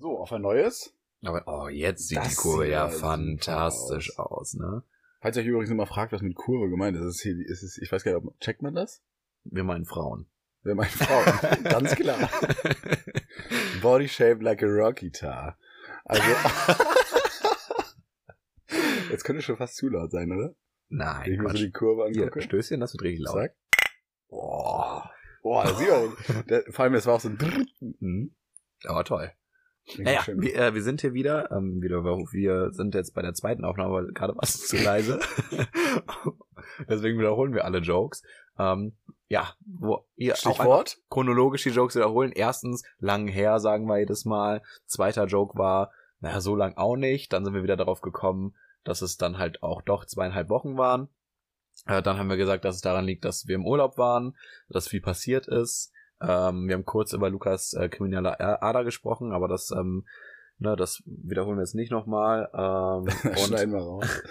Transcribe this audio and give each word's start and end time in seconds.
So, 0.00 0.18
auf 0.18 0.32
ein 0.32 0.42
neues. 0.42 0.94
Aber 1.22 1.42
oh, 1.46 1.68
jetzt 1.68 2.08
sieht 2.08 2.18
Das 2.18 2.30
die 2.30 2.34
Kurve 2.36 2.62
sieht 2.64 2.72
ja 2.72 2.88
fantastisch 2.88 4.18
aus. 4.18 4.54
ne? 4.54 4.82
Falls 5.20 5.36
ihr 5.36 5.42
euch 5.42 5.48
übrigens 5.48 5.70
immer 5.70 5.86
fragt, 5.86 6.12
was 6.12 6.22
mit 6.22 6.34
Kurve 6.34 6.70
gemeint 6.70 6.96
ist, 6.96 7.02
ist 7.02 7.16
es 7.16 7.20
hier, 7.20 7.34
ist 7.46 7.62
es, 7.62 7.76
ich 7.76 7.92
weiß 7.92 8.02
gar 8.02 8.12
nicht, 8.14 8.24
ob, 8.26 8.40
checkt 8.40 8.62
man 8.62 8.74
das? 8.74 9.02
Wir 9.44 9.64
meinen 9.64 9.84
Frauen. 9.84 10.26
Wer 10.62 10.74
meint 10.74 10.90
Frauen? 10.90 11.62
Ganz 11.64 11.94
klar. 11.94 12.30
Body 13.82 14.08
shaped 14.08 14.42
like 14.42 14.62
a 14.62 14.66
rock 14.66 14.96
guitar. 14.96 15.58
Also, 16.06 16.22
jetzt 19.10 19.24
könnte 19.24 19.42
schon 19.42 19.56
fast 19.58 19.76
zu 19.76 19.88
laut 19.88 20.10
sein, 20.10 20.32
oder? 20.32 20.54
Wenn 20.88 20.98
Nein, 20.98 21.32
ich 21.32 21.38
mir 21.38 21.44
so 21.44 21.48
Quatsch. 21.50 21.60
die 21.60 21.70
Kurve 21.72 22.08
Hier, 22.10 22.22
angucke. 22.24 22.42
Stößchen, 22.42 22.80
das 22.80 22.94
wird 22.94 23.02
richtig 23.02 23.26
laut. 23.26 23.36
Zack. 23.36 23.54
Boah. 24.28 25.10
Boah, 25.42 25.64
das 25.64 25.78
sieht 25.78 25.88
man. 25.88 26.16
Der, 26.48 26.64
vor 26.70 26.84
allem, 26.84 26.94
das 26.94 27.06
war 27.06 27.14
auch 27.16 27.20
so 27.20 27.28
ein. 27.28 27.68
Mhm. 28.00 28.34
Aber 28.84 29.04
toll. 29.04 29.32
Naja, 29.98 30.22
wir, 30.26 30.54
äh, 30.54 30.74
wir 30.74 30.82
sind 30.82 31.00
hier 31.00 31.14
wieder. 31.14 31.50
Ähm, 31.50 31.82
wieder. 31.82 32.04
Wir 32.04 32.70
sind 32.72 32.94
jetzt 32.94 33.14
bei 33.14 33.22
der 33.22 33.34
zweiten 33.34 33.64
Aufnahme, 33.64 33.94
weil 33.94 34.12
gerade 34.12 34.34
war 34.34 34.42
es 34.42 34.66
zu 34.66 34.76
leise. 34.76 35.20
Deswegen 36.88 37.18
wiederholen 37.18 37.54
wir 37.54 37.64
alle 37.64 37.78
Jokes. 37.78 38.22
Ähm, 38.58 38.96
ja, 39.28 39.54
wo 39.64 40.06
ihr 40.16 40.34
auch 40.34 40.38
Stichwort? 40.38 40.98
chronologisch 41.08 41.62
die 41.62 41.70
Jokes 41.70 41.94
wiederholen. 41.96 42.32
Erstens, 42.32 42.82
lang 42.98 43.28
her, 43.28 43.60
sagen 43.60 43.86
wir 43.86 43.98
jedes 43.98 44.24
Mal. 44.24 44.62
Zweiter 44.86 45.26
Joke 45.26 45.58
war, 45.58 45.92
naja, 46.20 46.40
so 46.40 46.54
lang 46.56 46.76
auch 46.76 46.96
nicht. 46.96 47.32
Dann 47.32 47.44
sind 47.44 47.54
wir 47.54 47.62
wieder 47.62 47.76
darauf 47.76 48.00
gekommen, 48.00 48.54
dass 48.84 49.02
es 49.02 49.16
dann 49.16 49.38
halt 49.38 49.62
auch 49.62 49.82
doch 49.82 50.04
zweieinhalb 50.04 50.48
Wochen 50.50 50.76
waren. 50.76 51.08
Äh, 51.86 52.02
dann 52.02 52.18
haben 52.18 52.28
wir 52.28 52.36
gesagt, 52.36 52.64
dass 52.64 52.76
es 52.76 52.82
daran 52.82 53.06
liegt, 53.06 53.24
dass 53.24 53.46
wir 53.46 53.54
im 53.54 53.66
Urlaub 53.66 53.98
waren, 53.98 54.36
dass 54.68 54.88
viel 54.88 55.00
passiert 55.00 55.48
ist. 55.48 55.92
Ähm, 56.20 56.68
wir 56.68 56.74
haben 56.74 56.84
kurz 56.84 57.12
über 57.12 57.30
Lukas 57.30 57.72
äh, 57.74 57.88
kriminelle 57.88 58.38
Ader 58.40 58.84
gesprochen, 58.84 59.32
aber 59.32 59.48
das, 59.48 59.70
ähm, 59.70 60.06
ne, 60.58 60.76
das 60.76 61.02
wiederholen 61.06 61.56
wir 61.56 61.62
jetzt 61.62 61.74
nicht 61.74 61.90
nochmal. 61.90 62.50
Ähm, 62.52 63.36
schneiden 63.36 63.74
wir 63.74 63.80
raus. 63.80 64.22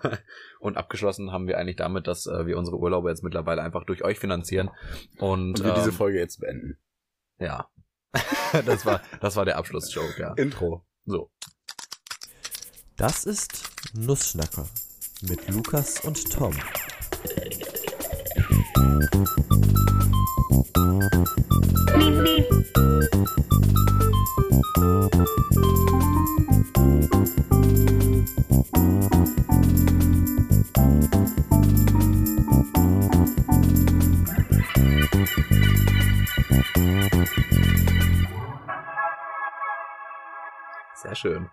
und 0.60 0.76
abgeschlossen 0.76 1.32
haben 1.32 1.46
wir 1.46 1.58
eigentlich 1.58 1.76
damit, 1.76 2.06
dass 2.06 2.26
äh, 2.26 2.46
wir 2.46 2.58
unsere 2.58 2.78
Urlaube 2.78 3.10
jetzt 3.10 3.24
mittlerweile 3.24 3.62
einfach 3.62 3.84
durch 3.84 4.04
euch 4.04 4.18
finanzieren. 4.18 4.70
Und, 5.18 5.60
Und 5.60 5.64
wir 5.64 5.74
diese 5.74 5.90
ähm, 5.90 5.94
Folge 5.94 6.18
jetzt 6.18 6.40
beenden. 6.40 6.78
ja. 7.38 7.68
das 8.64 8.86
war, 8.86 9.02
das 9.20 9.36
war 9.36 9.44
der 9.44 9.58
Abschlussjoke, 9.58 10.22
ja. 10.22 10.32
Intro. 10.34 10.86
So. 11.04 11.30
Das 12.96 13.26
ist 13.26 13.70
Nussschnacker 13.94 14.66
mit 15.22 15.48
Lukas 15.48 16.00
und 16.00 16.32
Tom. 16.32 16.54
Sehr 41.06 41.14
schön. 41.14 41.50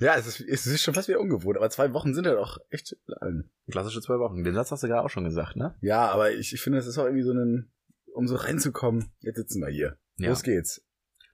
Ja, 0.00 0.16
es 0.16 0.26
ist, 0.26 0.40
es 0.40 0.66
ist 0.66 0.82
schon 0.82 0.94
fast 0.94 1.08
wieder 1.08 1.20
ungewohnt, 1.20 1.56
aber 1.56 1.70
zwei 1.70 1.92
Wochen 1.92 2.14
sind 2.14 2.24
ja 2.26 2.34
doch 2.34 2.58
echt 2.70 2.96
lang. 3.06 3.44
Klassische 3.70 4.00
zwei 4.00 4.18
Wochen. 4.18 4.42
Den 4.44 4.54
Satz 4.54 4.70
hast 4.70 4.82
du 4.82 4.88
gerade 4.88 5.04
auch 5.04 5.10
schon 5.10 5.24
gesagt, 5.24 5.56
ne? 5.56 5.76
Ja, 5.80 6.10
aber 6.10 6.32
ich, 6.32 6.52
ich 6.52 6.60
finde, 6.60 6.78
es 6.78 6.86
ist 6.86 6.98
auch 6.98 7.04
irgendwie 7.04 7.22
so 7.22 7.32
ein, 7.32 7.70
um 8.14 8.26
so 8.26 8.34
reinzukommen, 8.36 9.12
jetzt 9.20 9.36
sitzen 9.36 9.60
wir 9.60 9.68
hier. 9.70 9.96
Ja. 10.16 10.30
Los 10.30 10.42
geht's. 10.42 10.84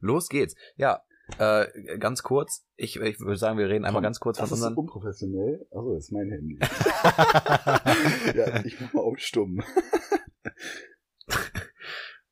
Los 0.01 0.29
geht's. 0.29 0.55
Ja, 0.77 1.03
äh, 1.39 1.67
ganz 1.99 2.23
kurz. 2.23 2.65
Ich, 2.77 2.97
ich 3.01 3.21
würde 3.21 3.37
sagen, 3.37 3.59
wir 3.59 3.69
reden 3.69 3.85
einmal 3.85 4.01
Komm, 4.01 4.05
ganz 4.05 4.21
kurz 4.21 4.39
Das 4.39 4.49
von 4.49 4.57
ist 4.59 4.63
unseren. 4.65 4.77
unprofessionell. 4.79 5.67
Achso, 5.71 5.95
das 5.95 6.05
ist 6.05 6.13
mein 6.13 6.31
Handy. 6.31 6.59
ja, 8.39 8.65
ich 8.65 8.81
mach 8.81 8.93
mal 8.93 9.01
auf 9.03 9.19
Stumm. 9.19 9.63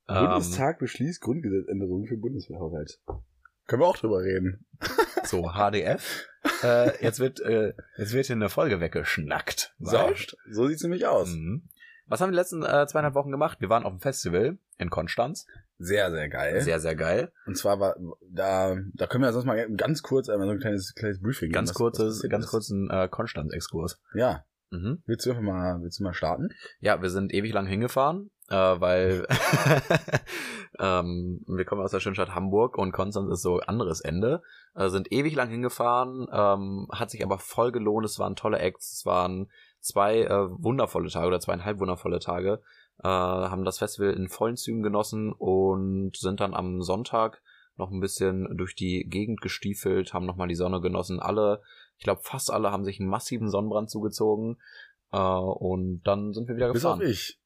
ähm, 0.08 0.26
Bundestag 0.26 0.78
beschließt 0.78 1.20
Grundgesetzänderungen 1.20 2.06
für 2.06 2.16
Bundeswehrhaushalt. 2.16 3.00
Können 3.66 3.82
wir 3.82 3.86
auch 3.86 3.96
drüber 3.96 4.20
reden. 4.22 4.64
so, 5.24 5.50
HDF. 5.52 6.26
äh, 6.62 7.02
jetzt 7.04 7.18
wird, 7.18 7.40
äh, 7.40 7.72
jetzt 7.96 8.12
wird 8.12 8.26
hier 8.26 8.36
eine 8.36 8.48
Folge 8.48 8.80
weggeschnackt. 8.80 9.74
Sauft. 9.80 10.36
So 10.50 10.66
sieht's 10.68 10.82
nämlich 10.82 11.06
aus. 11.06 11.28
Mhm. 11.30 11.68
Was 12.06 12.20
haben 12.20 12.28
wir 12.28 12.32
die 12.32 12.38
letzten 12.38 12.62
äh, 12.62 12.86
zweieinhalb 12.86 13.14
Wochen 13.16 13.32
gemacht? 13.32 13.60
Wir 13.60 13.68
waren 13.68 13.82
auf 13.84 13.92
dem 13.92 14.00
Festival 14.00 14.58
in 14.78 14.90
Konstanz. 14.90 15.46
Sehr, 15.78 16.10
sehr 16.12 16.28
geil. 16.28 16.60
Sehr, 16.62 16.78
sehr 16.78 16.94
geil. 16.94 17.32
Und 17.46 17.58
zwar 17.58 17.80
war 17.80 17.96
da, 18.30 18.76
da 18.94 19.06
können 19.08 19.24
wir 19.24 19.32
sonst 19.32 19.44
mal 19.44 19.68
ganz 19.74 20.02
kurz 20.02 20.28
einmal 20.28 20.46
so 20.46 20.52
ein 20.52 20.60
kleines, 20.60 20.94
kleines 20.94 21.20
Briefing 21.20 21.50
Ganz 21.50 21.70
geben, 21.70 21.74
was- 21.74 21.76
kurzes, 21.98 22.22
was 22.22 22.30
ganz 22.30 22.46
kurzen 22.46 22.88
äh, 22.90 23.08
Konstanz-Exkurs. 23.08 24.00
Ja. 24.14 24.44
Mhm. 24.76 25.02
Willst 25.06 25.26
du 25.26 25.30
einfach 25.30 25.42
mal, 25.42 25.82
willst 25.82 26.00
du 26.00 26.04
mal 26.04 26.14
starten? 26.14 26.50
Ja, 26.80 27.00
wir 27.00 27.10
sind 27.10 27.32
ewig 27.32 27.52
lang 27.52 27.66
hingefahren, 27.66 28.30
äh, 28.48 28.54
weil 28.54 29.26
ähm, 30.78 31.40
wir 31.46 31.64
kommen 31.64 31.82
aus 31.82 31.90
der 31.90 32.00
schönen 32.00 32.14
Stadt 32.14 32.34
Hamburg 32.34 32.76
und 32.76 32.92
Konstanz 32.92 33.30
ist 33.30 33.42
so 33.42 33.60
anderes 33.60 34.00
Ende. 34.00 34.42
Äh, 34.74 34.88
sind 34.88 35.10
ewig 35.12 35.34
lang 35.34 35.48
hingefahren, 35.48 36.26
ähm, 36.30 36.88
hat 36.92 37.10
sich 37.10 37.24
aber 37.24 37.38
voll 37.38 37.72
gelohnt. 37.72 38.06
Es 38.06 38.18
waren 38.18 38.36
tolle 38.36 38.58
Acts, 38.58 38.92
es 38.92 39.06
waren 39.06 39.50
zwei 39.80 40.22
äh, 40.22 40.48
wundervolle 40.50 41.08
Tage 41.08 41.28
oder 41.28 41.40
zweieinhalb 41.40 41.78
wundervolle 41.80 42.18
Tage. 42.18 42.60
Äh, 43.02 43.08
haben 43.08 43.64
das 43.64 43.78
Festival 43.78 44.12
in 44.12 44.28
vollen 44.28 44.56
Zügen 44.56 44.82
genossen 44.82 45.32
und 45.32 46.16
sind 46.16 46.40
dann 46.40 46.54
am 46.54 46.82
Sonntag 46.82 47.42
noch 47.76 47.90
ein 47.90 48.00
bisschen 48.00 48.56
durch 48.56 48.74
die 48.74 49.04
Gegend 49.08 49.40
gestiefelt, 49.40 50.14
haben 50.14 50.26
nochmal 50.26 50.48
die 50.48 50.54
Sonne 50.54 50.80
genossen. 50.80 51.20
Alle, 51.20 51.62
ich 51.98 52.04
glaube 52.04 52.22
fast 52.24 52.50
alle 52.50 52.70
haben 52.70 52.84
sich 52.84 53.00
einen 53.00 53.08
massiven 53.08 53.50
Sonnenbrand 53.50 53.90
zugezogen. 53.90 54.58
Äh, 55.12 55.18
und 55.18 56.02
dann 56.04 56.32
sind 56.32 56.48
wir 56.48 56.56
wieder 56.56 56.72
Bis 56.72 56.82
gefahren. 56.82 57.00
auf 57.00 57.06
ich. 57.06 57.38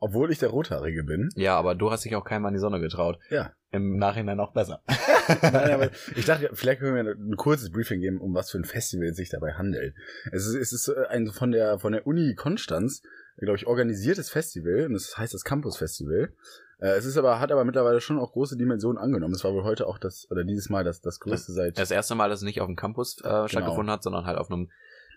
Obwohl 0.00 0.30
ich 0.30 0.38
der 0.38 0.50
Rothaarige 0.50 1.02
bin. 1.02 1.28
Ja, 1.34 1.56
aber 1.56 1.74
du 1.74 1.90
hast 1.90 2.04
dich 2.04 2.14
auch 2.14 2.24
keinmal 2.24 2.50
in 2.50 2.54
die 2.54 2.60
Sonne 2.60 2.78
getraut. 2.78 3.18
Ja. 3.30 3.52
Im 3.72 3.98
Nachhinein 3.98 4.38
auch 4.38 4.52
besser. 4.52 4.80
Nein, 5.42 5.72
aber 5.72 5.90
ich 6.14 6.24
dachte, 6.24 6.50
vielleicht 6.52 6.80
können 6.80 7.04
wir 7.04 7.14
ein 7.14 7.36
kurzes 7.36 7.70
Briefing 7.70 8.00
geben, 8.00 8.20
um 8.20 8.32
was 8.32 8.50
für 8.50 8.58
ein 8.58 8.64
Festival 8.64 9.08
es 9.08 9.16
sich 9.16 9.28
dabei 9.28 9.54
handelt. 9.54 9.94
Es 10.30 10.46
ist, 10.46 10.54
es 10.54 10.72
ist 10.72 10.88
ein 10.88 11.26
von 11.26 11.50
der, 11.50 11.80
von 11.80 11.92
der 11.92 12.06
Uni 12.06 12.34
Konstanz, 12.36 13.02
glaube 13.44 13.56
ich, 13.56 13.66
organisiertes 13.66 14.30
Festival, 14.30 14.86
und 14.86 14.94
das 14.94 15.16
heißt 15.16 15.34
das 15.34 15.44
Campus 15.44 15.76
Festival. 15.76 16.32
Äh, 16.80 16.96
Es 16.96 17.04
ist 17.04 17.16
aber, 17.16 17.40
hat 17.40 17.52
aber 17.52 17.64
mittlerweile 17.64 18.00
schon 18.00 18.18
auch 18.18 18.32
große 18.32 18.56
Dimensionen 18.56 18.98
angenommen. 18.98 19.34
Es 19.34 19.44
war 19.44 19.52
wohl 19.52 19.64
heute 19.64 19.86
auch 19.86 19.98
das, 19.98 20.28
oder 20.30 20.44
dieses 20.44 20.68
Mal 20.70 20.84
das, 20.84 21.00
das 21.00 21.20
größte 21.20 21.52
seit, 21.52 21.78
Das 21.78 21.90
erste 21.90 22.14
Mal, 22.14 22.28
dass 22.28 22.40
es 22.40 22.44
nicht 22.44 22.60
auf 22.60 22.66
dem 22.66 22.76
Campus 22.76 23.18
äh, 23.22 23.48
stattgefunden 23.48 23.90
hat, 23.90 24.02
sondern 24.02 24.26
halt 24.26 24.38
auf 24.38 24.50
einem, 24.50 24.70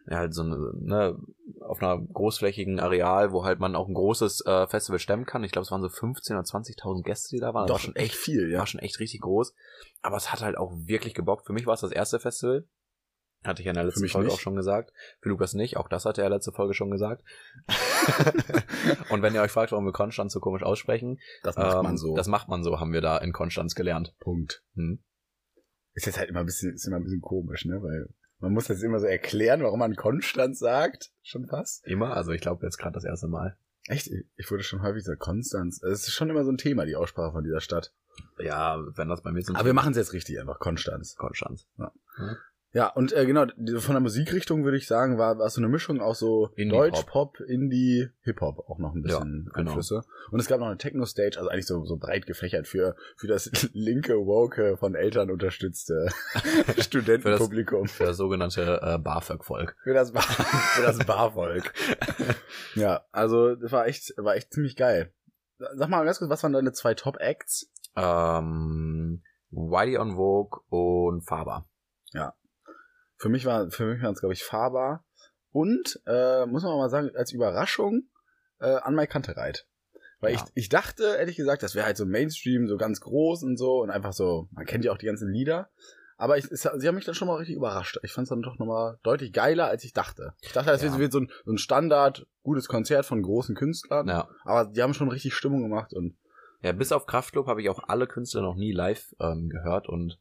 ja, 0.08 0.18
halt 0.18 0.34
so 0.34 0.42
eine, 0.42 0.58
ne, 0.80 1.20
auf 1.62 1.82
einer 1.82 2.00
großflächigen 2.02 2.80
Areal, 2.80 3.32
wo 3.32 3.44
halt 3.44 3.60
man 3.60 3.76
auch 3.76 3.88
ein 3.88 3.94
großes 3.94 4.46
äh, 4.46 4.68
Festival 4.68 5.00
stemmen 5.00 5.26
kann. 5.26 5.44
Ich 5.44 5.52
glaube, 5.52 5.64
es 5.64 5.72
waren 5.72 5.82
so 5.82 5.88
15.000 5.88 6.32
oder 6.32 6.42
20.000 6.42 7.04
Gäste, 7.04 7.36
die 7.36 7.40
da 7.40 7.54
waren. 7.54 7.68
Das 7.68 7.70
doch 7.70 7.76
war 7.76 7.80
schon 7.80 7.96
echt 7.96 8.16
viel, 8.16 8.50
ja. 8.50 8.60
war 8.60 8.68
schon 8.68 8.80
echt 8.80 9.00
richtig 9.00 9.22
groß. 9.22 9.54
Aber 10.02 10.18
es 10.18 10.32
hat 10.34 10.42
halt 10.42 10.58
auch 10.58 10.74
wirklich 10.76 11.14
gebockt. 11.14 11.46
Für 11.46 11.54
mich 11.54 11.68
war 11.68 11.76
es 11.76 11.82
das 11.82 11.92
erste 11.92 12.20
Festival. 12.20 12.66
Hatte 13.44 13.62
ich 13.62 13.66
ja 13.66 13.72
in 13.72 13.76
der 13.76 13.86
letzten 13.86 14.08
Folge 14.08 14.28
nicht. 14.28 14.36
auch 14.36 14.40
schon 14.40 14.56
gesagt. 14.56 14.94
Für 15.20 15.30
Lukas 15.30 15.54
nicht. 15.54 15.78
Auch 15.78 15.88
das 15.88 16.06
hatte 16.06 16.22
er 16.22 16.30
letzte 16.30 16.52
Folge 16.52 16.76
schon 16.76 16.92
gesagt. 16.92 17.24
Und 19.10 19.24
wenn 19.24 19.34
ihr 19.34 19.42
euch 19.42 19.52
fragt, 19.52 19.72
warum 19.72 19.86
wir 19.86 19.94
Konstanz 19.94 20.34
so 20.34 20.40
komisch 20.40 20.62
aussprechen, 20.62 21.20
Das 21.44 21.56
macht 21.56 21.78
ähm, 21.78 21.84
man 21.84 21.98
so. 21.98 22.16
Das 22.16 22.28
macht 22.28 22.50
man 22.50 22.64
so, 22.64 22.80
haben 22.80 22.94
wir 22.94 23.02
da 23.02 23.18
in 23.18 23.34
Konstanz 23.34 23.74
gelernt. 23.74 24.14
Punkt. 24.20 24.64
Hm. 24.76 25.00
Ist 25.94 26.06
jetzt 26.06 26.20
halt 26.20 26.30
immer 26.30 26.42
ein 26.42 26.46
bisschen, 26.46 26.74
ist 26.74 26.86
immer 26.86 26.98
ein 26.98 27.04
bisschen 27.04 27.22
komisch, 27.22 27.66
ne, 27.66 27.82
weil 27.82 28.08
man 28.40 28.54
muss 28.54 28.68
jetzt 28.68 28.84
immer 28.84 29.00
so 29.00 29.06
erklären, 29.06 29.62
warum 29.62 29.80
man 29.80 29.96
Konstanz 29.96 30.60
sagt. 30.60 31.12
Schon 31.22 31.48
fast. 31.48 31.86
Immer, 31.86 32.16
also 32.16 32.32
ich 32.32 32.42
glaube 32.42 32.66
jetzt 32.66 32.78
gerade 32.78 32.94
das 32.94 33.06
erste 33.06 33.28
Mal. 33.28 33.58
Echt? 33.88 34.10
Ich 34.36 34.52
wurde 34.52 34.64
schon 34.64 34.82
häufig 34.82 35.04
gesagt, 35.04 35.20
Konstanz. 35.20 35.82
Es 35.84 36.08
ist 36.08 36.14
schon 36.14 36.30
immer 36.30 36.44
so 36.44 36.52
ein 36.52 36.58
Thema, 36.58 36.86
die 36.86 36.96
Aussprache 36.96 37.32
von 37.32 37.44
dieser 37.44 37.62
Stadt. 37.62 37.94
Ja, 38.40 38.80
wenn 38.96 39.10
das 39.10 39.22
bei 39.22 39.32
mir 39.32 39.42
so 39.42 39.54
Aber 39.54 39.66
wir 39.66 39.74
machen 39.74 39.92
es 39.92 39.98
jetzt 39.98 40.14
richtig 40.14 40.40
einfach, 40.40 40.60
Konstanz. 40.60 41.16
Konstanz. 41.16 41.68
Ja, 41.78 41.92
und 42.94 43.12
äh, 43.12 43.26
genau, 43.26 43.46
von 43.80 43.96
der 43.96 44.00
Musikrichtung 44.00 44.64
würde 44.64 44.78
ich 44.78 44.88
sagen, 44.88 45.18
war, 45.18 45.38
war 45.38 45.50
so 45.50 45.60
eine 45.60 45.68
Mischung 45.68 46.00
aus 46.00 46.20
so 46.20 46.50
Indie-Pop. 46.56 46.92
Deutsch, 46.92 47.06
Pop, 47.06 47.40
Indie, 47.42 48.08
Hip-Hop 48.22 48.60
auch 48.70 48.80
noch 48.80 48.96
ein 48.96 49.02
bisschen 49.02 49.46
Ja, 49.48 49.52
genau. 49.54 49.72
Einflüsse. 49.72 50.04
Und 50.32 50.40
es 50.40 50.48
gab 50.48 50.62
noch 50.62 50.68
eine 50.68 50.78
Techno-Stage, 50.78 51.38
also 51.38 51.50
eigentlich 51.50 51.66
so, 51.66 51.84
so 51.84 51.98
breit 51.98 52.26
gefächert 52.26 52.68
für, 52.68 52.96
für 53.18 53.28
das 53.28 53.52
linke, 53.74 54.14
woke, 54.26 54.78
von 54.78 54.96
Eltern 54.96 55.32
unterstützte 55.32 56.08
Studentenpublikum. 56.80 57.88
Für 57.88 58.06
das 58.06 58.18
sogenannte 58.18 58.80
äh, 58.82 58.98
BAföG-Volk. 58.98 59.76
Für 59.84 59.94
das, 59.94 60.14
Bar, 60.14 60.24
für 60.24 60.84
das 60.84 61.00
Barvolk. 61.00 61.74
ja, 62.76 63.04
also 63.12 63.56
das 63.56 63.72
war 63.74 63.88
echt, 63.88 64.14
war 64.18 64.36
echt 64.36 64.54
ziemlich 64.54 64.78
geil. 64.78 65.14
Sag 65.76 65.90
mal 65.90 66.06
ganz 66.06 66.20
kurz, 66.20 66.30
was 66.32 66.42
waren 66.44 66.54
deine 66.54 66.72
zwei 66.72 66.94
Top-Acts? 66.94 67.70
Ähm, 67.98 69.22
Whitey 69.52 69.98
on 69.98 70.16
Vogue 70.16 70.62
und 70.70 71.28
Faber. 71.28 71.68
Für 73.22 73.30
mich 73.30 73.46
war, 73.46 73.70
für 73.70 73.86
mich 73.86 74.02
waren 74.02 74.14
es, 74.16 74.20
glaube 74.20 74.34
ich, 74.34 74.44
Faber. 74.44 75.04
Und, 75.52 76.02
äh, 76.08 76.48
muss 76.48 76.64
man 76.64 76.76
mal 76.78 76.90
sagen, 76.90 77.12
als 77.16 77.32
Überraschung, 77.32 78.10
äh, 78.60 78.66
an 78.66 78.96
Mai 78.96 79.06
Kantereit. 79.06 79.68
Weil 80.22 80.34
Ja. 80.34 80.44
ich, 80.44 80.64
ich 80.64 80.70
dachte, 80.70 81.04
ehrlich 81.20 81.36
gesagt, 81.36 81.62
das 81.62 81.76
wäre 81.76 81.86
halt 81.86 81.98
so 81.98 82.06
Mainstream, 82.08 82.68
so 82.68 82.78
ganz 82.78 83.00
groß 83.00 83.44
und 83.44 83.58
so 83.58 83.82
und 83.82 83.92
einfach 83.92 84.14
so, 84.14 84.48
man 84.52 84.66
kennt 84.66 84.86
ja 84.86 84.92
auch 84.92 84.98
die 84.98 85.06
ganzen 85.06 85.32
Lieder. 85.32 85.70
Aber 86.18 86.38
ich, 86.40 86.46
es, 86.46 86.62
sie 86.62 86.88
haben 86.88 86.96
mich 86.96 87.06
dann 87.06 87.14
schon 87.14 87.28
mal 87.28 87.36
richtig 87.36 87.56
überrascht. 87.56 88.00
Ich 88.02 88.12
fand 88.12 88.26
es 88.26 88.30
dann 88.30 88.42
doch 88.42 88.58
nochmal 88.58 88.98
deutlich 89.04 89.34
geiler, 89.34 89.68
als 89.68 89.84
ich 89.84 89.94
dachte. 89.94 90.34
Ich 90.42 90.52
dachte, 90.52 90.72
das 90.72 90.82
Ja. 90.82 90.98
wird 90.98 91.12
so 91.12 91.20
ein, 91.20 91.32
so 91.46 91.52
ein 91.52 91.58
Standard, 91.60 92.26
gutes 92.42 92.68
Konzert 92.68 93.06
von 93.06 93.22
großen 93.22 93.56
Künstlern. 93.56 94.08
Ja. 94.08 94.28
Aber 94.46 94.66
die 94.72 94.82
haben 94.82 94.96
schon 94.96 95.10
richtig 95.10 95.36
Stimmung 95.36 95.62
gemacht 95.62 95.94
und 95.94 96.18
Ja, 96.64 96.72
bis 96.72 96.92
auf 96.92 97.06
Kraftklub 97.06 97.46
habe 97.46 97.62
ich 97.62 97.70
auch 97.70 97.84
alle 97.88 98.08
Künstler 98.08 98.42
noch 98.42 98.56
nie 98.56 98.72
live 98.72 99.14
ähm, 99.20 99.50
gehört 99.50 99.88
und 99.90 100.20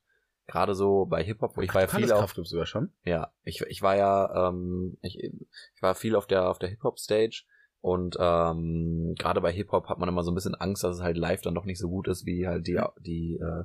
gerade 0.51 0.75
so 0.75 1.07
bei 1.07 1.23
Hip-Hop, 1.23 1.57
wo 1.57 1.63
ich 1.63 1.73
war 1.75 1.83
ja 1.83 1.89
viel 1.89 2.13
auf, 2.13 2.35
sogar 2.35 2.67
schon. 2.67 2.91
ja, 3.05 3.33
ich, 3.45 3.61
ich 3.63 3.83
war 3.83 3.97
ja, 3.97 4.49
ähm, 4.49 4.97
ich, 5.03 5.19
ich 5.19 5.83
war 5.83 5.95
viel 5.95 6.17
auf 6.17 6.27
der, 6.27 6.49
auf 6.49 6.59
der 6.59 6.69
Hip-Hop-Stage 6.69 7.45
und 7.81 8.17
ähm, 8.21 9.15
gerade 9.19 9.41
bei 9.41 9.53
Hip-Hop 9.53 9.89
hat 9.89 9.99
man 9.99 10.09
immer 10.09 10.23
so 10.23 10.31
ein 10.31 10.35
bisschen 10.35 10.55
Angst, 10.55 10.85
dass 10.85 10.97
es 10.97 11.03
halt 11.03 11.17
live 11.17 11.43
dann 11.43 11.55
doch 11.55 11.65
nicht 11.65 11.79
so 11.79 11.89
gut 11.89 12.09
ist 12.09 12.27
wie 12.27 12.47
halt 12.47 12.67
die, 12.67 12.81
die, 13.01 13.37
äh, 13.37 13.65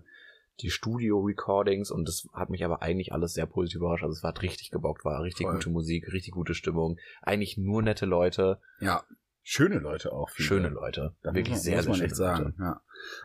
die 0.62 0.70
Studio-Recordings 0.70 1.92
und 1.92 2.08
das 2.08 2.28
hat 2.34 2.50
mich 2.50 2.64
aber 2.64 2.82
eigentlich 2.82 3.12
alles 3.12 3.34
sehr 3.34 3.46
positiv 3.46 3.82
überrascht. 3.82 4.04
Also 4.04 4.14
es 4.14 4.24
war 4.24 4.42
richtig 4.42 4.72
gebockt, 4.72 5.04
war 5.04 5.22
richtig 5.24 5.48
Voll. 5.48 5.56
gute 5.56 5.70
Musik, 5.70 6.12
richtig 6.14 6.34
gute 6.34 6.54
Stimmung, 6.54 6.98
eigentlich 7.22 7.58
nur 7.58 7.82
nette 7.82 8.06
Leute, 8.06 8.60
Ja. 8.80 9.04
Schöne 9.48 9.78
Leute 9.78 10.12
auch. 10.12 10.32
viele. 10.32 10.48
schöne 10.48 10.70
Leute, 10.70 11.14
Da 11.22 11.36
wirklich 11.36 11.50
muss 11.50 11.58
man, 11.58 11.64
sehr, 11.64 11.76
muss 11.76 11.84
sehr 11.84 11.90
man 11.92 11.96
schöne 11.98 12.06
echt 12.08 12.16
sagen. 12.16 12.44
Leute. 12.46 12.56
Ja. 12.60 12.82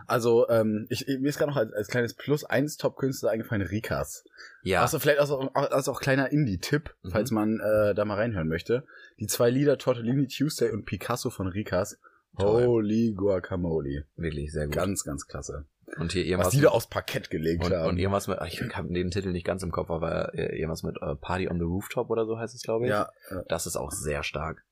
Also, 0.06 0.48
ähm, 0.50 0.86
ich, 0.90 1.06
mir 1.06 1.28
ist 1.28 1.38
gerade 1.38 1.50
noch 1.50 1.56
als, 1.56 1.72
als 1.72 1.88
kleines 1.88 2.12
Plus 2.12 2.44
eins 2.44 2.76
Top-Künstler 2.76 3.30
eingefallen, 3.30 3.62
Rikas. 3.66 4.24
Ja, 4.62 4.82
Also 4.82 4.98
vielleicht 4.98 5.18
als 5.18 5.30
auch, 5.30 5.54
als 5.54 5.88
auch 5.88 5.98
kleiner 6.00 6.30
Indie-Tipp, 6.30 6.94
Mhm. 7.02 7.10
falls 7.10 7.30
man 7.30 7.58
äh, 7.60 7.94
da 7.94 8.04
mal 8.04 8.16
reinhören 8.16 8.48
möchte. 8.48 8.84
Die 9.18 9.26
zwei 9.28 9.48
Lieder 9.48 9.78
Tortellini 9.78 10.26
Tuesday 10.28 10.70
und 10.70 10.84
Picasso 10.84 11.30
von 11.30 11.46
Rikas. 11.46 11.98
Toll. 12.38 12.66
Holy 12.66 13.14
Guacamole. 13.16 14.04
wirklich 14.16 14.52
sehr 14.52 14.66
gut. 14.66 14.74
Ganz, 14.74 15.04
ganz 15.04 15.26
klasse. 15.26 15.64
und 15.96 16.12
hier 16.12 16.22
Was 16.22 16.28
irgendwas 16.28 16.50
die 16.50 16.60
da 16.60 16.68
aufs 16.68 16.88
Parkett 16.88 17.30
gelegt 17.30 17.64
Und, 17.64 17.72
haben. 17.72 17.88
und 17.88 17.98
irgendwas 17.98 18.28
mit, 18.28 18.38
ich 18.46 18.60
habe 18.76 18.92
den 18.92 19.10
Titel 19.10 19.30
nicht 19.32 19.46
ganz 19.46 19.62
im 19.62 19.72
Kopf, 19.72 19.90
aber 19.90 20.34
äh, 20.34 20.54
irgendwas 20.56 20.82
mit 20.82 20.96
äh, 21.00 21.16
Party 21.16 21.48
on 21.48 21.58
the 21.58 21.64
Rooftop 21.64 22.10
oder 22.10 22.26
so 22.26 22.38
heißt 22.38 22.54
es, 22.54 22.62
glaube 22.62 22.84
ich. 22.84 22.90
ja, 22.90 23.08
äh, 23.30 23.36
Das 23.48 23.66
ist 23.66 23.76
auch 23.76 23.90
sehr 23.90 24.22
stark. 24.22 24.64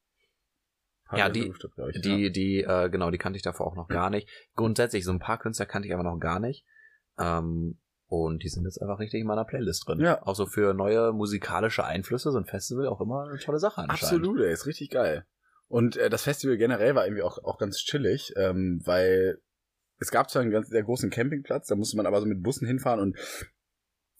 Ja, 1.16 1.28
die- 1.28 1.50
glaub 1.74 1.88
ich, 1.90 2.00
Die, 2.02 2.30
die, 2.30 2.62
äh, 2.62 2.90
genau, 2.90 3.10
die 3.10 3.18
kannte 3.18 3.36
ich 3.36 3.42
davor 3.42 3.66
auch 3.66 3.76
noch 3.76 3.88
gar 3.88 4.10
nicht. 4.10 4.28
Grundsätzlich, 4.54 5.04
so 5.04 5.12
ein 5.12 5.18
paar 5.20 5.38
Künstler 5.38 5.66
kannte 5.66 5.88
ich 5.88 5.94
aber 5.94 6.02
noch 6.02 6.18
gar 6.18 6.38
nicht. 6.40 6.66
Ähm, 7.18 7.78
und 8.06 8.42
die 8.42 8.48
sind 8.48 8.64
jetzt 8.64 8.80
einfach 8.80 8.98
richtig 9.00 9.20
in 9.20 9.26
meiner 9.26 9.44
Playlist 9.44 9.86
drin. 9.86 10.00
Ja. 10.00 10.22
Auch 10.26 10.34
so 10.34 10.46
für 10.46 10.72
neue 10.74 11.12
musikalische 11.12 11.84
Einflüsse, 11.84 12.30
so 12.30 12.38
ein 12.38 12.46
Festival 12.46 12.86
auch 12.88 13.00
immer 13.00 13.28
eine 13.28 13.38
tolle 13.38 13.58
Sache 13.58 13.82
anscheinend. 13.82 14.02
Absolut, 14.24 14.40
ey, 14.40 14.52
ist 14.52 14.66
richtig 14.66 14.90
geil. 14.90 15.26
Und 15.66 15.96
äh, 15.96 16.08
das 16.08 16.22
Festival 16.22 16.56
generell 16.56 16.94
war 16.94 17.04
irgendwie 17.06 17.22
auch, 17.22 17.38
auch 17.44 17.58
ganz 17.58 17.76
chillig, 17.78 18.32
ähm, 18.36 18.80
weil 18.84 19.38
es 19.98 20.10
gab 20.10 20.30
zwar 20.30 20.42
einen 20.42 20.50
ganz 20.50 20.68
sehr 20.68 20.82
großen 20.82 21.10
Campingplatz, 21.10 21.66
da 21.66 21.74
musste 21.74 21.96
man 21.96 22.06
aber 22.06 22.20
so 22.20 22.26
mit 22.26 22.42
Bussen 22.42 22.66
hinfahren 22.66 23.00
und 23.00 23.18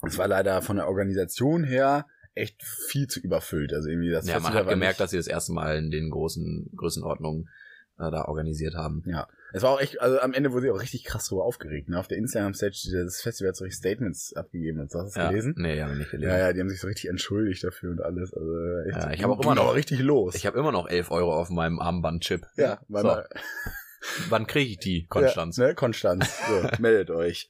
es 0.05 0.17
war 0.17 0.27
leider 0.27 0.61
von 0.61 0.75
der 0.75 0.87
Organisation 0.87 1.63
her 1.63 2.05
echt 2.35 2.63
viel 2.63 3.07
zu 3.07 3.19
überfüllt. 3.19 3.73
Also 3.73 3.89
irgendwie 3.89 4.11
das 4.11 4.25
Ja, 4.27 4.35
man 4.35 4.43
Festival 4.43 4.63
hat 4.65 4.69
gemerkt, 4.69 4.91
nicht, 4.93 4.99
dass 5.01 5.11
sie 5.11 5.17
das 5.17 5.27
erste 5.27 5.53
Mal 5.53 5.77
in 5.77 5.91
den 5.91 6.09
großen 6.09 6.71
Größenordnungen 6.75 7.49
äh, 7.97 8.11
da 8.11 8.25
organisiert 8.25 8.75
haben. 8.75 9.03
Ja, 9.05 9.27
es 9.51 9.63
war 9.63 9.71
auch 9.71 9.81
echt, 9.81 9.99
also 9.99 10.19
am 10.19 10.33
Ende 10.33 10.51
wurde 10.51 10.67
sie 10.67 10.71
auch 10.71 10.79
richtig 10.81 11.03
krass 11.03 11.25
drüber 11.27 11.43
aufgeregt. 11.43 11.89
Ne? 11.89 11.99
Auf 11.99 12.07
der 12.07 12.17
Instagram-Stage 12.19 12.89
des 13.03 13.21
Festivals 13.21 13.57
solche 13.57 13.75
Statements 13.75 14.33
abgegeben. 14.35 14.79
Hast 14.79 14.93
du 14.93 14.99
das 14.99 15.15
Ja. 15.15 15.29
gelesen? 15.29 15.55
Nee, 15.57 15.81
habe 15.81 15.93
ich 15.93 15.97
nicht 15.99 16.11
gelesen. 16.11 16.29
Ja, 16.31 16.37
ja, 16.37 16.53
die 16.53 16.59
haben 16.59 16.69
sich 16.69 16.79
so 16.79 16.87
richtig 16.87 17.09
entschuldigt 17.09 17.63
dafür 17.63 17.91
und 17.91 18.01
alles. 18.01 18.33
Also 18.33 18.51
echt, 18.87 18.97
Ja, 18.97 19.11
ich 19.11 19.23
hab 19.23 19.31
auch 19.31 19.41
immer 19.41 19.55
noch- 19.55 19.75
richtig 19.75 19.99
los. 19.99 20.35
Ich 20.35 20.45
habe 20.45 20.57
immer 20.59 20.71
noch 20.71 20.87
11 20.87 21.09
Euro 21.11 21.33
auf 21.35 21.49
meinem 21.49 21.79
Armbandchip. 21.79 22.45
ja, 22.57 22.79
weil 22.87 23.01
so. 23.03 23.17
Wann 24.29 24.47
kriege 24.47 24.69
ich 24.71 24.77
die, 24.79 25.07
Konstanz? 25.07 25.57
Ja, 25.57 25.67
ne? 25.67 25.75
Konstanz. 25.75 26.29
So, 26.47 26.69
meldet 26.81 27.09
euch. 27.11 27.49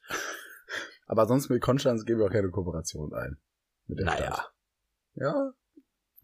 Aber 1.06 1.28
sonst 1.28 1.50
mit 1.50 1.62
Konstanz 1.62 2.06
gehen 2.06 2.18
wir 2.18 2.26
auch 2.26 2.32
keine 2.32 2.50
Kooperation 2.50 3.14
ein. 3.14 3.38
Mit 3.88 4.00
der 4.00 4.06
naja, 4.06 4.26
Stadt. 4.34 4.52
Ja, 5.16 5.52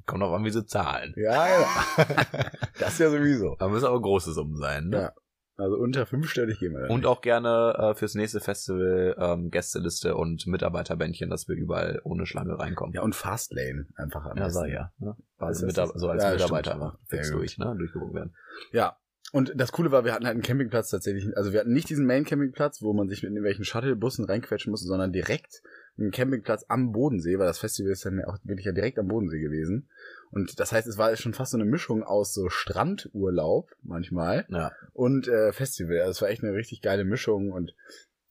kommt 0.05 0.23
auch 0.23 0.33
an, 0.33 0.43
wie 0.45 0.51
sie 0.51 0.65
zahlen. 0.65 1.13
ja, 1.17 1.47
ja. 1.47 1.65
das 2.79 2.97
ja 2.99 3.09
sowieso. 3.09 3.55
Da 3.59 3.67
müssen 3.67 3.85
aber 3.85 4.01
große 4.01 4.33
Summen 4.33 4.55
sein. 4.57 4.89
Ne? 4.89 4.97
Ja. 5.01 5.13
Also 5.57 5.77
unter 5.77 6.05
fünfstellig 6.05 6.59
gehen 6.59 6.73
wir 6.73 6.81
da 6.81 6.93
Und 6.93 6.99
nicht. 7.01 7.07
auch 7.07 7.21
gerne 7.21 7.73
äh, 7.77 7.95
fürs 7.95 8.13
nächste 8.13 8.41
Festival 8.41 9.15
ähm, 9.17 9.49
Gästeliste 9.51 10.15
und 10.15 10.45
Mitarbeiterbändchen, 10.47 11.29
dass 11.29 11.47
wir 11.47 11.55
überall 11.55 12.01
ohne 12.03 12.25
Schlange 12.25 12.59
reinkommen. 12.59 12.93
Ja, 12.93 13.01
und 13.03 13.15
Fastlane 13.15 13.87
einfach 13.95 14.25
am 14.25 14.37
ja 14.37 14.49
sag 14.49 14.67
ja. 14.69 14.91
Ne? 14.97 15.15
Also 15.37 15.65
ist 15.65 15.77
das- 15.77 15.91
so 15.95 16.09
als 16.09 16.23
ja, 16.23 16.31
Mitarbeiter 16.31 16.73
einfach 16.73 16.97
fix 17.07 17.31
durch, 17.31 17.57
ne? 17.57 17.73
durchgewogen 17.77 18.13
werden. 18.15 18.35
Ja. 18.73 18.97
Und 19.31 19.53
das 19.55 19.71
Coole 19.71 19.91
war, 19.91 20.03
wir 20.05 20.13
hatten 20.13 20.25
halt 20.25 20.33
einen 20.35 20.43
Campingplatz 20.43 20.89
tatsächlich. 20.91 21.25
Also 21.35 21.51
wir 21.53 21.61
hatten 21.61 21.73
nicht 21.73 21.89
diesen 21.89 22.05
Main-Campingplatz, 22.05 22.81
wo 22.81 22.93
man 22.93 23.07
sich 23.07 23.23
mit 23.23 23.31
irgendwelchen 23.31 23.65
Shuttle-Bussen 23.65 24.25
reinquetschen 24.25 24.71
musste, 24.71 24.87
sondern 24.87 25.11
direkt 25.13 25.61
einen 25.97 26.11
Campingplatz 26.11 26.65
am 26.67 26.91
Bodensee, 26.91 27.39
weil 27.39 27.47
das 27.47 27.59
Festival 27.59 27.91
ist 27.91 28.05
dann 28.05 28.19
ja 28.19 28.27
auch 28.27 28.37
wirklich 28.43 28.65
ja 28.65 28.71
direkt 28.73 28.99
am 28.99 29.07
Bodensee 29.07 29.39
gewesen. 29.39 29.89
Und 30.31 30.59
das 30.59 30.71
heißt, 30.71 30.87
es 30.87 30.97
war 30.97 31.15
schon 31.15 31.33
fast 31.33 31.51
so 31.51 31.57
eine 31.57 31.65
Mischung 31.65 32.03
aus 32.03 32.33
so 32.33 32.49
Strandurlaub 32.49 33.71
manchmal 33.81 34.45
Ja. 34.49 34.71
und 34.93 35.27
äh, 35.27 35.53
Festival. 35.53 35.99
Also 35.99 36.11
es 36.11 36.21
war 36.21 36.29
echt 36.29 36.43
eine 36.43 36.53
richtig 36.53 36.81
geile 36.81 37.05
Mischung 37.05 37.51
und 37.51 37.73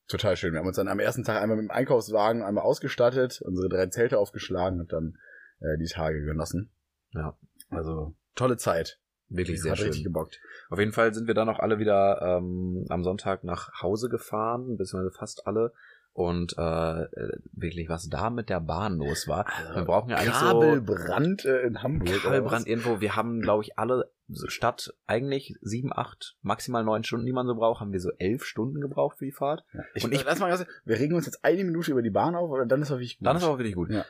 total 0.09 0.37
schön. 0.37 0.53
Wir 0.53 0.61
haben 0.61 0.67
uns 0.67 0.77
dann 0.77 0.89
am 0.89 1.01
ersten 1.01 1.25
Tag 1.25 1.41
einmal 1.43 1.57
mit 1.57 1.65
dem 1.65 1.71
Einkaufswagen 1.71 2.43
einmal 2.43 2.65
ausgestattet, 2.65 3.41
unsere 3.43 3.69
drei 3.69 3.87
Zelte 3.87 4.19
aufgeschlagen 4.19 4.81
und 4.81 4.93
dann 4.93 5.17
äh, 5.61 5.79
die 5.79 5.87
Tage 5.89 6.23
genossen. 6.25 6.71
Ja. 7.13 7.37
Also 7.71 8.15
tolle 8.35 8.57
Zeit. 8.57 9.01
Wirklich 9.31 9.63
sehr 9.63 9.73
Hat 9.73 9.79
richtig 9.81 9.97
schön. 10.03 10.05
gebockt. 10.05 10.39
Auf 10.69 10.79
jeden 10.79 10.93
Fall 10.93 11.15
sind 11.15 11.27
wir 11.27 11.35
dann 11.35 11.49
auch 11.49 11.59
alle 11.59 11.79
wieder 11.79 12.21
ähm, 12.21 12.85
am 12.91 13.03
Sonntag 13.03 13.43
nach 13.43 13.81
Hause 13.81 14.09
gefahren, 14.11 14.77
beziehungsweise 14.77 15.17
fast 15.17 15.47
alle. 15.47 15.73
Und 16.15 16.57
äh, 16.57 16.63
äh, 17.03 17.39
wirklich, 17.53 17.89
was 17.89 18.09
da 18.09 18.31
mit 18.31 18.49
der 18.49 18.61
Bahn 18.61 18.99
los 18.99 19.27
war. 19.27 19.47
Wir 19.75 19.83
brauchen 19.83 20.11
ja 20.11 20.17
eigentlich 20.19 20.35
so 20.35 20.47
Kabelbrand 20.47 21.45
äh, 21.45 21.63
in 21.63 21.83
Hamburg. 21.83 22.23
Kabelbrand 22.23 22.69
irgendwo. 22.69 23.01
Wir 23.01 23.17
haben, 23.17 23.41
glaube 23.41 23.65
ich, 23.65 23.77
alle 23.81 24.11
so 24.29 24.47
statt 24.47 24.95
eigentlich 25.09 25.57
sieben, 25.61 25.93
acht, 25.93 26.37
maximal 26.41 26.85
neun 26.85 27.03
Stunden, 27.03 27.27
die 27.27 27.33
man 27.33 27.49
so 27.49 27.57
braucht, 27.57 27.81
haben 27.81 27.93
wir 27.93 28.01
so 28.01 28.13
elf 28.19 28.45
Stunden 28.45 28.81
gebraucht 28.81 29.19
für 29.19 29.25
die 29.25 29.33
Fahrt. 29.33 29.65
Ja. 29.73 29.81
Ich, 29.95 30.05
Und 30.05 30.15
ich- 30.15 30.25
lass 30.25 30.39
mal 30.39 30.49
ganz, 30.51 30.65
wir 30.85 30.99
regen 31.01 31.15
uns 31.17 31.27
jetzt 31.27 31.45
eine 31.45 31.65
Minute 31.65 31.91
über 31.91 32.01
die 32.03 32.11
Bahn 32.11 32.37
auf, 32.37 32.49
aber 32.49 32.65
dann 32.65 32.81
ist 32.81 32.93
auch 32.93 32.97
wirklich 32.97 33.19
gut. 33.19 33.27
Dann 33.27 33.37
ist 33.37 33.43
aber 33.45 33.59
wirklich 33.59 33.75
gut. 33.75 33.91
Ja. 33.91 34.05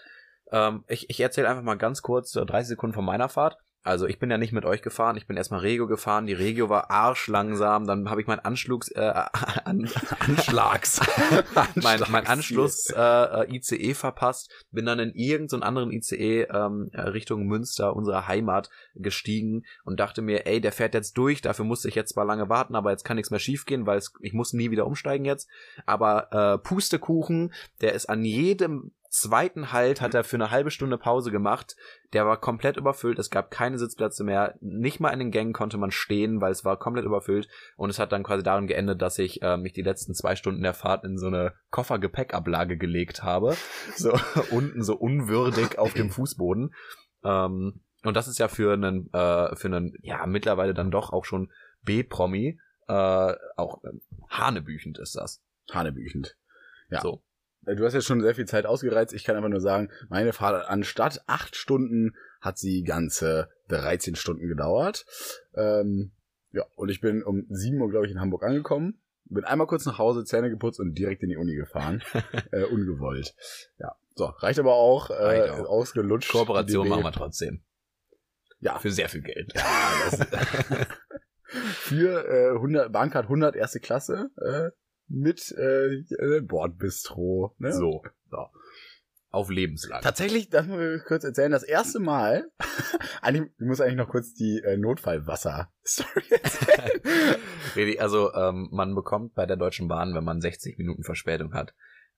Ähm, 0.52 0.84
ich 0.88 1.08
ich 1.08 1.18
erzähle 1.20 1.48
einfach 1.48 1.62
mal 1.62 1.78
ganz 1.78 2.02
kurz, 2.02 2.36
äh, 2.36 2.44
30 2.44 2.68
Sekunden 2.68 2.92
von 2.94 3.04
meiner 3.06 3.30
Fahrt. 3.30 3.56
Also 3.84 4.06
ich 4.06 4.18
bin 4.18 4.30
ja 4.30 4.38
nicht 4.38 4.54
mit 4.54 4.64
euch 4.64 4.80
gefahren, 4.80 5.18
ich 5.18 5.26
bin 5.26 5.36
erstmal 5.36 5.60
Regio 5.60 5.86
gefahren, 5.86 6.26
die 6.26 6.32
Regio 6.32 6.70
war 6.70 6.90
arschlangsam, 6.90 7.86
dann 7.86 8.08
habe 8.08 8.22
ich 8.22 8.26
meinen 8.26 8.40
Anschlugs, 8.40 8.90
äh, 8.90 9.00
an, 9.64 9.90
Anschlags, 10.20 11.00
mein, 11.74 12.02
mein 12.08 12.26
Anschluss 12.26 12.88
äh, 12.88 12.98
äh, 12.98 13.54
ICE 13.54 13.92
verpasst, 13.92 14.50
bin 14.70 14.86
dann 14.86 15.00
in 15.00 15.10
irgendeinen 15.10 15.60
so 15.60 15.66
anderen 15.66 15.92
ICE 15.92 16.46
ähm, 16.50 16.88
äh, 16.92 17.02
Richtung 17.02 17.44
Münster, 17.44 17.94
unserer 17.94 18.26
Heimat, 18.26 18.70
gestiegen 18.94 19.64
und 19.84 20.00
dachte 20.00 20.22
mir, 20.22 20.46
ey, 20.46 20.62
der 20.62 20.72
fährt 20.72 20.94
jetzt 20.94 21.18
durch, 21.18 21.42
dafür 21.42 21.66
musste 21.66 21.88
ich 21.88 21.94
jetzt 21.94 22.14
zwar 22.14 22.24
lange 22.24 22.48
warten, 22.48 22.76
aber 22.76 22.90
jetzt 22.90 23.04
kann 23.04 23.16
nichts 23.16 23.30
mehr 23.30 23.40
schiefgehen, 23.40 23.86
weil 23.86 23.98
es, 23.98 24.14
ich 24.20 24.32
muss 24.32 24.54
nie 24.54 24.70
wieder 24.70 24.86
umsteigen 24.86 25.26
jetzt. 25.26 25.46
Aber 25.84 26.32
äh, 26.32 26.58
Pustekuchen, 26.58 27.52
der 27.82 27.92
ist 27.92 28.06
an 28.06 28.24
jedem 28.24 28.92
zweiten 29.14 29.72
Halt 29.72 30.00
hat 30.00 30.14
er 30.14 30.24
für 30.24 30.36
eine 30.36 30.50
halbe 30.50 30.70
Stunde 30.70 30.98
Pause 30.98 31.30
gemacht. 31.30 31.76
Der 32.12 32.26
war 32.26 32.40
komplett 32.40 32.76
überfüllt. 32.76 33.18
Es 33.18 33.30
gab 33.30 33.50
keine 33.50 33.78
Sitzplätze 33.78 34.24
mehr. 34.24 34.56
Nicht 34.60 34.98
mal 34.98 35.10
in 35.10 35.20
den 35.20 35.30
Gängen 35.30 35.52
konnte 35.52 35.78
man 35.78 35.92
stehen, 35.92 36.40
weil 36.40 36.50
es 36.50 36.64
war 36.64 36.78
komplett 36.78 37.04
überfüllt. 37.04 37.48
Und 37.76 37.90
es 37.90 37.98
hat 37.98 38.12
dann 38.12 38.24
quasi 38.24 38.42
darin 38.42 38.66
geendet, 38.66 39.00
dass 39.00 39.18
ich 39.18 39.40
äh, 39.42 39.56
mich 39.56 39.72
die 39.72 39.82
letzten 39.82 40.14
zwei 40.14 40.34
Stunden 40.34 40.62
der 40.62 40.74
Fahrt 40.74 41.04
in 41.04 41.16
so 41.16 41.28
eine 41.28 41.54
Koffergepäckablage 41.70 42.76
gelegt 42.76 43.22
habe. 43.22 43.56
So 43.96 44.12
unten 44.50 44.82
so 44.82 44.96
unwürdig 44.96 45.78
auf 45.78 45.94
dem 45.94 46.10
Fußboden. 46.10 46.74
Ähm, 47.22 47.80
und 48.02 48.16
das 48.16 48.28
ist 48.28 48.38
ja 48.38 48.48
für 48.48 48.72
einen, 48.72 49.12
äh, 49.12 49.54
für 49.54 49.68
einen, 49.68 49.96
ja, 50.02 50.26
mittlerweile 50.26 50.74
dann 50.74 50.90
doch 50.90 51.12
auch 51.12 51.24
schon 51.24 51.52
B-Promi, 51.82 52.58
äh, 52.88 53.34
auch 53.56 53.84
äh, 53.84 53.90
hanebüchend 54.30 54.98
ist 54.98 55.16
das. 55.16 55.42
Hanebüchend. 55.70 56.36
Ja. 56.90 57.00
So. 57.00 57.22
Du 57.66 57.84
hast 57.84 57.94
jetzt 57.94 58.06
schon 58.06 58.20
sehr 58.20 58.34
viel 58.34 58.46
Zeit 58.46 58.66
ausgereizt. 58.66 59.14
Ich 59.14 59.24
kann 59.24 59.36
einfach 59.36 59.48
nur 59.48 59.60
sagen, 59.60 59.90
meine 60.08 60.32
Fahrt 60.32 60.68
anstatt 60.68 61.22
acht 61.26 61.56
Stunden 61.56 62.14
hat 62.40 62.58
sie 62.58 62.82
ganze 62.82 63.48
13 63.68 64.16
Stunden 64.16 64.48
gedauert. 64.48 65.06
Ähm, 65.54 66.12
ja, 66.52 66.64
und 66.76 66.90
ich 66.90 67.00
bin 67.00 67.22
um 67.22 67.46
7 67.48 67.80
Uhr, 67.80 67.90
glaube 67.90 68.06
ich, 68.06 68.12
in 68.12 68.20
Hamburg 68.20 68.44
angekommen. 68.44 69.00
Bin 69.26 69.44
einmal 69.44 69.66
kurz 69.66 69.86
nach 69.86 69.98
Hause, 69.98 70.24
Zähne 70.24 70.50
geputzt 70.50 70.78
und 70.78 70.94
direkt 70.94 71.22
in 71.22 71.30
die 71.30 71.36
Uni 71.36 71.54
gefahren. 71.54 72.02
äh, 72.52 72.64
ungewollt. 72.64 73.34
Ja. 73.78 73.96
So, 74.14 74.26
reicht 74.26 74.58
aber 74.58 74.74
auch. 74.74 75.10
Äh, 75.10 75.14
Reicht 75.14 75.50
auch. 75.50 75.66
Ausgelutscht. 75.66 76.30
Kooperation 76.30 76.84
DB. 76.84 76.90
machen 76.90 77.04
wir 77.04 77.12
trotzdem. 77.12 77.62
Ja, 78.60 78.78
Für 78.78 78.90
sehr 78.90 79.08
viel 79.08 79.22
Geld. 79.22 79.52
für 81.46 82.28
äh, 82.28 82.54
100, 82.54 82.92
Bahncard 82.92 83.24
100 83.24 83.56
erste 83.56 83.80
Klasse 83.80 84.30
äh, 84.36 84.70
mit 85.08 85.52
äh, 85.52 85.94
äh, 85.94 86.40
Bordbistro. 86.40 87.54
Ne? 87.58 87.72
So. 87.72 88.02
so. 88.30 88.46
auf 89.30 89.50
lebenslang. 89.50 90.02
Tatsächlich, 90.02 90.48
das 90.48 90.66
muss 90.66 90.80
ich 90.80 91.04
kurz 91.04 91.24
erzählen, 91.24 91.50
das 91.50 91.64
erste 91.64 92.00
Mal, 92.00 92.48
eigentlich, 93.22 93.52
ich 93.58 93.66
muss 93.66 93.80
eigentlich 93.80 93.96
noch 93.96 94.08
kurz 94.08 94.34
die 94.34 94.60
äh, 94.64 94.76
Notfallwasser-Story 94.76 96.24
erzählen. 96.30 97.98
Also 97.98 98.32
ähm, 98.34 98.68
man 98.70 98.94
bekommt 98.94 99.34
bei 99.34 99.46
der 99.46 99.56
Deutschen 99.56 99.88
Bahn, 99.88 100.14
wenn 100.14 100.24
man 100.24 100.40
60 100.40 100.78
Minuten 100.78 101.02
Verspätung 101.02 101.52
hat, 101.52 101.74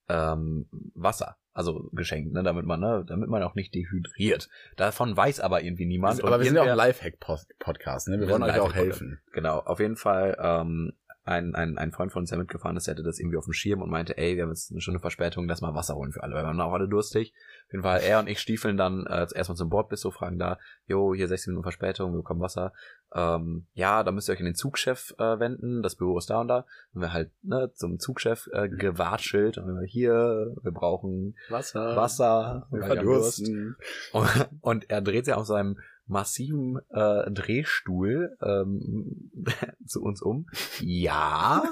ähm, 0.09 0.67
Wasser, 0.93 1.37
also 1.53 1.89
geschenkt, 1.91 2.33
ne, 2.33 2.43
damit 2.43 2.65
man, 2.65 2.79
ne, 2.79 3.03
damit 3.07 3.29
man 3.29 3.43
auch 3.43 3.55
nicht 3.55 3.73
dehydriert. 3.73 4.47
Davon 4.75 5.15
weiß 5.17 5.39
aber 5.39 5.63
irgendwie 5.63 5.85
niemand. 5.85 6.23
Aber 6.23 6.39
wir 6.39 6.45
sind 6.45 6.55
ja 6.55 6.61
auch 6.61 6.67
ein 6.67 6.77
Lifehack-Podcast, 6.77 8.07
ne? 8.07 8.19
Wir, 8.19 8.27
Wir 8.27 8.33
wollen 8.33 8.43
euch 8.43 8.59
auch 8.59 8.73
helfen. 8.73 9.19
Genau, 9.33 9.59
auf 9.59 9.79
jeden 9.79 9.97
Fall, 9.97 10.37
ähm, 10.39 10.93
ein, 11.27 11.55
ein, 11.55 11.77
ein 11.77 11.91
Freund 11.91 12.11
von 12.11 12.21
uns, 12.21 12.29
der 12.29 12.39
mitgefahren 12.39 12.77
ist, 12.77 12.87
der 12.87 12.95
hatte 12.95 13.03
das 13.03 13.19
irgendwie 13.19 13.37
auf 13.37 13.45
dem 13.45 13.53
Schirm 13.53 13.81
und 13.81 13.89
meinte, 13.89 14.17
ey, 14.17 14.35
wir 14.35 14.43
haben 14.43 14.49
jetzt 14.49 14.71
eine 14.71 14.81
Stunde 14.81 14.99
Verspätung, 14.99 15.47
lass 15.47 15.61
mal 15.61 15.75
Wasser 15.75 15.95
holen 15.95 16.11
für 16.11 16.23
alle, 16.23 16.33
weil 16.33 16.43
wir 16.43 16.47
waren 16.47 16.61
auch 16.61 16.73
alle 16.73 16.87
durstig. 16.87 17.33
Auf 17.67 17.73
jeden 17.73 17.83
Fall, 17.83 17.99
er 18.01 18.19
und 18.19 18.29
ich 18.29 18.39
stiefeln 18.39 18.77
dann 18.77 19.05
äh, 19.05 19.27
erstmal 19.35 19.57
zum 19.57 19.69
Bordbistro, 19.69 20.11
fragen 20.11 20.39
da, 20.39 20.57
jo, 20.85 21.13
hier 21.13 21.27
16 21.27 21.51
Minuten 21.51 21.63
Verspätung, 21.63 22.13
wir 22.13 22.17
bekommen 22.19 22.41
Wasser. 22.41 22.73
Ähm, 23.13 23.67
ja, 23.73 24.03
da 24.03 24.11
müsst 24.11 24.29
ihr 24.29 24.33
euch 24.33 24.39
an 24.39 24.45
den 24.45 24.55
Zugchef 24.55 25.13
äh, 25.17 25.39
wenden, 25.39 25.81
das 25.81 25.95
Büro 25.95 26.17
ist 26.17 26.29
da 26.29 26.41
und 26.41 26.47
da. 26.47 26.65
Und 26.93 27.01
wir 27.01 27.13
halt 27.13 27.31
ne, 27.43 27.71
zum 27.73 27.99
Zugchef 27.99 28.49
äh, 28.53 28.69
gewatschelt 28.69 29.57
und 29.57 29.67
wir 29.67 29.85
hier, 29.85 30.55
wir 30.61 30.71
brauchen 30.71 31.35
Wasser. 31.49 31.95
Wasser, 31.95 32.67
Wir 32.71 32.83
verdursten. 32.83 33.75
Und, 34.11 34.49
und 34.61 34.89
er 34.89 35.01
dreht 35.01 35.25
sich 35.25 35.33
auf 35.33 35.45
seinem 35.45 35.77
massiven 36.07 36.79
äh, 36.89 37.29
Drehstuhl 37.31 38.37
ähm, 38.41 39.31
zu 39.85 40.01
uns 40.01 40.21
um. 40.21 40.47
Ja, 40.79 41.63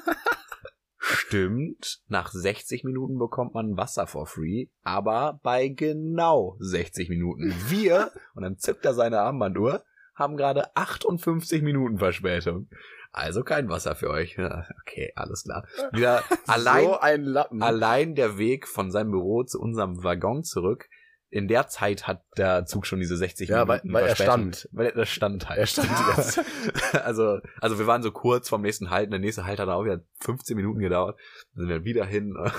stimmt. 0.98 2.02
Nach 2.08 2.32
60 2.32 2.84
Minuten 2.84 3.18
bekommt 3.18 3.54
man 3.54 3.78
Wasser 3.78 4.08
for 4.08 4.28
free, 4.28 4.68
aber 4.84 5.40
bei 5.44 5.70
genau 5.70 6.58
60 6.60 7.10
Minuten. 7.10 7.54
Wir, 7.68 8.12
und 8.34 8.44
dann 8.44 8.58
zückt 8.58 8.86
er 8.86 8.94
seine 8.94 9.20
Armbanduhr, 9.20 9.84
haben 10.16 10.38
gerade 10.38 10.76
58 10.76 11.62
Minuten 11.62 11.98
Verspätung. 11.98 12.70
Also 13.16 13.44
kein 13.44 13.70
Wasser 13.70 13.96
für 13.96 14.10
euch. 14.10 14.38
Okay, 14.82 15.14
alles 15.16 15.44
klar. 15.44 15.66
Wieder 15.94 16.22
allein 16.48 16.86
so 16.86 17.00
ein 17.00 17.24
Lappen. 17.24 17.62
allein 17.64 18.14
der 18.14 18.38
Weg 18.38 18.68
von 18.68 18.92
seinem 18.92 19.12
Büro 19.12 19.44
zu 19.44 19.62
unserem 19.62 20.04
Waggon 20.04 20.44
zurück, 20.44 20.90
in 21.36 21.48
der 21.50 21.68
Zeit 21.68 22.08
hat 22.08 22.24
der 22.38 22.66
Zug 22.66 22.86
schon 22.88 23.00
diese 23.00 23.18
60 23.18 23.50
Ja, 23.50 23.68
weil- 23.68 23.80
Minuten 23.80 23.94
weil 23.94 24.04
er 24.08 24.16
Verspätung. 24.16 24.54
stand. 24.54 24.70
Weil 24.72 24.88
er 24.88 25.06
stand 25.06 25.50
halt. 25.50 25.60
Er 25.60 25.66
stand 25.68 25.90
also, 27.04 27.40
also 27.62 27.80
wir 27.80 27.88
waren 27.88 28.02
so 28.04 28.12
kurz 28.12 28.50
vom 28.50 28.62
nächsten 28.62 28.90
Halt. 28.90 29.08
und 29.08 29.12
Der 29.12 29.20
nächste 29.20 29.46
Halt 29.46 29.60
hat 29.60 29.68
auch 29.70 29.84
wieder 29.84 30.02
15 30.22 30.56
Minuten 30.56 30.80
gedauert. 30.80 31.20
Dann 31.54 31.68
sind 31.68 31.70
wir 31.70 31.84
wieder 31.84 32.06
hin 32.06 32.36
äh, 32.42 32.50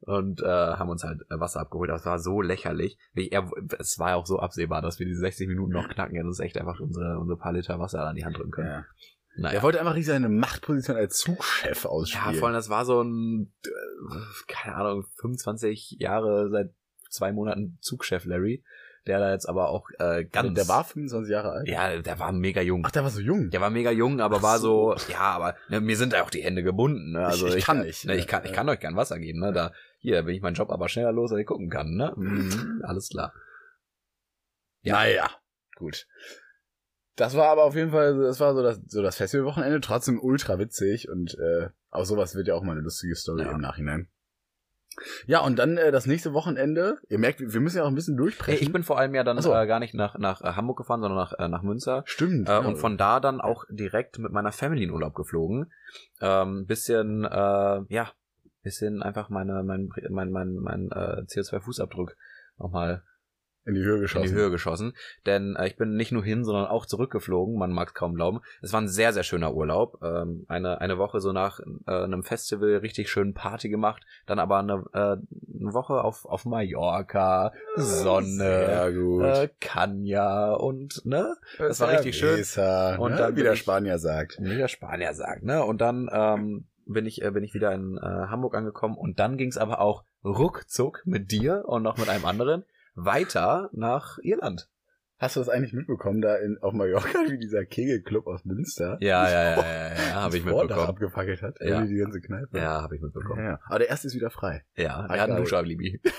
und 0.00 0.42
äh, 0.42 0.46
haben 0.46 0.90
uns 0.90 1.04
halt 1.04 1.20
Wasser 1.28 1.60
abgeholt. 1.60 1.90
Das 1.90 2.06
war 2.06 2.18
so 2.18 2.42
lächerlich. 2.42 2.98
Ich, 3.14 3.32
er, 3.32 3.50
es 3.78 3.98
war 3.98 4.10
ja 4.10 4.14
auch 4.16 4.26
so 4.26 4.38
absehbar, 4.40 4.82
dass 4.82 4.98
wir 4.98 5.06
diese 5.06 5.20
60 5.20 5.48
Minuten 5.48 5.72
noch 5.72 5.88
knacken. 5.88 6.16
Er 6.16 6.22
hat 6.22 6.26
uns 6.28 6.40
echt 6.40 6.58
einfach 6.58 6.80
unsere, 6.80 7.18
unsere 7.18 7.38
paar 7.38 7.52
Liter 7.52 7.78
Wasser 7.78 8.04
an 8.04 8.16
die 8.16 8.24
Hand 8.24 8.36
drücken 8.36 8.50
können. 8.50 8.68
Ja. 8.68 8.84
Naja. 9.36 9.58
Er 9.58 9.62
wollte 9.62 9.78
einfach 9.78 9.94
richtig 9.94 10.08
seine 10.08 10.28
Machtposition 10.28 10.96
als 10.96 11.18
Zugchef 11.18 11.84
Ja, 11.84 11.90
ausspielen. 11.90 12.34
vor 12.34 12.48
allem, 12.48 12.56
das 12.56 12.68
war 12.70 12.84
so 12.84 13.00
ein, 13.02 13.52
äh, 13.64 13.70
keine 14.48 14.74
Ahnung, 14.74 15.04
25 15.20 15.96
Jahre 16.00 16.48
seit 16.50 16.72
zwei 17.08 17.32
Monaten 17.32 17.78
Zugchef 17.80 18.24
Larry, 18.24 18.62
der 19.06 19.18
da 19.20 19.32
jetzt 19.32 19.48
aber 19.48 19.68
auch 19.70 19.88
äh, 19.98 20.24
ganz. 20.24 20.54
der 20.54 20.68
war 20.68 20.84
25 20.84 21.30
Jahre 21.32 21.50
alt. 21.52 21.68
Ja, 21.68 21.96
der 22.00 22.18
war 22.18 22.32
mega 22.32 22.60
jung. 22.60 22.82
Ach, 22.86 22.90
der 22.90 23.02
war 23.04 23.10
so 23.10 23.20
jung. 23.20 23.50
Der 23.50 23.60
war 23.60 23.70
mega 23.70 23.90
jung, 23.90 24.20
aber 24.20 24.36
Ach 24.38 24.42
war 24.42 24.58
so. 24.58 24.94
so, 24.96 25.10
ja, 25.12 25.20
aber 25.20 25.56
ne, 25.68 25.80
mir 25.80 25.96
sind 25.96 26.12
da 26.12 26.22
auch 26.22 26.30
die 26.30 26.42
Hände 26.42 26.62
gebunden. 26.62 27.12
Ne? 27.12 27.24
Also 27.26 27.46
Ich- 27.46 27.56
ich 27.56 27.64
kann 27.64 27.80
nicht. 27.80 28.04
Ne, 28.04 28.16
ich 28.16 28.26
kann, 28.26 28.44
ich 28.44 28.52
kann 28.52 28.68
euch 28.68 28.80
gern 28.80 28.96
Wasser 28.96 29.18
geben. 29.18 29.40
Ne? 29.40 29.52
Da 29.52 29.72
hier 29.98 30.22
bin 30.22 30.34
ich 30.34 30.42
meinen 30.42 30.54
Job 30.54 30.70
aber 30.70 30.88
schneller 30.88 31.12
los, 31.12 31.32
als 31.32 31.40
ich 31.40 31.46
gucken 31.46 31.70
kann. 31.70 31.94
Ne? 31.96 32.12
Mhm, 32.16 32.82
alles 32.84 33.08
klar. 33.08 33.32
Ja. 34.82 34.94
Naja, 34.94 35.30
gut. 35.76 36.06
Das 37.16 37.34
war 37.36 37.48
aber 37.48 37.64
auf 37.64 37.74
jeden 37.74 37.90
Fall, 37.90 38.16
das 38.20 38.38
war 38.38 38.54
so 38.54 38.62
das, 38.62 38.80
so 38.86 39.02
das 39.02 39.16
Festivalwochenende, 39.16 39.80
trotzdem 39.80 40.20
ultra 40.22 40.58
witzig 40.60 41.08
und 41.08 41.34
äh, 41.38 41.68
auch 41.90 42.04
sowas 42.04 42.36
wird 42.36 42.46
ja 42.46 42.54
auch 42.54 42.62
mal 42.62 42.72
eine 42.72 42.82
lustige 42.82 43.16
Story 43.16 43.42
Ja. 43.42 43.50
im 43.50 43.60
Nachhinein. 43.60 44.08
Ja, 45.26 45.40
und 45.40 45.58
dann 45.58 45.76
äh, 45.76 45.92
das 45.92 46.06
nächste 46.06 46.32
Wochenende, 46.32 46.98
ihr 47.08 47.18
merkt, 47.18 47.40
wir 47.40 47.60
müssen 47.60 47.78
ja 47.78 47.84
auch 47.84 47.88
ein 47.88 47.94
bisschen 47.94 48.16
durchbrechen. 48.16 48.62
ich 48.62 48.72
bin 48.72 48.82
vor 48.82 48.98
allem 48.98 49.14
ja 49.14 49.24
dann 49.24 49.40
so. 49.40 49.54
äh, 49.54 49.66
gar 49.66 49.80
nicht 49.80 49.94
nach, 49.94 50.18
nach 50.18 50.42
äh, 50.42 50.52
Hamburg 50.52 50.78
gefahren, 50.78 51.00
sondern 51.00 51.18
nach, 51.18 51.32
äh, 51.38 51.48
nach 51.48 51.62
Münster. 51.62 52.02
Stimmt. 52.06 52.48
Äh, 52.48 52.52
ja. 52.52 52.58
und 52.58 52.76
von 52.76 52.96
da 52.96 53.20
dann 53.20 53.40
auch 53.40 53.64
direkt 53.70 54.18
mit 54.18 54.32
meiner 54.32 54.52
Family 54.52 54.84
in 54.84 54.90
Urlaub 54.90 55.14
geflogen. 55.14 55.72
Ähm, 56.20 56.66
bisschen, 56.66 57.24
äh, 57.24 57.80
ja, 57.88 58.12
bisschen 58.62 59.02
einfach 59.02 59.28
meine, 59.28 59.62
mein, 59.62 59.90
mein, 60.10 60.30
mein, 60.30 60.54
mein 60.54 60.90
äh, 60.90 61.22
CO2-Fußabdruck 61.26 62.10
nochmal 62.58 63.02
in 63.68 63.74
die 63.74 63.82
Höhe 63.82 63.96
in 63.96 64.00
geschossen. 64.02 64.28
die 64.28 64.34
Höhe 64.34 64.50
geschossen. 64.50 64.92
Denn 65.26 65.54
äh, 65.56 65.66
ich 65.68 65.76
bin 65.76 65.94
nicht 65.96 66.10
nur 66.10 66.24
hin, 66.24 66.44
sondern 66.44 66.66
auch 66.66 66.86
zurückgeflogen. 66.86 67.56
Man 67.58 67.70
mag 67.72 67.88
es 67.88 67.94
kaum 67.94 68.14
glauben. 68.14 68.40
Es 68.62 68.72
war 68.72 68.80
ein 68.80 68.88
sehr, 68.88 69.12
sehr 69.12 69.22
schöner 69.22 69.54
Urlaub. 69.54 69.98
Ähm, 70.02 70.44
eine, 70.48 70.80
eine 70.80 70.98
Woche 70.98 71.20
so 71.20 71.32
nach 71.32 71.60
äh, 71.86 71.90
einem 71.92 72.22
Festival 72.24 72.76
richtig 72.78 73.10
schön 73.10 73.34
Party 73.34 73.68
gemacht. 73.68 74.02
Dann 74.26 74.38
aber 74.38 74.58
eine, 74.58 74.84
äh, 74.92 74.98
eine 74.98 75.74
Woche 75.74 76.02
auf, 76.02 76.24
auf 76.24 76.44
Mallorca, 76.44 77.52
Sonne, 77.76 78.26
Sehr 78.66 78.92
gut. 78.92 79.24
äh, 79.24 79.48
Kanya 79.60 80.52
und, 80.54 81.04
ne? 81.04 81.36
das 81.58 81.80
war 81.80 81.90
richtig 81.90 82.16
schön. 82.16 82.42
Cerveza, 82.42 82.96
Und 82.96 83.12
ne? 83.12 83.16
dann 83.18 83.36
wie 83.36 83.42
der 83.42 83.56
Spanier 83.56 83.98
sagt. 83.98 84.38
wie 84.40 84.56
der 84.56 84.68
Spanier 84.68 85.14
sagt, 85.14 85.42
ne? 85.44 85.64
Und 85.64 85.80
dann 85.80 86.08
ähm, 86.12 86.66
bin 86.86 87.06
ich 87.06 87.22
äh, 87.22 87.30
bin 87.30 87.44
ich 87.44 87.54
wieder 87.54 87.72
in 87.72 87.98
äh, 87.98 88.00
Hamburg 88.00 88.54
angekommen 88.54 88.96
und 88.96 89.18
dann 89.18 89.36
ging 89.36 89.48
es 89.48 89.58
aber 89.58 89.80
auch 89.80 90.04
ruckzuck 90.24 91.02
mit 91.04 91.30
dir 91.30 91.64
und 91.66 91.82
noch 91.82 91.98
mit 91.98 92.08
einem 92.08 92.24
anderen 92.24 92.64
weiter 93.04 93.70
nach 93.72 94.18
Irland. 94.22 94.68
Hast 95.20 95.34
du 95.34 95.40
das 95.40 95.48
eigentlich 95.48 95.72
mitbekommen, 95.72 96.20
da 96.20 96.36
in, 96.36 96.58
auf 96.60 96.72
Mallorca, 96.72 97.18
wie 97.28 97.38
dieser 97.38 97.64
Kegelclub 97.64 98.26
aus 98.28 98.44
Münster 98.44 98.98
Ja, 99.00 99.28
ja, 99.28 99.30
ja, 99.30 99.56
ja, 99.56 99.62
ja, 99.62 99.88
ja 99.94 100.14
habe 100.14 100.36
ich 100.36 100.44
mitbekommen. 100.44 100.72
abgefackelt 100.88 101.42
hat? 101.42 101.56
Ja. 101.60 101.80
Die 101.82 101.96
ganze 101.96 102.20
Kneipe. 102.20 102.56
Ja, 102.58 102.82
habe 102.82 102.94
ich 102.96 103.02
mitbekommen. 103.02 103.44
ja. 103.44 103.58
Aber 103.66 103.80
der 103.80 103.88
erste 103.88 104.06
ist 104.06 104.14
wieder 104.14 104.30
frei. 104.30 104.64
Ja, 104.76 105.06
Ah, 105.08 105.14
er 105.14 105.22
hat 105.22 105.30
ein 105.30 105.36
geil. 105.36 105.42
Duschalibi. 105.44 106.00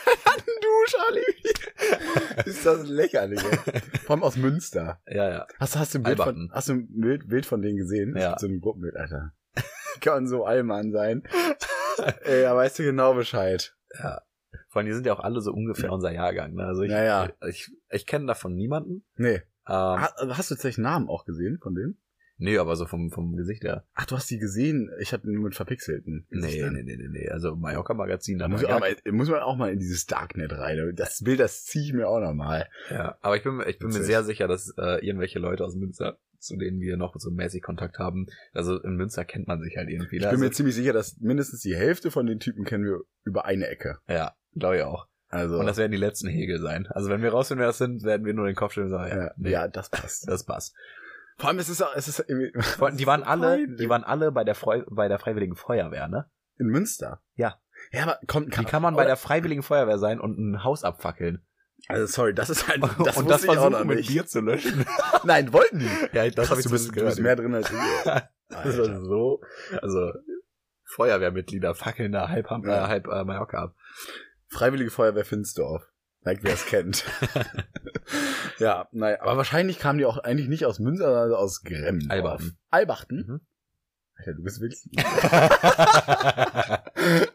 Du, 0.62 0.86
Charlie! 0.92 2.46
ist 2.46 2.66
das 2.66 2.88
lächerlich, 2.88 3.40
ey. 3.44 3.80
Vor 4.06 4.16
allem 4.16 4.24
aus 4.24 4.38
Münster. 4.38 5.00
Ja, 5.08 5.30
ja. 5.30 5.48
Hast, 5.60 5.78
hast 5.78 5.94
du 5.96 6.00
ein 6.00 6.04
Bild 6.04 6.18
von, 6.20 6.50
hast 6.54 6.70
du 6.70 6.74
ein 6.74 6.88
Bild, 7.00 7.28
Bild 7.28 7.46
von 7.46 7.62
denen 7.62 7.78
gesehen? 7.78 8.16
Ja. 8.18 8.38
So 8.40 8.48
ein 8.48 8.60
Gruppenbild, 8.62 8.96
Alter. 8.96 9.34
Kann 10.02 10.28
so 10.28 10.46
Allmann 10.46 10.92
sein. 10.92 11.24
ey, 12.24 12.44
da 12.44 12.56
weißt 12.56 12.80
du 12.80 12.84
genau 12.84 13.14
Bescheid. 13.14 13.76
Vor 14.70 14.80
allem, 14.80 14.88
die 14.88 14.94
sind 14.94 15.06
ja 15.06 15.14
auch 15.14 15.20
alle 15.24 15.42
so 15.42 15.52
ungefähr 15.52 15.92
unser 15.92 16.12
Jahrgang. 16.12 16.54
Ne? 16.54 16.64
Also 16.66 16.84
ich, 16.84 16.92
Ja, 16.92 17.04
ja. 17.04 17.30
ich, 17.48 17.72
ich 17.90 18.06
kenne 18.06 18.26
davon 18.28 18.56
niemanden. 18.56 19.04
Nee. 19.18 19.36
Ähm, 19.36 19.44
Ha- 19.68 20.14
Hast 20.30 20.50
du 20.52 20.56
tatsächlich 20.56 20.78
Namen 20.84 21.10
auch 21.10 21.26
gesehen 21.26 21.60
von 21.62 21.76
denen? 21.76 21.98
nee, 22.42 22.58
aber 22.58 22.78
so 22.78 22.86
vom, 22.86 23.12
vom 23.12 23.36
Gesicht 23.36 23.66
her. 23.66 23.84
Ach, 23.96 24.06
du 24.06 24.16
hast 24.16 24.30
die 24.30 24.38
gesehen? 24.40 24.90
Ich 25.02 25.12
hatte 25.12 25.30
nur 25.30 25.44
mit 25.44 25.56
verpixelten. 25.56 26.26
Nee, 26.30 26.70
nee, 26.70 26.84
nee, 26.84 26.96
nee, 26.96 27.08
nee. 27.10 27.30
Also 27.30 27.58
Mallorca-Magazin. 27.58 28.38
Da 28.40 28.46
da 28.46 28.50
muss, 28.50 28.62
gar- 28.62 28.78
aber, 28.78 28.88
muss 29.12 29.30
man 29.30 29.42
auch 29.42 29.58
mal 29.58 29.74
in 29.74 29.80
dieses 29.80 30.06
Darknet 30.06 30.54
rein. 30.54 30.94
Das 30.96 31.22
Bild, 31.22 31.42
das 31.42 31.66
ziehe 31.66 31.84
ich 31.84 31.92
mir 31.92 32.08
auch 32.08 32.22
noch 32.22 32.34
mal. 32.34 32.70
Ja, 32.90 33.18
aber 33.20 33.36
ich 33.36 33.44
bin, 33.44 33.58
mir- 33.58 33.68
ich 33.68 33.78
bin 33.78 33.90
mir 33.90 34.02
sehr 34.04 34.24
sicher, 34.24 34.48
dass 34.48 34.74
äh, 34.78 35.06
irgendwelche 35.06 35.38
Leute 35.40 35.66
aus 35.66 35.76
Münster, 35.76 36.18
zu 36.38 36.56
denen 36.56 36.80
wir 36.80 36.96
noch 36.96 37.14
so 37.18 37.30
mäßig 37.30 37.62
Kontakt 37.62 38.00
haben, 38.00 38.28
also 38.54 38.82
in 38.84 38.96
Münster 38.96 39.26
kennt 39.26 39.50
man 39.50 39.60
sich 39.62 39.76
halt 39.76 39.90
irgendwie. 39.90 40.16
Ich 40.16 40.22
bin 40.30 40.40
mir 40.40 40.46
also, 40.46 40.56
ziemlich 40.56 40.76
sicher, 40.76 40.94
dass 40.94 41.18
mindestens 41.20 41.60
die 41.60 41.76
Hälfte 41.76 42.10
von 42.10 42.26
den 42.26 42.40
Typen 42.40 42.64
kennen 42.64 42.86
wir 42.86 43.02
über 43.26 43.44
eine 43.44 43.68
Ecke. 43.68 43.98
ja, 44.08 44.34
glaube 44.56 44.78
ich 44.78 44.84
auch. 44.84 45.08
Also, 45.32 45.60
Und 45.60 45.68
das 45.68 45.78
werden 45.78 45.92
die 45.92 45.98
letzten 45.98 46.28
Hegel 46.28 46.60
sein. 46.60 46.88
Also 46.88 47.10
wenn 47.10 47.22
wir 47.22 47.30
rausfinden, 47.32 47.60
wer 47.62 47.68
das 47.68 47.78
sind, 47.78 48.04
werden 48.04 48.26
wir 48.26 48.34
nur 48.34 48.48
den 48.48 48.56
Kopf 48.56 48.74
schütteln 48.74 48.92
und 48.92 48.98
sagen, 49.00 49.12
ja, 49.16 49.24
ja, 49.26 49.32
nee, 49.38 49.50
ja, 49.52 49.68
das 49.68 49.90
passt. 49.90 50.28
das 50.28 50.44
passt. 50.44 50.76
Vor 51.38 51.50
allem, 51.50 51.60
es 51.60 51.70
ist, 51.70 51.82
auch- 51.84 51.96
es 51.96 52.08
ist 52.08 52.20
irgendwie 52.28 52.52
Vor 52.78 52.88
allem, 52.88 52.98
Die 52.98 53.06
waren 53.08 53.24
alle, 53.24 53.68
die 53.68 53.88
waren 53.90 54.04
alle 54.04 54.32
bei 54.32 54.44
der 54.44 54.56
Freu 54.56 54.84
bei 54.90 55.08
der 55.08 55.20
Freiwilligen 55.20 55.56
Feuerwehr, 55.56 56.08
ne? 56.08 56.30
in 56.58 56.68
Münster. 56.68 57.22
Ja. 57.36 57.60
Ja, 57.92 58.04
aber 58.04 58.20
kommt, 58.28 58.58
Wie 58.60 58.66
kann 58.66 58.82
man 58.82 58.96
bei 58.96 59.06
der 59.06 59.16
Freiwilligen 59.16 59.64
Feuerwehr 59.64 60.00
sein 60.00 60.20
und 60.20 60.38
ein 60.38 60.64
Haus 60.66 60.84
abfackeln? 60.84 61.46
Also 61.88 62.08
sorry, 62.08 62.34
das 62.34 62.50
ist 62.50 62.68
halt, 62.68 62.82
und 62.84 63.08
das 63.08 63.16
das 63.16 63.24
wusste 63.26 63.46
ich 63.46 63.50
auch 63.52 63.56
noch 63.56 63.62
versuchen 63.70 63.88
mit 63.88 63.98
nicht. 64.00 64.10
Bier 64.10 64.26
zu 64.26 64.42
löschen. 64.42 64.84
Nein, 65.24 65.54
wollten 65.54 65.80
die. 65.80 65.86
ja, 66.12 66.30
das 66.32 66.50
habe 66.50 66.60
ich 66.60 66.66
du, 66.66 66.72
bist, 66.72 66.88
zumindest 66.88 66.90
du 66.90 67.06
bist 67.06 67.18
gehört. 67.18 67.20
mehr 67.20 67.36
drin 67.38 67.54
als 67.56 67.72
ich. 67.72 68.24
Das 68.50 68.78
war 68.78 69.00
so, 69.02 69.42
also 69.82 70.12
Feuerwehrmitglieder 70.86 71.76
fackeln 71.76 72.12
da 72.12 72.28
halb, 72.30 72.48
äh, 72.52 72.68
halb 72.68 73.08
äh, 73.08 73.24
Mallorca 73.24 73.64
ab. 73.64 73.76
Freiwillige 74.50 74.92
Feuerwehr 74.92 75.26
Finsdorf. 75.26 75.88
Like 76.22 76.44
wer 76.44 76.54
es 76.54 76.66
kennt. 76.66 77.06
ja, 78.60 78.88
naja, 78.92 79.22
aber 79.22 79.38
wahrscheinlich 79.38 79.80
kamen 79.80 80.00
die 80.00 80.06
auch 80.06 80.18
eigentlich 80.18 80.50
nicht 80.50 80.66
aus 80.66 80.80
Münster, 80.80 81.06
sondern 81.06 81.34
aus 81.34 81.64
Gremmen. 81.64 82.10
Albachten. 82.12 82.58
Albachten? 82.70 83.16
Mhm. 83.28 83.42
Alter, 84.16 84.34
du 84.34 84.44
bist 84.44 84.60
wirklich. 84.60 84.90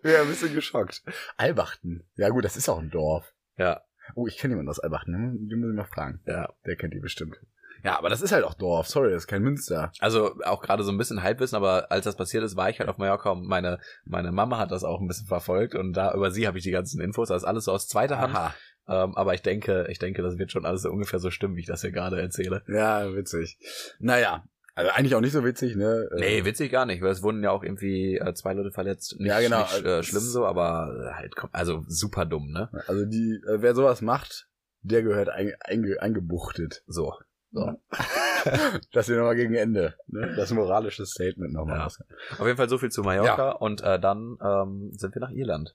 ja, 0.02 0.23
ein 0.23 0.28
bisschen 0.28 0.52
geschockt. 0.52 1.02
Albachten. 1.38 2.04
Ja 2.16 2.28
gut, 2.28 2.44
das 2.44 2.56
ist 2.59 2.68
auch 2.68 2.78
ein 2.78 2.90
Dorf. 2.90 3.33
ja, 3.56 3.80
Oh, 4.14 4.26
ich 4.26 4.37
kenne 4.37 4.52
jemanden 4.52 4.68
aus 4.68 4.80
Albachten. 4.80 5.12
Den 5.49 5.61
muss 5.61 5.71
ich 5.71 5.76
mal 5.76 5.85
fragen. 5.87 6.21
ja. 6.26 6.52
Der 6.66 6.76
kennt 6.76 6.92
die 6.92 7.00
bestimmt. 7.00 7.40
Ja, 7.85 7.99
aber 7.99 8.09
das 8.09 8.23
ist 8.23 8.33
halt 8.33 8.45
auch 8.45 8.55
Dorf. 8.55 8.88
Sorry, 8.88 9.11
das 9.11 9.25
ist 9.25 9.26
kein 9.26 9.43
Münster. 9.43 9.93
Also 10.00 10.35
auch 10.45 10.62
gerade 10.62 10.83
so 10.83 10.91
ein 10.91 10.99
bisschen 10.99 11.23
Halbwissen, 11.23 11.55
aber 11.57 11.93
als 11.93 12.05
das 12.07 12.17
passiert 12.17 12.43
ist, 12.43 12.57
war 12.57 12.71
ich 12.71 12.81
halt 12.81 12.88
auf 12.88 12.99
Mallorca 12.99 13.31
und 13.31 13.47
meine, 13.47 13.79
meine 14.05 14.33
Mama 14.33 14.59
hat 14.59 14.71
das 14.71 14.85
auch 14.85 15.00
ein 15.00 15.07
bisschen 15.07 15.26
verfolgt 15.26 15.75
und 15.75 15.93
da 15.93 16.14
über 16.14 16.31
sie 16.31 16.47
habe 16.47 16.57
ich 16.59 16.64
die 16.64 16.71
ganzen 16.71 17.00
Infos. 17.00 17.29
Das 17.29 17.43
ist 17.43 17.49
alles 17.49 17.67
so 17.67 17.73
aus 17.73 17.87
zweiter 17.87 18.19
Hand. 18.19 18.35
Aha. 18.35 18.55
Ähm, 18.87 19.14
aber 19.17 19.35
ich 19.35 19.43
denke, 19.43 19.87
ich 19.91 19.99
denke, 19.99 20.23
das 20.23 20.38
wird 20.38 20.50
schon 20.50 20.67
alles 20.67 20.83
so 20.83 20.91
ungefähr 20.91 21.19
so 21.19 21.31
stimmen, 21.31 21.57
wie 21.57 21.61
ich 21.61 21.67
das 21.67 21.83
hier 21.83 21.93
gerade 21.93 22.21
erzähle. 22.21 22.62
Ja, 22.69 23.14
witzig. 23.14 23.59
Naja, 23.99 24.45
also 24.75 24.91
eigentlich 24.91 25.14
auch 25.14 25.21
nicht 25.21 25.33
so 25.33 25.45
witzig, 25.45 25.76
ne? 25.76 26.09
Äh, 26.17 26.21
Nee, 26.21 26.45
witzig 26.45 26.73
gar 26.73 26.85
nicht, 26.85 27.00
weil 27.00 27.12
es 27.12 27.23
wurden 27.23 27.43
ja 27.43 27.50
auch 27.50 27.62
irgendwie 27.62 28.17
äh, 28.17 28.35
zwei 28.35 28.55
Leute 28.55 28.73
verletzt. 28.73 29.17
Nicht, 29.19 29.29
Ja, 29.29 29.41
genau. 29.41 29.61
Nicht, 29.61 29.85
äh, 29.85 30.03
schlimm 30.03 30.23
so, 30.23 30.47
aber 30.47 31.12
halt, 31.14 31.35
also 31.53 31.85
super 31.87 32.26
dumm, 32.26 32.50
ne? 32.50 32.69
Also 32.87 33.05
die, 33.05 33.41
äh, 33.47 33.62
wer 33.62 33.75
sowas 33.75 34.03
macht, 34.03 34.49
der 34.83 35.03
gehört 35.03 35.29
ein, 35.29 35.53
einge, 35.61 36.03
eingebuchtet. 36.03 36.83
So. 36.87 37.14
So. 37.54 37.73
Das 38.92 39.06
hier 39.06 39.16
nochmal 39.16 39.37
gegen 39.37 39.54
Ende. 39.54 39.94
Ne? 40.06 40.34
Das 40.37 40.50
moralische 40.50 41.06
Statement 41.06 41.54
nochmal. 41.54 41.78
Ja. 41.78 41.87
Auf 41.87 42.46
jeden 42.46 42.58
Fall 42.58 42.68
so 42.68 42.76
viel 42.76 42.90
zu 42.90 43.02
Mallorca 43.02 43.52
und 43.52 43.80
äh, 43.80 43.99
dann 43.99 44.37
ähm, 44.42 44.90
sind 44.92 45.14
wir 45.14 45.20
nach 45.20 45.30
Irland. 45.30 45.75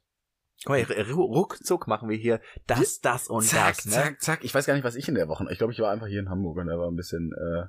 Guck 0.65 0.75
mal, 0.75 1.11
ruckzuck 1.11 1.87
machen 1.87 2.09
wir 2.09 2.17
hier 2.17 2.41
das, 2.67 2.99
das 2.99 3.27
und 3.27 3.43
zack, 3.43 3.77
das, 3.77 3.85
ne? 3.85 3.91
zack, 3.91 4.21
zack. 4.21 4.43
Ich 4.43 4.53
weiß 4.53 4.67
gar 4.67 4.75
nicht, 4.75 4.83
was 4.83 4.95
ich 4.95 5.07
in 5.07 5.15
der 5.15 5.27
Woche. 5.27 5.47
Ich 5.49 5.57
glaube, 5.57 5.73
ich 5.73 5.79
war 5.79 5.89
einfach 5.89 6.05
hier 6.05 6.19
in 6.19 6.29
Hamburg 6.29 6.57
und 6.57 6.67
da 6.67 6.77
war 6.77 6.87
ein 6.87 6.95
bisschen 6.95 7.31
äh, 7.33 7.65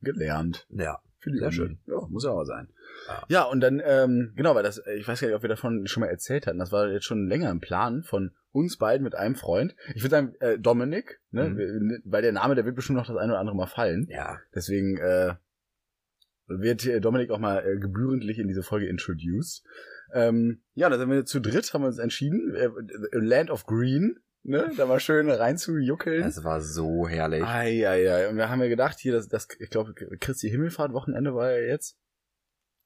gelernt. 0.00 0.66
Ja. 0.70 1.00
Für 1.20 1.30
die 1.32 1.38
Sehr 1.38 1.50
schön. 1.50 1.78
Ja, 1.86 2.00
muss 2.08 2.24
ja 2.24 2.30
auch 2.30 2.44
sein. 2.44 2.68
Ja. 3.08 3.24
Ja, 3.28 3.42
und 3.44 3.60
dann, 3.60 3.82
ähm, 3.84 4.32
genau, 4.36 4.54
weil 4.54 4.62
das, 4.62 4.78
äh, 4.78 4.94
ich 4.94 5.08
weiß 5.08 5.20
gar 5.20 5.26
nicht, 5.28 5.34
ob 5.36 5.42
wir 5.42 5.48
davon 5.48 5.86
schon 5.88 6.02
mal 6.02 6.06
erzählt 6.08 6.46
hatten. 6.46 6.58
Das 6.58 6.70
war 6.70 6.88
jetzt 6.90 7.04
schon 7.06 7.26
länger 7.26 7.50
im 7.50 7.60
Plan 7.60 8.02
von 8.04 8.32
uns 8.52 8.76
beiden 8.78 9.02
mit 9.04 9.14
einem 9.16 9.34
Freund. 9.34 9.74
Ich 9.94 10.02
würde 10.02 10.10
sagen, 10.10 10.34
äh, 10.40 10.58
Dominik, 10.58 11.20
ne? 11.30 11.50
Mhm. 11.50 11.56
Wir- 11.58 12.00
Weil 12.04 12.22
der 12.22 12.32
Name, 12.32 12.54
der 12.54 12.64
wird 12.64 12.76
bestimmt 12.76 12.98
noch 12.98 13.06
das 13.06 13.16
eine 13.16 13.32
oder 13.32 13.40
andere 13.40 13.56
Mal 13.56 13.66
fallen. 13.66 14.06
Ja. 14.10 14.38
Deswegen 14.54 14.96
äh, 14.98 15.34
wird 16.46 17.04
Dominik 17.04 17.30
auch 17.30 17.38
mal 17.38 17.66
äh, 17.66 17.78
gebührendlich 17.78 18.38
in 18.38 18.48
diese 18.48 18.62
Folge 18.62 18.86
introduced. 18.88 19.64
Ähm, 20.14 20.62
ja, 20.74 20.88
da 20.88 20.98
sind 20.98 21.10
wir 21.10 21.24
zu 21.26 21.40
dritt, 21.40 21.72
haben 21.74 21.82
wir 21.82 21.88
uns 21.88 21.98
entschieden, 21.98 22.54
äh, 22.54 22.68
Land 23.12 23.50
of 23.50 23.66
Green, 23.66 24.18
ne, 24.42 24.70
da 24.76 24.86
mal 24.86 25.00
schön 25.00 25.30
reinzujuckeln. 25.30 26.24
Es 26.24 26.44
war 26.44 26.60
so 26.60 27.08
herrlich. 27.08 27.44
Eieiei. 27.44 28.28
Und 28.28 28.36
wir 28.36 28.48
haben 28.48 28.60
ja 28.60 28.68
gedacht, 28.68 28.98
hier, 28.98 29.12
das, 29.12 29.28
das 29.28 29.48
ich 29.58 29.70
glaube, 29.70 29.94
Christi 29.94 30.50
Himmelfahrt, 30.50 30.92
Wochenende 30.92 31.34
war 31.34 31.50
ja 31.50 31.66
jetzt. 31.66 31.96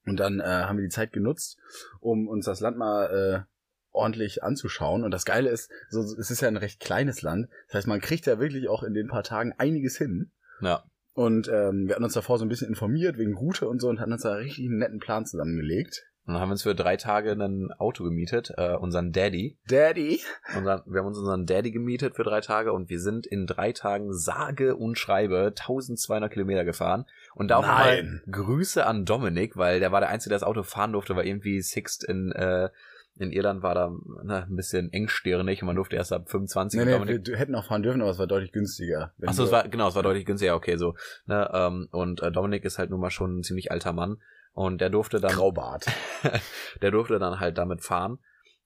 Und 0.05 0.19
dann 0.19 0.39
äh, 0.39 0.43
haben 0.43 0.77
wir 0.77 0.83
die 0.83 0.89
Zeit 0.89 1.13
genutzt, 1.13 1.57
um 2.01 2.27
uns 2.27 2.45
das 2.45 2.59
Land 2.59 2.77
mal 2.77 3.45
äh, 3.45 3.53
ordentlich 3.91 4.43
anzuschauen. 4.43 5.03
Und 5.03 5.11
das 5.11 5.25
Geile 5.25 5.49
ist, 5.49 5.71
so, 5.89 6.01
es 6.01 6.29
ist 6.29 6.41
ja 6.41 6.47
ein 6.47 6.57
recht 6.57 6.79
kleines 6.79 7.21
Land. 7.21 7.47
Das 7.67 7.75
heißt, 7.75 7.87
man 7.87 8.01
kriegt 8.01 8.25
ja 8.25 8.39
wirklich 8.39 8.67
auch 8.67 8.83
in 8.83 8.93
den 8.93 9.07
paar 9.07 9.23
Tagen 9.23 9.53
einiges 9.57 9.97
hin. 9.97 10.31
Ja. 10.61 10.83
Und 11.13 11.47
ähm, 11.47 11.87
wir 11.87 11.95
hatten 11.95 12.03
uns 12.03 12.13
davor 12.13 12.39
so 12.39 12.45
ein 12.45 12.49
bisschen 12.49 12.67
informiert 12.67 13.17
wegen 13.17 13.37
Route 13.37 13.67
und 13.67 13.79
so 13.79 13.87
und 13.87 13.99
hatten 13.99 14.13
uns 14.13 14.23
da 14.23 14.33
richtig 14.33 14.65
einen 14.65 14.79
netten 14.79 14.99
Plan 14.99 15.25
zusammengelegt. 15.25 16.03
Und 16.25 16.33
dann 16.33 16.41
haben 16.41 16.49
wir 16.49 16.53
uns 16.53 16.63
für 16.63 16.73
drei 16.73 16.95
Tage 16.95 17.33
ein 17.33 17.71
Auto 17.73 18.05
gemietet, 18.05 18.53
äh, 18.55 18.75
unseren 18.75 19.11
Daddy. 19.11 19.57
Daddy. 19.67 20.21
Dann, 20.53 20.63
wir 20.63 20.99
haben 20.99 21.07
uns 21.07 21.17
unseren 21.17 21.45
Daddy 21.45 21.71
gemietet 21.71 22.15
für 22.15 22.23
drei 22.23 22.39
Tage 22.39 22.71
und 22.71 22.89
wir 22.89 22.99
sind 22.99 23.25
in 23.25 23.45
drei 23.45 23.73
Tagen 23.73 24.13
sage 24.13 24.77
und 24.77 24.97
schreibe 24.97 25.47
1200 25.47 26.31
Kilometer 26.31 26.63
gefahren. 26.63 27.05
Und 27.35 27.49
da 27.49 27.57
auch 27.57 27.65
Nein. 27.65 28.21
Grüße 28.31 28.85
an 28.85 29.03
Dominik, 29.03 29.57
weil 29.57 29.81
der 29.81 29.91
war 29.91 29.99
der 29.99 30.09
Einzige, 30.09 30.29
der 30.29 30.39
das 30.39 30.47
Auto 30.47 30.63
fahren 30.63 30.93
durfte, 30.93 31.15
weil 31.17 31.27
irgendwie 31.27 31.61
Sixt 31.61 32.05
in, 32.05 32.31
äh, 32.31 32.69
in 33.17 33.31
Irland 33.31 33.61
war 33.61 33.75
da 33.75 33.91
ne, 34.23 34.45
ein 34.49 34.55
bisschen 34.55 34.91
engstirnig 34.93 35.61
und 35.61 35.67
man 35.67 35.75
durfte 35.75 35.97
erst 35.97 36.13
ab 36.13 36.29
25. 36.29 36.79
Nee, 36.79 36.85
nee, 36.85 36.91
Dominik 36.93 37.27
wir 37.27 37.37
hätten 37.37 37.55
auch 37.55 37.65
fahren 37.65 37.83
dürfen, 37.83 38.01
aber 38.01 38.11
es 38.11 38.17
war 38.17 38.27
deutlich 38.27 38.53
günstiger. 38.53 39.11
Achso, 39.25 39.43
es 39.43 39.51
war, 39.51 39.67
genau, 39.67 39.89
es 39.89 39.95
war 39.95 40.03
deutlich 40.03 40.25
günstiger, 40.25 40.55
okay, 40.55 40.77
so. 40.77 40.95
Ne, 41.25 41.49
ähm, 41.53 41.89
und 41.91 42.21
äh, 42.21 42.31
Dominik 42.31 42.63
ist 42.63 42.79
halt 42.79 42.89
nun 42.89 43.01
mal 43.01 43.11
schon 43.11 43.39
ein 43.39 43.43
ziemlich 43.43 43.71
alter 43.71 43.91
Mann. 43.91 44.17
Und 44.53 44.81
der 44.81 44.89
durfte 44.89 45.19
dann, 45.19 45.31
Graubart. 45.31 45.85
der 46.81 46.91
durfte 46.91 47.19
dann 47.19 47.39
halt 47.39 47.57
damit 47.57 47.81
fahren. 47.81 48.19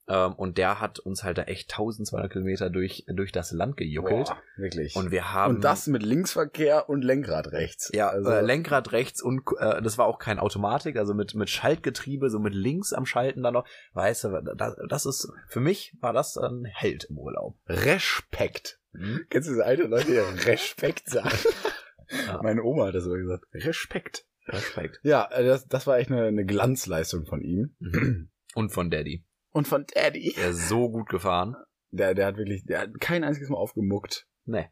Ähm, 0.10 0.34
und 0.34 0.58
der 0.58 0.80
hat 0.80 1.00
uns 1.00 1.24
halt 1.24 1.38
da 1.38 1.44
echt 1.44 1.72
1200 1.72 2.32
Kilometer 2.32 2.70
durch, 2.70 3.06
durch 3.08 3.32
das 3.32 3.52
Land 3.52 3.76
gejuckelt. 3.76 4.28
Boah, 4.28 4.38
wirklich. 4.56 4.96
Und 4.96 5.12
wir 5.12 5.34
haben. 5.34 5.56
Und 5.56 5.64
das 5.64 5.88
mit 5.88 6.02
Linksverkehr 6.02 6.90
und 6.90 7.04
Lenkrad 7.04 7.52
rechts. 7.52 7.92
ja, 7.94 8.10
also, 8.10 8.30
äh, 8.30 8.42
Lenkrad 8.42 8.94
rechts 8.94 9.22
und 9.22 9.42
äh, 9.60 9.82
das 9.82 9.98
war 9.98 10.06
auch 10.06 10.18
kein 10.20 10.40
Automatik, 10.40 10.96
also 10.98 11.14
mit 11.14 11.36
mit 11.36 11.50
Schaltgetriebe, 11.50 12.30
so 12.30 12.40
mit 12.40 12.54
links 12.54 12.94
am 12.94 13.06
Schalten 13.06 13.44
dann 13.44 13.54
noch. 13.54 13.68
Weißt 13.94 14.26
du, 14.26 14.42
das, 14.56 14.78
das 14.88 15.06
ist 15.06 15.30
für 15.48 15.60
mich 15.60 15.94
war 16.00 16.14
das 16.14 16.38
ein 16.38 16.64
Held 16.66 17.06
im 17.06 17.18
Urlaub. 17.18 17.58
Respekt. 17.68 18.80
Kennst 19.30 19.50
du 19.50 19.54
diese 19.54 19.66
alte 19.66 19.84
Leute, 19.84 20.08
die 20.08 20.48
Respekt 20.50 21.10
sagen? 21.10 21.30
Ja. 22.10 22.40
Meine 22.42 22.64
Oma 22.64 22.86
hat 22.86 22.96
das 22.96 23.04
so 23.04 23.12
gesagt. 23.12 23.44
Respekt. 23.54 24.26
Respekt. 24.48 25.00
Ja, 25.04 25.30
äh, 25.32 25.46
das, 25.46 25.68
das 25.68 25.88
war 25.88 25.98
echt 25.98 26.12
eine, 26.12 26.26
eine 26.26 26.46
Glanzleistung 26.46 27.26
von 27.26 27.42
ihm. 27.42 27.76
Mhm. 27.80 28.30
Und 28.56 28.72
von 28.72 28.90
Daddy. 28.90 29.26
Und 29.52 29.68
von 29.68 29.86
Daddy. 29.94 30.36
Er 30.38 30.50
ist 30.50 30.70
so 30.70 30.90
gut 30.90 31.10
gefahren. 31.10 31.56
Der, 31.92 32.14
der 32.14 32.26
hat 32.28 32.38
wirklich, 32.38 32.64
der 32.66 32.82
hat 32.82 33.00
kein 33.00 33.24
einziges 33.24 33.50
Mal 33.50 33.58
aufgemuckt. 33.58 34.28
Nee. 34.46 34.68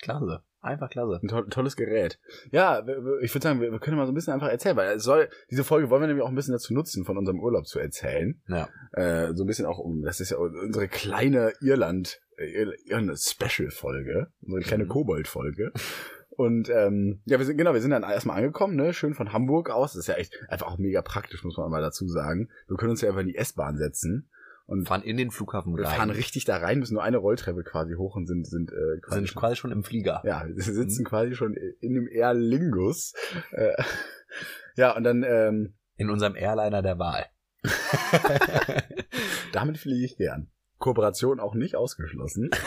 Klasse. 0.00 0.42
Einfach 0.60 0.90
klasse. 0.90 1.20
Ein 1.22 1.28
toll, 1.28 1.48
tolles 1.48 1.76
Gerät. 1.76 2.18
Ja, 2.50 2.80
ich 3.20 3.32
würde 3.34 3.42
sagen, 3.42 3.60
wir, 3.60 3.70
wir 3.70 3.78
können 3.78 3.96
mal 3.96 4.06
so 4.06 4.12
ein 4.12 4.16
bisschen 4.16 4.32
einfach 4.32 4.48
erzählen, 4.48 4.76
weil 4.76 4.96
es 4.96 5.04
soll, 5.04 5.28
diese 5.50 5.62
Folge 5.62 5.90
wollen 5.90 6.02
wir 6.02 6.08
nämlich 6.08 6.24
auch 6.24 6.28
ein 6.28 6.34
bisschen 6.34 6.52
dazu 6.54 6.74
nutzen, 6.74 7.04
von 7.04 7.16
unserem 7.16 7.38
Urlaub 7.40 7.66
zu 7.66 7.78
erzählen. 7.78 8.42
Ja. 8.48 8.68
Äh, 8.92 9.32
so 9.34 9.44
ein 9.44 9.46
bisschen 9.46 9.66
auch 9.66 9.78
um, 9.78 10.02
das 10.02 10.18
ist 10.18 10.30
ja 10.30 10.38
unsere 10.38 10.88
kleine 10.88 11.52
Irland, 11.60 12.20
äh, 12.36 12.66
Irland 12.86 13.16
Special-Folge, 13.18 14.32
unsere 14.40 14.62
kleine 14.62 14.84
Mhm. 14.84 14.88
Kobold-Folge. 14.88 15.72
Und 16.36 16.68
ähm, 16.68 17.22
ja, 17.24 17.38
wir 17.38 17.46
sind 17.46 17.56
genau, 17.56 17.72
wir 17.72 17.80
sind 17.80 17.92
dann 17.92 18.02
erstmal 18.02 18.36
angekommen, 18.38 18.76
ne, 18.76 18.92
schön 18.92 19.14
von 19.14 19.32
Hamburg 19.32 19.70
aus. 19.70 19.92
Das 19.94 20.00
ist 20.00 20.06
ja 20.08 20.14
echt 20.16 20.34
einfach 20.48 20.66
auch 20.66 20.78
mega 20.78 21.00
praktisch, 21.02 21.42
muss 21.44 21.56
man 21.56 21.70
mal 21.70 21.80
dazu 21.80 22.06
sagen. 22.08 22.50
Wir 22.68 22.76
können 22.76 22.90
uns 22.90 23.00
ja 23.00 23.08
einfach 23.08 23.22
in 23.22 23.28
die 23.28 23.36
S-Bahn 23.36 23.78
setzen 23.78 24.28
und 24.66 24.86
Fahren 24.86 25.02
in 25.02 25.16
den 25.16 25.30
Flughafen 25.30 25.74
wir 25.76 25.84
rein. 25.86 25.96
fahren 25.96 26.10
richtig 26.10 26.44
da 26.44 26.56
rein, 26.58 26.78
müssen 26.80 26.94
nur 26.94 27.02
eine 27.02 27.16
Rolltreppe 27.16 27.62
quasi 27.64 27.94
hoch 27.94 28.16
und 28.16 28.26
sind 28.26 28.46
sind 28.46 28.70
äh, 28.70 29.00
quasi 29.00 29.18
sind 29.20 29.28
schon- 29.28 29.40
quasi 29.40 29.56
schon 29.56 29.72
im 29.72 29.82
Flieger. 29.82 30.20
ja, 30.24 30.44
wir 30.46 30.62
sitzen 30.62 31.02
Mhm. 31.02 31.06
quasi 31.06 31.34
schon 31.34 31.54
in 31.80 31.94
dem 31.94 32.06
Air 32.08 32.34
Lingus. 32.34 33.14
Äh, 33.52 33.72
ja, 34.76 34.94
und 34.94 35.04
dann 35.04 35.22
ähm, 35.26 35.74
In 35.96 36.10
unserem 36.10 36.36
Airliner 36.36 36.82
der 36.82 36.98
Wahl. 36.98 37.24
damit 39.52 39.78
fliege 39.78 40.04
ich 40.04 40.16
gern. 40.16 40.50
Kooperation 40.78 41.40
auch 41.40 41.54
nicht 41.54 41.76
ausgeschlossen. 41.76 42.50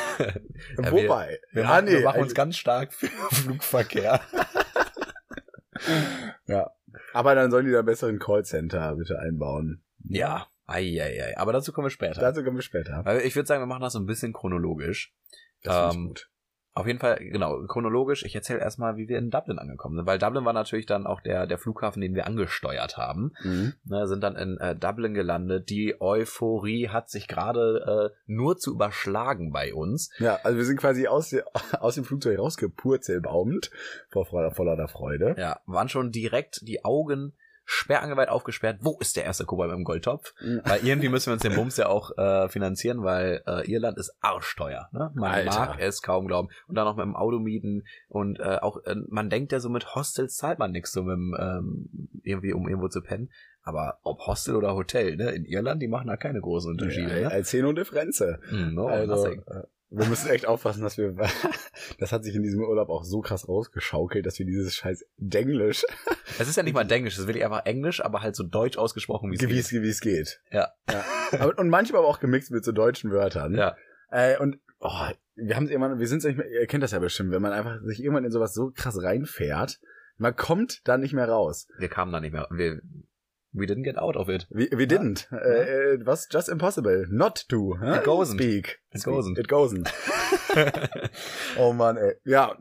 Ja, 0.77 0.91
Wobei, 0.91 1.39
Wir, 1.51 1.63
ja, 1.63 1.69
machen, 1.69 1.85
nee, 1.85 1.91
wir 1.93 2.03
machen 2.03 2.21
uns 2.21 2.33
ganz 2.35 2.57
stark 2.57 2.91
für 2.93 3.07
Flugverkehr. 3.31 4.19
ja. 6.47 6.71
Aber 7.13 7.35
dann 7.35 7.51
sollen 7.51 7.65
die 7.65 7.71
da 7.71 7.81
besseren 7.81 8.19
Callcenter 8.19 8.95
bitte 8.95 9.19
einbauen. 9.19 9.81
ja. 10.03 10.47
Eieiei. 10.71 11.35
Aber 11.35 11.51
dazu 11.51 11.73
kommen 11.73 11.87
wir 11.87 11.89
später. 11.89 12.21
Dazu 12.21 12.43
kommen 12.43 12.57
wir 12.57 12.61
später. 12.61 13.03
Ich 13.25 13.35
würde 13.35 13.47
sagen, 13.47 13.63
wir 13.63 13.65
machen 13.65 13.81
das 13.81 13.93
so 13.93 13.99
ein 13.99 14.05
bisschen 14.05 14.33
chronologisch. 14.33 15.15
Das 15.63 15.75
finde 15.75 15.89
ich 15.89 15.95
ähm, 15.95 16.07
gut. 16.09 16.29
Auf 16.79 16.87
jeden 16.87 16.99
Fall, 16.99 17.17
genau, 17.19 17.61
chronologisch. 17.67 18.23
Ich 18.23 18.33
erzähle 18.33 18.61
erstmal, 18.61 18.95
wie 18.95 19.09
wir 19.09 19.17
in 19.17 19.29
Dublin 19.29 19.59
angekommen 19.59 19.97
sind, 19.97 20.05
weil 20.05 20.17
Dublin 20.17 20.45
war 20.45 20.53
natürlich 20.53 20.85
dann 20.85 21.07
auch 21.07 21.19
der, 21.19 21.45
der 21.45 21.57
Flughafen, 21.57 22.01
den 22.01 22.15
wir 22.15 22.25
angesteuert 22.25 22.95
haben. 22.95 23.33
Mhm. 23.43 23.73
Ne, 23.83 24.07
sind 24.07 24.23
dann 24.23 24.37
in 24.37 24.57
äh, 24.59 24.77
Dublin 24.77 25.13
gelandet. 25.13 25.69
Die 25.69 25.99
Euphorie 25.99 26.87
hat 26.87 27.09
sich 27.09 27.27
gerade 27.27 28.13
äh, 28.15 28.17
nur 28.27 28.55
zu 28.55 28.71
überschlagen 28.71 29.51
bei 29.51 29.73
uns. 29.73 30.09
Ja, 30.19 30.39
also 30.41 30.57
wir 30.57 30.63
sind 30.63 30.79
quasi 30.79 31.07
aus, 31.07 31.35
aus 31.81 31.95
dem 31.95 32.05
Flugzeug 32.05 32.39
rausgepurzelbaumend 32.39 33.71
vor, 34.07 34.25
vor, 34.25 34.49
vor 34.51 34.65
lauter 34.65 34.87
Freude. 34.87 35.35
Ja, 35.37 35.59
waren 35.65 35.89
schon 35.89 36.13
direkt 36.13 36.65
die 36.65 36.85
Augen 36.85 37.33
sperrangeweiht 37.71 38.29
aufgesperrt. 38.29 38.79
Wo 38.81 38.97
ist 38.99 39.15
der 39.15 39.25
erste 39.25 39.45
Kobold 39.45 39.69
beim 39.69 39.83
Goldtopf? 39.83 40.33
Weil 40.63 40.83
irgendwie 40.83 41.07
müssen 41.07 41.27
wir 41.27 41.33
uns 41.33 41.43
den 41.43 41.53
Bums 41.55 41.77
ja 41.77 41.87
auch 41.87 42.17
äh, 42.17 42.49
finanzieren, 42.49 43.03
weil 43.03 43.43
äh, 43.45 43.71
Irland 43.71 43.99
ist 43.99 44.11
arschteuer. 44.21 44.89
Ne? 44.91 45.11
Man 45.13 45.31
Alter. 45.31 45.59
mag 45.59 45.79
es 45.79 46.01
kaum 46.01 46.25
glauben. 46.25 46.49
Und 46.67 46.75
dann 46.75 46.85
noch 46.85 46.95
mit 46.95 47.05
dem 47.05 47.15
Auto 47.15 47.37
mieten 47.37 47.83
und 48.07 48.39
äh, 48.39 48.57
auch, 48.59 48.83
äh, 48.85 48.95
man 49.09 49.29
denkt 49.29 49.51
ja 49.51 49.59
so 49.59 49.69
mit 49.69 49.93
Hostels 49.93 50.35
zahlt 50.35 50.57
man 50.57 50.71
nichts, 50.71 50.91
so 50.91 51.03
mit 51.03 51.13
dem, 51.13 51.37
ähm, 51.39 52.09
irgendwie, 52.23 52.53
um 52.53 52.67
irgendwo 52.67 52.87
zu 52.87 53.01
pennen. 53.01 53.29
Aber 53.61 53.99
ob 54.01 54.25
Hostel 54.25 54.55
oder 54.55 54.73
Hotel, 54.73 55.15
ne? 55.15 55.29
In 55.29 55.45
Irland, 55.45 55.79
die 55.79 55.87
machen 55.87 56.07
da 56.07 56.17
keine 56.17 56.41
großen 56.41 56.71
Unterschiede. 56.71 57.21
Ja, 57.21 57.27
ne? 57.27 57.31
als 57.31 57.49
Zehn 57.49 57.75
Differenze. 57.75 58.39
Hm, 58.49 58.73
no, 58.73 58.87
also, 58.87 59.15
nothing. 59.15 59.43
Wir 59.91 60.05
müssen 60.07 60.29
echt 60.29 60.45
aufpassen, 60.45 60.83
dass 60.83 60.97
wir, 60.97 61.15
das 61.99 62.11
hat 62.11 62.23
sich 62.23 62.35
in 62.35 62.43
diesem 62.43 62.61
Urlaub 62.61 62.89
auch 62.89 63.03
so 63.03 63.21
krass 63.21 63.47
rausgeschaukelt, 63.47 64.25
dass 64.25 64.37
wir 64.39 64.45
dieses 64.45 64.75
scheiß 64.75 65.05
Denglisch, 65.17 65.83
Es 66.37 66.47
ist 66.47 66.55
ja 66.55 66.63
nicht 66.63 66.73
mal 66.73 66.89
Englisch, 66.89 67.15
es 67.15 67.21
ist 67.21 67.27
wirklich 67.27 67.43
einfach 67.43 67.65
Englisch, 67.65 68.03
aber 68.03 68.21
halt 68.21 68.35
so 68.35 68.43
deutsch 68.43 68.77
ausgesprochen, 68.77 69.31
wie 69.31 69.35
es 69.35 69.41
geht. 69.41 69.51
es 69.51 69.71
wie 69.71 69.89
es 69.89 70.01
geht. 70.01 70.41
Ja. 70.51 70.69
ja. 70.89 71.45
Und 71.45 71.69
manchmal 71.69 71.99
aber 71.99 72.07
auch 72.07 72.19
gemixt 72.19 72.51
mit 72.51 72.63
so 72.63 72.71
deutschen 72.71 73.11
Wörtern. 73.11 73.55
Ja. 73.55 73.75
Äh, 74.11 74.37
und 74.37 74.59
oh, 74.79 75.09
wir 75.35 75.55
haben 75.55 75.65
es 75.65 75.71
irgendwann, 75.71 75.99
wir 75.99 76.07
sind 76.07 76.23
nicht 76.23 76.37
mehr, 76.37 76.49
ihr 76.49 76.67
kennt 76.67 76.83
das 76.83 76.91
ja 76.91 76.99
bestimmt, 76.99 77.31
wenn 77.31 77.41
man 77.41 77.53
einfach 77.53 77.79
sich 77.83 78.01
irgendwann 78.01 78.25
in 78.25 78.31
sowas 78.31 78.53
so 78.53 78.71
krass 78.71 79.01
reinfährt, 79.01 79.79
man 80.17 80.35
kommt 80.35 80.87
da 80.87 80.97
nicht 80.97 81.13
mehr 81.13 81.29
raus. 81.29 81.67
Wir 81.77 81.89
kamen 81.89 82.11
da 82.11 82.19
nicht 82.19 82.33
mehr. 82.33 82.47
Wir, 82.51 82.81
we 83.53 83.65
didn't 83.65 83.83
get 83.83 83.97
out 83.97 84.15
of 84.15 84.29
it. 84.29 84.47
We, 84.49 84.69
we 84.71 84.85
didn't. 84.85 85.27
Äh, 85.31 85.95
it 85.95 86.05
was 86.05 86.27
just 86.31 86.49
impossible 86.49 87.05
not 87.09 87.45
to. 87.49 87.75
Huh? 87.79 87.95
It 87.99 88.03
goesn't. 88.03 88.35
Speak. 88.35 88.79
It 88.91 89.03
goesn't. 89.03 89.37
It 89.37 89.47
goesn't. 89.47 89.89
Oh 91.57 91.73
Mann, 91.73 91.97
ey. 91.97 92.13
Ja. 92.25 92.57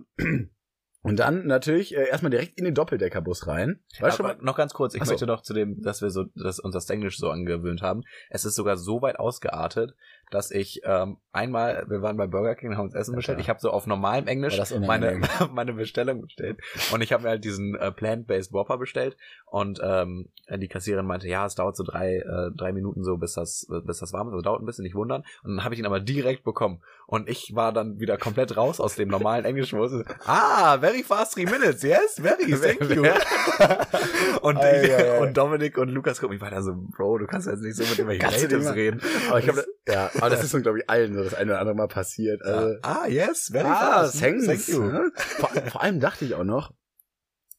Und 1.02 1.16
dann 1.18 1.46
natürlich 1.46 1.96
äh, 1.96 2.08
erstmal 2.08 2.30
direkt 2.30 2.58
in 2.58 2.64
den 2.64 2.74
Doppeldeckerbus 2.74 3.46
rein. 3.46 3.80
Weißt 4.00 4.18
du 4.18 4.24
Aber 4.24 4.30
schon 4.34 4.38
mal? 4.38 4.44
noch 4.44 4.56
ganz 4.56 4.74
kurz, 4.74 4.94
ich 4.94 5.00
Ach 5.00 5.06
so. 5.06 5.12
möchte 5.12 5.26
noch 5.26 5.42
zu 5.42 5.54
dem, 5.54 5.80
dass 5.80 6.02
wir 6.02 6.10
so, 6.10 6.24
dass 6.34 6.58
uns 6.58 6.74
das 6.74 6.90
Englisch 6.90 7.18
so 7.18 7.30
angewöhnt 7.30 7.82
haben. 7.82 8.02
Es 8.30 8.44
ist 8.44 8.56
sogar 8.56 8.76
so 8.76 9.00
weit 9.00 9.18
ausgeartet, 9.18 9.94
dass 10.30 10.50
ich 10.50 10.80
ähm, 10.84 11.18
einmal, 11.32 11.86
wir 11.88 12.02
waren 12.02 12.16
bei 12.16 12.26
Burger 12.26 12.54
King 12.54 12.76
haben 12.76 12.86
uns 12.86 12.94
Essen 12.94 13.12
Ja, 13.12 13.16
bestellt. 13.16 13.36
klar. 13.38 13.44
Ich 13.44 13.48
habe 13.48 13.60
so 13.60 13.70
auf 13.70 13.86
normalem 13.86 14.26
Englisch 14.26 14.58
War 14.58 14.80
meine, 14.80 15.20
meine 15.52 15.72
Bestellung 15.72 16.22
bestellt. 16.22 16.58
Und 16.92 17.00
ich 17.02 17.12
habe 17.12 17.22
mir 17.22 17.30
halt 17.30 17.44
diesen 17.44 17.74
äh, 17.76 17.92
Plant-Based 17.92 18.52
Whopper 18.52 18.78
bestellt. 18.78 19.16
Und 19.46 19.80
ähm, 19.82 20.28
die 20.56 20.68
Kassiererin 20.68 21.06
meinte, 21.06 21.28
ja, 21.28 21.46
es 21.46 21.54
dauert 21.54 21.76
so 21.76 21.84
drei, 21.84 22.16
äh, 22.16 22.50
drei 22.56 22.72
Minuten 22.72 23.04
so, 23.04 23.16
bis 23.16 23.34
das, 23.34 23.66
bis 23.84 23.98
das 23.98 24.12
warm 24.12 24.28
ist. 24.28 24.32
Also 24.32 24.42
dauert 24.42 24.62
ein 24.62 24.66
bisschen, 24.66 24.82
nicht 24.84 24.94
wundern. 24.94 25.22
Und 25.42 25.56
dann 25.56 25.64
habe 25.64 25.74
ich 25.74 25.80
ihn 25.80 25.86
aber 25.86 26.00
direkt 26.00 26.44
bekommen. 26.44 26.82
Und 27.06 27.28
ich 27.28 27.52
war 27.54 27.72
dann 27.72 27.98
wieder 28.00 28.18
komplett 28.18 28.56
raus 28.56 28.80
aus 28.80 28.96
dem 28.96 29.08
normalen 29.08 29.44
Englisch. 29.46 29.72
wo 29.72 29.84
es 29.84 30.04
Ah, 30.26 30.76
very 30.78 31.02
fast 31.02 31.34
three 31.34 31.46
minutes, 31.46 31.82
yes, 31.82 32.20
very, 32.20 32.52
thank 32.60 32.90
you. 32.90 33.02
und, 34.42 34.58
ich, 34.58 35.20
und 35.20 35.36
Dominik 35.36 35.78
und 35.78 35.88
Lukas 35.88 36.20
gucken 36.20 36.34
mich 36.36 36.42
weiter 36.42 36.62
so, 36.62 36.74
Bro, 36.76 37.18
du 37.18 37.26
kannst 37.26 37.46
jetzt 37.46 37.62
nicht 37.62 37.76
so 37.76 37.82
mit 37.82 37.98
irgendwelchen 37.98 38.30
Natives 38.42 38.74
reden. 38.74 39.00
Aber 39.28 39.38
ich 39.38 39.44
glaube, 39.46 39.64
ja, 39.86 40.10
aber 40.18 40.30
das 40.30 40.42
ist 40.44 40.54
uns, 40.54 40.62
glaube 40.62 40.78
ich, 40.78 40.90
allen 40.90 41.14
so 41.14 41.24
das 41.24 41.34
eine 41.34 41.52
oder 41.52 41.60
andere 41.60 41.76
Mal 41.76 41.88
passiert. 41.88 42.42
Also, 42.42 42.78
ah, 42.82 43.06
yes, 43.06 43.48
very 43.50 43.66
ah, 43.66 44.02
fast. 44.02 44.20
thanks. 44.20 44.46
Thank 44.46 44.68
you. 44.68 44.82
ne? 44.84 45.10
Vor, 45.14 45.48
vor 45.48 45.82
allem 45.82 46.00
dachte 46.00 46.24
ich 46.24 46.34
auch 46.34 46.44
noch, 46.44 46.72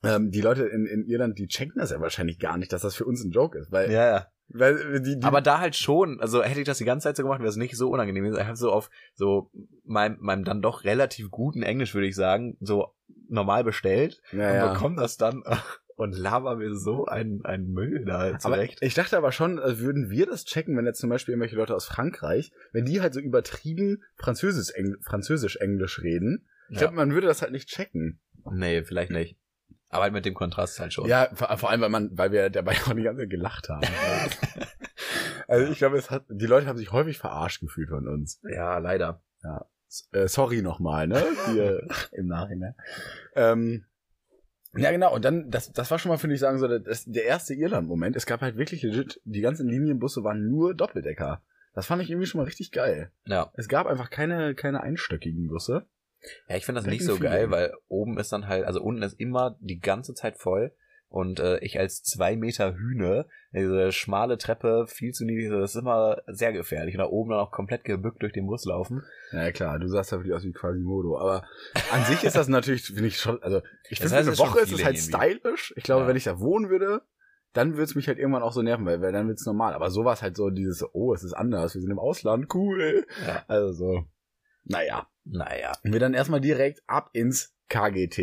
ähm, 0.04 0.32
die 0.32 0.42
Leute 0.42 0.64
in, 0.64 0.86
in 0.86 1.06
Irland, 1.06 1.38
die 1.38 1.48
checken 1.48 1.76
das 1.78 1.92
ja 1.92 2.00
wahrscheinlich 2.00 2.40
gar 2.40 2.58
nicht, 2.58 2.72
dass 2.72 2.82
das 2.82 2.96
für 2.96 3.06
uns 3.06 3.24
ein 3.24 3.32
Joke 3.32 3.58
ist, 3.58 3.72
weil, 3.72 3.92
Ja, 3.92 4.06
ja. 4.06 4.28
weil 4.48 5.02
die, 5.02 5.20
die 5.20 5.26
Aber 5.26 5.42
da 5.42 5.60
halt 5.60 5.76
schon, 5.76 6.22
also 6.22 6.42
hätte 6.42 6.62
ich 6.62 6.66
das 6.66 6.78
die 6.78 6.86
ganze 6.86 7.04
Zeit 7.04 7.18
so 7.18 7.24
gemacht, 7.24 7.40
wäre 7.40 7.50
es 7.50 7.58
nicht 7.58 7.76
so 7.76 7.90
unangenehm. 7.90 8.24
gewesen. 8.24 8.40
Ich 8.40 8.48
habe 8.48 8.56
so 8.56 8.72
auf 8.72 8.90
so 9.16 9.52
meinem, 9.84 10.18
meinem 10.22 10.46
dann 10.46 10.62
doch 10.62 10.86
relativ 10.86 11.30
guten 11.32 11.64
Englisch, 11.64 11.94
würde 11.94 12.08
ich 12.08 12.16
sagen, 12.16 12.56
so 12.62 12.94
normal 13.28 13.64
bestellt 13.64 14.22
ja, 14.32 14.50
und 14.50 14.56
ja. 14.56 14.74
bekomme 14.74 14.96
das 14.96 15.18
dann 15.18 15.44
und 16.00 16.18
laber 16.18 16.56
mir 16.56 16.74
so 16.76 17.06
ein, 17.06 17.42
ein 17.44 17.66
Müll 17.68 18.06
da 18.06 18.20
Aber 18.30 18.40
zurecht. 18.40 18.80
ich 18.82 18.94
dachte 18.94 19.18
aber 19.18 19.32
schon, 19.32 19.60
äh, 19.60 19.80
würden 19.80 20.10
wir 20.10 20.26
das 20.26 20.46
checken, 20.46 20.78
wenn 20.78 20.86
jetzt 20.86 21.00
zum 21.00 21.10
Beispiel 21.10 21.34
irgendwelche 21.34 21.56
Leute 21.58 21.76
aus 21.76 21.86
Frankreich, 21.86 22.52
wenn 22.72 22.86
die 22.86 23.02
halt 23.02 23.14
so 23.14 23.20
übertrieben 23.20 24.02
Französisch, 24.16 24.72
Engl 24.76 24.98
Französisch 25.02 25.58
Englisch 25.58 26.02
reden, 26.02 26.48
ich 26.70 26.76
Ja. 26.76 26.82
glaube, 26.88 26.96
man 26.96 27.14
würde 27.14 27.28
das 27.28 27.42
halt 27.42 27.52
nicht 27.52 27.68
checken. 27.70 28.20
Nee, 28.52 28.84
vielleicht 28.84 29.12
nicht. 29.12 29.38
Aber 29.90 30.04
halt 30.04 30.14
mit 30.14 30.24
dem 30.26 30.36
Kontrast 30.36 30.80
halt 30.80 30.94
schon. 30.94 31.08
Ja, 31.08 31.30
vor, 31.34 31.56
vor 31.58 31.70
allem, 31.72 31.82
weil 31.82 31.90
man, 31.90 32.10
weil 32.18 32.32
wir 32.32 32.50
dabei 32.52 32.74
auch 32.86 32.94
die 32.94 33.02
ganze 33.04 33.22
Zeit 33.24 33.30
gelacht 33.32 33.70
haben. 33.70 33.88
also 35.48 35.72
ich 35.72 35.80
glaube, 35.80 35.98
es 35.98 36.10
hat, 36.12 36.26
die 36.30 36.46
Leute 36.46 36.68
haben 36.68 36.78
sich 36.78 36.92
häufig 36.92 37.18
verarscht 37.18 37.60
gefühlt 37.62 37.90
von 37.90 38.08
uns. 38.08 38.40
ja 38.44 38.78
leider. 38.78 39.24
Äh, 40.12 40.28
sorry 40.28 40.62
nochmal, 40.62 41.08
ne? 41.08 41.24
Hier 41.52 41.88
im 42.12 42.28
Nachhinein. 42.28 42.76
Ähm, 43.36 43.86
ja, 44.76 44.92
genau. 44.92 45.14
Und 45.14 45.26
dann, 45.26 45.50
das, 45.50 45.72
das 45.72 45.90
war 45.90 46.00
schon 46.00 46.10
mal, 46.10 46.18
finde 46.18 46.36
ich, 46.36 46.42
sagen 46.42 46.60
so, 46.60 46.68
das, 46.68 47.06
der 47.06 47.26
erste 47.26 47.54
Irland-Moment. 47.54 48.16
Es 48.16 48.26
gab 48.26 48.42
halt 48.42 48.58
wirklich 48.58 48.84
legit, 48.84 49.20
die 49.24 49.42
ganzen 49.42 49.68
Linienbusse 49.68 50.24
waren 50.24 50.48
nur 50.48 50.76
Doppeldecker. 50.76 51.42
Das 51.74 51.86
fand 51.86 52.02
ich 52.02 52.10
irgendwie 52.10 52.28
schon 52.28 52.40
mal 52.40 52.46
richtig 52.46 52.72
geil. 52.72 53.12
Ja. 53.26 53.52
Es 53.56 53.68
gab 53.68 53.88
einfach 53.88 54.10
keine, 54.10 54.56
keine 54.56 54.82
einstöckigen 54.82 55.48
Busse. 55.48 55.88
Ja, 56.48 56.58
ich 56.58 56.66
finde 56.66 56.80
das 56.80 56.86
Direkt 56.86 57.02
nicht 57.02 57.10
so 57.10 57.20
geil, 57.20 57.48
Feeling. 57.48 57.52
weil 57.52 57.74
oben 57.88 58.18
ist 58.18 58.32
dann 58.32 58.48
halt, 58.48 58.66
also 58.66 58.82
unten 58.82 59.02
ist 59.04 59.20
immer 59.20 59.58
die 59.62 59.80
ganze 59.80 60.14
Zeit 60.14 60.38
voll. 60.38 60.74
Und 61.10 61.40
äh, 61.40 61.58
ich 61.60 61.80
als 61.80 62.04
zwei 62.04 62.36
Meter 62.36 62.76
Hühne, 62.76 63.26
diese 63.52 63.92
schmale 63.92 64.38
Treppe, 64.38 64.86
viel 64.88 65.12
zu 65.12 65.26
niedrig, 65.26 65.50
das 65.50 65.72
ist 65.76 65.82
immer 65.82 66.22
sehr 66.28 66.54
gefährlich. 66.54 66.94
Und 66.96 67.00
da 67.00 67.08
oben 67.08 67.32
dann 67.32 67.40
auch 67.40 67.52
komplett 67.52 67.84
gebückt 67.84 68.22
durch 68.22 68.32
den 68.34 68.46
Bus 68.46 68.64
laufen. 68.66 69.02
Ja, 69.32 69.52
klar, 69.52 69.80
du 69.80 69.88
sahst 69.88 70.12
da 70.12 70.18
wirklich 70.18 70.36
aus 70.36 70.44
wie 70.44 70.52
Quasimodo. 70.52 71.18
Aber 71.18 71.44
an 71.92 72.04
sich 72.06 72.24
ist 72.24 72.36
das 72.36 72.48
natürlich, 72.48 72.84
finde 72.84 73.08
ich 73.08 73.18
schon, 73.18 73.42
also 73.42 73.62
ich 73.90 74.00
finde, 74.00 74.18
eine 74.18 74.30
ist 74.32 74.40
Woche 74.40 74.60
ist 74.60 74.72
es 74.72 74.86
halt 74.86 75.00
stylisch. 75.00 75.74
Ich 75.76 75.84
glaube, 75.84 76.04
Ja. 76.04 76.08
wenn 76.10 76.16
ich 76.16 76.26
da 76.26 76.40
wohnen 76.40 76.70
würde, 76.70 77.02
dann 77.54 77.72
würde 77.74 77.86
es 77.86 77.96
mich 77.96 78.08
halt 78.08 78.20
irgendwann 78.20 78.44
auch 78.44 78.54
so 78.54 78.62
nerven, 78.62 78.86
weil, 78.86 79.02
weil 79.02 79.12
dann 79.12 79.28
wird 79.28 79.40
es 79.40 79.46
normal. 79.48 79.74
Aber 79.74 79.90
so 79.90 80.06
war 80.06 80.14
es 80.14 80.22
halt 80.22 80.38
so 80.38 80.52
dieses, 80.52 80.86
oh, 80.94 81.16
es 81.16 81.24
ist 81.24 81.34
anders, 81.34 81.74
wir 81.74 81.82
sind 81.82 81.90
im 81.90 81.98
Ausland, 81.98 82.54
cool. 82.54 83.08
Ja. 83.26 83.44
Also 83.48 83.72
so. 83.72 84.04
Naja. 84.66 85.08
Naja, 85.32 85.74
Und 85.84 85.94
wir 85.94 86.00
dann 86.00 86.14
erstmal 86.14 86.42
direkt 86.42 86.82
ab 86.88 87.10
ins 87.14 87.56
KGT. 87.70 88.18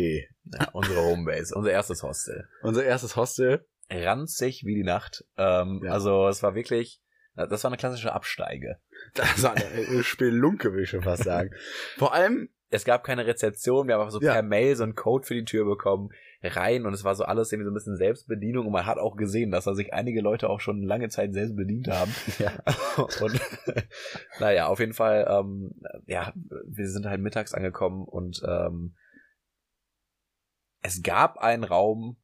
ja, 0.53 0.69
unsere 0.73 1.01
Homebase, 1.01 1.55
unser 1.55 1.71
erstes 1.71 2.03
Hostel. 2.03 2.47
Unser 2.61 2.83
erstes 2.85 3.15
Hostel. 3.15 3.65
Ranzig 3.89 4.63
wie 4.65 4.75
die 4.75 4.83
Nacht. 4.83 5.23
Ähm, 5.37 5.81
Ja. 5.83 5.91
Also 5.93 6.27
es 6.27 6.43
war 6.43 6.55
wirklich, 6.55 7.01
das 7.35 7.63
war 7.63 7.69
eine 7.71 7.77
klassische 7.77 8.13
Absteige. 8.13 8.77
Das 9.13 9.41
war 9.43 9.55
eine 9.55 10.03
Spelunke, 10.03 10.73
will 10.73 10.83
ich 10.83 10.89
schon 10.89 11.03
fast 11.03 11.23
sagen. 11.23 11.51
Vor 11.97 12.13
allem, 12.13 12.49
Es 12.69 12.83
gab 12.83 13.05
keine 13.05 13.25
Rezeption, 13.25 13.87
wir 13.87 13.93
haben 13.95 14.01
einfach 14.01 14.11
so 14.11 14.19
Ja. 14.21 14.33
per 14.33 14.41
Mail 14.43 14.75
so 14.75 14.83
einen 14.83 14.95
Code 14.95 15.25
für 15.25 15.35
die 15.35 15.45
Tür 15.45 15.63
bekommen, 15.63 16.09
rein 16.43 16.85
und 16.85 16.93
es 16.93 17.05
war 17.05 17.15
so 17.15 17.23
alles 17.23 17.51
irgendwie 17.53 17.63
so 17.65 17.71
ein 17.71 17.73
bisschen 17.73 17.95
Selbstbedienung 17.95 18.65
und 18.65 18.73
man 18.73 18.85
hat 18.85 18.97
auch 18.97 19.15
gesehen, 19.15 19.51
dass 19.51 19.63
da 19.63 19.73
sich 19.73 19.93
einige 19.93 20.19
Leute 20.21 20.49
auch 20.49 20.59
schon 20.59 20.83
lange 20.83 21.07
Zeit 21.07 21.33
selbst 21.33 21.55
bedient 21.55 21.87
haben. 21.87 22.13
ja, 22.39 22.51
Und 23.21 23.39
naja, 24.39 24.67
auf 24.67 24.79
jeden 24.81 24.93
Fall, 24.93 25.25
ähm, 25.29 25.71
ja, 26.05 26.33
wir 26.67 26.89
sind 26.89 27.05
halt 27.05 27.21
mittags 27.21 27.53
angekommen 27.53 28.03
und 28.05 28.41
ähm, 28.45 28.95
es 30.81 31.01
gab 31.03 31.37
einen 31.37 31.63
Raum, 31.63 32.17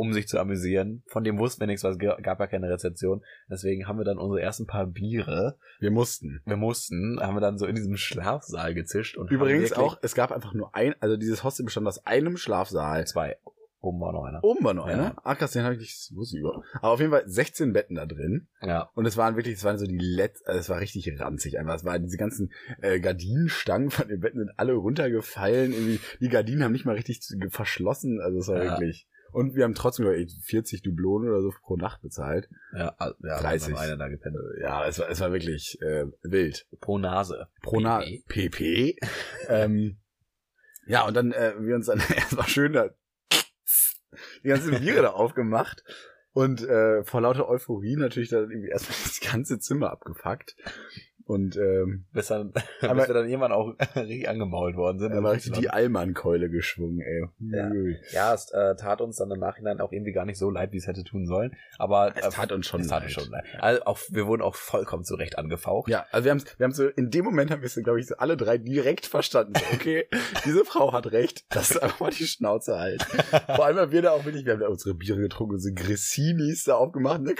um 0.00 0.14
sich 0.14 0.28
zu 0.28 0.40
amüsieren. 0.40 1.02
Von 1.08 1.24
dem 1.24 1.38
wussten 1.38 1.60
wir 1.60 1.66
nichts, 1.66 1.84
weil 1.84 1.92
es 1.92 1.98
gab 1.98 2.40
ja 2.40 2.46
keine 2.46 2.70
Rezeption. 2.70 3.22
Deswegen 3.50 3.86
haben 3.86 3.98
wir 3.98 4.04
dann 4.04 4.16
unsere 4.16 4.40
ersten 4.40 4.66
paar 4.66 4.86
Biere, 4.86 5.58
wir 5.78 5.90
mussten. 5.90 6.40
wir 6.46 6.56
mussten, 6.56 7.20
haben 7.20 7.36
wir 7.36 7.42
dann 7.42 7.58
so 7.58 7.66
in 7.66 7.74
diesem 7.74 7.96
Schlafsaal 7.96 8.72
gezischt 8.74 9.18
und 9.18 9.30
Übrigens 9.30 9.74
auch, 9.74 9.98
es 10.02 10.14
gab 10.14 10.32
einfach 10.32 10.54
nur 10.54 10.74
ein, 10.74 10.94
also 11.00 11.18
dieses 11.18 11.44
Hostel 11.44 11.64
bestand 11.64 11.86
aus 11.86 12.06
einem 12.06 12.38
Schlafsaal. 12.38 13.06
zwei. 13.06 13.36
Oben 13.82 14.00
war 14.00 14.12
noch 14.12 14.24
einer. 14.24 14.44
Oben 14.44 14.62
war 14.64 14.74
noch 14.74 14.86
Ja. 14.86 14.92
einer. 14.94 15.16
Ah, 15.24 15.34
krass, 15.34 15.52
den 15.52 15.62
habe 15.64 15.74
ich 15.74 15.80
nicht, 15.80 16.10
wusste 16.14 16.36
ich 16.36 16.40
über. 16.40 16.62
Aber 16.74 16.88
auf 16.92 17.00
jeden 17.00 17.12
Fall 17.12 17.24
16 17.26 17.72
Betten 17.72 17.96
da 17.96 18.04
drin. 18.06 18.46
Ja. 18.62 18.90
Und 18.94 19.06
es 19.06 19.16
waren 19.16 19.36
wirklich, 19.36 19.54
es 19.54 19.64
waren 19.64 19.78
so 19.78 19.86
die 19.86 19.98
letzten, 19.98 20.46
also 20.48 20.60
es 20.60 20.68
war 20.68 20.80
richtig 20.80 21.10
ranzig 21.18 21.58
einfach. 21.58 21.76
Es 21.76 21.84
waren 21.84 22.02
diese 22.02 22.18
ganzen 22.18 22.52
äh, 22.82 23.00
Gardinenstangen 23.00 23.90
von 23.90 24.08
den 24.08 24.20
Betten 24.20 24.38
sind 24.40 24.50
alle 24.58 24.74
runtergefallen. 24.74 25.72
Irgendwie, 25.72 26.00
die 26.20 26.28
Gardinen 26.28 26.62
haben 26.62 26.72
nicht 26.72 26.84
mal 26.84 26.94
richtig 26.94 27.20
verschlossen. 27.48 28.20
Also 28.20 28.38
es 28.38 28.48
war 28.48 28.62
Ja. 28.62 28.70
wirklich. 28.72 29.06
Und 29.32 29.54
wir 29.54 29.62
haben 29.64 29.74
trotzdem 29.74 30.10
ich, 30.12 30.36
40 30.44 30.82
Dublonen 30.82 31.30
oder 31.30 31.40
so 31.40 31.52
pro 31.62 31.76
Nacht 31.76 32.02
bezahlt. 32.02 32.48
Ja, 32.76 32.94
also, 32.98 33.14
ja 33.22 33.38
30. 33.40 33.76
Einer 33.78 33.96
da 33.96 34.08
gepennt. 34.08 34.36
Ja, 34.60 34.84
es 34.86 34.98
war, 34.98 35.08
es 35.08 35.20
war 35.20 35.32
wirklich 35.32 35.80
äh, 35.80 36.06
wild. 36.22 36.66
Pro 36.80 36.98
Nase. 36.98 37.46
Pro 37.62 37.78
Na 37.80 38.00
PP. 38.00 38.48
PP. 38.50 38.96
ähm, 39.48 39.98
ja, 40.86 41.06
und 41.06 41.14
dann 41.14 41.30
äh, 41.30 41.52
wir 41.60 41.76
uns 41.76 41.86
dann 41.86 42.00
erstmal 42.16 42.48
schön 42.48 42.72
da 42.72 42.90
die 44.44 44.48
ganzen 44.48 44.78
Biere 44.80 45.02
da 45.02 45.10
aufgemacht 45.10 45.84
und 46.32 46.62
äh, 46.62 47.04
vor 47.04 47.20
lauter 47.20 47.48
Euphorie 47.48 47.96
natürlich 47.96 48.30
dann 48.30 48.50
irgendwie 48.50 48.70
erstmal 48.70 48.98
das 49.04 49.20
ganze 49.20 49.58
Zimmer 49.58 49.90
abgefuckt. 49.90 50.56
Und 51.30 51.56
ähm, 51.56 52.04
Bis, 52.12 52.26
dann, 52.26 52.52
Aber- 52.82 52.94
bis 52.96 53.06
wir 53.08 53.14
dann 53.14 53.28
irgendwann 53.28 53.52
auch 53.52 53.74
richtig 53.96 54.28
angemault 54.28 54.74
worden 54.76 54.98
sind. 54.98 55.12
da 55.14 55.22
war 55.22 55.32
richtig 55.32 55.52
die 55.52 55.70
Allmann-Keule 55.70 56.50
geschwungen, 56.50 57.00
ey. 57.00 57.24
Ja. 57.52 57.70
Ja, 58.12 58.34
es 58.34 58.50
äh, 58.50 58.74
tat 58.76 59.00
uns 59.00 59.16
dann 59.16 59.30
im 59.30 59.38
Nachhinein 59.38 59.80
auch 59.80 59.92
irgendwie 59.92 60.12
gar 60.12 60.24
nicht 60.24 60.38
so 60.38 60.50
leid, 60.50 60.72
wie 60.72 60.78
es 60.78 60.86
hätte 60.86 61.04
tun 61.04 61.26
sollen. 61.26 61.56
Aber 61.78 62.12
Es 62.16 62.34
tat 62.34 62.50
uns 62.52 62.66
schon 62.66 62.80
es 62.80 62.88
tat 62.88 63.02
leid. 63.04 63.16
uns 63.16 63.24
schon 63.24 63.32
leid. 63.32 63.44
Also 63.60 63.82
auch, 63.84 63.98
wir 64.10 64.26
wurden 64.26 64.42
auch 64.42 64.54
vollkommen 64.56 65.04
zurecht 65.04 65.38
angefaucht. 65.38 65.88
Ja, 65.88 66.06
also 66.10 66.24
wir 66.24 66.32
haben 66.32 66.42
wir 66.58 66.64
haben 66.64 66.72
so 66.72 66.88
in 66.88 67.10
dem 67.10 67.24
Moment 67.24 67.50
haben 67.52 67.62
wir 67.62 67.66
es, 67.66 67.74
glaube 67.82 68.00
ich, 68.00 68.06
so 68.08 68.16
alle 68.16 68.36
drei 68.36 68.58
direkt 68.58 69.06
verstanden. 69.06 69.52
So, 69.56 69.64
okay, 69.74 70.06
diese 70.44 70.64
Frau 70.64 70.92
hat 70.92 71.12
recht, 71.12 71.44
das 71.54 71.70
ist 71.70 71.82
einfach 71.82 72.00
mal 72.00 72.10
die 72.10 72.26
Schnauze 72.26 72.78
halt. 72.78 73.02
Vor 73.54 73.64
allem 73.66 73.76
haben 73.78 73.92
wir 73.92 74.02
da 74.02 74.10
auch 74.10 74.24
wirklich, 74.24 74.44
wir 74.44 74.54
haben 74.54 74.60
da 74.60 74.68
unsere 74.68 74.94
Biere 74.94 75.20
getrunken, 75.20 75.54
unsere 75.54 75.74
Gressinis 75.74 76.64
da 76.64 76.74
aufgemacht, 76.74 77.20
ne? 77.22 77.34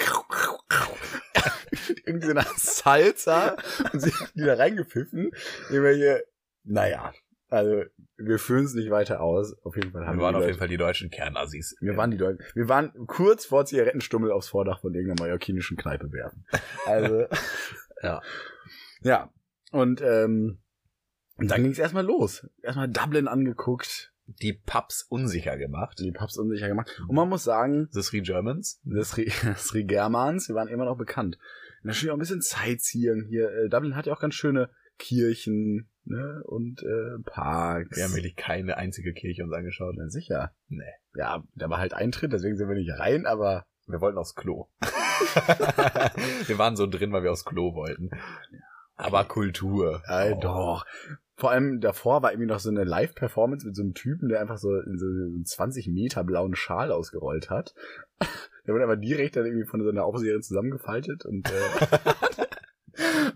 irgendwie 2.07 2.27
so 2.27 2.33
eine 2.33 2.45
Salsa 2.57 3.57
und 3.93 4.01
sie 4.01 4.13
haben 4.13 4.31
die 4.35 4.45
da 4.45 4.55
reingepfiffen. 4.55 5.31
Irgendwelche, 5.71 6.25
naja, 6.65 7.13
also 7.49 7.83
wir 8.17 8.39
führen 8.39 8.65
es 8.65 8.75
nicht 8.75 8.91
weiter 8.91 9.21
aus. 9.21 9.57
Auf 9.65 9.75
jeden 9.77 9.91
Fall 9.93 10.07
haben 10.07 10.19
wir 10.19 10.25
waren 10.25 10.35
auf 10.35 10.41
Leute- 10.41 10.51
jeden 10.53 10.59
Fall 10.59 10.69
die 10.69 10.77
deutschen 10.77 11.11
Kernassis. 11.11 11.75
wir 11.81 11.97
waren 11.97 12.11
die 12.11 12.17
Leute, 12.17 12.43
wir 12.55 12.69
waren 12.69 12.93
kurz 13.07 13.45
vor 13.47 13.65
Zigarettenstummel 13.67 14.31
aufs 14.31 14.49
Vordach 14.49 14.81
von 14.81 14.95
irgendeiner 14.95 15.23
mallorquinischen 15.27 15.77
Kneipe 15.77 16.13
werfen. 16.13 16.45
Also, 16.87 17.27
Ja. 18.03 18.23
Ja. 19.03 19.31
Und, 19.73 20.01
ähm, 20.01 20.59
und 21.37 21.51
dann 21.51 21.63
ging 21.63 21.73
es 21.73 21.79
erstmal 21.79 22.05
los. 22.05 22.47
Erstmal 22.63 22.89
Dublin 22.89 23.29
angeguckt, 23.29 24.10
die 24.43 24.53
Pubs 24.55 25.03
unsicher 25.09 25.57
gemacht. 25.57 25.99
die 26.01 26.13
Pubs 26.13 26.37
unsicher 26.39 26.69
gemacht. 26.69 26.91
Und 27.09 27.15
man 27.17 27.29
muss 27.29 27.45
sagen, 27.45 27.89
The 27.93 28.01
Three 28.03 28.21
Germans. 28.21 28.81
das 28.85 29.11
Sri, 29.11 29.31
Sri 29.57 29.85
Germans, 29.85 30.49
wir 30.49 30.55
waren 30.55 30.69
immer 30.69 30.85
noch 30.85 30.97
bekannt. 30.97 31.37
Und 31.83 31.89
natürlich 31.89 32.11
auch 32.11 32.17
ein 32.17 32.21
bisschen 32.21 32.43
Sightseeing 32.43 33.27
hier. 33.29 33.51
Äh, 33.51 33.69
Dublin 33.69 33.97
hat 33.97 34.07
ja 34.07 34.13
auch 34.13 34.21
ganz 34.21 34.35
schöne 34.35 34.71
Kirchen, 34.99 35.89
ne, 36.05 36.43
und 36.45 36.83
äh, 36.83 37.23
Parks. 37.25 37.97
Wir 37.97 38.05
haben 38.05 38.15
wirklich 38.15 38.37
keine 38.37 38.77
einzige 38.77 39.13
Kirche 39.15 39.43
uns 39.45 39.53
angeschaut. 39.55 39.95
Na, 39.97 40.09
sicher. 40.09 40.53
Nee. 40.69 40.85
Ja, 41.15 41.43
da 41.55 41.71
war 41.71 41.79
halt 41.79 41.95
Eintritt, 41.95 42.33
deswegen 42.33 42.57
sind 42.57 42.69
wir 42.69 42.77
nicht 42.77 42.93
rein, 42.99 43.27
aber 43.27 43.65
Wir 43.87 44.01
wollten 44.01 44.19
aufs 44.19 44.35
Klo. 44.35 44.69
wir 46.47 46.59
waren 46.59 46.77
so 46.77 46.87
drin, 46.87 47.13
weil 47.13 47.23
wir 47.23 47.33
aufs 47.33 47.45
Klo 47.45 47.75
wollten. 47.75 48.11
Aber 48.97 49.25
Kultur. 49.25 50.03
äh, 50.07 50.33
Oh. 50.35 50.41
doch. 50.41 50.87
Vor 51.41 51.51
allem 51.51 51.81
davor 51.81 52.23
war 52.23 52.33
irgendwie 52.33 52.49
noch 52.49 52.61
so 52.61 52.69
eine 52.69 52.85
Live-Performance 52.85 53.67
mit 53.67 53.75
so 53.75 53.83
einem 53.83 53.95
Typen, 53.95 54.29
der 54.29 54.41
einfach 54.41 54.59
so 54.59 54.69
so 54.69 55.07
einen 55.07 55.45
20 55.45 55.89
Meter 55.89 56.23
blauen 56.23 56.55
Schal 56.55 56.93
ausgerollt 56.93 57.51
hat. 57.51 57.75
Der 58.67 58.75
wurde 58.75 58.85
aber 58.85 58.97
direkt 58.97 59.37
dann 59.37 59.47
irgendwie 59.47 59.67
von 59.67 59.83
so 59.83 59.89
einer 59.89 60.05
Aufseherin 60.05 60.43
zusammengefaltet 60.43 61.25
und 61.25 61.49
äh, 61.51 62.45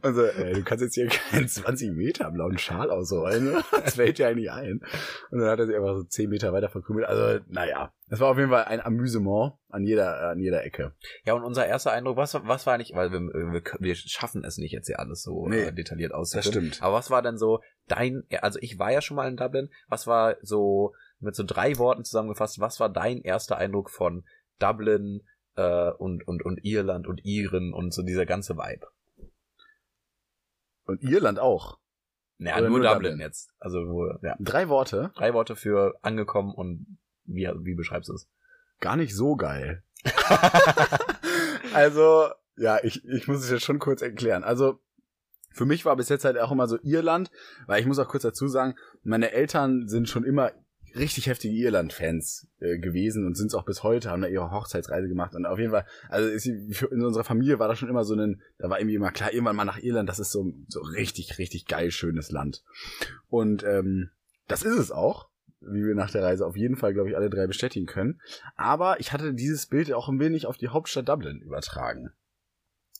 Also, 0.04 0.22
ey, 0.24 0.52
du 0.54 0.62
kannst 0.62 0.82
jetzt 0.84 0.94
hier 0.94 1.08
keinen 1.08 1.48
20 1.48 1.92
Meter 1.92 2.30
blauen 2.30 2.58
Schal 2.58 2.90
ausrollen, 2.90 3.44
ne? 3.52 3.64
Das 3.84 3.96
fällt 3.96 4.18
dir 4.18 4.28
eigentlich 4.28 4.50
ein. 4.50 4.80
Und 5.30 5.40
dann 5.40 5.48
hat 5.48 5.58
er 5.58 5.66
sich 5.66 5.74
einfach 5.74 5.96
so 5.96 6.04
10 6.04 6.28
Meter 6.28 6.52
weiter 6.52 6.68
verkrümelt. 6.68 7.06
Also, 7.06 7.42
naja. 7.48 7.92
Es 8.10 8.20
war 8.20 8.28
auf 8.28 8.36
jeden 8.38 8.50
Fall 8.50 8.64
ein 8.64 8.80
Amüsement 8.80 9.54
an 9.70 9.84
jeder, 9.84 10.28
an 10.28 10.38
jeder 10.38 10.62
Ecke. 10.64 10.92
Ja, 11.24 11.32
und 11.32 11.42
unser 11.42 11.66
erster 11.66 11.90
Eindruck, 11.92 12.18
was, 12.18 12.34
was 12.34 12.66
war 12.66 12.76
nicht, 12.76 12.94
weil 12.94 13.10
wir, 13.10 13.20
wir, 13.20 13.62
wir 13.80 13.94
schaffen 13.94 14.44
es 14.44 14.58
nicht 14.58 14.72
jetzt 14.72 14.86
hier 14.86 15.00
alles 15.00 15.22
so 15.22 15.48
Nee, 15.48 15.62
äh, 15.62 15.72
detailliert 15.72 16.12
Das 16.12 16.18
auszuführen. 16.18 16.66
stimmt. 16.66 16.82
Aber 16.82 16.94
was 16.96 17.10
war 17.10 17.22
denn 17.22 17.38
so 17.38 17.60
dein, 17.88 18.24
also 18.42 18.58
ich 18.60 18.78
war 18.78 18.92
ja 18.92 19.00
schon 19.00 19.16
mal 19.16 19.28
in 19.28 19.36
Dublin, 19.36 19.70
was 19.88 20.06
war 20.06 20.36
so, 20.42 20.92
mit 21.18 21.34
so 21.34 21.44
drei 21.44 21.78
Worten 21.78 22.04
zusammengefasst, 22.04 22.60
was 22.60 22.78
war 22.78 22.90
dein 22.90 23.22
erster 23.22 23.56
Eindruck 23.56 23.90
von 23.90 24.24
Dublin 24.58 25.22
äh, 25.56 25.90
und, 25.92 26.28
und, 26.28 26.44
und 26.44 26.60
Irland 26.62 27.06
und 27.06 27.24
Iren 27.24 27.72
und 27.72 27.94
so 27.94 28.02
dieser 28.02 28.26
ganze 28.26 28.56
Vibe? 28.56 28.86
Und 30.84 31.02
Irland 31.02 31.38
auch. 31.38 31.78
Ja, 32.38 32.58
Oder 32.58 32.68
nur, 32.68 32.78
nur 32.80 32.88
Dublin, 32.88 33.12
Dublin? 33.12 33.20
jetzt. 33.20 33.50
Also, 33.58 33.78
wo, 33.88 34.06
ja. 34.22 34.36
Drei 34.40 34.68
Worte. 34.68 35.12
Drei 35.14 35.34
Worte 35.34 35.56
für 35.56 35.94
angekommen 36.02 36.52
und 36.52 36.98
wie, 37.24 37.48
wie 37.60 37.74
beschreibst 37.74 38.08
du 38.08 38.14
es? 38.14 38.28
Gar 38.80 38.96
nicht 38.96 39.14
so 39.14 39.36
geil. 39.36 39.82
also, 41.74 42.28
ja, 42.56 42.78
ich, 42.82 43.04
ich 43.04 43.28
muss 43.28 43.38
es 43.38 43.50
jetzt 43.50 43.64
schon 43.64 43.78
kurz 43.78 44.02
erklären. 44.02 44.44
Also, 44.44 44.80
für 45.52 45.64
mich 45.64 45.84
war 45.84 45.96
bis 45.96 46.08
jetzt 46.08 46.24
halt 46.24 46.36
auch 46.38 46.50
immer 46.50 46.66
so 46.66 46.78
Irland, 46.82 47.30
weil 47.66 47.80
ich 47.80 47.86
muss 47.86 47.98
auch 47.98 48.08
kurz 48.08 48.24
dazu 48.24 48.48
sagen, 48.48 48.74
meine 49.04 49.30
Eltern 49.30 49.88
sind 49.88 50.08
schon 50.08 50.24
immer 50.24 50.50
richtig 50.96 51.26
heftige 51.26 51.54
Irland-Fans 51.54 52.48
äh, 52.60 52.78
gewesen 52.78 53.26
und 53.26 53.36
sind 53.36 53.48
es 53.48 53.54
auch 53.54 53.64
bis 53.64 53.82
heute, 53.82 54.10
haben 54.10 54.22
da 54.22 54.28
ihre 54.28 54.50
Hochzeitsreise 54.50 55.08
gemacht 55.08 55.34
und 55.34 55.46
auf 55.46 55.58
jeden 55.58 55.70
Fall, 55.70 55.86
also 56.08 56.28
ist, 56.28 56.46
in 56.46 57.02
unserer 57.02 57.24
Familie 57.24 57.58
war 57.58 57.68
das 57.68 57.78
schon 57.78 57.88
immer 57.88 58.04
so 58.04 58.14
ein, 58.14 58.42
da 58.58 58.70
war 58.70 58.78
irgendwie 58.78 58.94
immer 58.94 59.10
klar, 59.10 59.32
irgendwann 59.32 59.56
mal 59.56 59.64
nach 59.64 59.82
Irland, 59.82 60.08
das 60.08 60.18
ist 60.18 60.30
so, 60.30 60.52
so 60.68 60.80
richtig, 60.80 61.38
richtig 61.38 61.66
geil, 61.66 61.90
schönes 61.90 62.30
Land. 62.30 62.62
Und 63.28 63.64
ähm, 63.64 64.10
das 64.48 64.62
ist 64.62 64.78
es 64.78 64.90
auch, 64.90 65.28
wie 65.60 65.84
wir 65.84 65.94
nach 65.94 66.10
der 66.10 66.22
Reise 66.22 66.46
auf 66.46 66.56
jeden 66.56 66.76
Fall, 66.76 66.94
glaube 66.94 67.10
ich, 67.10 67.16
alle 67.16 67.30
drei 67.30 67.46
bestätigen 67.46 67.86
können. 67.86 68.20
Aber 68.56 69.00
ich 69.00 69.12
hatte 69.12 69.34
dieses 69.34 69.66
Bild 69.66 69.92
auch 69.92 70.08
ein 70.08 70.20
wenig 70.20 70.46
auf 70.46 70.56
die 70.56 70.68
Hauptstadt 70.68 71.08
Dublin 71.08 71.40
übertragen. 71.40 72.12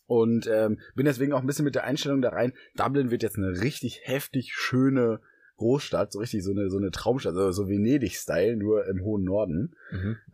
Und 0.07 0.47
ähm, 0.47 0.81
bin 0.95 1.07
deswegen 1.07 1.33
auch 1.33 1.41
ein 1.41 1.47
bisschen 1.47 1.65
mit 1.65 1.75
der 1.75 1.85
Einstellung 1.85 2.21
da 2.21 2.31
rein, 2.31 2.53
Dublin 2.75 3.11
wird 3.11 3.23
jetzt 3.23 3.39
eine 3.39 3.61
richtig 3.61 4.03
heftig 4.05 4.53
schöne 4.55 5.21
Großstadt, 5.57 6.12
so 6.12 6.19
richtig 6.19 6.43
so 6.45 6.51
eine, 6.51 6.71
so 6.71 6.79
eine 6.79 6.90
Traumstadt, 6.90 7.35
also 7.35 7.51
so 7.53 7.69
Venedig-Style, 7.69 8.57
nur 8.57 8.87
im 8.87 9.03
hohen 9.03 9.25
Norden. 9.25 9.75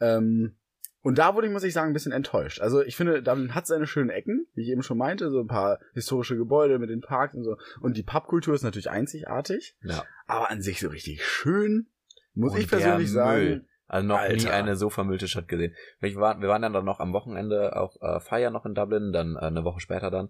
Ähm, 0.00 0.56
und 1.02 1.16
da 1.18 1.34
wurde 1.34 1.46
ich, 1.46 1.52
muss 1.52 1.62
ich 1.64 1.72
sagen, 1.72 1.90
ein 1.90 1.94
bisschen 1.94 2.12
enttäuscht. 2.12 2.60
Also 2.60 2.82
ich 2.82 2.94
finde, 2.96 3.22
Dublin 3.22 3.54
hat 3.54 3.66
seine 3.66 3.86
schönen 3.86 4.10
Ecken, 4.10 4.46
wie 4.54 4.62
ich 4.62 4.68
eben 4.68 4.82
schon 4.82 4.98
meinte, 4.98 5.30
so 5.30 5.40
ein 5.40 5.46
paar 5.46 5.78
historische 5.94 6.36
Gebäude 6.36 6.78
mit 6.78 6.90
den 6.90 7.00
Parks 7.00 7.34
und 7.34 7.44
so. 7.44 7.56
Und 7.80 7.96
die 7.96 8.02
Pubkultur 8.02 8.54
ist 8.54 8.62
natürlich 8.62 8.90
einzigartig, 8.90 9.76
Ja. 9.82 10.04
aber 10.26 10.50
an 10.50 10.60
sich 10.60 10.80
so 10.80 10.88
richtig 10.88 11.24
schön, 11.24 11.86
muss 12.34 12.52
Und 12.52 12.60
ich 12.60 12.68
persönlich 12.68 13.10
sagen. 13.10 13.66
Also 13.88 14.06
noch 14.06 14.18
nie 14.20 14.24
Alter. 14.34 14.52
eine 14.52 14.76
so 14.76 14.88
vermüllte 14.88 15.26
Stadt 15.26 15.48
gesehen. 15.48 15.74
Wir 16.00 16.14
waren, 16.16 16.40
wir 16.42 16.48
waren 16.48 16.62
dann 16.62 16.84
noch 16.84 17.00
am 17.00 17.12
Wochenende 17.12 17.74
auch 17.76 18.00
äh, 18.02 18.20
feiern 18.20 18.52
noch 18.52 18.64
in 18.64 18.74
Dublin, 18.74 19.12
dann 19.12 19.34
äh, 19.36 19.40
eine 19.40 19.64
Woche 19.64 19.80
später 19.80 20.10
dann. 20.10 20.28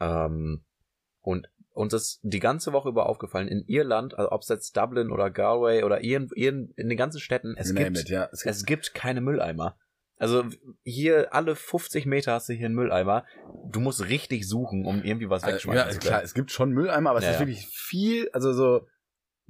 Ähm, 0.00 0.62
und 1.20 1.48
uns 1.80 1.92
ist 1.92 2.20
die 2.22 2.40
ganze 2.40 2.72
Woche 2.72 2.88
über 2.88 3.06
aufgefallen, 3.06 3.48
in 3.48 3.64
Irland, 3.66 4.18
also 4.18 4.30
ob 4.32 4.42
es 4.42 4.48
jetzt 4.48 4.76
Dublin 4.76 5.10
oder 5.10 5.30
Galway 5.30 5.82
oder 5.82 6.02
irgend, 6.02 6.36
irgend, 6.36 6.76
in 6.78 6.88
den 6.88 6.98
ganzen 6.98 7.20
Städten, 7.20 7.54
es 7.56 7.74
gibt, 7.74 7.98
it, 7.98 8.08
ja. 8.08 8.28
Es 8.32 8.42
gibt, 8.42 8.54
es 8.54 8.64
gibt 8.64 8.94
keine 8.94 9.20
Mülleimer. 9.20 9.76
Also 10.18 10.44
hier 10.84 11.32
alle 11.32 11.56
50 11.56 12.04
Meter 12.04 12.34
hast 12.34 12.50
du 12.50 12.52
hier 12.52 12.66
einen 12.66 12.74
Mülleimer. 12.74 13.24
Du 13.70 13.80
musst 13.80 14.06
richtig 14.06 14.46
suchen, 14.46 14.84
um 14.84 15.02
irgendwie 15.02 15.30
was 15.30 15.42
also, 15.42 15.54
wegschmeißen 15.54 15.86
ja, 15.86 15.90
zu 15.90 15.98
können. 15.98 16.10
klar, 16.10 16.22
es 16.22 16.34
gibt 16.34 16.50
schon 16.50 16.72
Mülleimer, 16.72 17.10
aber 17.10 17.20
es 17.20 17.24
Ja, 17.24 17.30
ist 17.32 17.38
wirklich 17.40 17.66
viel, 17.68 18.28
also 18.32 18.52
so 18.52 18.86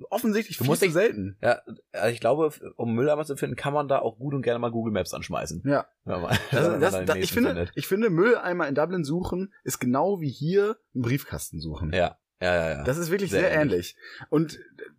offensichtlich 0.09 0.57
Du 0.57 0.65
viel 0.65 0.71
musst 0.71 0.83
zu 0.83 0.91
selten. 0.91 1.37
Ja, 1.43 1.61
also 1.93 2.13
ich 2.13 2.21
glaube, 2.21 2.51
um 2.77 2.95
Mülleimer 2.95 3.25
zu 3.25 3.37
finden, 3.37 3.57
kann 3.57 3.75
man 3.75 3.89
da 3.89 3.99
auch 3.99 4.19
gut 4.19 4.35
und 4.35 4.43
gerne 4.43 4.59
mal 4.59 4.71
Google 4.71 4.93
Maps 4.93 5.13
anschmeißen. 5.13 5.63
Ja. 5.67 5.87
Das, 6.05 6.51
das, 6.81 7.05
das, 7.05 7.17
ich, 7.17 7.33
finde, 7.33 7.51
findet. 7.51 7.73
ich 7.75 7.87
finde, 7.87 8.11
Mülleimer 8.11 8.69
in 8.69 8.75
Dublin 8.75 9.05
suchen 9.05 9.53
ist 9.65 9.79
genau 9.79 10.21
wie 10.21 10.31
hier 10.31 10.77
einen 10.95 11.03
Briefkasten 11.03 11.61
suchen. 11.61 11.93
Ja, 11.93 12.19
ja, 12.41 12.55
ja. 12.55 12.71
ja. 12.71 12.85
Das 12.85 12.97
ist 12.97 13.11
wirklich 13.11 13.31
Sehr 13.31 13.41
sehr, 13.41 13.53
ähnlich. 13.53 13.97
Und 14.29 14.59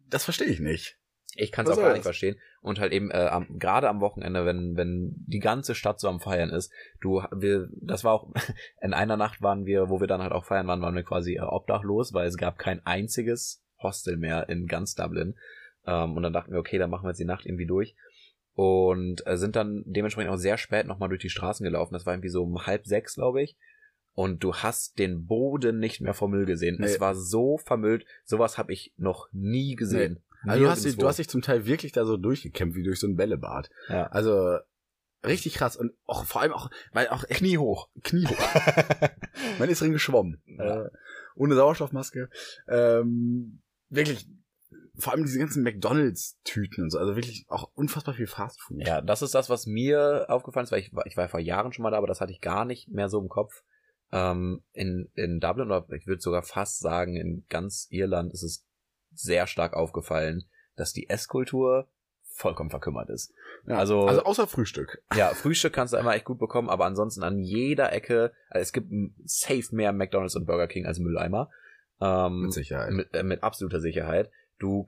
das 0.10 0.24
verstehe 0.24 0.48
ich 0.48 0.60
nicht. 0.60 0.98
Ich 1.36 1.52
kann 1.52 1.66
es 1.66 1.72
auch 1.72 1.82
gar 1.82 1.94
nicht 1.94 2.04
verstehen. 2.04 2.38
Und 2.62 2.80
halt 2.80 2.92
eben 2.92 3.10
äh, 3.10 3.28
am, 3.32 3.58
gerade 3.58 3.88
am 3.90 4.02
Wochenende, 4.02 4.46
wenn 4.46 4.76
wenn 4.76 5.14
die 5.28 5.40
ganze 5.40 5.76
Stadt 5.76 6.00
so 6.00 6.10
am 6.10 6.20
Feiern 6.20 6.50
ist, 6.50 6.72
du 7.00 7.24
wir 7.32 7.70
das 7.82 8.04
war 8.04 8.14
auch 8.14 8.34
in 8.82 8.94
einer 8.94 9.18
Nacht 9.18 9.42
waren 9.42 9.66
wir, 9.66 9.90
wo 9.90 10.00
wir 10.00 10.08
dann 10.08 10.22
halt 10.22 10.34
auch 10.34 10.46
feiern 10.46 10.68
waren, 10.68 10.82
waren 10.82 10.96
wir 10.96 11.04
quasi 11.04 11.36
äh, 11.36 11.42
obdachlos, 11.42 12.14
weil 12.14 12.28
es 12.28 12.38
gab 12.38 12.58
kein 12.58 12.86
einziges 12.86 13.64
Hostel 13.84 14.18
mehr 14.18 14.50
in 14.50 14.68
ganz 14.68 14.96
Dublin. 14.96 15.36
Ähm, 15.86 16.16
und 16.16 16.24
dann 16.24 16.34
dachten 16.34 16.52
wir, 16.52 16.60
okay, 16.60 16.78
dann 16.78 16.90
machen 16.90 17.06
wir 17.06 17.10
jetzt 17.10 17.20
die 17.20 17.26
Nacht 17.26 17.46
irgendwie 17.46 17.66
durch. 17.66 17.96
Und 18.54 19.26
äh, 19.26 19.38
sind 19.38 19.56
dann 19.56 19.84
dementsprechend 19.86 20.32
auch 20.32 20.38
sehr 20.38 20.58
spät 20.58 20.86
nochmal 20.86 21.10
durch 21.10 21.22
die 21.22 21.30
Straßen 21.30 21.64
gelaufen. 21.64 21.94
Das 21.94 22.06
war 22.06 22.14
irgendwie 22.14 22.30
so 22.30 22.44
um 22.44 22.66
halb 22.66 22.86
sechs, 22.86 23.16
glaube 23.16 23.42
ich. 23.42 23.56
Und 24.14 24.44
du 24.44 24.56
hast 24.56 25.00
den 25.00 25.26
Boden 25.26 25.80
nicht 25.80 26.02
mehr 26.02 26.14
vom 26.14 26.32
Müll 26.32 26.46
gesehen. 26.46 26.78
Nee. 26.80 26.86
Es 26.86 27.00
war 27.00 27.16
so 27.16 27.58
vermüllt. 27.58 28.06
Sowas 28.26 28.58
habe 28.58 28.74
ich 28.74 28.94
noch 28.98 29.30
nie 29.32 29.76
gesehen. 29.76 30.22
Also 30.44 30.64
du 30.64 30.70
hast, 30.70 30.86
dich, 30.86 30.98
du 30.98 31.08
hast 31.08 31.20
dich 31.20 31.30
zum 31.30 31.42
Teil 31.42 31.66
wirklich 31.66 31.92
da 31.92 32.04
so 32.04 32.18
durchgekämpft, 32.18 32.76
wie 32.76 32.84
durch 32.84 33.00
so 33.00 33.08
ein 33.08 33.16
Bällebad. 33.16 33.70
Ja. 33.90 34.08
Also 34.08 34.58
richtig 35.24 35.54
krass. 35.54 35.78
Und 35.78 35.94
auch 36.06 36.26
vor 36.26 36.42
allem 36.42 36.52
auch, 36.52 36.70
weil 36.92 37.08
auch 37.10 37.24
Knie 37.28 37.58
hoch. 37.58 37.90
Knie 38.04 38.26
hoch. 38.26 38.38
Man 39.60 39.70
ist 39.70 39.82
drin 39.82 39.94
geschwommen. 39.94 40.42
Ja. 40.46 40.86
Äh, 40.86 40.90
ohne 41.36 41.56
Sauerstoffmaske. 41.56 42.30
Ähm, 42.68 43.62
wirklich, 43.92 44.28
vor 44.98 45.14
allem 45.14 45.24
diese 45.24 45.38
ganzen 45.40 45.64
McDonalds-Tüten 45.64 46.84
und 46.86 46.90
so. 46.90 46.98
Also 47.00 47.16
wirklich 47.16 47.46
auch 47.50 47.70
unfassbar 47.76 48.14
viel 48.16 48.28
Fastfood. 48.28 48.78
Ja, 48.86 49.02
das 49.02 49.22
ist 49.22 49.36
das, 49.36 49.50
was 49.50 49.66
mir 49.68 50.26
aufgefallen 50.30 50.64
ist, 50.64 50.72
weil 50.72 50.80
ich, 50.80 50.94
war- 50.94 51.06
ich 51.06 51.16
war 51.18 51.30
vor 51.30 51.40
Jahren 51.40 51.72
schon 51.74 51.84
mal 51.84 51.92
da, 51.92 51.98
aber 51.98 52.08
das 52.08 52.22
hatte 52.22 52.32
ich 52.32 52.42
gar 52.42 52.66
nicht 52.66 52.90
mehr 52.90 53.10
so 53.10 53.20
im 53.20 53.30
Kopf. 53.30 53.64
Ähm, 54.12 54.64
in, 54.74 55.10
in 55.16 55.40
Dublin, 55.40 55.68
oder 55.68 55.86
ich 55.96 56.06
würde 56.08 56.22
sogar 56.22 56.44
fast 56.44 56.80
sagen, 56.80 57.16
in 57.16 57.46
ganz 57.48 57.88
Irland 57.92 58.34
ist 58.34 58.44
es 58.44 58.66
sehr 59.14 59.48
stark 59.48 59.74
aufgefallen, 59.74 60.44
dass 60.76 60.92
die 60.94 61.10
Esskultur 61.10 61.88
vollkommen 62.34 62.70
verkümmert 62.70 63.10
ist. 63.10 63.34
Ja, 63.68 63.78
Also- 63.78 64.06
also 64.06 64.24
außer 64.24 64.48
Frühstück. 64.48 65.04
Ja, 65.16 65.30
Frühstück 65.30 65.74
kannst 65.74 65.94
du 65.94 65.98
immer 65.98 66.16
echt 66.16 66.26
gut 66.26 66.40
bekommen, 66.40 66.70
aber 66.70 66.86
ansonsten 66.86 67.24
an 67.24 67.40
jeder 67.40 67.92
Ecke, 67.94 68.34
also 68.50 68.64
es 68.64 68.74
gibt 68.74 68.92
safe 69.26 69.76
mehr 69.76 69.94
McDonalds 69.94 70.36
und 70.36 70.46
Burger 70.46 70.68
King 70.68 70.86
als 70.86 71.00
Mülleimer. 71.00 71.50
Ähm, 72.02 72.42
Mit 72.42 72.54
Sicherheit. 72.54 72.92
mit, 72.92 73.14
äh, 73.14 73.24
mit 73.24 73.44
absoluter 73.44 73.80
Sicherheit. 73.80 74.32
Du 74.60 74.88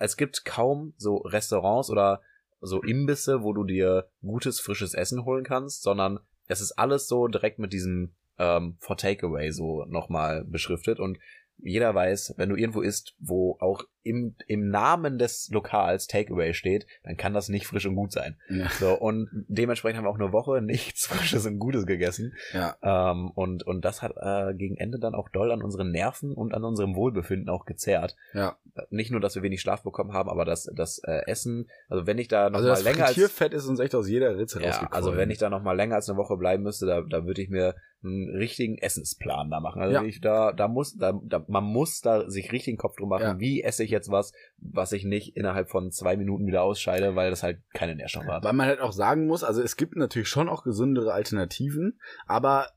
es 0.00 0.16
gibt 0.16 0.44
kaum 0.44 0.94
so 0.96 1.18
Restaurants 1.18 1.90
oder 1.90 2.22
so 2.60 2.82
Imbisse, 2.82 3.42
wo 3.42 3.52
du 3.52 3.64
dir 3.64 4.08
gutes 4.22 4.60
frisches 4.60 4.94
Essen 4.94 5.24
holen 5.24 5.44
kannst, 5.44 5.82
sondern 5.82 6.18
es 6.48 6.60
ist 6.60 6.72
alles 6.72 7.08
so 7.08 7.26
direkt 7.28 7.58
mit 7.58 7.72
diesem 7.72 8.14
ähm, 8.38 8.76
for 8.78 8.96
Takeaway 8.96 9.50
so 9.50 9.84
nochmal 9.86 10.44
beschriftet 10.44 10.98
und 11.00 11.18
jeder 11.58 11.94
weiß, 11.94 12.34
wenn 12.36 12.48
du 12.50 12.56
irgendwo 12.56 12.82
isst, 12.82 13.14
wo 13.18 13.56
auch 13.60 13.84
im, 14.06 14.34
im 14.46 14.68
Namen 14.70 15.18
des 15.18 15.48
Lokals 15.52 16.06
Takeaway 16.06 16.54
steht, 16.54 16.86
dann 17.04 17.16
kann 17.16 17.34
das 17.34 17.48
nicht 17.48 17.66
frisch 17.66 17.86
und 17.86 17.96
gut 17.96 18.12
sein. 18.12 18.36
Ja. 18.48 18.68
So, 18.70 18.94
und 18.94 19.28
dementsprechend 19.48 19.98
haben 19.98 20.04
wir 20.04 20.10
auch 20.10 20.18
eine 20.20 20.32
Woche 20.32 20.62
nichts 20.62 21.06
Frisches 21.08 21.44
und 21.46 21.58
Gutes 21.58 21.86
gegessen. 21.86 22.34
ja. 22.52 22.76
Ähm, 22.82 23.30
und, 23.34 23.64
und 23.66 23.84
das 23.84 24.02
hat 24.02 24.12
äh, 24.16 24.54
gegen 24.54 24.76
Ende 24.76 24.98
dann 24.98 25.14
auch 25.14 25.28
doll 25.28 25.50
an 25.52 25.62
unseren 25.62 25.90
Nerven 25.90 26.32
und 26.32 26.54
an 26.54 26.64
unserem 26.64 26.94
Wohlbefinden 26.94 27.48
auch 27.48 27.64
gezerrt. 27.64 28.16
Ja. 28.32 28.56
Nicht 28.90 29.10
nur, 29.10 29.20
dass 29.20 29.34
wir 29.34 29.42
wenig 29.42 29.60
Schlaf 29.60 29.82
bekommen 29.82 30.12
haben, 30.12 30.28
aber 30.28 30.44
das, 30.44 30.70
das 30.76 30.98
äh, 31.04 31.22
Essen, 31.26 31.68
also 31.88 32.06
wenn 32.06 32.18
ich 32.18 32.28
da 32.28 32.50
noch 32.50 32.58
Also 32.58 32.70
mal 32.70 32.82
länger 32.82 33.04
als 33.06 33.14
Frittierfett 33.14 33.54
ist 33.54 33.66
uns 33.66 33.80
echt 33.80 33.94
aus 33.94 34.08
jeder 34.08 34.36
Ritze 34.36 34.60
ja, 34.60 34.66
rausgekommen. 34.68 34.92
also 34.94 35.16
wenn 35.16 35.30
ich 35.30 35.38
da 35.38 35.50
noch 35.50 35.62
mal 35.62 35.72
länger 35.76 35.96
als 35.96 36.08
eine 36.08 36.18
Woche 36.18 36.36
bleiben 36.36 36.62
müsste, 36.62 36.86
da, 36.86 37.00
da 37.00 37.26
würde 37.26 37.40
ich 37.42 37.48
mir 37.48 37.74
einen 38.04 38.28
richtigen 38.36 38.76
Essensplan 38.78 39.50
da 39.50 39.58
machen. 39.60 39.80
Also 39.80 39.94
Ja. 39.94 40.02
ich, 40.02 40.20
da, 40.20 40.52
da 40.52 40.68
muss, 40.68 40.96
da, 40.96 41.18
da, 41.24 41.44
man 41.48 41.64
muss 41.64 42.02
da 42.02 42.28
sich 42.30 42.52
richtig 42.52 42.72
einen 42.72 42.78
Kopf 42.78 42.96
drum 42.96 43.08
machen, 43.08 43.22
Ja. 43.22 43.40
wie 43.40 43.62
esse 43.62 43.82
ich 43.82 43.90
jetzt 43.96 44.10
was, 44.10 44.32
was 44.58 44.92
ich 44.92 45.04
nicht 45.04 45.36
innerhalb 45.36 45.68
von 45.70 45.90
zwei 45.90 46.16
Minuten 46.16 46.46
wieder 46.46 46.62
ausscheide, 46.62 47.16
weil 47.16 47.30
das 47.30 47.42
halt 47.42 47.58
keine 47.74 47.94
Nährstoffe 47.96 48.26
hat. 48.26 48.44
Weil 48.44 48.52
man 48.52 48.66
halt 48.66 48.80
auch 48.80 48.92
sagen 48.92 49.26
muss, 49.26 49.42
also 49.42 49.62
es 49.62 49.76
gibt 49.76 49.96
natürlich 49.96 50.28
schon 50.28 50.48
auch 50.48 50.62
gesündere 50.62 51.12
Alternativen, 51.12 51.98
aber 52.26 52.68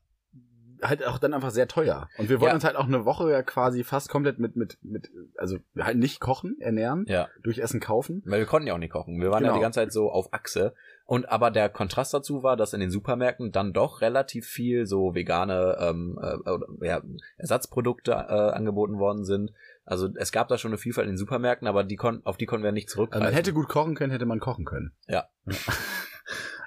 halt 0.82 1.06
auch 1.06 1.18
dann 1.18 1.34
einfach 1.34 1.50
sehr 1.50 1.68
teuer. 1.68 2.08
Und 2.16 2.30
wir 2.30 2.40
wollen 2.40 2.48
Ja. 2.48 2.54
uns 2.54 2.64
halt 2.64 2.76
auch 2.76 2.86
eine 2.86 3.04
Woche 3.04 3.30
ja 3.30 3.42
quasi 3.42 3.84
fast 3.84 4.08
komplett 4.08 4.38
mit, 4.38 4.56
mit, 4.56 4.78
mit, 4.82 5.10
also 5.36 5.58
halt 5.78 5.98
nicht 5.98 6.20
kochen, 6.20 6.56
ernähren, 6.58 7.04
Ja. 7.06 7.28
durch 7.42 7.58
Essen 7.58 7.80
kaufen. 7.80 8.22
Weil 8.24 8.38
wir 8.38 8.46
konnten 8.46 8.66
ja 8.66 8.72
auch 8.72 8.78
nicht 8.78 8.90
kochen. 8.92 9.20
Wir 9.20 9.30
waren 9.30 9.42
ja 9.42 9.48
Genau. 9.50 9.58
die 9.58 9.62
ganze 9.62 9.80
Zeit 9.80 9.92
so 9.92 10.10
auf 10.10 10.32
Achse. 10.32 10.72
Und 11.04 11.28
aber 11.28 11.50
der 11.50 11.68
Kontrast 11.68 12.14
dazu 12.14 12.42
war, 12.42 12.56
dass 12.56 12.72
in 12.72 12.80
den 12.80 12.90
Supermärkten 12.90 13.52
dann 13.52 13.74
doch 13.74 14.00
relativ 14.00 14.46
viel 14.46 14.86
so 14.86 15.14
vegane 15.14 15.76
ähm, 15.80 16.18
äh, 16.22 16.86
ja, 16.86 17.02
Ersatzprodukte 17.36 18.12
äh, 18.12 18.14
angeboten 18.14 18.98
worden 18.98 19.24
sind. 19.24 19.52
Also 19.84 20.08
es 20.16 20.30
gab 20.32 20.48
da 20.48 20.58
schon 20.58 20.70
eine 20.70 20.78
Vielfalt 20.78 21.06
in 21.06 21.12
den 21.12 21.18
Supermärkten, 21.18 21.66
aber 21.66 21.84
die 21.84 21.96
kon 21.96 22.20
auf 22.24 22.36
die 22.36 22.46
konnten 22.46 22.64
wir 22.64 22.72
nicht 22.72 22.88
Also 22.88 22.96
zurückgreifen. 22.96 23.24
man 23.24 23.34
hätte 23.34 23.52
gut 23.52 23.68
kochen 23.68 23.94
können, 23.94 24.12
hätte 24.12 24.26
man 24.26 24.40
kochen 24.40 24.64
können. 24.64 24.92
Ja. 25.08 25.26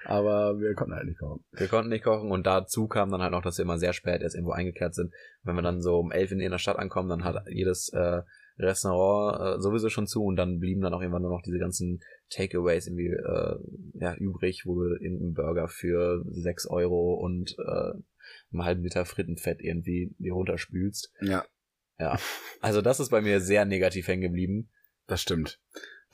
Aber 0.06 0.60
wir 0.60 0.73
konnten 0.76 0.95
halt 0.95 1.06
nicht 1.06 1.19
kochen. 1.19 1.45
wir 1.52 1.67
konnten 1.67 1.89
nicht 1.89 2.04
kochen 2.04 2.30
und 2.30 2.45
dazu 2.45 2.88
kam 2.88 3.10
dann 3.10 3.21
halt 3.21 3.32
noch, 3.32 3.41
dass 3.41 3.58
wir 3.58 3.63
immer 3.63 3.78
sehr 3.78 3.93
spät 3.93 4.21
erst 4.21 4.36
irgendwo 4.36 4.52
eingekehrt 4.52 4.93
sind. 4.93 5.13
Wenn 5.43 5.56
wir 5.56 5.62
dann 5.62 5.82
so 5.82 5.97
um 5.97 6.12
elf 6.12 6.32
in 6.32 6.39
der 6.39 6.58
Stadt 6.58 6.78
ankommen, 6.78 7.08
dann 7.08 7.23
hat 7.23 7.38
jedes 7.47 7.89
äh, 7.93 8.21
Restaurant 8.60 9.39
äh, 9.60 9.62
sowieso 9.62 9.89
schon 9.89 10.06
zu 10.08 10.23
und 10.23 10.36
dann 10.36 10.60
blieben 10.60 10.82
dann 10.82 10.93
auch 10.93 11.02
irgendwann 11.02 11.21
nur 11.21 11.32
noch 11.32 11.41
diese 11.41 11.58
ganzen 11.58 12.02
Takeaways 12.30 12.88
irgendwie 12.88 13.12
äh, 13.12 13.56
ja, 13.93 14.15
übrig, 14.15 14.63
wo 14.65 14.76
du 14.76 14.95
in 14.95 15.21
einen 15.21 15.34
Burger 15.34 15.67
für 15.67 16.23
sechs 16.30 16.67
Euro 16.67 17.13
und 17.15 17.56
äh, 17.58 17.93
einen 18.52 18.65
halben 18.65 18.84
Liter 18.84 19.06
Frittenfett 19.06 19.62
irgendwie 19.62 20.13
dir 20.19 20.34
runterspülst. 20.34 21.12
Ja, 21.21 21.45
Ja. 21.99 22.17
Also 22.62 22.82
das 22.82 22.99
ist 23.01 23.10
bei 23.10 23.21
mir 23.21 23.41
sehr 23.41 23.65
negativ 23.65 24.08
hängen 24.08 24.21
geblieben. 24.21 24.69
das 25.08 25.21
stimmt. 25.21 25.60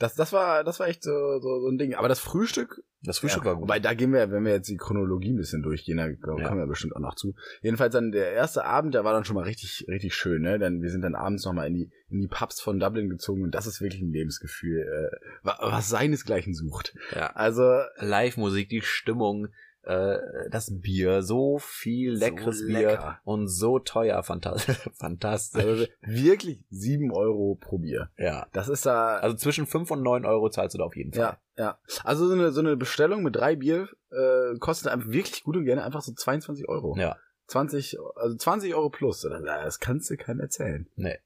Das, 0.00 0.14
das 0.14 0.32
war, 0.32 0.64
das 0.64 0.80
war 0.80 0.88
echt 0.88 1.02
so, 1.04 1.10
so, 1.40 1.60
so 1.60 1.68
ein 1.68 1.76
Ding. 1.78 1.94
Aber 1.94 2.08
das 2.08 2.18
Frühstück, 2.20 2.82
Das 3.02 3.18
Frühstück 3.18 3.42
ja, 3.44 3.50
war 3.50 3.54
gut. 3.56 3.64
Wobei, 3.64 3.78
da 3.80 3.92
gehen 3.94 4.12
wir, 4.14 4.30
wenn 4.32 4.44
wir 4.46 4.52
jetzt 4.52 4.68
die 4.70 4.78
Chronologie 4.78 5.30
ein 5.30 5.36
bisschen 5.36 5.62
durchgehen, 5.62 5.98
da 5.98 6.08
glaub, 6.10 6.40
Ja. 6.40 6.48
kommen 6.48 6.58
wir 6.60 6.66
bestimmt 6.66 6.96
auch 6.96 7.00
noch 7.00 7.14
zu. 7.16 7.34
Jedenfalls 7.60 7.92
dann 7.92 8.10
der 8.10 8.32
erste 8.32 8.64
Abend, 8.64 8.94
der 8.94 9.04
war 9.04 9.12
dann 9.12 9.24
schon 9.26 9.36
mal 9.36 9.44
richtig, 9.44 9.84
richtig 9.88 10.14
schön, 10.14 10.40
ne? 10.42 10.58
Denn 10.58 10.80
wir 10.82 10.90
sind 10.90 11.02
dann 11.02 11.14
abends 11.14 11.44
nochmal 11.44 11.66
in 11.68 11.74
die, 11.74 11.90
in 12.08 12.18
die 12.18 12.28
Pubs 12.28 12.60
von 12.62 12.80
Dublin 12.80 13.10
gezogen 13.10 13.42
und 13.44 13.54
das 13.54 13.66
ist 13.66 13.82
wirklich 13.82 14.00
ein 14.00 14.10
Lebensgefühl, 14.10 14.80
äh, 14.80 15.16
wa- 15.46 15.58
was 15.60 15.90
seinesgleichen 15.90 16.54
sucht. 16.54 16.94
Ja. 17.14 17.32
Also, 17.34 17.82
Live-Musik, 17.98 18.70
die 18.70 18.80
Stimmung, 18.80 19.48
das 19.82 20.70
Bier, 20.80 21.22
so 21.22 21.58
viel 21.58 22.14
So 22.16 22.24
leckeres 22.24 22.66
Bier 22.66 22.88
lecker. 22.90 23.20
und 23.24 23.48
so 23.48 23.78
teuer, 23.78 24.22
fantastisch. 24.22 24.76
fantastisch. 24.94 25.64
also 25.64 25.84
wirklich 26.02 26.60
sieben 26.70 27.12
Euro 27.12 27.56
pro 27.60 27.78
Bier. 27.78 28.10
ja. 28.18 28.46
Das 28.52 28.68
ist 28.68 28.84
da, 28.86 29.16
Also 29.18 29.36
zwischen 29.36 29.66
5 29.66 29.90
und 29.90 30.02
9 30.02 30.24
Euro 30.26 30.50
zahlst 30.50 30.74
du 30.74 30.78
da 30.78 30.84
auf 30.84 30.96
jeden 30.96 31.12
Fall. 31.12 31.38
ja, 31.56 31.64
ja. 31.64 31.78
Also 32.04 32.26
so 32.28 32.34
eine, 32.34 32.52
so 32.52 32.60
eine 32.60 32.76
Bestellung 32.76 33.22
mit 33.22 33.36
drei 33.36 33.56
Bier 33.56 33.88
äh, 34.10 34.58
kostet 34.58 34.92
einfach 34.92 35.08
wirklich 35.10 35.42
gut 35.44 35.56
und 35.56 35.64
gerne 35.64 35.82
einfach 35.84 36.02
so 36.02 36.12
22 36.12 36.68
Euro. 36.68 36.96
Ja. 36.98 37.16
20, 37.46 37.98
also 38.16 38.36
20 38.36 38.74
Euro 38.74 38.90
plus. 38.90 39.22
Das 39.22 39.80
kannst 39.80 40.08
du 40.10 40.16
keinem 40.16 40.40
erzählen. 40.40 40.86
Nee. 40.96 41.18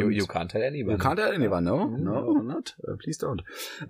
You, 0.00 0.10
you 0.10 0.26
can't 0.26 0.50
tell 0.50 0.62
anyone. 0.62 0.92
You 0.92 0.98
can't 0.98 1.16
tell 1.16 1.32
anyone, 1.32 1.64
no? 1.64 1.86
Mhm. 1.86 2.02
No, 2.02 2.42
not. 2.42 2.76
Uh, 2.86 2.96
please 2.96 3.18
don't. 3.18 3.42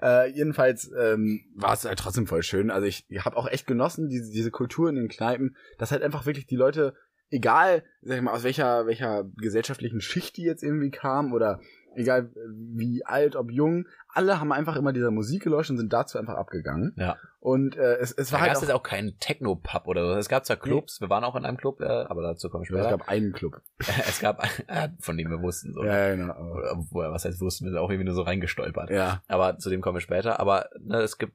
Äh, 0.03 0.31
jedenfalls 0.31 0.91
ähm, 0.99 1.45
war 1.55 1.73
es 1.75 1.85
halt 1.85 1.99
trotzdem 1.99 2.27
voll 2.27 2.43
schön. 2.43 2.71
Also 2.71 2.87
ich, 2.87 3.05
ich 3.09 3.25
habe 3.25 3.37
auch 3.37 3.49
echt 3.49 3.67
genossen, 3.67 4.09
diese, 4.09 4.31
diese 4.31 4.51
Kultur 4.51 4.89
in 4.89 4.97
den 4.97 5.09
Kneipen, 5.09 5.57
dass 5.79 5.93
halt 5.93 6.03
einfach 6.03 6.27
wirklich 6.27 6.47
die 6.47 6.57
Leute, 6.57 6.95
egal, 7.31 7.85
sag 8.03 8.17
ich 8.17 8.23
mal, 8.23 8.33
aus 8.33 8.45
welcher, 8.45 8.87
welcher 8.87 9.25
gesellschaftlichen 9.37 10.01
Schicht 10.01 10.37
die 10.37 10.45
jetzt 10.45 10.63
irgendwie 10.63 10.91
kamen 10.91 11.33
oder 11.33 11.61
egal 11.97 12.31
wie 12.49 13.05
alt, 13.05 13.37
ob 13.37 13.51
jung, 13.51 13.87
alle 14.09 14.41
haben 14.41 14.53
einfach 14.53 14.77
immer 14.77 14.93
dieser 14.93 15.11
Musik 15.11 15.43
gelauscht 15.45 15.71
und 15.71 15.77
sind 15.79 15.93
dazu 15.93 16.19
einfach 16.19 16.35
abgegangen. 16.37 16.95
Ja. 16.97 17.17
Und 17.41 17.77
äh, 17.77 17.97
es, 17.97 18.13
es 18.13 18.29
Da 18.29 18.35
war 18.35 18.41
gab 18.41 18.49
halt 18.49 18.57
es 18.57 18.63
jetzt 18.63 18.71
auch 18.73 18.83
keinen 18.83 19.19
Techno-Pub 19.19 19.87
oder 19.87 20.07
so. 20.15 20.19
Es 20.19 20.29
gab 20.29 20.47
zwar 20.47 20.57
Clubs, 20.57 21.01
wir 21.01 21.11
waren 21.11 21.25
auch 21.25 21.37
in 21.37 21.45
einem 21.45 21.57
Club, 21.59 21.81
äh, 21.81 21.85
aber 21.85 22.23
dazu 22.23 22.49
komme 22.49 22.65
ich 22.65 22.71
es 22.71 22.77
später. 22.77 22.91
gab 22.97 23.09
einen 23.09 23.33
Club. 23.33 23.61
es 23.79 24.21
gab, 24.21 24.43
äh, 24.69 24.89
von 25.01 25.17
dem 25.17 25.29
wir 25.31 25.43
wussten. 25.43 25.73
So. 25.75 25.85
Ja, 25.85 26.09
ja, 26.09 26.15
genau. 26.15 26.35
Oder, 26.35 26.77
woher- 26.91 27.13
was 27.13 27.25
heißt 27.25 27.41
wussten, 27.41 27.65
wir 27.67 27.73
sind 27.73 27.79
auch 27.81 27.91
irgendwie 27.91 28.07
nur 28.07 28.15
so 28.15 28.23
reingestolpert. 28.23 28.91
Ja, 28.91 29.23
Aber 29.29 29.59
zu 29.59 29.69
dem 29.71 29.81
kommen 29.83 29.97
wir 29.97 30.01
später. 30.01 30.41
Aber 30.41 30.69
ne, 30.81 31.01
es 31.03 31.19
gibt 31.19 31.35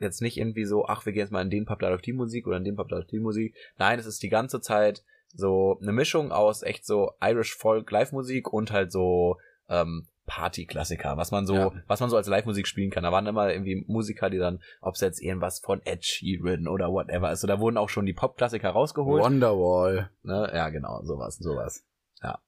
jetzt 0.00 0.20
nicht 0.20 0.36
irgendwie 0.36 0.64
so, 0.64 0.86
ach, 0.86 1.06
wir 1.06 1.12
gehen 1.12 1.20
jetzt 1.20 1.30
mal 1.32 1.40
in 1.42 1.50
den 1.50 1.64
Pub, 1.64 1.78
da 1.78 1.88
läuft 1.88 2.04
die 2.06 2.12
Musik 2.12 2.46
oder 2.46 2.56
in 2.58 2.64
den 2.64 2.76
Pub, 2.76 2.88
da 2.88 2.96
läuft 2.96 3.12
die 3.12 3.20
Musik. 3.20 3.54
Nein, 3.78 3.98
es 3.98 4.06
ist 4.06 4.22
die 4.22 4.28
ganze 4.28 4.60
Zeit 4.60 5.04
so 5.32 5.78
eine 5.80 5.92
Mischung 5.92 6.32
aus 6.32 6.62
echt 6.62 6.84
so 6.84 7.12
Irish 7.22 7.56
Folk 7.56 7.90
Live-Musik 7.90 8.52
und 8.52 8.70
halt 8.72 8.92
so 8.92 9.38
ähm, 9.68 10.06
Party-Klassiker, 10.26 11.16
was 11.16 11.30
man 11.30 11.46
so, 11.46 11.54
Ja. 11.54 11.72
was 11.86 12.00
man 12.00 12.08
so 12.10 12.16
als 12.16 12.26
Live-Musik 12.28 12.66
spielen 12.66 12.90
kann. 12.90 13.02
Da 13.02 13.12
waren 13.12 13.26
immer 13.26 13.52
irgendwie 13.52 13.84
Musiker, 13.86 14.30
die 14.30 14.38
dann, 14.38 14.60
ob 14.80 14.94
es 14.94 15.00
jetzt 15.00 15.20
irgendwas 15.22 15.60
von 15.60 15.82
Ed 15.84 16.04
Sheeran 16.04 16.66
oder 16.66 16.90
whatever 16.90 17.30
ist, 17.30 17.40
so, 17.40 17.46
da 17.46 17.60
wurden 17.60 17.76
auch 17.76 17.88
schon 17.90 18.06
die 18.06 18.14
Pop-Klassiker 18.14 18.70
rausgeholt. 18.70 19.22
Wonderwall. 19.22 20.10
Ne? 20.22 20.50
Ja, 20.54 20.70
genau, 20.70 21.02
sowas. 21.04 21.36
sowas. 21.36 21.84
Ja. 22.22 22.38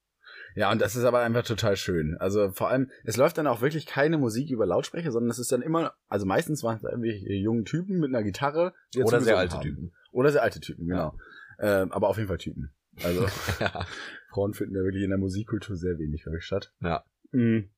Ja, 0.55 0.72
und 0.72 0.81
das 0.81 0.96
ist 0.96 1.05
aber 1.05 1.20
einfach 1.20 1.42
total 1.44 1.76
schön. 1.76 2.16
Also 2.18 2.50
vor 2.50 2.70
allem, 2.70 2.90
es 3.05 3.18
läuft 3.18 3.37
dann 3.37 3.46
auch 3.46 3.61
wirklich 3.61 3.85
keine 3.85 4.16
Musik 4.16 4.50
über 4.50 4.64
Lautsprecher, 4.64 5.12
sondern 5.12 5.31
es 5.31 5.38
ist 5.38 5.52
dann 5.52 5.61
immer, 5.61 5.92
also 6.09 6.24
meistens 6.24 6.62
waren 6.62 6.76
es 6.79 6.83
irgendwie 6.83 7.42
junge 7.42 7.64
Typen 7.64 7.98
mit 7.98 8.09
einer 8.09 8.22
Gitarre. 8.22 8.72
die 8.94 9.02
Oder 9.02 9.20
sehr 9.20 9.37
alte 9.37 9.57
haben. 9.57 9.62
Typen. 9.62 9.92
Oder 10.12 10.33
sehr 10.33 10.42
alte 10.42 10.61
Typen, 10.61 10.87
genau. 10.88 11.14
Ähm, 11.59 11.92
aber 11.92 12.09
auf 12.09 12.16
jeden 12.16 12.29
Fall 12.29 12.38
Typen. 12.38 12.72
Also 13.02 13.26
ja. 13.61 13.87
Frauen 14.30 14.54
finden 14.54 14.74
ja 14.76 14.82
wirklich 14.82 15.02
in 15.04 15.11
der 15.11 15.18
Musikkultur 15.18 15.76
sehr 15.76 15.98
wenig 15.98 16.22
glaube 16.22 16.38
ich, 16.38 16.44
statt. 16.44 16.72
Ja. 16.80 17.04
Mhm. 17.32 17.70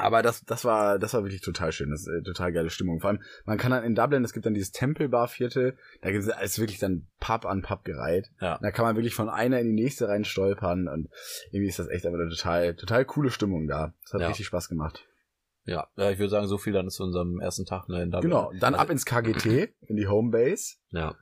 Aber 0.00 0.22
das, 0.22 0.44
das 0.44 0.64
war, 0.64 1.00
das 1.00 1.12
war 1.14 1.24
wirklich 1.24 1.40
total 1.40 1.72
schön. 1.72 1.90
Das 1.90 2.02
ist 2.02 2.06
äh, 2.08 2.22
total 2.22 2.52
geile 2.52 2.70
Stimmung. 2.70 3.00
Vor 3.00 3.10
allem, 3.10 3.20
man 3.46 3.58
kann 3.58 3.72
dann 3.72 3.82
in 3.82 3.96
Dublin, 3.96 4.22
es 4.22 4.32
gibt 4.32 4.46
dann 4.46 4.54
dieses 4.54 4.70
Tempelbar-Viertel, 4.70 5.76
da 6.02 6.10
gibt 6.12 6.24
es 6.24 6.58
wirklich 6.60 6.78
dann 6.78 7.08
Pub 7.18 7.44
an 7.44 7.62
Pub 7.62 7.84
gereiht. 7.84 8.30
Ja. 8.40 8.58
Da 8.62 8.70
kann 8.70 8.84
man 8.84 8.94
wirklich 8.94 9.14
von 9.14 9.28
einer 9.28 9.58
in 9.58 9.66
die 9.66 9.82
nächste 9.82 10.06
rein 10.08 10.24
stolpern 10.24 10.86
und 10.86 11.08
irgendwie 11.50 11.68
ist 11.68 11.80
das 11.80 11.88
echt 11.88 12.06
aber 12.06 12.16
eine 12.16 12.28
total, 12.28 12.76
total 12.76 13.04
coole 13.06 13.30
Stimmung 13.30 13.66
da. 13.66 13.92
Das 14.04 14.12
hat 14.14 14.20
Ja. 14.20 14.28
richtig 14.28 14.46
Spaß 14.46 14.68
gemacht. 14.68 15.04
Ja, 15.64 15.88
ja, 15.96 16.10
ich 16.12 16.18
würde 16.18 16.30
sagen, 16.30 16.46
so 16.46 16.58
viel 16.58 16.72
dann 16.72 16.88
zu 16.90 17.02
unserem 17.02 17.40
ersten 17.40 17.66
Tag 17.66 17.88
ne, 17.88 18.02
in 18.04 18.10
Dublin. 18.12 18.30
Genau. 18.30 18.52
Dann 18.60 18.74
Also- 18.74 18.82
ab 18.84 18.90
ins 18.90 19.04
KGT, 19.04 19.74
in 19.80 19.96
die 19.96 20.06
Homebase. 20.06 20.76
Ja. 20.90 21.16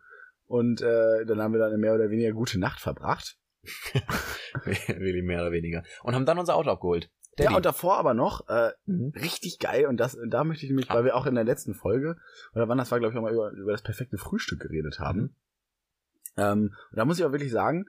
Und 0.47 0.81
äh, 0.81 1.25
dann 1.27 1.41
haben 1.41 1.53
wir 1.53 1.59
dann 1.59 1.69
eine 1.69 1.79
mehr 1.79 1.95
oder 1.95 2.09
weniger 2.11 2.33
gute 2.33 2.59
Nacht 2.59 2.81
verbracht. 2.81 3.37
Wirklich 4.65 5.25
mehr 5.25 5.41
oder 5.43 5.53
weniger. 5.53 5.83
Und 6.03 6.15
haben 6.15 6.27
dann 6.27 6.39
unser 6.39 6.55
Auto 6.55 6.71
abgeholt. 6.71 7.11
Daddy. 7.37 7.51
Ja, 7.51 7.57
und 7.57 7.67
davor 7.67 7.99
aber 7.99 8.15
noch, 8.15 8.49
äh, 8.49 8.71
Mhm. 8.87 9.13
richtig 9.15 9.59
geil 9.59 9.85
und 9.87 9.99
das 9.99 10.17
da 10.29 10.43
möchte 10.45 10.65
ich 10.65 10.71
nämlich, 10.71 10.91
Ah. 10.91 10.95
weil 10.95 11.05
wir 11.05 11.15
auch 11.17 11.27
in 11.27 11.35
der 11.35 11.45
letzten 11.45 11.75
Folge 11.75 12.17
oder 12.55 12.67
wann 12.69 12.79
das 12.79 12.91
war 12.91 12.99
glaube 12.99 13.13
ich 13.13 13.19
auch 13.19 13.23
mal 13.23 13.33
über, 13.35 13.51
über 13.51 13.73
das 13.73 13.83
perfekte 13.83 14.17
Frühstück 14.17 14.61
geredet 14.61 14.99
haben. 15.01 15.21
Mhm. 15.21 15.35
Ähm, 16.39 16.75
und 16.91 16.97
da 16.97 17.05
muss 17.05 17.19
ich 17.19 17.25
auch 17.27 17.33
wirklich 17.33 17.53
sagen, 17.53 17.87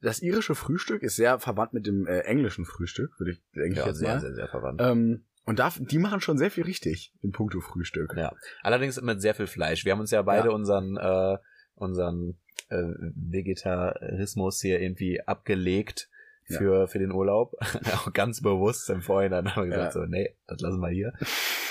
das 0.00 0.22
irische 0.22 0.54
Frühstück 0.54 1.02
ist 1.02 1.16
sehr 1.16 1.40
verwandt 1.40 1.72
mit 1.72 1.86
dem 1.86 2.06
äh, 2.06 2.20
englischen 2.20 2.64
Frühstück, 2.66 3.18
würde 3.18 3.32
ich 3.32 3.42
denke 3.56 3.70
ich 3.72 3.76
ja, 3.78 3.86
jetzt 3.86 3.98
sehr, 3.98 4.14
mal. 4.14 4.20
sehr, 4.20 4.34
sehr 4.34 4.48
verwandt. 4.48 4.80
Ähm, 4.80 5.24
und 5.44 5.58
da, 5.58 5.72
die 5.76 5.98
machen 5.98 6.20
schon 6.20 6.38
sehr 6.38 6.50
viel 6.52 6.64
richtig 6.64 7.12
in 7.20 7.32
puncto 7.32 7.60
Frühstück. 7.60 8.14
Ja. 8.16 8.32
Allerdings 8.62 9.00
mit 9.02 9.20
sehr 9.20 9.34
viel 9.34 9.46
Fleisch. 9.48 9.84
Wir 9.84 9.92
haben 9.92 10.00
uns 10.00 10.10
ja 10.12 10.22
beide 10.22 10.48
Ja. 10.48 10.54
unseren, 10.54 10.96
äh, 10.96 11.38
unseren 11.76 12.38
äh, 12.68 12.82
Vegetarismus 13.58 14.60
hier 14.60 14.80
irgendwie 14.80 15.20
abgelegt 15.26 16.08
Ja. 16.48 16.58
für, 16.58 16.88
für 16.88 16.98
den 16.98 17.10
Urlaub. 17.12 17.54
auch 17.94 18.12
ganz 18.12 18.42
bewusst 18.42 18.88
im 18.90 19.00
Vorhinein 19.02 19.54
haben 19.54 19.62
wir 19.64 19.70
gesagt, 19.70 19.94
Ja. 19.94 20.00
so, 20.02 20.06
nee, 20.06 20.36
das 20.46 20.60
lassen 20.60 20.80
wir 20.80 20.88
hier. 20.90 21.12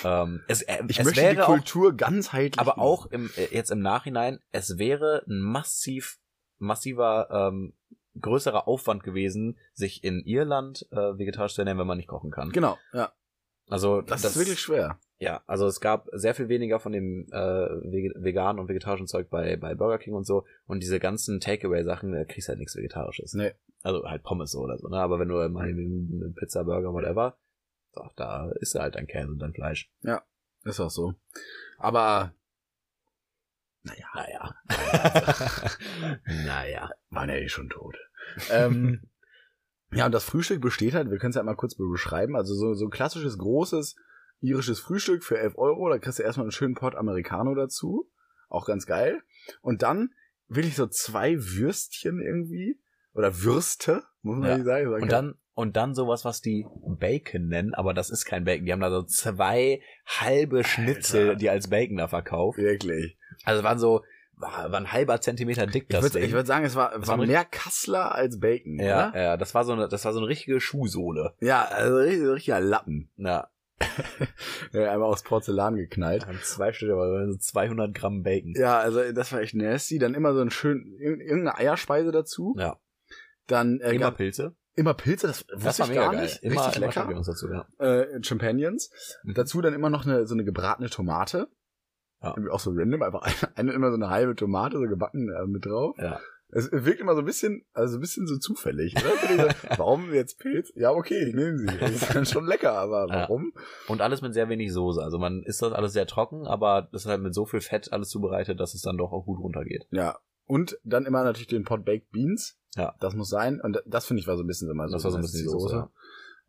ähm, 0.04 0.42
es 0.48 0.62
äh, 0.64 0.84
Ich 0.88 1.00
es 1.00 1.06
möchte 1.06 1.22
wäre 1.22 1.36
die 1.36 1.42
auch 1.42 1.46
Kultur 1.48 1.96
ganzheitlich. 1.96 2.60
aber 2.60 2.72
lesen. 2.72 2.82
auch 2.82 3.06
im, 3.08 3.30
äh, 3.38 3.56
jetzt 3.56 3.70
im 3.72 3.80
Nachhinein, 3.80 4.40
es 4.52 4.78
wäre 4.80 5.24
ein 5.28 5.40
massiv, 5.42 6.18
massiver, 6.60 7.28
ähm, 7.32 7.74
größerer 8.20 8.68
Aufwand 8.68 9.04
gewesen, 9.04 9.58
sich 9.74 10.04
in 10.04 10.20
Irland 10.26 10.86
äh, 10.92 10.96
vegetarisch 11.18 11.54
zu 11.56 11.62
ernähren, 11.62 11.80
wenn 11.80 11.88
man 11.88 11.98
nicht 11.98 12.08
kochen 12.10 12.30
kann. 12.32 12.52
Genau, 12.52 12.78
ja. 12.94 13.12
Also 13.70 14.02
Das, 14.02 14.24
ist 14.24 14.38
wirklich 14.38 14.60
schwer. 14.60 15.00
ja, 15.20 15.42
also 15.48 15.66
es 15.68 15.80
gab 15.80 16.08
sehr 16.12 16.36
viel 16.36 16.50
weniger 16.50 16.80
von 16.80 16.92
dem 16.92 17.28
äh, 17.32 17.38
veganen 18.22 18.60
und 18.60 18.68
vegetarischen 18.68 19.08
Zeug 19.08 19.30
bei, 19.30 19.56
bei 19.56 19.74
Burger 19.74 19.98
King 20.00 20.14
und 20.14 20.26
so. 20.26 20.46
Und 20.66 20.82
diese 20.84 21.00
ganzen 21.00 21.40
Takeaway-Sachen, 21.40 22.12
da 22.12 22.26
kriegst 22.26 22.48
du 22.48 22.52
halt 22.52 22.60
nichts 22.60 22.76
Vegetarisches. 22.76 23.34
Nee. 23.34 23.54
Also 23.82 24.04
halt 24.04 24.24
Pommes 24.24 24.52
so 24.52 24.60
oder 24.60 24.78
so, 24.78 24.88
ne? 24.90 24.98
Aber 24.98 25.20
wenn 25.20 25.28
du 25.30 25.36
mal 25.50 25.68
eine 25.68 26.34
Pizza, 26.38 26.64
Burger, 26.64 26.94
whatever, 26.94 27.38
doch, 27.94 28.14
da 28.16 28.52
isst 28.60 28.76
du 28.76 28.80
halt 28.80 28.96
dein 28.96 29.08
Käse 29.08 29.30
und 29.30 29.40
dein 29.40 29.54
Fleisch. 29.54 29.92
Ist 30.64 30.80
auch 30.80 30.90
so. 30.90 31.14
Aber 31.78 32.34
naja, 33.84 34.08
Naja. 34.16 34.56
naja. 36.46 36.90
waren 37.10 37.30
ja 37.30 37.36
eh 37.36 37.50
schon 37.50 37.70
tot. 37.70 37.98
ähm, 38.52 39.02
ja, 39.96 40.06
und 40.06 40.12
das 40.12 40.24
Frühstück 40.24 40.62
besteht 40.62 40.94
halt, 40.94 41.10
wir 41.10 41.18
können 41.18 41.32
es 41.32 41.36
ja 41.36 41.44
mal 41.44 41.56
kurz 41.56 41.76
beschreiben, 41.76 42.36
also 42.36 42.54
so, 42.56 42.74
so 42.74 42.86
ein 42.86 42.92
klassisches, 42.92 43.38
großes 43.38 43.96
irisches 44.42 44.80
Frühstück 44.80 45.24
für 45.24 45.38
11 45.40 45.58
Euro, 45.58 45.90
da 45.90 45.98
kriegst 46.00 46.20
du 46.20 46.24
erstmal 46.24 46.46
einen 46.46 46.52
schönen 46.52 46.76
Pot 46.76 46.96
Americano 46.96 47.56
dazu, 47.56 48.10
auch 48.50 48.66
ganz 48.66 48.86
geil. 48.86 49.22
Und 49.62 49.82
dann 49.84 50.10
wirklich 50.50 50.76
so 50.76 50.88
zwei 50.88 51.38
Würstchen 51.38 52.20
irgendwie, 52.22 52.80
oder 53.14 53.42
Würste, 53.44 54.04
muss 54.22 54.38
man 54.38 54.50
Ja. 54.50 54.56
nicht 54.58 54.66
sagen. 54.66 54.94
Und 54.94 55.12
dann, 55.12 55.36
und 55.54 55.78
dann 55.78 55.94
sowas, 55.96 56.26
was 56.26 56.42
die 56.42 56.66
Bacon 57.00 57.48
nennen, 57.48 57.74
aber 57.74 57.94
das 57.94 58.10
ist 58.10 58.26
kein 58.26 58.44
Bacon. 58.44 58.66
Die 58.66 58.72
haben 58.74 58.82
da 58.82 58.90
so 58.90 59.04
zwei 59.04 59.82
halbe 60.06 60.64
Schnitzel, 60.64 61.30
Alter. 61.30 61.36
die 61.40 61.50
als 61.50 61.70
Bacon 61.70 61.98
da 61.98 62.08
verkauft. 62.08 62.58
Wirklich. 62.58 63.18
Also 63.46 63.64
waren 63.64 63.80
so, 63.80 64.04
war, 64.36 64.72
war 64.72 64.80
ein 64.80 64.92
halber 64.92 65.22
Zentimeter 65.22 65.66
dick, 65.68 65.84
Ich 65.84 65.90
das 65.90 66.04
würde 66.04 66.20
ich 66.20 66.32
würd 66.34 66.48
sagen, 66.48 66.66
es 66.66 66.76
war, 66.76 66.92
Das 66.98 67.08
war 67.08 67.18
war 67.18 67.26
mehr 67.26 67.46
Kassler 67.46 68.14
als 68.14 68.40
Bacon, 68.40 68.80
ja, 68.80 69.10
oder? 69.10 69.22
ja, 69.22 69.38
das 69.38 69.54
war 69.56 69.64
so 69.66 69.74
eine, 69.74 69.88
das 69.88 70.04
war 70.06 70.14
so 70.14 70.20
eine 70.20 70.28
richtige 70.28 70.60
Schuhsohle. 70.60 71.34
Ja, 71.40 71.64
also 71.66 71.98
richtig, 71.98 72.28
richtiger 72.28 72.60
Lappen. 72.60 73.12
Ja, 74.72 74.92
einmal 74.92 75.10
aus 75.10 75.24
Porzellan 75.24 75.76
geknallt. 75.76 76.26
haben 76.26 76.40
zwei 76.44 76.72
Stück, 76.74 76.92
aber 76.92 77.28
so 77.32 77.38
200 77.38 77.94
Gramm 77.94 78.24
Bacon. 78.24 78.54
Ja, 78.56 78.80
also 78.80 79.12
das 79.12 79.32
war 79.34 79.42
echt 79.42 79.56
nasty. 79.56 80.00
Dann 80.00 80.14
immer 80.14 80.34
so 80.34 80.42
ein 80.42 80.52
schön, 80.52 80.86
ir- 81.00 81.20
irgendeine 81.20 81.58
Eierspeise 81.58 82.12
dazu. 82.12 82.56
Ja. 82.58 82.78
Dann 83.48 83.80
äh, 83.82 83.94
Immer 83.94 84.12
Pilze. 84.12 84.56
immer 84.76 84.94
Pilze, 84.94 85.28
das, 85.28 85.46
Das 85.48 85.64
wusste 85.66 85.84
war 85.84 85.90
ich 85.90 85.96
gar 85.96 86.12
geil. 86.14 86.22
nicht. 86.24 86.42
Immer, 86.44 86.62
Richtig 86.62 86.78
immer 86.78 86.86
lecker. 86.88 86.94
Champignons 86.94 87.28
dazu, 87.28 87.50
ja. 87.52 87.68
Äh, 87.80 88.24
Champagnes. 88.24 88.90
Mhm. 89.24 89.34
Dazu 89.34 89.62
dann 89.62 89.74
immer 89.74 89.90
noch 89.90 90.06
eine, 90.06 90.26
so 90.28 90.34
eine 90.34 90.46
gebratene 90.46 90.90
Tomate. 90.90 91.48
Ja. 92.24 92.36
Auch 92.52 92.60
so 92.60 92.72
random, 92.74 93.02
einfach 93.04 93.22
eine, 93.56 93.74
immer 93.74 93.90
so 93.90 93.96
eine 93.96 94.10
halbe 94.10 94.36
Tomate, 94.36 94.78
so 94.78 94.84
gebacken 94.84 95.30
äh, 95.30 95.46
mit 95.48 95.66
drauf. 95.66 95.96
Ja. 96.00 96.20
Es 96.56 96.72
wirkt 96.72 97.02
immer 97.02 97.16
so 97.16 97.20
ein 97.20 97.26
bisschen, 97.26 97.66
also 97.74 97.98
ein 97.98 98.00
bisschen 98.00 98.28
so 98.28 98.38
zufällig, 98.38 98.94
oder? 98.96 99.10
So 99.10 99.28
diese, 99.28 99.50
warum 99.80 100.14
jetzt 100.14 100.38
Pilz? 100.38 100.72
Ja, 100.76 100.92
okay, 100.92 101.28
ich 101.30 101.34
nehme 101.34 101.58
sie. 101.58 101.66
Das 101.66 101.92
ist 101.92 102.14
dann 102.16 102.28
schon 102.28 102.46
lecker, 102.46 102.74
aber 102.74 103.08
Ja. 103.08 103.22
warum? 103.22 103.54
Und 103.88 104.02
alles 104.02 104.22
mit 104.22 104.36
sehr 104.36 104.50
wenig 104.50 104.72
Soße. 104.72 105.02
Also 105.02 105.18
man 105.18 105.42
isst 105.44 105.64
das 105.64 105.74
alles 105.74 105.94
sehr 105.94 106.06
trocken, 106.06 106.46
aber 106.46 106.88
das 106.92 107.06
ist 107.06 107.10
halt 107.10 107.22
mit 107.22 107.34
so 107.34 107.46
viel 107.48 107.60
Fett 107.62 107.92
alles 107.92 108.10
zubereitet, 108.10 108.60
dass 108.60 108.76
es 108.76 108.82
dann 108.84 108.98
doch 108.98 109.12
auch 109.12 109.26
gut 109.26 109.40
runtergeht. 109.40 109.88
Ja. 109.90 110.20
Und 110.46 110.78
dann 110.84 111.06
immer 111.08 111.24
natürlich 111.24 111.48
den 111.48 111.64
Pot 111.64 111.86
Baked 111.86 112.12
Beans. 112.12 112.60
Ja. 112.76 112.94
Das 113.00 113.16
muss 113.16 113.30
sein. 113.30 113.60
Und 113.60 113.82
das 113.88 114.06
finde 114.06 114.22
ich 114.22 114.28
war 114.28 114.38
so 114.38 114.44
ein 114.44 114.48
bisschen 114.48 114.70
immer 114.70 114.88
so. 114.88 114.94
Das 114.94 115.04
war 115.06 115.12
so 115.12 115.18
ein 115.18 115.22
bisschen 115.22 115.42
die 115.42 115.50
Soße. 115.50 115.90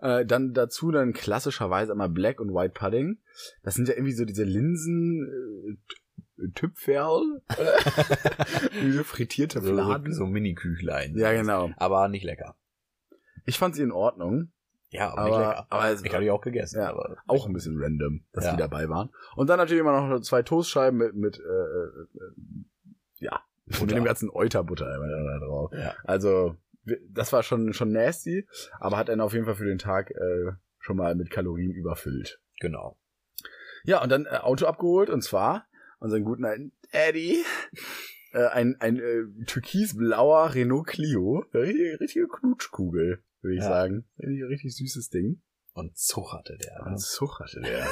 Äh, 0.04 0.26
dann 0.26 0.52
dazu 0.52 0.90
dann 0.90 1.12
klassischerweise 1.14 1.92
immer 1.92 2.08
Black 2.10 2.38
und 2.40 2.52
White 2.54 2.74
Pudding. 2.78 3.18
Das 3.62 3.74
sind 3.74 3.88
ja 3.88 3.94
irgendwie 3.94 4.12
so 4.12 4.24
diese 4.26 4.44
Linsen, 4.44 5.78
äh, 6.38 6.48
Tüpferl, 6.54 7.40
diese 8.82 9.04
frittierte 9.04 9.60
So, 9.60 9.68
so, 9.68 9.74
Fladen. 9.74 10.12
so 10.12 10.26
Mini-Küchlein. 10.26 11.16
Ja, 11.16 11.32
genau. 11.32 11.70
Aber 11.76 12.08
nicht 12.08 12.24
lecker. 12.24 12.54
Ich 13.46 13.58
fand 13.58 13.74
sie 13.76 13.82
in 13.82 13.92
Ordnung. 13.92 14.50
Ja, 14.90 15.10
aber, 15.12 15.20
Aber- 15.22 15.28
nicht 15.28 15.38
lecker. 15.48 15.66
aber 15.70 15.88
es 15.90 16.04
ich 16.04 16.12
habe 16.12 16.24
die 16.24 16.30
auch 16.30 16.40
gegessen. 16.40 16.78
Ja, 16.80 16.90
aber 16.90 17.16
Auch 17.26 17.46
ein 17.46 17.52
bisschen 17.52 17.80
random, 17.82 18.24
dass 18.32 18.44
Ja. 18.44 18.52
die 18.52 18.58
dabei 18.58 18.88
waren. 18.88 19.10
Und 19.36 19.48
dann 19.48 19.58
natürlich 19.58 19.80
immer 19.80 20.08
noch 20.08 20.20
zwei 20.20 20.42
Toastscheiben 20.42 20.98
mit, 20.98 21.14
mit 21.14 21.38
äh, 21.38 21.42
äh, 21.42 22.06
ja, 23.20 23.40
mit 23.66 23.78
Butter. 23.80 23.94
dem 23.94 24.04
ganzen 24.04 24.28
Euterbutter 24.30 24.94
immer 24.94 25.06
da 25.08 25.38
drauf. 25.38 25.72
Ja. 25.72 25.94
Also, 26.04 26.56
das 27.10 27.32
war 27.32 27.42
schon, 27.42 27.72
schon 27.72 27.92
nasty, 27.92 28.46
aber 28.80 28.96
hat 28.96 29.10
einen 29.10 29.20
auf 29.20 29.32
jeden 29.32 29.44
Fall 29.44 29.54
für 29.56 29.64
den 29.66 29.78
Tag 29.78 30.10
äh, 30.10 30.52
schon 30.78 30.96
mal 30.96 31.14
mit 31.14 31.30
Kalorien 31.30 31.72
überfüllt. 31.72 32.40
Genau. 32.60 32.98
Ja, 33.84 34.02
und 34.02 34.10
dann 34.10 34.26
äh, 34.26 34.36
Auto 34.38 34.66
abgeholt, 34.66 35.10
und 35.10 35.22
zwar 35.22 35.66
unseren 35.98 36.24
guten 36.24 36.44
alten 36.44 36.72
Eddie. 36.90 37.44
Äh, 38.32 38.46
ein 38.48 38.76
ein 38.80 38.98
äh, 38.98 39.44
türkisblauer 39.46 40.54
Renault 40.54 40.86
Clio. 40.88 41.44
Richtige, 41.54 42.00
richtige 42.00 42.28
Knutschkugel, 42.28 43.22
würde 43.42 43.54
ich 43.56 43.62
Ja. 43.62 43.68
sagen. 43.68 44.04
Richtig, 44.18 44.42
richtig 44.48 44.76
süßes 44.76 45.08
Ding. 45.10 45.40
Und 45.72 45.96
Zug 45.96 46.32
hatte 46.32 46.56
der. 46.56 46.80
ne? 46.84 46.86
Ein 46.92 46.98
Zug 46.98 47.40
hatte 47.40 47.60
der. 47.60 47.86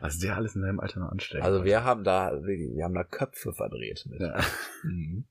Was 0.00 0.18
der 0.20 0.36
alles 0.36 0.54
in 0.54 0.60
seinem 0.62 0.80
Alter 0.80 1.00
noch 1.00 1.10
ansteckt. 1.10 1.42
Also 1.44 1.64
wir 1.64 1.82
haben 1.84 2.04
da, 2.04 2.42
wir 2.44 2.84
haben 2.84 2.94
da 2.94 3.04
Köpfe 3.04 3.52
verdreht 3.54 4.04
mit. 4.08 4.20
Ja, 4.20 4.38
Mhm. 4.82 5.24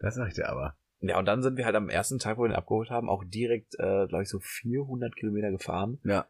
das 0.00 0.14
sag 0.16 0.28
ich 0.28 0.34
dir 0.34 0.48
aber. 0.48 0.76
Ja, 1.08 1.18
und 1.18 1.26
dann 1.26 1.42
sind 1.42 1.56
wir 1.56 1.64
halt 1.64 1.76
am 1.76 1.88
ersten 1.88 2.18
Tag, 2.18 2.38
wo 2.38 2.42
wir 2.42 2.50
ihn 2.50 2.54
abgeholt 2.54 2.90
haben, 2.90 3.08
auch 3.08 3.24
direkt, 3.24 3.74
äh, 3.78 4.06
glaube 4.06 4.22
ich, 4.22 4.28
so 4.28 4.38
400 4.40 5.14
Kilometer 5.16 5.50
gefahren. 5.50 5.98
Ja. 6.04 6.26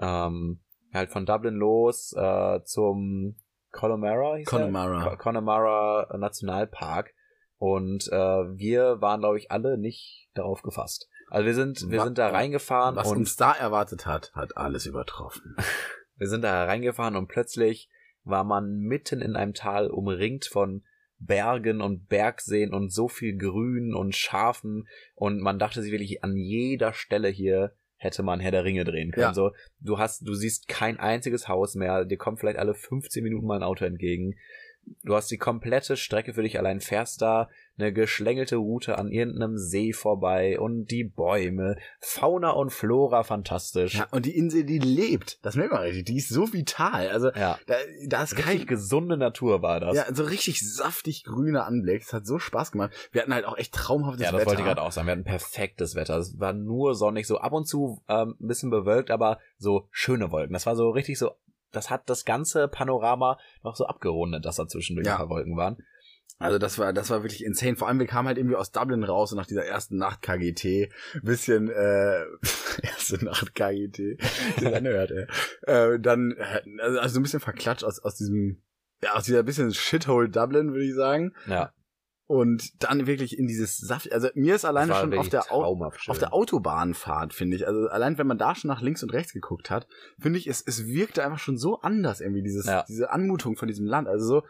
Ähm, 0.00 0.60
halt 0.92 1.10
von 1.10 1.26
Dublin 1.26 1.54
los 1.54 2.12
äh, 2.16 2.60
zum 2.64 3.36
Connemara, 3.70 4.36
hieß? 4.36 4.48
Connemara. 4.48 5.10
Co- 5.10 5.16
Connemara 5.16 6.16
Nationalpark. 6.16 7.12
Und 7.58 8.08
äh, 8.10 8.16
wir 8.16 9.00
waren, 9.02 9.20
glaube 9.20 9.36
ich, 9.38 9.50
alle 9.50 9.76
nicht 9.78 10.30
darauf 10.34 10.62
gefasst. 10.62 11.08
Also 11.28 11.46
wir 11.46 11.54
sind, 11.54 11.90
wir 11.90 11.98
Wa- 11.98 12.04
sind 12.04 12.18
da 12.18 12.28
reingefahren 12.28 12.96
Was 12.96 13.10
und 13.10 13.18
uns 13.18 13.36
da 13.36 13.52
erwartet 13.52 14.06
hat, 14.06 14.32
hat 14.34 14.56
alles 14.56 14.86
übertroffen. 14.86 15.54
wir 16.16 16.28
sind 16.28 16.42
da 16.42 16.64
reingefahren 16.64 17.16
und 17.16 17.28
plötzlich 17.28 17.88
war 18.24 18.44
man 18.44 18.78
mitten 18.78 19.20
in 19.20 19.36
einem 19.36 19.52
Tal 19.54 19.88
umringt 19.90 20.46
von 20.46 20.82
Bergen 21.20 21.80
und 21.80 22.08
Bergseen 22.08 22.72
und 22.72 22.92
so 22.92 23.08
viel 23.08 23.36
Grün 23.36 23.94
und 23.94 24.16
Schafen 24.16 24.88
und 25.14 25.40
man 25.40 25.58
dachte 25.58 25.82
sich 25.82 25.92
wirklich 25.92 26.24
an 26.24 26.36
jeder 26.36 26.92
Stelle 26.92 27.28
hier 27.28 27.74
hätte 28.00 28.22
man 28.22 28.40
Herr 28.40 28.50
der 28.50 28.64
Ringe 28.64 28.84
drehen 28.84 29.12
können. 29.12 29.22
Ja. 29.22 29.34
So, 29.34 29.52
du 29.78 29.98
hast, 29.98 30.26
du 30.26 30.32
siehst 30.32 30.68
kein 30.68 30.98
einziges 30.98 31.48
Haus 31.48 31.74
mehr, 31.74 32.06
dir 32.06 32.16
kommt 32.16 32.40
vielleicht 32.40 32.58
alle 32.58 32.74
15 32.74 33.22
Minuten 33.22 33.46
mal 33.46 33.56
ein 33.56 33.62
Auto 33.62 33.84
entgegen. 33.84 34.36
Du 35.02 35.14
hast 35.14 35.30
die 35.30 35.38
komplette 35.38 35.96
Strecke 35.96 36.34
für 36.34 36.42
dich 36.42 36.58
allein, 36.58 36.80
fährst 36.80 37.22
da 37.22 37.48
eine 37.78 37.92
geschlängelte 37.92 38.56
Route 38.56 38.98
an 38.98 39.08
irgendeinem 39.10 39.56
See 39.56 39.94
vorbei 39.94 40.60
und 40.60 40.90
die 40.90 41.04
Bäume, 41.04 41.76
Fauna 42.00 42.50
und 42.50 42.70
Flora 42.70 43.22
fantastisch. 43.22 43.94
Ja, 43.94 44.08
und 44.10 44.26
die 44.26 44.36
Insel, 44.36 44.64
die 44.64 44.78
lebt. 44.78 45.38
Das 45.42 45.56
merkt 45.56 45.72
man 45.72 45.80
richtig. 45.82 46.04
Die 46.04 46.18
ist 46.18 46.28
so 46.28 46.52
vital. 46.52 47.08
Also, 47.08 47.30
ja. 47.32 47.58
da, 47.66 47.74
da 48.06 48.22
ist 48.22 48.36
Richtig 48.36 48.58
kein, 48.58 48.66
gesunde 48.66 49.16
Natur 49.16 49.62
war 49.62 49.80
das. 49.80 49.96
ja, 49.96 50.14
so 50.14 50.24
richtig 50.24 50.60
saftig 50.60 51.24
grüner 51.24 51.64
Anblick. 51.64 52.02
Es 52.02 52.12
hat 52.12 52.26
so 52.26 52.38
Spaß 52.38 52.72
gemacht. 52.72 52.92
Wir 53.12 53.22
hatten 53.22 53.32
halt 53.32 53.46
auch 53.46 53.56
echt 53.56 53.72
traumhaftes 53.72 54.22
Ja, 54.22 54.32
das 54.32 54.40
Wetter. 54.40 54.50
wollte 54.50 54.60
ich 54.62 54.66
gerade 54.68 54.82
auch 54.82 54.92
sagen. 54.92 55.06
Wir 55.06 55.12
hatten 55.12 55.24
perfektes 55.24 55.94
Wetter. 55.94 56.18
Es 56.18 56.38
war 56.38 56.52
nur 56.52 56.94
sonnig, 56.94 57.26
so 57.26 57.38
ab 57.38 57.52
und 57.52 57.66
zu 57.66 58.02
ähm, 58.08 58.34
ein 58.38 58.46
bisschen 58.48 58.68
bewölkt, 58.70 59.10
aber 59.10 59.38
so 59.56 59.88
schöne 59.90 60.30
Wolken. 60.30 60.52
Das 60.52 60.66
war 60.66 60.76
so 60.76 60.90
richtig 60.90 61.18
so, 61.18 61.30
das 61.72 61.90
hat 61.90 62.08
das 62.10 62.24
ganze 62.24 62.68
Panorama 62.68 63.38
noch 63.62 63.76
so 63.76 63.86
abgerundet, 63.86 64.44
dass 64.44 64.56
da 64.56 64.66
zwischendurch 64.66 65.06
Ja. 65.06 65.14
ein 65.14 65.18
paar 65.18 65.28
Wolken 65.30 65.56
waren. 65.56 65.76
Also 66.38 66.56
das 66.58 66.78
war, 66.78 66.94
das 66.94 67.10
war 67.10 67.22
wirklich 67.22 67.44
insane. 67.44 67.76
Vor 67.76 67.86
allem, 67.86 67.98
wir 67.98 68.06
kamen 68.06 68.26
halt 68.26 68.38
irgendwie 68.38 68.56
aus 68.56 68.72
Dublin 68.72 69.04
raus 69.04 69.30
und 69.32 69.36
nach 69.36 69.46
dieser 69.46 69.66
ersten 69.66 69.98
Nacht 69.98 70.22
KGT, 70.22 70.90
bisschen, 71.22 71.68
äh, 71.68 72.24
erste 72.82 73.22
Nacht 73.22 73.54
KGT, 73.54 74.18
das 74.62 74.72
anhört, 74.72 75.10
ey. 75.10 75.26
Äh, 75.66 76.00
dann, 76.00 76.34
also, 76.78 76.98
also 76.98 77.14
so 77.14 77.20
ein 77.20 77.22
bisschen 77.24 77.40
verklatscht 77.40 77.84
aus, 77.84 77.98
aus 77.98 78.16
diesem, 78.16 78.62
ja, 79.02 79.12
aus 79.16 79.24
dieser 79.24 79.42
bisschen 79.42 79.74
Shithole 79.74 80.30
Dublin, 80.30 80.72
würde 80.72 80.86
ich 80.86 80.94
sagen. 80.94 81.34
Ja, 81.46 81.72
Und 82.30 82.80
dann 82.80 83.08
wirklich 83.08 83.36
in 83.36 83.48
dieses 83.48 83.76
Saft, 83.76 84.12
also 84.12 84.28
mir 84.34 84.54
ist 84.54 84.64
alleine 84.64 84.92
schon 84.94 85.12
auf 85.14 85.28
der, 85.30 85.50
auf 86.12 86.18
der 86.20 86.32
Autobahnfahrt, 86.32 87.34
finde 87.34 87.56
ich. 87.56 87.66
Also 87.66 87.88
allein 87.88 88.18
wenn 88.18 88.28
man 88.28 88.38
da 88.38 88.54
schon 88.54 88.68
nach 88.68 88.82
links 88.82 89.02
und 89.02 89.12
rechts 89.12 89.32
geguckt 89.32 89.68
hat, 89.68 89.88
finde 90.20 90.38
ich, 90.38 90.46
es, 90.46 90.62
es 90.64 90.86
wirkte 90.86 91.24
einfach 91.24 91.40
schon 91.40 91.58
so 91.58 91.80
anders 91.80 92.20
irgendwie, 92.20 92.44
dieses, 92.44 92.66
Ja. 92.66 92.84
diese 92.88 93.10
Anmutung 93.10 93.56
von 93.56 93.66
diesem 93.66 93.84
Land. 93.84 94.06
Also 94.06 94.24
so, 94.26 94.46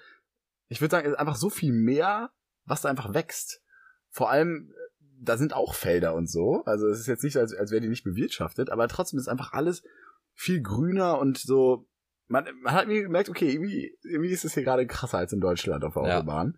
ich 0.69 0.83
würde 0.83 0.91
sagen, 0.91 1.07
es 1.07 1.15
ist 1.15 1.19
einfach 1.19 1.37
so 1.37 1.49
viel 1.49 1.73
mehr, 1.73 2.33
was 2.67 2.83
da 2.83 2.91
einfach 2.91 3.15
wächst. 3.15 3.63
Vor 4.11 4.29
allem, 4.31 4.75
äh, 4.75 5.07
da 5.23 5.39
sind 5.39 5.55
auch 5.55 5.75
Felder 5.75 6.15
und 6.15 6.29
so. 6.31 6.63
Also 6.67 6.87
es 6.87 7.01
ist 7.01 7.07
jetzt 7.07 7.25
nicht, 7.25 7.39
als, 7.39 7.55
als 7.55 7.71
wäre 7.71 7.81
die 7.81 7.89
nicht 7.89 8.05
bewirtschaftet, 8.05 8.69
aber 8.69 8.89
trotzdem 8.89 9.19
ist 9.19 9.29
einfach 9.29 9.55
alles 9.55 9.83
viel 10.35 10.61
grüner 10.61 11.19
und 11.19 11.39
so. 11.39 11.89
Man, 12.31 12.45
man 12.63 12.73
hat 12.73 12.87
mir 12.87 13.03
gemerkt, 13.03 13.29
okay, 13.29 13.51
irgendwie, 13.51 13.93
irgendwie 14.05 14.31
ist 14.31 14.45
es 14.45 14.55
hier 14.55 14.63
gerade 14.63 14.87
krasser 14.87 15.19
als 15.19 15.33
in 15.33 15.41
Deutschland 15.41 15.85
auf 15.85 15.95
der 15.95 16.05
Ja. 16.07 16.17
Autobahn. 16.19 16.57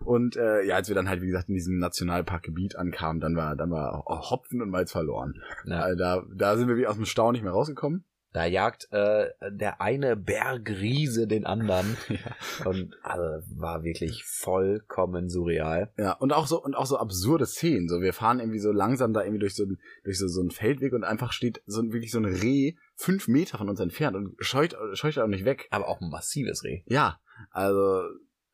Und 0.00 0.36
äh, 0.36 0.64
ja, 0.64 0.74
als 0.74 0.88
wir 0.88 0.96
dann 0.96 1.08
halt, 1.08 1.22
wie 1.22 1.26
gesagt, 1.28 1.48
in 1.48 1.54
diesem 1.54 1.78
Nationalparkgebiet 1.78 2.76
ankamen, 2.76 3.20
dann 3.20 3.36
war, 3.36 3.54
dann 3.56 3.70
war 3.70 4.04
Hopfen 4.06 4.60
und 4.60 4.70
Malz 4.70 4.90
verloren. 4.92 5.40
ja. 5.64 5.80
Also 5.80 5.96
da, 5.98 6.22
da 6.36 6.56
sind 6.56 6.68
wir 6.68 6.76
wie 6.76 6.86
aus 6.88 6.96
dem 6.96 7.06
Stau 7.06 7.30
nicht 7.32 7.42
mehr 7.42 7.52
rausgekommen. 7.52 8.04
Da 8.34 8.46
jagt 8.46 8.88
äh, 8.92 9.26
der 9.50 9.82
eine 9.82 10.16
Bergriese 10.16 11.26
den 11.26 11.44
anderen. 11.44 11.98
Und 12.64 12.94
also, 13.02 13.46
war 13.54 13.84
wirklich 13.84 14.24
vollkommen 14.24 15.28
surreal. 15.28 15.92
Ja, 15.98 16.12
und 16.12 16.32
auch 16.32 16.46
so, 16.46 16.62
und 16.62 16.74
auch 16.74 16.86
so 16.86 16.96
absurde 16.96 17.44
Szenen. 17.44 17.88
So, 17.90 18.00
wir 18.00 18.14
fahren 18.14 18.40
irgendwie 18.40 18.58
so 18.58 18.72
langsam 18.72 19.12
da 19.12 19.20
irgendwie 19.20 19.40
durch 19.40 19.54
so, 19.54 19.66
durch 20.04 20.18
so, 20.18 20.28
so 20.28 20.40
einen 20.40 20.50
Feldweg 20.50 20.94
und 20.94 21.04
einfach 21.04 21.32
steht 21.32 21.62
so 21.66 21.82
wirklich 21.92 22.10
so 22.10 22.20
ein 22.20 22.24
Reh 22.24 22.72
fünf 23.02 23.28
Meter 23.28 23.58
von 23.58 23.68
uns 23.68 23.80
entfernt 23.80 24.16
und 24.16 24.34
scheut, 24.38 24.76
scheut 24.94 25.18
auch 25.18 25.26
nicht 25.26 25.44
weg. 25.44 25.68
Aber 25.70 25.88
auch 25.88 26.00
ein 26.00 26.10
massives 26.10 26.64
Reh. 26.64 26.82
Ja, 26.86 27.20
also, 27.50 28.02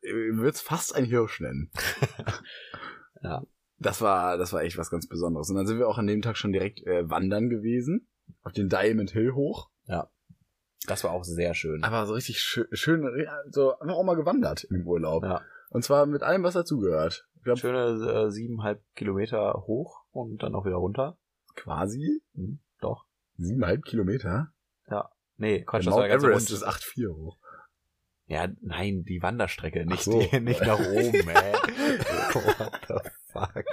ich 0.01 0.11
würde 0.11 0.49
es 0.49 0.61
fast 0.61 0.95
ein 0.95 1.05
Hirsch 1.05 1.39
nennen. 1.39 1.71
Ja. 3.21 3.43
Das 3.79 4.01
war, 4.01 4.37
das 4.37 4.53
war 4.53 4.61
echt 4.61 4.77
was 4.77 4.89
ganz 4.89 5.07
Besonderes. 5.07 5.49
Und 5.49 5.57
dann 5.57 5.67
sind 5.67 5.77
wir 5.77 5.89
auch 5.89 5.97
an 5.97 6.07
dem 6.07 6.21
Tag 6.21 6.37
schon 6.37 6.53
direkt 6.53 6.85
äh, 6.85 7.09
wandern 7.09 7.49
gewesen. 7.49 8.07
Auf 8.43 8.53
den 8.53 8.69
Diamond 8.69 9.11
Hill 9.11 9.33
hoch. 9.33 9.69
Das 10.85 11.03
war 11.03 11.11
auch 11.11 11.23
sehr 11.23 11.53
schön. 11.53 11.83
Aber 11.83 12.05
so 12.05 12.13
richtig 12.13 12.39
schön, 12.39 12.67
schön 12.71 13.03
ja, 13.23 13.37
so 13.49 13.77
einfach 13.79 13.95
auch 13.95 14.03
mal 14.03 14.15
gewandert 14.15 14.65
im 14.65 14.87
Urlaub. 14.87 15.23
Ja. 15.23 15.41
Und 15.69 15.83
zwar 15.83 16.05
mit 16.05 16.23
allem, 16.23 16.43
was 16.43 16.53
dazugehört. 16.53 17.27
Schöne 17.55 18.27
äh, 18.27 18.31
siebeneinhalb 18.31 18.83
Kilometer 18.95 19.63
hoch 19.65 20.03
und 20.11 20.43
dann 20.43 20.55
auch 20.55 20.65
wieder 20.65 20.75
runter. 20.75 21.17
quasi 21.55 22.21
Hm, 22.35 22.59
doch. 22.81 23.05
Siebeneinhalb 23.39 23.83
Kilometer. 23.85 24.53
Nee, 25.41 25.63
Quatsch, 25.63 25.85
Der 25.85 25.91
das 25.91 25.99
war 26.01 26.07
Mount 26.09 26.21
Everest 26.21 26.51
ist 26.51 26.67
8,4 26.67 27.15
hoch. 27.15 27.37
Ja, 28.25 28.49
nein, 28.61 29.03
die 29.05 29.21
Wanderstrecke, 29.21 29.85
nicht, 29.85 30.03
so. 30.03 30.19
die, 30.19 30.39
nicht 30.41 30.59
nach 30.61 30.77
oben, 30.79 31.13
ey. 31.29 31.53
What 32.33 32.81
the 32.89 33.09
fuck? 33.31 33.65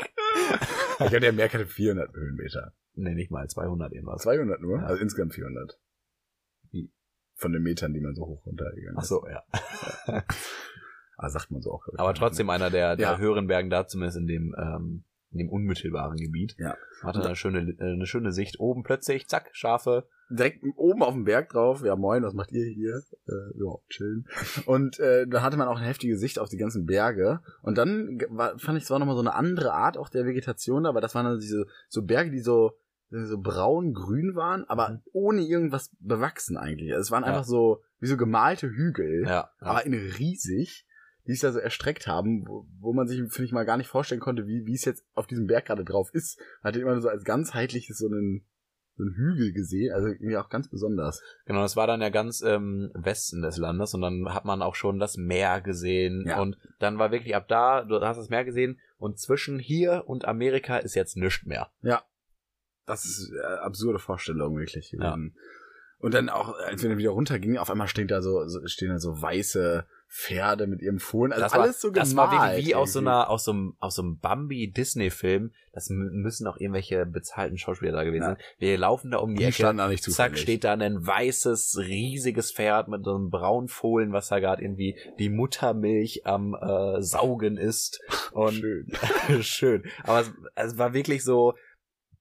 Ich 1.01 1.12
hatte 1.14 1.27
ja 1.27 1.33
mehr 1.33 1.49
keine 1.49 1.67
400 1.67 2.14
Höhenmeter. 2.14 2.73
Nee, 2.95 3.14
nicht 3.14 3.31
mal 3.33 3.49
200 3.49 3.93
irgendwas. 3.93 4.23
200 4.23 4.61
nur? 4.61 4.79
Ja. 4.79 4.87
Also 4.87 5.03
insgesamt 5.03 5.35
400. 5.35 5.77
Wie? 6.71 6.93
Von 7.35 7.53
den 7.53 7.62
Metern, 7.64 7.93
die 7.93 8.01
man 8.01 8.14
so 8.14 8.25
hoch 8.27 8.47
runtergegangen 8.47 8.97
Ach 8.97 9.03
ist. 9.03 9.09
so, 9.09 9.27
ja. 9.29 9.43
Ah, 11.19 11.29
sagt 11.31 11.51
man 11.51 11.62
so 11.62 11.73
auch. 11.73 11.85
Aber 11.97 12.14
trotzdem 12.14 12.49
einer 12.51 12.71
der, 12.71 12.95
der 12.97 13.12
Ja. 13.12 13.19
höheren 13.19 13.47
Bergen 13.49 13.71
da, 13.71 13.87
zumindest 13.89 14.19
in 14.19 14.27
dem, 14.29 14.55
ähm, 14.57 15.05
in 15.33 15.39
dem 15.39 15.49
unmittelbaren 15.51 16.16
Gebiet. 16.16 16.55
Ja. 16.59 16.77
Hatte 17.03 17.22
eine 17.24 17.37
schöne, 17.37 17.61
äh, 17.79 17.93
eine 17.93 18.07
schöne 18.07 18.33
Sicht. 18.33 18.59
Oben 18.61 18.83
plötzlich, 18.83 19.29
zack, 19.29 19.49
Schafe. 19.53 20.07
direkt 20.31 20.64
oben 20.77 21.03
auf 21.03 21.12
dem 21.14 21.24
Berg 21.24 21.51
drauf. 21.51 21.85
Ja, 21.85 21.95
moin, 21.95 22.22
was 22.24 22.35
macht 22.35 22.51
ihr 22.53 22.64
hier? 22.66 23.01
Äh, 23.29 23.59
ja, 23.59 23.74
chillen. 23.89 24.27
Und 24.66 24.99
äh, 24.99 25.27
da 25.29 25.43
hatte 25.43 25.57
man 25.57 25.68
auch 25.68 25.77
eine 25.79 25.87
heftige 25.87 26.16
Sicht 26.16 26.39
auf 26.39 26.49
die 26.49 26.57
ganzen 26.57 26.85
Berge. 26.87 27.41
Und 27.62 27.79
dann 27.79 28.18
war, 28.31 28.59
fand 28.59 28.79
ich, 28.79 28.85
es 28.85 28.91
war 28.91 28.99
nochmal 28.99 29.14
so 29.14 29.20
eine 29.20 29.35
andere 29.35 29.72
Art 29.72 29.97
auch 29.99 30.09
der 30.09 30.24
Vegetation 30.27 30.85
da, 30.85 30.89
aber 30.91 31.01
das 31.01 31.14
waren 31.14 31.27
dann 31.27 31.39
diese 31.39 31.66
so 31.89 32.03
Berge, 32.03 32.31
die 32.31 32.41
so 32.41 32.72
so 33.09 33.41
braun-grün 33.41 34.35
waren, 34.35 34.64
aber 34.64 34.89
Mhm. 34.91 35.01
ohne 35.12 35.41
irgendwas 35.43 35.95
bewachsen 36.01 36.57
eigentlich. 36.57 36.91
Also 36.93 37.03
es 37.03 37.11
waren 37.12 37.22
Ja. 37.22 37.29
einfach 37.29 37.45
so 37.45 37.83
wie 38.01 38.07
so 38.09 38.16
gemalte 38.16 38.68
Hügel, 38.68 39.22
Ja. 39.22 39.29
ja. 39.31 39.51
aber 39.61 39.87
in 39.87 39.95
riesig, 39.95 40.86
die 41.27 41.33
sich 41.33 41.41
da 41.41 41.53
so 41.53 41.59
erstreckt 41.59 42.07
haben, 42.07 42.47
wo, 42.47 42.66
wo 42.81 42.93
man 42.93 43.07
sich, 43.09 43.18
finde 43.33 43.45
ich, 43.45 43.53
mal 43.53 43.64
gar 43.64 43.77
nicht 43.77 43.89
vorstellen 43.89 44.20
konnte, 44.20 44.47
wie, 44.47 44.64
wie 44.66 44.74
es 44.74 44.85
jetzt 44.85 45.05
auf 45.14 45.27
diesem 45.27 45.47
Berg 45.47 45.66
gerade 45.66 45.85
drauf 45.85 46.11
ist. 46.12 46.39
Man 46.62 46.68
hat 46.68 46.74
den 46.77 46.83
immer 46.83 47.01
so 47.01 47.09
als 47.09 47.24
ganzheitliches 47.24 47.99
so 47.99 48.07
einen, 48.07 48.47
so 48.97 49.03
einen 49.03 49.14
Hügel 49.14 49.53
gesehen, 49.53 49.93
also 49.93 50.09
irgendwie 50.09 50.37
auch 50.37 50.49
ganz 50.49 50.68
besonders. 50.68 51.22
Genau, 51.45 51.61
das 51.61 51.77
war 51.77 51.87
dann 51.87 52.01
ja 52.01 52.09
ganz 52.09 52.41
im 52.41 52.91
Westen 52.95 53.43
des 53.43 53.59
Landes 53.59 53.93
und 53.95 54.01
dann 54.01 54.33
hat 54.33 54.45
man 54.45 54.62
auch 54.62 54.74
schon 54.74 54.99
das 54.99 55.16
Meer 55.16 55.61
gesehen 55.61 56.24
Ja. 56.27 56.41
und 56.41 56.57
dann 56.79 56.99
war 56.99 57.11
wirklich 57.11 57.35
ab 57.35 57.49
da, 57.49 57.83
du 57.83 58.01
hast 58.01 58.16
das 58.16 58.31
Meer 58.31 58.45
gesehen 58.45 58.81
und 58.97 59.18
zwischen 59.18 59.59
hier 59.59 60.05
und 60.07 60.24
Amerika 60.27 60.79
ist 60.79 60.95
jetzt 60.95 61.16
nichts 61.16 61.45
mehr. 61.45 61.70
Das 62.87 63.05
ist 63.05 63.33
äh, 63.33 63.43
absurde 63.45 63.99
Vorstellung 63.99 64.57
wirklich 64.57 64.91
gewesen. 64.93 65.35
Und 65.99 66.14
dann 66.14 66.29
auch, 66.29 66.55
als 66.59 66.83
wir 66.83 66.89
dann 66.91 66.99
wieder 66.99 67.11
runtergingen, 67.11 67.59
auf 67.59 67.70
einmal 67.70 67.89
stehen 67.89 68.07
da 68.07 68.22
so, 68.22 68.47
so 68.47 68.64
stehen 68.66 68.91
da 68.91 68.99
so 68.99 69.20
weiße 69.20 69.87
Pferde 70.09 70.67
mit 70.67 70.81
ihrem 70.83 70.99
Fohlen. 70.99 71.33
Also 71.33 71.43
das 71.45 71.53
alles 71.53 71.67
war, 71.67 71.73
so 71.75 71.89
gemalt. 71.93 72.07
Das 72.07 72.17
war 72.17 72.31
wirklich 72.49 72.67
wie 72.67 72.75
aus 72.75 72.93
so 72.93 73.01
einer, 73.01 73.29
aus 73.29 73.45
so 73.45 73.53
einem, 73.53 73.77
aus 73.81 73.95
so 73.97 74.03
einem 74.03 74.19
Bambi-Disney-Film. 74.19 75.53
Das 75.73 75.91
mü- 75.91 76.11
müssen 76.11 76.47
auch 76.47 76.57
irgendwelche 76.59 77.05
bezahlten 77.07 77.59
Schauspieler 77.59 77.93
da 77.93 78.05
gewesen 78.05 78.23
Ja. 78.23 78.29
sein. 78.31 78.39
Wir 78.59 78.79
laufen 78.79 79.11
da 79.11 79.19
um 79.19 79.31
die, 79.35 79.39
Die 79.39 79.45
Ecke. 79.45 79.55
standen 79.55 79.79
da 79.79 79.89
nicht 79.89 80.03
Zack, 80.05 80.13
zufällig. 80.15 80.41
steht 80.41 80.65
da 80.65 80.73
ein 80.73 81.07
weißes, 81.07 81.79
riesiges 81.81 82.53
Pferd 82.53 82.89
mit 82.89 83.05
so 83.05 83.15
einem 83.15 83.31
braunen 83.31 83.69
Fohlen, 83.69 84.13
was 84.13 84.29
da 84.29 84.39
gerade 84.39 84.63
irgendwie 84.63 84.97
die 85.19 85.29
Muttermilch 85.29 86.23
am 86.25 86.55
äh, 86.55 87.03
Saugen 87.03 87.57
ist. 87.57 88.01
Und 88.33 88.55
Schön. 88.55 88.87
schön. 89.43 89.83
Aber 90.05 90.21
es, 90.21 90.33
es 90.55 90.79
war 90.79 90.95
wirklich 90.95 91.25
so, 91.25 91.55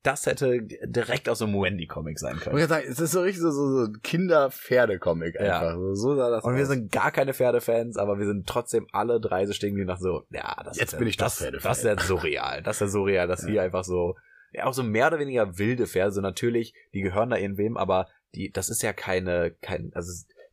das 0.05 0.25
hätte 0.25 0.61
direkt 0.61 1.27
aus 1.29 1.41
einem 1.41 1.53
Wendy-Comic 1.61 2.19
sein 2.19 2.35
Ich 2.37 2.43
können. 2.43 2.53
wollte 2.55 2.67
sagen, 2.67 2.85
es 2.89 2.99
ist 2.99 3.11
so 3.11 3.21
richtig 3.21 3.41
so, 3.41 3.51
so, 3.51 3.67
so 3.85 3.91
ein 3.91 4.01
Kinder-Pferde-Comic 4.01 5.35
Ja. 5.35 5.41
einfach. 5.59 5.75
So, 5.75 5.93
so 5.95 6.15
sah 6.15 6.29
das 6.29 6.43
Und 6.43 6.55
wir 6.55 6.63
aus. 6.63 6.69
sind 6.69 6.91
gar 6.91 7.11
keine 7.11 7.33
Pferdefans, 7.33 7.97
aber 7.97 8.17
wir 8.19 8.25
sind 8.25 8.47
trotzdem 8.47 8.87
alle 8.91 9.19
drei 9.19 9.45
so 9.45 9.53
stehen 9.53 9.69
geblieben 9.71 9.87
nach 9.89 9.99
so, 9.99 10.23
ja, 10.29 10.61
das 10.63 10.77
Jetzt 10.77 10.93
ist 10.93 10.99
bin 10.99 11.07
ja, 11.07 11.09
ich 11.09 11.17
das, 11.17 11.37
Pferdefan. 11.39 11.69
das 11.69 11.77
ist 11.79 11.83
ja 11.85 11.99
surreal. 11.99 12.63
Das 12.63 12.77
ist 12.77 12.81
ja 12.81 12.87
surreal, 12.87 13.27
dass 13.27 13.41
Ja. 13.43 13.49
hier 13.49 13.61
einfach 13.63 13.83
so, 13.83 14.15
ja, 14.51 14.65
auch 14.65 14.73
so 14.73 14.83
mehr 14.83 15.07
oder 15.07 15.19
weniger 15.19 15.57
wilde 15.57 15.87
Pferde, 15.87 16.11
so 16.11 16.21
natürlich, 16.21 16.73
die 16.93 17.01
gehören 17.01 17.29
da 17.29 17.37
irgendwem, 17.37 17.75
aber 17.77 18.07
die, 18.35 18.51
das 18.51 18.69
ist 18.69 18.81
ja 18.83 18.93
keine, 18.93 19.51
kein, 19.61 19.91
also, 19.95 20.11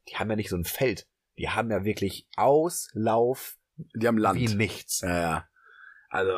die 0.08 0.16
haben 0.16 0.30
ja 0.30 0.36
nicht 0.36 0.50
so 0.50 0.56
ein 0.56 0.64
Feld. 0.64 1.06
Die 1.38 1.48
haben 1.48 1.70
ja 1.70 1.84
wirklich 1.84 2.26
Auslauf 2.36 3.56
Die 3.94 4.06
haben 4.06 4.18
Land. 4.18 4.38
wie 4.38 4.54
nichts. 4.54 5.00
Ja, 5.00 5.20
ja. 5.20 5.48
Also, 6.10 6.32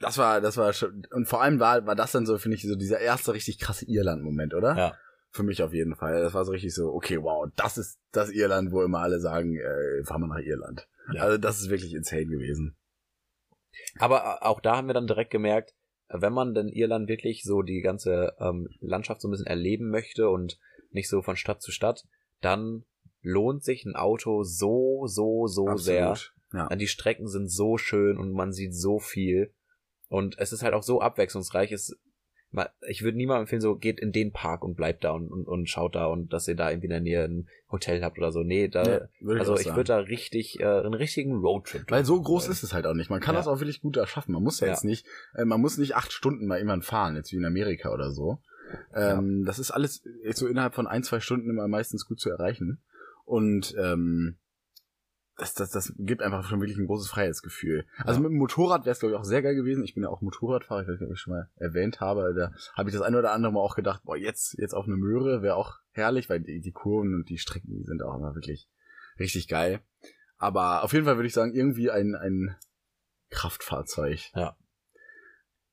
das 0.00 0.18
war, 0.18 0.40
das 0.40 0.56
war 0.56 0.72
schon, 0.72 1.06
und 1.12 1.26
vor 1.26 1.42
allem 1.42 1.60
war, 1.60 1.86
war 1.86 1.94
das 1.94 2.12
dann 2.12 2.26
so, 2.26 2.38
finde 2.38 2.56
ich, 2.56 2.62
so 2.62 2.74
dieser 2.74 2.98
erste 2.98 3.32
richtig 3.34 3.58
krasse 3.58 3.84
Irland-Moment, 3.86 4.54
oder? 4.54 4.76
Ja. 4.76 4.94
Für 5.30 5.44
mich 5.44 5.62
auf 5.62 5.72
jeden 5.72 5.94
Fall. 5.94 6.22
Das 6.22 6.34
war 6.34 6.44
so 6.44 6.50
richtig 6.50 6.74
so, 6.74 6.92
okay, 6.92 7.22
wow, 7.22 7.48
das 7.54 7.78
ist 7.78 8.00
das 8.10 8.30
Irland, 8.30 8.72
wo 8.72 8.82
immer 8.82 9.00
alle 9.00 9.20
sagen, 9.20 9.56
äh, 9.56 10.04
fahren 10.04 10.22
wir 10.22 10.26
nach 10.26 10.44
Irland. 10.44 10.88
Ja. 11.12 11.22
Also, 11.22 11.38
das 11.38 11.60
ist 11.60 11.70
wirklich 11.70 11.94
insane 11.94 12.26
gewesen. 12.26 12.76
Aber 13.98 14.44
auch 14.44 14.60
da 14.60 14.76
haben 14.76 14.88
wir 14.88 14.94
dann 14.94 15.06
direkt 15.06 15.30
gemerkt, 15.30 15.74
wenn 16.08 16.32
man 16.32 16.54
denn 16.54 16.68
Irland 16.68 17.08
wirklich 17.08 17.44
so 17.44 17.62
die 17.62 17.80
ganze 17.80 18.34
ähm, 18.40 18.68
Landschaft 18.80 19.20
so 19.20 19.28
ein 19.28 19.30
bisschen 19.30 19.46
erleben 19.46 19.90
möchte 19.90 20.28
und 20.28 20.58
nicht 20.90 21.08
so 21.08 21.22
von 21.22 21.36
Stadt 21.36 21.62
zu 21.62 21.70
Stadt, 21.70 22.04
dann 22.40 22.84
lohnt 23.22 23.62
sich 23.62 23.84
ein 23.84 23.94
Auto 23.94 24.42
so, 24.42 25.06
so, 25.06 25.46
so 25.46 25.76
sehr. 25.76 26.16
Ja. 26.52 26.68
Die 26.74 26.88
Strecken 26.88 27.28
sind 27.28 27.48
so 27.48 27.76
schön 27.76 28.18
und 28.18 28.32
man 28.32 28.52
sieht 28.52 28.74
so 28.74 28.98
viel. 28.98 29.54
Und 30.10 30.38
es 30.38 30.52
ist 30.52 30.62
halt 30.62 30.74
auch 30.74 30.82
so 30.82 31.00
abwechslungsreich. 31.00 31.72
Es, 31.72 31.96
ich 32.88 33.02
würde 33.02 33.16
niemandem 33.16 33.42
empfehlen, 33.42 33.62
so 33.62 33.76
geht 33.76 34.00
in 34.00 34.10
den 34.10 34.32
Park 34.32 34.64
und 34.64 34.74
bleibt 34.74 35.04
da 35.04 35.12
und, 35.12 35.30
und, 35.30 35.46
und 35.46 35.70
schaut 35.70 35.94
da 35.94 36.06
und 36.06 36.32
dass 36.32 36.48
ihr 36.48 36.56
da 36.56 36.68
irgendwie 36.68 36.86
in 36.88 36.90
der 36.90 37.00
Nähe 37.00 37.22
ein 37.24 37.48
Hotel 37.70 38.02
habt 38.02 38.18
oder 38.18 38.32
so. 38.32 38.42
Nee, 38.42 38.66
da, 38.66 38.82
Ja, 38.82 39.00
würd 39.20 39.38
also 39.38 39.56
ich 39.56 39.66
würde 39.68 39.84
da 39.84 39.98
richtig, 39.98 40.58
äh, 40.58 40.64
einen 40.64 40.94
richtigen 40.94 41.36
Roadtrip 41.36 41.88
Weil 41.88 42.04
so 42.04 42.20
groß 42.20 42.42
wollen. 42.44 42.52
ist 42.52 42.64
es 42.64 42.74
halt 42.74 42.86
auch 42.86 42.94
nicht. 42.94 43.08
Man 43.08 43.20
kann 43.20 43.36
Ja. 43.36 43.40
das 43.40 43.46
auch 43.46 43.60
wirklich 43.60 43.80
gut 43.80 43.96
erschaffen. 43.96 44.32
Man 44.34 44.42
muss 44.42 44.58
ja, 44.58 44.66
Ja. 44.66 44.72
jetzt 44.72 44.84
nicht, 44.84 45.06
äh, 45.36 45.44
man 45.44 45.60
muss 45.60 45.78
nicht 45.78 45.94
acht 45.94 46.10
Stunden 46.12 46.46
mal 46.48 46.56
irgendwann 46.56 46.82
fahren, 46.82 47.14
jetzt 47.14 47.30
wie 47.32 47.36
in 47.36 47.44
Amerika 47.44 47.92
oder 47.94 48.10
so. 48.10 48.40
Ähm, 48.94 49.44
Das 49.46 49.60
ist 49.60 49.70
alles 49.70 50.02
so 50.32 50.48
innerhalb 50.48 50.74
von 50.74 50.88
ein, 50.88 51.04
zwei 51.04 51.20
Stunden 51.20 51.48
immer 51.50 51.68
meistens 51.68 52.04
gut 52.04 52.18
zu 52.18 52.30
erreichen. 52.30 52.80
Und 53.24 53.76
ähm, 53.78 54.34
das, 55.40 55.54
das, 55.54 55.70
das 55.70 55.92
gibt 55.98 56.22
einfach 56.22 56.44
schon 56.44 56.60
wirklich 56.60 56.78
ein 56.78 56.86
großes 56.86 57.10
Freiheitsgefühl. 57.10 57.86
Also 57.98 58.20
Ja. 58.20 58.22
mit 58.24 58.32
dem 58.32 58.38
Motorrad 58.38 58.84
wäre 58.84 58.92
es, 58.92 59.00
glaube 59.00 59.14
ich, 59.14 59.18
auch 59.18 59.24
sehr 59.24 59.42
geil 59.42 59.54
gewesen. 59.54 59.82
Ich 59.84 59.94
bin 59.94 60.02
ja 60.02 60.10
auch 60.10 60.20
Motorradfahrer, 60.20 60.82
ich 60.88 61.00
ob 61.02 61.12
ich 61.12 61.18
schon 61.20 61.32
mal 61.32 61.48
erwähnt 61.56 62.00
habe. 62.00 62.34
Da 62.34 62.52
habe 62.76 62.90
ich 62.90 62.94
das 62.94 63.02
eine 63.02 63.18
oder 63.18 63.32
andere 63.32 63.52
Mal 63.52 63.60
auch 63.60 63.74
gedacht, 63.76 64.02
boah, 64.04 64.16
jetzt, 64.16 64.58
jetzt 64.58 64.74
auf 64.74 64.86
eine 64.86 64.96
Möhre 64.96 65.42
wäre 65.42 65.56
auch 65.56 65.78
herrlich, 65.92 66.28
weil 66.28 66.40
die, 66.40 66.60
die 66.60 66.72
Kurven 66.72 67.14
und 67.14 67.28
die 67.28 67.38
Strecken, 67.38 67.68
die 67.74 67.84
sind 67.84 68.02
auch 68.02 68.14
immer 68.16 68.34
wirklich 68.34 68.68
richtig 69.18 69.48
geil. 69.48 69.80
Aber 70.38 70.84
auf 70.84 70.92
jeden 70.92 71.04
Fall 71.04 71.16
würde 71.16 71.26
ich 71.26 71.34
sagen, 71.34 71.54
irgendwie 71.54 71.90
ein, 71.90 72.14
ein 72.14 72.56
Kraftfahrzeug. 73.30 74.20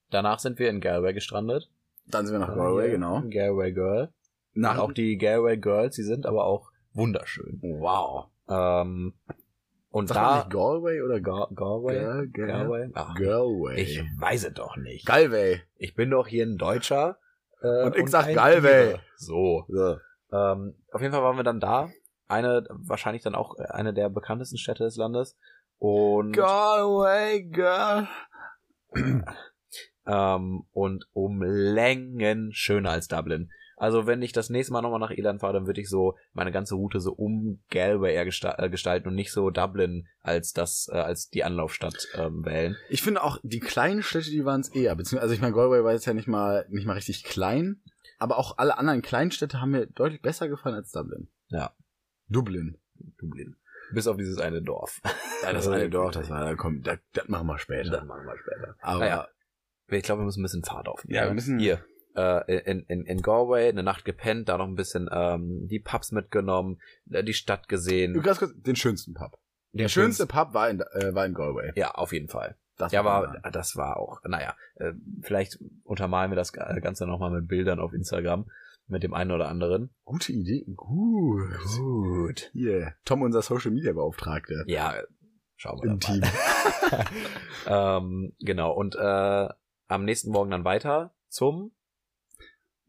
Danach 0.10 0.40
sind 0.40 0.60
wir 0.60 0.70
in 0.70 0.80
Galway 0.82 1.14
gestrandet. 1.14 1.70
Dann 2.06 2.26
sind 2.26 2.36
wir 2.36 2.40
nach 2.40 2.56
Galway, 2.56 2.92
genau. 2.92 3.22
Galway 3.30 3.74
Girl. 3.74 4.14
Nach 4.54 4.76
Und 4.76 4.80
auch 4.80 4.92
die 4.94 5.18
Galway 5.18 5.58
Girls, 5.58 5.96
die 5.96 6.04
sind 6.04 6.26
aber 6.26 6.46
auch 6.46 6.72
wunderschön. 6.94 7.60
Wow. 7.62 8.28
Ähm, 8.48 9.14
und 9.90 10.10
man 10.10 10.16
da 10.16 10.36
nicht 10.38 10.50
Galway 10.52 11.02
oder 11.02 11.20
Ga 11.22 11.48
Galway? 11.56 11.96
Gal- 12.00 12.28
Gal- 12.30 12.48
Galway? 12.48 12.90
Ach, 12.94 13.16
Galway? 13.16 13.82
ich 13.82 14.04
weiß 14.20 14.46
es 14.46 14.54
doch 14.54 14.76
nicht. 14.78 15.06
Galway. 15.06 15.62
Ich 15.78 15.96
bin 15.96 16.10
doch 16.12 16.28
hier 16.28 16.46
ein 16.46 16.58
Deutscher. 16.58 17.18
Äh, 17.62 17.84
Und 17.86 17.96
ich 17.96 18.08
sag 18.10 18.28
ein 18.28 18.36
Galway. 18.36 18.92
Ire. 18.92 19.00
So. 19.16 19.66
So. 19.68 19.98
Ähm, 20.32 20.76
auf 20.92 21.02
jeden 21.02 21.14
Fall 21.14 21.24
waren 21.24 21.38
wir 21.38 21.44
dann 21.44 21.60
da. 21.60 21.90
Eine, 22.28 22.66
wahrscheinlich 22.70 23.24
dann 23.24 23.36
auch 23.36 23.56
eine 23.58 23.94
der 23.94 24.10
bekanntesten 24.10 24.58
Städte 24.58 24.84
des 24.84 24.98
Landes. 24.98 25.38
Und, 25.80 26.34
Galway, 26.34 27.44
Girl. 27.44 28.08
ähm, 30.06 30.64
und 30.72 31.06
um 31.14 31.42
Längen 31.44 32.52
schöner 32.54 32.92
als 32.92 33.08
Dublin. 33.08 33.52
Also 33.80 34.08
wenn 34.08 34.24
ich 34.24 34.32
das 34.34 34.50
nächste 34.50 34.74
Mal 34.74 34.82
nochmal 34.82 35.00
nach 35.00 35.12
Irland 35.12 35.40
fahre, 35.40 35.54
dann 35.54 35.68
würde 35.68 35.80
ich 35.80 35.88
so 35.88 36.18
meine 36.34 36.52
ganze 36.52 36.74
Route 36.76 37.00
so 37.00 37.14
um 37.14 37.62
Galway 37.70 38.14
eher 38.16 38.26
äh, 38.26 38.70
gestalten 38.70 39.08
und 39.08 39.14
nicht 39.16 39.32
so 39.32 39.52
Dublin 39.52 40.08
als 40.22 40.52
das, 40.52 40.90
äh, 40.92 40.98
als 40.98 41.30
die 41.30 41.44
Anlaufstadt 41.44 42.08
ähm, 42.16 42.44
wählen. 42.44 42.76
Ich 42.90 43.04
finde 43.04 43.24
auch, 43.24 43.38
die 43.44 43.60
kleinen 43.60 44.02
Städte, 44.02 44.32
die 44.32 44.44
waren 44.46 44.62
es 44.62 44.70
eher. 44.70 44.96
Beziehungsweise, 44.96 45.22
also 45.22 45.36
ich 45.36 45.42
meine, 45.42 45.54
Galway 45.54 45.84
war 45.84 45.94
jetzt 45.94 46.06
ja 46.08 46.14
nicht 46.16 46.28
mal, 46.28 46.66
nicht 46.70 46.88
mal 46.88 46.94
richtig 46.94 47.24
klein. 47.24 47.82
Aber 48.18 48.40
auch 48.40 48.58
alle 48.58 48.80
anderen 48.80 49.04
kleinen 49.04 49.30
Städte 49.30 49.62
haben 49.62 49.70
mir 49.72 49.86
deutlich 49.86 50.24
besser 50.24 50.50
gefallen 50.50 50.74
als 50.76 50.92
Dublin. 50.92 51.28
Ja. 51.50 51.72
Dublin. 52.30 52.78
Dublin. 53.20 53.56
Bis 53.94 54.08
auf 54.08 54.18
dieses 54.18 54.40
eine 54.40 54.62
Dorf. 54.62 55.02
Ja, 55.44 55.54
das 55.54 55.68
eine 55.68 55.88
Dorf, 55.88 56.12
das 56.14 56.32
war, 56.32 56.44
da 56.44 56.56
kommt, 56.56 56.88
das, 56.88 56.98
das 57.14 57.28
machen 57.28 57.46
wir 57.46 57.60
später. 57.60 57.92
Das 57.92 58.04
machen 58.06 58.26
wir 58.26 58.36
später. 58.40 58.76
Aber 58.82 59.00
Naja. 59.02 59.28
Ich 59.90 60.02
glaube, 60.02 60.22
wir 60.24 60.26
müssen 60.26 60.40
ein 60.40 60.44
bisschen 60.44 60.64
Fahrt 60.64 60.88
aufnehmen. 60.88 61.16
Ja, 61.16 61.26
wir 61.26 61.34
müssen- 61.36 61.60
Hier. 61.60 61.86
Äh, 62.18 62.72
in, 62.72 62.80
in, 62.88 63.06
in 63.06 63.22
Galway 63.22 63.70
eine 63.70 63.84
Nacht 63.84 64.04
gepennt, 64.04 64.50
da 64.50 64.58
noch 64.58 64.68
ein 64.68 64.74
bisschen 64.74 65.08
ähm, 65.12 65.68
die 65.68 65.80
Pubs 65.80 66.12
mitgenommen, 66.12 66.82
äh, 67.12 67.24
die 67.24 67.36
Stadt 67.36 67.68
gesehen. 67.68 68.20
ganz 68.24 68.40
kurz, 68.40 68.54
den 68.56 68.76
schönsten 68.76 69.14
Pub. 69.14 69.38
Der 69.74 69.86
Den 69.86 69.90
schönste 69.90 70.26
Pub 70.26 70.56
war 70.56 70.68
in, 70.68 70.80
äh, 70.80 71.14
war 71.14 71.28
in 71.28 71.36
Galway. 71.36 71.74
Ja, 71.76 71.92
auf 71.92 72.14
jeden 72.14 72.28
Fall. 72.28 72.58
Das 72.76 72.92
Ja, 72.92 73.04
man 73.04 73.14
aber 73.14 73.52
das 73.52 73.76
war 73.76 73.98
auch, 73.98 74.20
naja, 74.24 74.56
äh, 74.76 74.94
vielleicht 75.22 75.60
untermalen 75.84 76.32
wir 76.32 76.36
das 76.36 76.54
Ganze 76.54 77.06
nochmal 77.06 77.30
mit 77.30 77.48
Bildern 77.48 77.80
auf 77.80 77.94
Instagram, 77.94 78.50
mit 78.88 79.04
dem 79.04 79.14
einen 79.14 79.32
oder 79.32 79.48
anderen. 79.48 79.94
Gute 80.04 80.32
Idee. 80.32 80.66
Gut. 80.76 81.52
Gut. 81.78 82.50
Hier. 82.54 82.96
Tom, 83.06 83.22
unser 83.22 83.44
Social 83.44 83.70
Media 83.70 83.94
Beauftragte. 83.94 84.64
Ja, 84.66 84.96
schauen 85.56 85.80
wir 85.84 85.92
Im 85.92 86.22
mal. 87.68 87.98
ähm, 88.00 88.34
genau, 88.40 88.74
und 88.74 88.96
äh, 88.96 89.50
am 89.88 90.04
nächsten 90.04 90.32
Morgen 90.32 90.50
dann 90.50 90.66
weiter 90.66 91.14
zum 91.30 91.74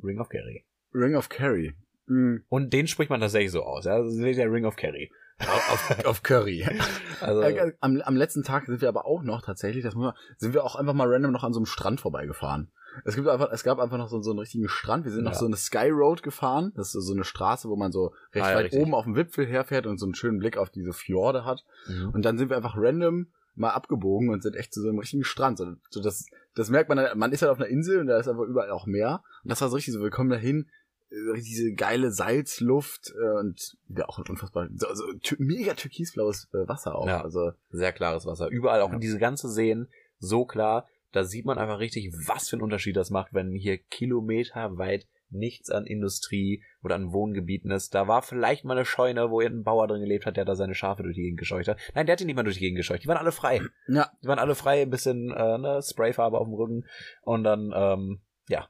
Ring 0.03 0.19
of 0.21 0.29
Kerry. 0.29 0.65
Ring 0.95 1.15
of 1.17 1.29
Kerry. 1.29 1.75
Mhm. 2.07 2.45
Und 2.49 2.73
den 2.73 2.87
spricht 2.87 3.11
man 3.11 3.21
tatsächlich 3.21 3.51
so 3.53 3.63
aus, 3.63 3.85
ja. 3.85 3.99
Das 3.99 4.15
ist 4.15 4.37
der 4.39 4.51
Ring 4.53 4.65
of 4.65 4.77
Kerry. 4.77 5.11
auf, 5.41 6.05
auf 6.07 6.23
Curry. 6.23 6.67
Also, 7.21 7.43
Äh, 7.43 7.73
am, 7.81 8.01
am 8.01 8.17
letzten 8.17 8.45
Tag 8.45 8.67
sind 8.67 8.81
wir 8.81 8.89
aber 8.89 9.05
auch 9.05 9.23
noch 9.25 9.43
tatsächlich, 9.43 9.83
das 9.83 9.95
muss 9.97 10.05
man, 10.07 10.15
sind 10.37 10.55
wir 10.55 10.63
auch 10.65 10.77
einfach 10.77 10.95
mal 10.95 11.09
random 11.13 11.33
noch 11.33 11.43
an 11.43 11.53
so 11.53 11.59
einem 11.59 11.67
Strand 11.67 12.01
vorbeigefahren. 12.01 12.71
Es 13.05 13.15
gibt 13.17 13.29
einfach, 13.29 13.51
es 13.53 13.65
gab 13.65 13.79
einfach 13.81 13.99
noch 13.99 14.09
so, 14.09 14.21
so 14.23 14.31
einen 14.31 14.39
richtigen 14.41 14.69
Strand. 14.69 15.05
Wir 15.05 15.13
sind 15.13 15.25
noch 15.25 15.33
Ja. 15.33 15.39
so 15.39 15.47
eine 15.47 15.57
Sky 15.57 15.89
Road 15.91 16.23
gefahren. 16.23 16.73
Das 16.77 16.95
ist 16.95 17.05
so 17.07 17.13
eine 17.13 17.25
Straße, 17.25 17.69
wo 17.69 17.77
man 17.77 17.93
so 17.93 18.13
recht 18.33 18.47
Ah, 18.47 18.51
ja, 18.51 18.57
weit 18.57 18.65
richtig. 18.67 18.81
oben 18.81 18.95
auf 18.95 19.05
dem 19.05 19.15
Wipfel 19.17 19.47
herfährt 19.47 19.87
und 19.87 19.99
so 19.99 20.07
einen 20.07 20.15
schönen 20.15 20.39
Blick 20.39 20.57
auf 20.57 20.71
diese 20.71 20.93
Fjorde 20.93 21.45
hat. 21.45 21.65
Mhm. 21.87 22.11
Und 22.11 22.25
dann 22.25 22.39
sind 22.39 22.49
wir 22.51 22.57
einfach 22.57 22.75
random 22.77 23.27
mal 23.59 23.71
abgebogen 23.71 24.31
und 24.31 24.43
sind 24.43 24.57
echt 24.57 24.73
zu 24.73 24.81
so 24.83 24.89
einem 24.89 24.99
richtigen 24.99 25.25
Strand. 25.25 25.59
So, 25.59 25.67
so 25.91 26.01
das, 26.03 26.27
das 26.55 26.71
merkt 26.71 26.89
man, 26.89 27.19
man 27.19 27.33
ist 27.33 27.43
halt 27.43 27.51
auf 27.51 27.59
einer 27.59 27.69
Insel 27.69 28.01
und 28.01 28.07
da 28.07 28.19
ist 28.19 28.29
einfach 28.29 28.45
überall 28.45 28.71
auch 28.71 28.87
Meer. 28.87 29.23
Und 29.43 29.51
das 29.51 29.61
war 29.61 29.69
so 29.69 29.77
richtig 29.77 29.95
so, 29.95 30.01
wir 30.01 30.11
kommen 30.11 30.31
dahin, 30.31 30.69
äh, 31.11 31.41
diese 31.41 31.73
geile 31.73 32.11
Salzluft 32.13 33.13
äh, 33.21 33.39
und 33.41 33.77
ja 33.89 34.09
auch 34.09 34.19
ein 34.19 34.25
unfassbar, 34.29 34.69
so, 34.75 34.87
so 34.95 35.05
tü- 35.05 35.37
mega 35.39 35.75
türkisblaues 35.75 36.49
äh, 36.53 36.69
Wasser 36.69 36.95
auch. 36.95 37.07
Ja. 37.07 37.23
Also 37.23 37.53
Sehr 37.71 37.93
klares 37.93 38.27
Wasser. 38.27 38.49
Überall, 38.49 38.81
auch 38.83 38.93
Ja. 38.93 38.99
diese 38.99 39.19
ganze 39.19 39.49
Seen, 39.49 39.89
so 40.19 40.45
klar. 40.45 40.87
Da 41.13 41.25
sieht 41.25 41.47
man 41.47 41.57
einfach 41.57 41.79
richtig, 41.79 42.13
was 42.27 42.49
für 42.51 42.57
einen 42.57 42.63
Unterschied 42.63 42.95
das 42.97 43.09
macht, 43.11 43.33
wenn 43.33 43.53
hier 43.53 43.79
kilometerweit 43.79 45.07
nichts 45.31 45.71
an 45.71 45.87
Industrie 45.87 46.63
oder 46.83 46.95
an 46.95 47.13
Wohngebieten 47.13 47.71
ist. 47.71 47.95
Da 47.95 48.09
war 48.09 48.23
vielleicht 48.23 48.65
mal 48.65 48.77
eine 48.77 48.85
Scheune, 48.85 49.31
wo 49.31 49.41
irgendein 49.41 49.65
Bauer 49.65 49.87
drin 49.87 50.01
gelebt 50.01 50.27
hat, 50.27 50.37
der 50.37 50.45
da 50.45 50.55
seine 50.55 50.75
Schafe 50.75 51.03
durch 51.03 51.15
die 51.15 51.23
Gegend 51.23 51.39
gescheucht 51.39 51.69
hat. 51.69 51.79
Nein, 51.95 52.07
der 52.07 52.15
hat 52.15 52.21
die 52.21 52.25
nicht 52.25 52.37
mal 52.37 52.43
durch 52.43 52.57
die 52.57 52.63
Gegend 52.63 52.79
gescheucht. 52.79 53.05
Die 53.05 53.09
waren 53.09 53.17
alle 53.19 53.33
frei. 53.33 53.61
ja, 53.89 54.11
Die 54.23 54.29
waren 54.29 54.39
alle 54.39 54.55
frei, 54.55 54.83
ein 54.83 54.91
bisschen 54.91 55.31
äh, 55.31 55.59
ne, 55.59 55.81
Sprayfarbe 55.83 56.39
auf 56.39 56.47
dem 56.47 56.55
Rücken. 56.55 56.85
Und 57.23 57.45
dann, 57.45 57.73
ähm, 57.75 58.21
ja, 58.49 58.69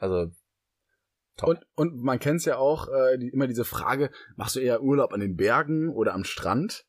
also 0.00 0.30
top. 1.36 1.48
Und, 1.48 1.66
und 1.74 2.02
man 2.02 2.18
kennt 2.18 2.40
es 2.40 2.44
ja 2.44 2.56
auch, 2.58 2.88
äh, 2.88 3.18
die, 3.18 3.28
immer 3.28 3.46
diese 3.46 3.64
Frage, 3.64 4.10
machst 4.36 4.56
du 4.56 4.60
eher 4.60 4.82
Urlaub 4.82 5.12
an 5.12 5.20
den 5.20 5.36
Bergen 5.36 5.90
oder 5.90 6.14
am 6.14 6.24
Strand? 6.24 6.86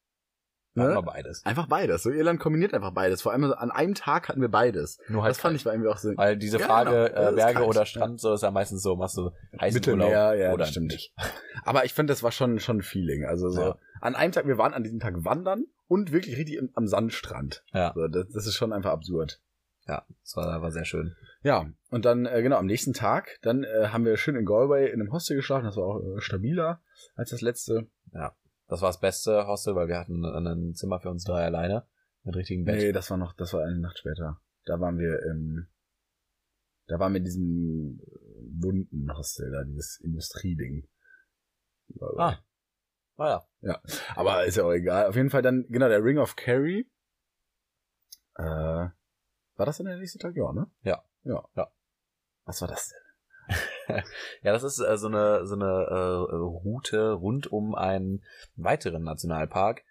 Ne? 0.74 0.88
wir 0.96 1.02
beides. 1.02 1.46
Einfach 1.46 1.68
beides. 1.68 2.04
So 2.04 2.10
Irland 2.12 2.40
kombiniert 2.40 2.74
einfach 2.74 2.92
beides. 2.94 3.22
Vor 3.22 3.32
allem 3.34 3.44
so 3.46 3.54
an 3.54 3.72
einem 3.72 3.94
Tag 3.94 4.30
hatten 4.30 4.40
wir 4.42 4.50
beides. 4.50 5.00
Nur 5.10 5.24
halt 5.24 5.32
Das 5.32 5.40
fand 5.40 5.56
ich 5.56 5.66
war 5.66 5.74
irgendwie 5.74 5.90
auch 5.90 5.98
so. 5.98 6.16
Weil 6.16 6.38
diese 6.38 6.60
Ja, 6.60 6.66
Frage, 6.66 7.12
genau. 7.14 7.30
Äh, 7.32 7.36
Berge 7.36 7.54
kalt. 7.56 7.68
oder 7.68 7.86
Strand, 7.86 8.22
so 8.22 8.34
ist 8.34 8.44
ja 8.44 8.52
meistens 8.52 8.82
so, 8.82 8.96
machst 8.96 9.18
du 9.18 9.32
heißen 9.60 9.76
Mittelmeer, 9.76 10.08
Urlaub 10.30 10.40
ja, 10.40 10.54
oder 10.54 10.66
stimmt. 10.66 10.92
nicht. 10.94 11.14
Aber 11.66 11.84
ich 11.86 11.94
finde, 11.94 12.12
das 12.12 12.24
war 12.24 12.32
schon 12.32 12.60
schon 12.60 12.78
ein 12.78 12.82
Feeling. 12.84 13.26
Also 13.26 13.50
so 13.50 13.62
Ja. 13.62 13.76
an 14.00 14.16
einem 14.16 14.32
Tag, 14.32 14.48
wir 14.48 14.58
waren 14.58 14.74
an 14.74 14.84
diesem 14.84 15.00
Tag 15.00 15.26
wandern 15.26 15.66
und 15.88 16.12
wirklich 16.14 16.38
richtig 16.38 16.62
am 16.74 16.88
Sandstrand. 16.88 17.64
Ja. 17.74 17.92
So, 17.94 18.08
das, 18.08 18.28
das 18.30 18.48
ist 18.48 18.56
schon 18.56 18.72
einfach 18.72 18.92
absurd. 18.92 19.42
Ja, 19.88 20.06
das 20.24 20.36
war, 20.38 20.62
war 20.62 20.72
sehr 20.72 20.86
schön. 20.86 21.16
Ja, 21.44 21.66
und 21.90 22.06
dann, 22.06 22.28
äh, 22.28 22.42
genau, 22.44 22.58
am 22.58 22.68
nächsten 22.68 22.94
Tag, 22.94 23.40
dann 23.42 23.64
äh, 23.64 23.88
haben 23.88 24.06
wir 24.06 24.16
schön 24.16 24.36
in 24.36 24.46
Galway 24.46 24.88
in 24.92 25.02
einem 25.02 25.12
Hostel 25.12 25.36
geschlafen. 25.36 25.66
Das 25.66 25.76
war 25.76 25.84
auch 25.86 26.00
äh, 26.00 26.22
stabiler 26.22 26.82
als 27.16 27.32
das 27.32 27.42
letzte. 27.42 27.88
Das 28.72 28.82
war 28.82 28.88
das 28.88 29.02
beste 29.02 29.48
Hostel, 29.48 29.76
weil 29.76 29.90
wir 29.90 30.00
hatten 30.00 30.24
ein 30.24 30.74
Zimmer 30.76 31.02
für 31.02 31.10
uns 31.10 31.26
drei 31.26 31.44
alleine 31.44 31.86
mit 32.24 32.38
richtigem 32.38 32.64
Bett. 32.64 32.78
Nee, 32.78 32.94
das 32.94 33.12
war 33.12 33.18
noch, 33.18 33.34
das 33.34 33.52
war 33.52 33.66
eine 33.66 33.78
Nacht 33.78 33.98
später. 33.98 34.40
Da 34.64 34.80
waren 34.80 34.98
wir 34.98 35.22
im, 35.24 35.68
da 36.88 36.98
waren 36.98 37.12
wir 37.12 37.18
in 37.18 37.26
diesem 37.26 38.00
bunten 38.50 39.14
Hostel, 39.14 39.52
da 39.52 39.66
dieses 39.66 40.00
Industrieding. 40.00 40.88
Ah. 42.18 42.38
Ah 43.18 43.46
ja. 43.60 43.82
Aber 44.16 44.46
ist 44.46 44.56
ja 44.56 44.64
auch 44.64 44.72
egal. 44.72 45.08
Auf 45.08 45.18
jeden 45.18 45.32
Fall 45.32 45.42
dann, 45.42 45.66
genau, 45.68 45.90
der 45.90 46.02
Ring 46.02 46.18
of 46.18 46.38
Kerry. 46.38 46.90
Äh, 48.36 48.44
war 48.44 49.66
das 49.66 49.80
dann 49.80 49.88
der 49.88 49.98
nächste 49.98 50.18
Tag? 50.18 50.34
Ja, 50.38 50.54
ne? 50.54 50.72
Ja. 50.84 51.04
Ja. 51.24 51.44
Ja. 51.56 51.70
Was 52.46 52.62
war 52.62 52.70
das 52.70 52.88
denn? 52.88 53.58
Ja, 54.44 54.52
das 54.52 54.64
ist 54.64 54.80
äh, 54.80 54.98
so 54.98 55.08
eine 55.08 55.46
so 55.46 55.56
eine 55.56 55.66
äh, 55.66 56.36
Route 56.36 57.12
rund 57.14 57.52
um 57.52 57.76
einen 57.76 58.24
weiteren 58.56 59.04
Nationalpark 59.04 59.84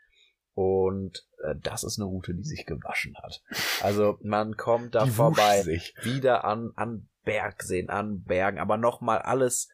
und 0.54 1.26
äh, 1.42 1.54
das 1.62 1.84
ist 1.84 1.98
eine 1.98 2.06
Route, 2.06 2.34
die 2.34 2.44
sich 2.44 2.66
gewaschen 2.66 3.14
hat. 3.22 3.42
Also 3.82 4.18
man 4.22 4.56
kommt 4.56 4.94
da 4.94 5.04
Die 5.04 5.10
vorbei 5.10 5.64
wieder 6.02 6.44
an 6.44 6.72
an 6.76 7.08
Bergseen, 7.24 7.90
an 7.90 8.22
Bergen, 8.22 8.58
aber 8.58 8.76
noch 8.76 9.00
mal 9.00 9.18
alles. 9.18 9.68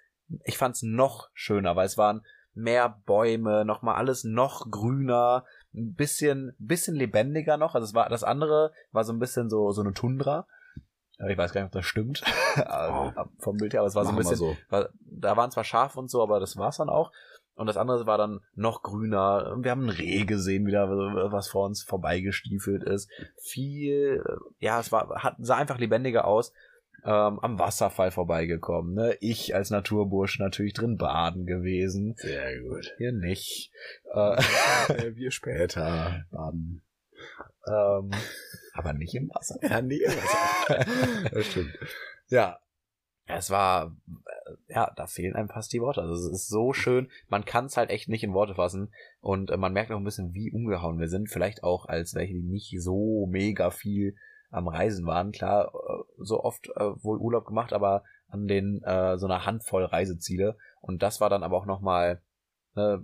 Ich 0.45 0.59
fand's 0.59 0.83
noch 0.83 1.31
schöner, 1.33 1.77
weil 1.77 1.87
es 1.87 1.97
waren 1.97 2.23
mehr 2.55 3.01
Bäume, 3.05 3.65
noch 3.65 3.83
mal 3.83 3.95
alles 3.95 4.25
noch 4.25 4.71
grüner, 4.71 5.45
ein 5.75 5.95
bisschen 5.95 6.55
bisschen 6.59 6.97
lebendiger 6.97 7.57
noch. 7.57 7.75
Also 7.75 7.85
es 7.85 7.95
war 7.95 8.09
das 8.09 8.25
andere 8.25 8.73
war 8.93 9.05
so 9.05 9.13
ein 9.13 9.19
bisschen 9.19 9.49
so 9.49 9.71
so 9.71 9.83
eine 9.83 9.93
Tundra. 9.93 10.47
Ich 11.29 11.39
weiß 11.39 11.53
gar 11.53 11.63
nicht, 11.63 11.69
ob 11.69 11.73
das 11.73 11.87
stimmt 11.87 12.23
Also, 12.57 13.13
vom 13.39 13.57
Bild 13.57 13.73
her, 13.73 13.81
aber 13.81 13.89
es 13.89 13.95
war 13.95 14.05
so 14.05 14.11
ein 14.11 14.17
bisschen 14.17 14.37
so. 14.37 14.57
weil 14.69 14.89
da 15.01 15.37
waren 15.37 15.51
zwar 15.51 15.65
Schafe 15.65 15.99
und 15.99 16.11
so, 16.11 16.23
aber 16.23 16.41
das 16.41 16.57
war's 16.57 16.77
dann 16.77 16.91
auch. 16.91 17.11
Und 17.55 17.67
das 17.67 17.79
andere 17.79 18.07
war 18.07 18.19
dann 18.19 18.41
noch 18.55 18.83
grüner. 18.83 19.57
Wir 19.61 19.71
haben 19.71 19.85
ein 19.85 19.89
Reh 19.89 20.25
gesehen, 20.25 20.67
wieder, 20.67 20.89
was 21.33 21.49
vor 21.49 21.65
uns 21.65 21.83
vorbeigestiefelt 21.83 22.83
ist. 22.83 23.11
Viel, 23.41 24.23
ja, 24.59 24.79
es 24.79 24.93
war, 24.93 25.23
hat, 25.23 25.37
sah 25.39 25.57
einfach 25.57 25.79
lebendiger 25.79 26.27
aus. 26.27 26.53
Ähm, 27.03 27.39
am 27.41 27.59
Wasserfall 27.59 28.11
vorbeigekommen. 28.11 28.93
Ne? 28.93 29.17
Ich 29.21 29.55
als 29.55 29.71
Naturbursch 29.71 30.39
natürlich 30.39 30.75
drin 30.75 30.97
baden 30.97 31.47
gewesen. 31.47 32.15
Sehr 32.17 32.61
gut. 32.61 32.95
Hier 32.99 33.13
nicht. 33.13 33.73
Äh, 34.17 35.15
wir 35.15 35.31
später 35.31 36.25
baden. 36.31 36.81
Ähm, 37.67 38.11
aber 38.75 38.93
nicht 38.93 39.15
im 39.15 39.31
Wasser. 39.31 39.59
Ja, 39.63 39.83
nee, 39.83 40.01
das 41.33 41.47
stimmt. 41.47 41.79
Ja, 42.29 42.59
es 43.27 43.51
war, 43.51 43.97
äh, 44.07 44.73
ja, 44.75 44.93
da 44.97 45.07
fehlen 45.07 45.35
einem 45.35 45.49
fast 45.49 45.73
die 45.73 45.81
Worte. 45.81 46.01
Also 46.01 46.15
es 46.15 46.33
ist 46.33 46.49
so 46.49 46.73
schön, 46.73 47.11
man 47.29 47.45
kann 47.45 47.67
es 47.67 47.77
halt 47.77 47.91
echt 47.91 48.09
nicht 48.09 48.23
in 48.23 48.35
Worte 48.35 48.55
fassen 48.55 48.93
und 49.21 49.51
äh, 49.51 49.57
man 49.57 49.73
merkt 49.73 49.91
auch 49.91 49.99
ein 49.99 50.05
bisschen, 50.05 50.33
wie 50.35 50.53
umgehauen 50.53 50.99
wir 50.99 51.09
sind. 51.09 51.29
Vielleicht 51.29 51.63
auch 51.65 51.87
als 51.87 52.15
welche, 52.15 52.35
die 52.35 52.43
nicht 52.43 52.75
so 52.81 53.27
mega 53.27 53.71
viel 53.71 54.15
am 54.51 54.69
Reisen 54.69 55.07
waren. 55.07 55.33
Klar, 55.33 55.73
äh, 55.75 56.05
so 56.19 56.43
oft 56.43 56.69
wohl 56.69 57.19
Urlaub 57.19 57.47
gemacht, 57.47 57.73
aber 57.73 58.05
an 58.29 58.47
den 58.47 58.83
äh, 58.83 59.19
so 59.19 59.27
einer 59.27 59.45
Handvoll 59.45 59.85
Reiseziele. 59.85 60.57
Und 60.81 61.03
das 61.03 61.21
war 61.21 61.31
dann 61.31 61.43
aber 61.43 61.57
auch 61.57 61.67
nochmal, 61.67 62.23
äh, 62.77 62.99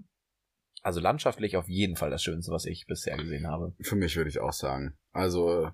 also 0.83 1.01
landschaftlich 1.01 1.57
auf 1.57 1.69
jeden 1.69 1.97
Fall 1.97 2.11
das 2.11 2.23
Schönste, 2.23 2.53
was 2.53 2.67
ich 2.67 2.87
bisher 2.87 3.17
gesehen 3.17 3.47
habe. 3.47 3.75
für 3.81 3.97
mich 3.97 4.17
würde 4.17 4.31
ich 4.31 4.41
auch 4.41 4.53
sagen. 4.53 4.99
Also, 5.13 5.71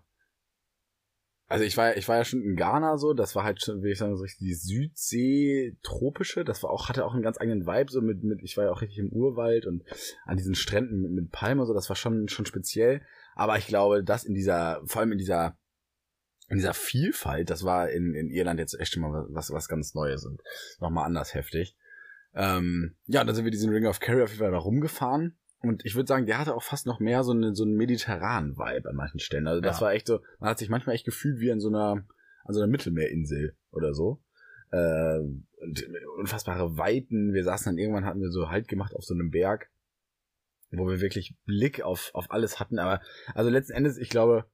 also 1.47 1.65
ich 1.65 1.79
war, 1.79 1.97
ich 1.97 2.07
war 2.09 2.19
ja 2.19 2.25
schon 2.25 2.43
in 2.43 2.57
Ghana 2.57 2.99
so, 2.99 3.15
das 3.15 3.35
war 3.35 3.43
halt 3.43 3.63
schon, 3.63 3.77
würde 3.77 3.93
ich 3.93 3.99
sagen, 3.99 4.15
so 4.17 4.23
richtig 4.23 4.41
die 4.41 4.55
Südsee-tropische, 4.55 6.45
das 6.45 6.63
war 6.63 6.71
auch, 6.71 6.91
hatte 6.91 7.07
auch 7.07 7.15
einen 7.15 7.23
ganz 7.23 7.41
eigenen 7.41 7.67
Vibe, 7.67 7.91
so 7.91 8.03
mit, 8.03 8.23
mit, 8.23 8.43
ich 8.43 8.57
war 8.59 8.65
ja 8.65 8.71
auch 8.71 8.83
richtig 8.83 8.99
im 8.99 9.11
Urwald 9.11 9.65
und 9.65 9.83
an 10.27 10.37
diesen 10.37 10.55
Stränden 10.55 11.01
mit, 11.01 11.11
mit 11.11 11.33
Palmen 11.33 11.65
so, 11.67 11.73
das 11.73 11.89
war 11.89 11.97
schon, 11.97 12.29
schon 12.29 12.45
speziell. 12.45 13.01
Aber 13.35 13.57
ich 13.57 13.67
glaube, 13.67 14.05
das 14.05 14.25
in 14.25 14.35
dieser, 14.35 14.83
vor 14.85 15.01
allem 15.01 15.13
in 15.13 15.19
dieser, 15.19 15.57
in 16.49 16.57
dieser 16.57 16.75
Vielfalt, 16.75 17.49
das 17.49 17.65
war 17.65 17.91
in, 17.91 18.15
in 18.15 18.31
Irland 18.31 18.61
jetzt 18.61 18.79
echt 18.79 18.97
mal 18.99 19.27
was, 19.31 19.51
was 19.51 19.69
ganz 19.69 19.95
Neues 19.95 20.27
und 20.27 20.43
nochmal 20.81 21.07
anders 21.07 21.35
heftig. 21.35 21.77
Ähm, 22.35 22.97
ja, 23.07 23.25
dann 23.25 23.35
sind 23.35 23.45
wir 23.45 23.51
diesen 23.51 23.71
Ring 23.71 23.87
of 23.87 24.01
Kerry 24.01 24.23
auf 24.23 24.31
jeden 24.31 24.41
Fall 24.43 24.51
da 24.53 24.59
rumgefahren. 24.59 25.39
Und 25.61 25.85
ich 25.85 25.97
würde 25.97 26.07
sagen, 26.07 26.27
der 26.27 26.39
hatte 26.39 26.55
auch 26.55 26.63
fast 26.63 26.87
noch 26.87 27.01
mehr 27.01 27.25
so, 27.25 27.33
eine, 27.33 27.55
so 27.55 27.65
einen 27.65 27.75
mediterranen 27.75 28.57
Vibe 28.57 28.89
an 28.89 28.95
manchen 28.97 29.19
Stellen. 29.19 29.49
Also 29.49 29.61
das 29.61 29.81
Ja. 29.81 29.87
war 29.87 29.93
echt 29.93 30.07
so, 30.07 30.21
man 30.39 30.51
hat 30.51 30.59
sich 30.59 30.69
manchmal 30.69 30.95
echt 30.95 31.05
gefühlt 31.05 31.41
wie 31.41 31.51
an 31.51 31.59
so 31.61 31.69
einer, 31.69 32.05
an 32.45 32.55
so 32.55 32.61
einer 32.61 32.69
Mittelmeerinsel 32.71 33.57
oder 33.73 33.93
so. 33.93 34.23
Äh, 34.71 35.19
und 35.19 35.85
unfassbare 36.19 36.77
Weiten. 36.79 37.33
Wir 37.33 37.43
saßen 37.43 37.73
dann 37.73 37.79
irgendwann, 37.79 38.05
hatten 38.05 38.21
wir 38.21 38.31
so 38.31 38.51
Halt 38.51 38.69
gemacht 38.69 38.95
auf 38.95 39.03
so 39.05 39.15
einem 39.15 39.31
Berg, 39.31 39.71
wo 40.71 40.87
wir 40.87 41.01
wirklich 41.01 41.35
Blick 41.45 41.83
auf, 41.83 42.11
auf 42.15 42.31
alles 42.31 42.61
hatten. 42.61 42.79
Aber 42.79 43.01
also 43.35 43.51
letzten 43.51 43.73
Endes, 43.73 43.97
ich 43.99 44.11
glaube, 44.11 44.45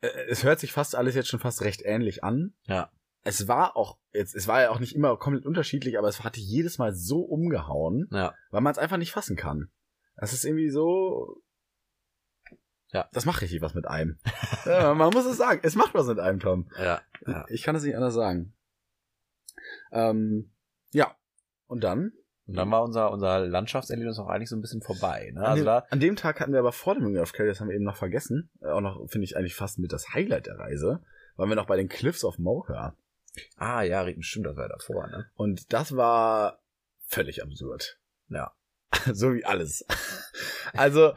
äh, 0.00 0.08
es 0.28 0.42
hört 0.42 0.58
sich 0.58 0.72
fast 0.72 0.96
alles 0.96 1.14
jetzt 1.14 1.28
schon 1.28 1.38
fast 1.40 1.62
recht 1.62 1.82
ähnlich 1.84 2.24
an. 2.24 2.54
Ja. 2.64 2.90
Es 3.26 3.48
war 3.48 3.76
auch, 3.76 3.98
jetzt, 4.12 4.34
es 4.34 4.46
war 4.46 4.60
ja 4.60 4.70
auch 4.70 4.78
nicht 4.80 4.94
immer 4.94 5.16
komplett 5.16 5.46
unterschiedlich, 5.46 5.98
aber 5.98 6.08
es 6.08 6.22
hatte 6.22 6.40
jedes 6.40 6.78
Mal 6.78 6.94
so 6.94 7.20
umgehauen 7.22 8.06
Ja. 8.12 8.34
weil 8.50 8.60
man 8.60 8.70
es 8.72 8.78
einfach 8.78 8.98
nicht 8.98 9.12
fassen 9.12 9.36
kann. 9.36 9.70
Das 10.16 10.32
ist 10.32 10.44
irgendwie 10.44 10.70
so. 10.70 11.40
Ja. 12.92 13.08
Das 13.12 13.24
macht 13.24 13.40
richtig 13.42 13.60
was 13.62 13.74
mit 13.74 13.88
einem. 13.88 14.18
ja, 14.66 14.94
man 14.94 15.12
muss 15.12 15.24
es 15.24 15.36
sagen. 15.38 15.60
Es 15.64 15.74
macht 15.74 15.94
was 15.94 16.06
mit 16.06 16.20
einem, 16.20 16.38
Tom. 16.38 16.68
Ja. 16.78 17.00
ja. 17.26 17.44
Ich 17.48 17.62
kann 17.62 17.74
es 17.74 17.82
nicht 17.82 17.96
anders 17.96 18.14
sagen. 18.14 18.54
Ähm, 19.90 20.52
ja. 20.92 21.16
Und 21.66 21.82
dann? 21.82 22.12
Und 22.46 22.56
dann 22.56 22.70
war 22.70 22.82
unser, 22.82 23.10
unser 23.10 23.40
Landschaftserlebnis 23.40 24.18
auch 24.18 24.28
eigentlich 24.28 24.50
so 24.50 24.56
ein 24.56 24.60
bisschen 24.60 24.82
vorbei. 24.82 25.30
Ne? 25.32 25.40
an, 25.40 25.46
Also 25.46 25.62
dem, 25.62 25.66
da, 25.66 25.78
an 25.88 25.98
dem 26.00 26.14
Tag 26.14 26.40
hatten 26.40 26.52
wir 26.52 26.58
aber 26.60 26.72
vor 26.72 26.94
dem 26.94 27.04
Ring 27.06 27.18
of 27.18 27.32
Kerry, 27.32 27.48
das 27.48 27.58
haben 27.60 27.68
wir 27.68 27.74
eben 27.74 27.84
noch 27.84 27.96
vergessen. 27.96 28.50
Äh, 28.60 28.66
Auch 28.68 28.82
noch, 28.82 29.08
finde 29.08 29.24
ich, 29.24 29.36
eigentlich 29.36 29.54
fast 29.54 29.78
mit 29.78 29.92
das 29.92 30.12
Highlight 30.12 30.46
der 30.46 30.58
Reise. 30.58 31.02
Waren 31.36 31.48
wir 31.48 31.56
noch 31.56 31.66
bei 31.66 31.76
den 31.76 31.88
Cliffs 31.88 32.22
of 32.22 32.38
Moher. 32.38 32.96
Ah 33.56 33.82
ja, 33.82 34.06
stimmt, 34.20 34.46
das 34.46 34.56
war 34.56 34.68
davor, 34.68 35.06
ne? 35.08 35.26
Und 35.34 35.72
das 35.72 35.96
war 35.96 36.60
völlig 37.06 37.42
absurd. 37.42 37.98
Ja. 38.28 38.52
so 39.12 39.34
wie 39.34 39.44
alles. 39.44 39.84
Also, 40.72 41.14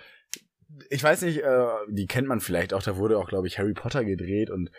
ich 0.89 1.03
weiß 1.03 1.21
nicht, 1.23 1.39
äh, 1.39 1.67
die 1.87 2.07
kennt 2.07 2.27
man 2.27 2.41
vielleicht 2.41 2.73
auch, 2.73 2.83
da 2.83 2.97
wurde 2.97 3.17
auch, 3.17 3.27
glaube 3.27 3.47
ich, 3.47 3.57
Harry 3.57 3.73
Potter 3.73 4.03
gedreht 4.03 4.49
und 4.49 4.71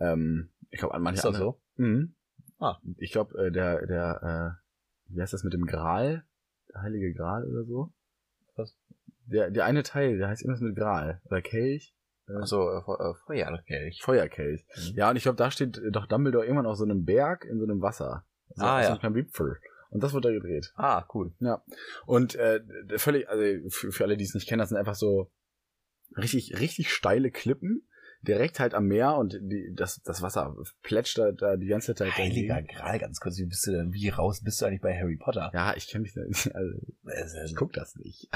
ähm, 0.00 0.50
ich 0.70 0.80
glaube 0.80 0.94
an 0.94 1.02
manche 1.02 1.28
Ist 1.28 1.36
so? 1.36 1.60
Mhm. 1.76 2.14
Ah. 2.58 2.78
Ich 2.96 3.12
glaube, 3.12 3.38
äh, 3.38 3.50
der, 3.50 3.86
der, 3.86 4.58
äh, 4.58 5.14
wie 5.14 5.20
heißt 5.20 5.32
das 5.32 5.44
mit 5.44 5.52
dem 5.52 5.66
Gral? 5.66 6.24
Der 6.72 6.82
Heilige 6.82 7.12
Gral 7.12 7.44
oder 7.44 7.64
so? 7.64 7.92
Was? 8.56 8.76
Der, 9.26 9.50
der 9.50 9.64
eine 9.64 9.82
Teil, 9.82 10.18
der 10.18 10.28
heißt 10.28 10.42
irgendwas 10.42 10.62
mit 10.62 10.76
Gral. 10.76 11.20
Oder 11.26 11.42
Kelch? 11.42 11.94
Achso, 12.26 12.70
äh, 12.70 12.82
Fe- 12.82 12.98
äh, 13.00 13.14
Feuerkelch. 13.26 14.00
Feuerkelch. 14.02 14.64
Mhm. 14.76 14.96
Ja, 14.96 15.10
und 15.10 15.16
ich 15.16 15.22
glaube, 15.24 15.36
da 15.36 15.50
steht 15.50 15.80
doch 15.90 16.06
Dumbledore 16.06 16.44
irgendwann 16.44 16.66
auf 16.66 16.76
so 16.76 16.84
einem 16.84 17.04
Berg 17.04 17.44
in 17.44 17.58
so 17.58 17.64
einem 17.64 17.82
Wasser. 17.82 18.24
So, 18.54 18.64
Ah, 18.64 18.76
auf 18.78 18.82
so 18.82 18.84
ja. 18.84 18.90
einem 18.92 19.00
kleinen 19.00 19.14
Wipfel. 19.16 19.58
Und 19.90 20.02
das 20.02 20.12
wird 20.12 20.24
da 20.24 20.30
gedreht. 20.32 20.72
Ah, 20.76 21.04
cool. 21.14 21.32
Und 22.06 22.34
äh, 22.34 22.60
völlig, 22.96 23.28
also 23.28 23.68
für, 23.68 23.92
für 23.92 24.04
alle, 24.04 24.16
die 24.16 24.24
es 24.24 24.34
nicht 24.34 24.48
kennen, 24.48 24.58
das 24.58 24.70
sind 24.70 24.78
einfach 24.78 24.94
so 24.96 25.30
richtig, 26.16 26.58
richtig 26.58 26.90
steile 26.92 27.30
Klippen, 27.30 27.86
direkt 28.26 28.60
halt 28.60 28.74
am 28.74 28.86
Meer 28.86 29.14
und 29.16 29.38
die, 29.40 29.72
das, 29.74 30.00
das 30.02 30.22
Wasser 30.22 30.54
plätscht 30.82 31.18
da, 31.18 31.32
da 31.32 31.56
die 31.56 31.66
ganze 31.66 31.94
Zeit. 31.94 32.16
Heiliger 32.16 32.54
dagegen. 32.56 32.76
Gral, 32.76 32.98
ganz 32.98 33.20
kurz, 33.20 33.38
wie 33.38 33.46
bist 33.46 33.66
du 33.66 33.72
denn, 33.72 33.92
wie 33.92 34.08
raus 34.08 34.42
bist 34.42 34.60
du 34.60 34.66
eigentlich 34.66 34.80
bei 34.80 34.98
Harry 34.98 35.16
Potter? 35.16 35.50
Ja, 35.54 35.74
ich 35.76 35.88
kenne 35.88 36.02
mich 36.02 36.14
da 36.14 36.22
nicht. 36.22 36.54
Also, 36.54 36.78
Das 37.04 37.34
ich 37.50 37.56
guck 37.56 37.72
das 37.72 37.94
nicht. 37.96 38.28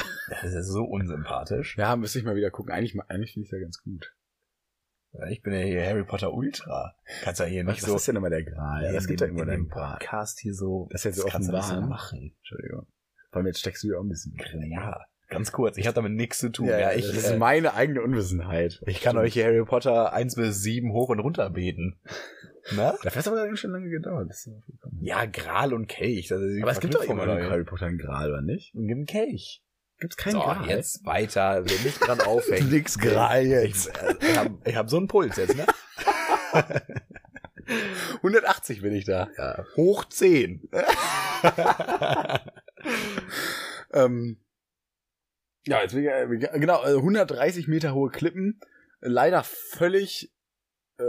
das 0.43 0.53
ist 0.55 0.68
so 0.68 0.84
unsympathisch. 0.84 1.76
Ja, 1.76 1.97
müsste 1.97 2.18
ich 2.18 2.24
mal 2.24 2.36
wieder 2.36 2.51
gucken. 2.51 2.72
Eigentlich, 2.72 2.99
eigentlich 3.09 3.32
finde 3.32 3.47
ich 3.47 3.53
ja 3.53 3.59
ganz 3.61 3.82
gut. 3.82 4.14
Ja, 5.12 5.26
Ich 5.28 5.43
bin 5.43 5.53
ja 5.55 5.61
hier 5.61 5.86
Harry 5.86 6.05
Potter 6.05 6.32
Ultra. 6.34 6.95
Kannst 7.22 7.41
ja 7.41 7.47
hier 7.47 7.64
nicht 7.64 7.82
was 7.82 7.89
so 7.91 7.97
ist 7.97 8.09
denn 8.09 8.16
immer 8.16 8.30
der 8.30 8.45
Gral? 8.45 8.84
Ja, 8.84 8.93
das 8.93 9.07
geht 9.07 9.20
ja 9.20 9.26
immer 9.26 9.43
in 9.43 9.49
dem. 9.49 9.68
Podcast 9.68 10.39
hier 10.41 10.55
so. 10.55 10.89
Das 10.91 11.01
ist 11.01 11.05
jetzt 11.05 11.16
so 11.20 11.26
offenbar. 11.26 11.80
machen. 11.80 12.34
Entschuldigung. 12.39 12.86
Vor 13.30 13.36
allem 13.39 13.47
jetzt 13.47 13.61
steckst 13.61 13.82
du 13.84 13.89
ja 13.89 13.99
auch 13.99 14.03
ein 14.03 14.09
bisschen. 14.09 14.34
Ja, 14.70 15.05
ganz 15.28 15.52
kurz. 15.52 15.76
Ich 15.78 15.86
habe 15.86 15.94
damit 15.94 16.12
nichts 16.12 16.38
zu 16.38 16.48
tun. 16.50 16.66
Ja, 16.68 16.78
Ja, 16.78 16.92
ich, 16.92 17.06
das 17.06 17.16
ist 17.16 17.30
äh, 17.30 17.36
meine 17.38 17.74
eigene 17.74 18.02
Unwissenheit. 18.02 18.80
ich 18.86 19.00
kann 19.00 19.16
euch 19.16 19.34
hier 19.34 19.44
Harry 19.44 19.64
Potter 19.64 20.12
1 20.12 20.34
bis 20.36 20.62
7 20.62 20.92
hoch 20.92 21.08
und 21.10 21.20
runter 21.20 21.50
beten. 21.50 22.00
Na? 22.74 22.92
Dafür 23.02 23.10
hat 23.10 23.16
es 23.16 23.28
aber 23.28 23.46
ganz 23.46 23.58
schön 23.58 23.70
lange 23.70 23.88
gedauert. 23.88 24.32
Ja, 25.00 25.24
Gral 25.26 25.72
und 25.72 25.86
Kelch. 25.86 26.28
Das 26.28 26.40
aber 26.40 26.70
es 26.70 26.80
gibt 26.80 26.94
doch 26.94 27.02
immer 27.04 27.22
oder? 27.22 27.42
Harry 27.50 27.64
Potter 27.64 27.86
einen 27.86 27.98
Gral, 27.98 28.30
oder 28.30 28.42
nicht? 28.42 28.74
Und 28.74 28.86
gibt 28.88 28.96
einen 28.98 29.06
Kelch. 29.06 29.62
Gibt's 30.00 30.16
keinen 30.16 30.34
so, 30.34 30.40
Gral? 30.40 30.68
jetzt 30.68 31.04
weiter. 31.04 31.64
Will 31.68 31.78
nicht 31.84 31.98
dran 32.00 32.20
aufhängen. 32.26 32.70
Nix 32.70 32.98
Gral 32.98 33.46
jetzt. 33.46 33.90
Ich 34.20 34.36
habe 34.38 34.58
ich 34.64 34.76
hab 34.76 34.88
so 34.90 34.96
einen 34.96 35.08
Puls 35.08 35.36
jetzt, 35.36 35.56
ne? 35.56 35.66
180 38.16 38.80
bin 38.80 38.94
ich 38.94 39.04
da. 39.04 39.28
Ja. 39.36 39.64
Hoch 39.76 40.04
10. 40.06 40.68
ähm, 43.92 44.38
ja, 45.68 45.82
jetzt 45.82 45.94
äh, 45.94 46.26
genau, 46.58 46.82
äh, 46.84 46.96
130 46.96 47.68
Meter 47.68 47.94
hohe 47.94 48.10
Klippen, 48.10 48.60
leider 49.00 49.42
völlig 49.44 50.32
äh, 50.98 51.02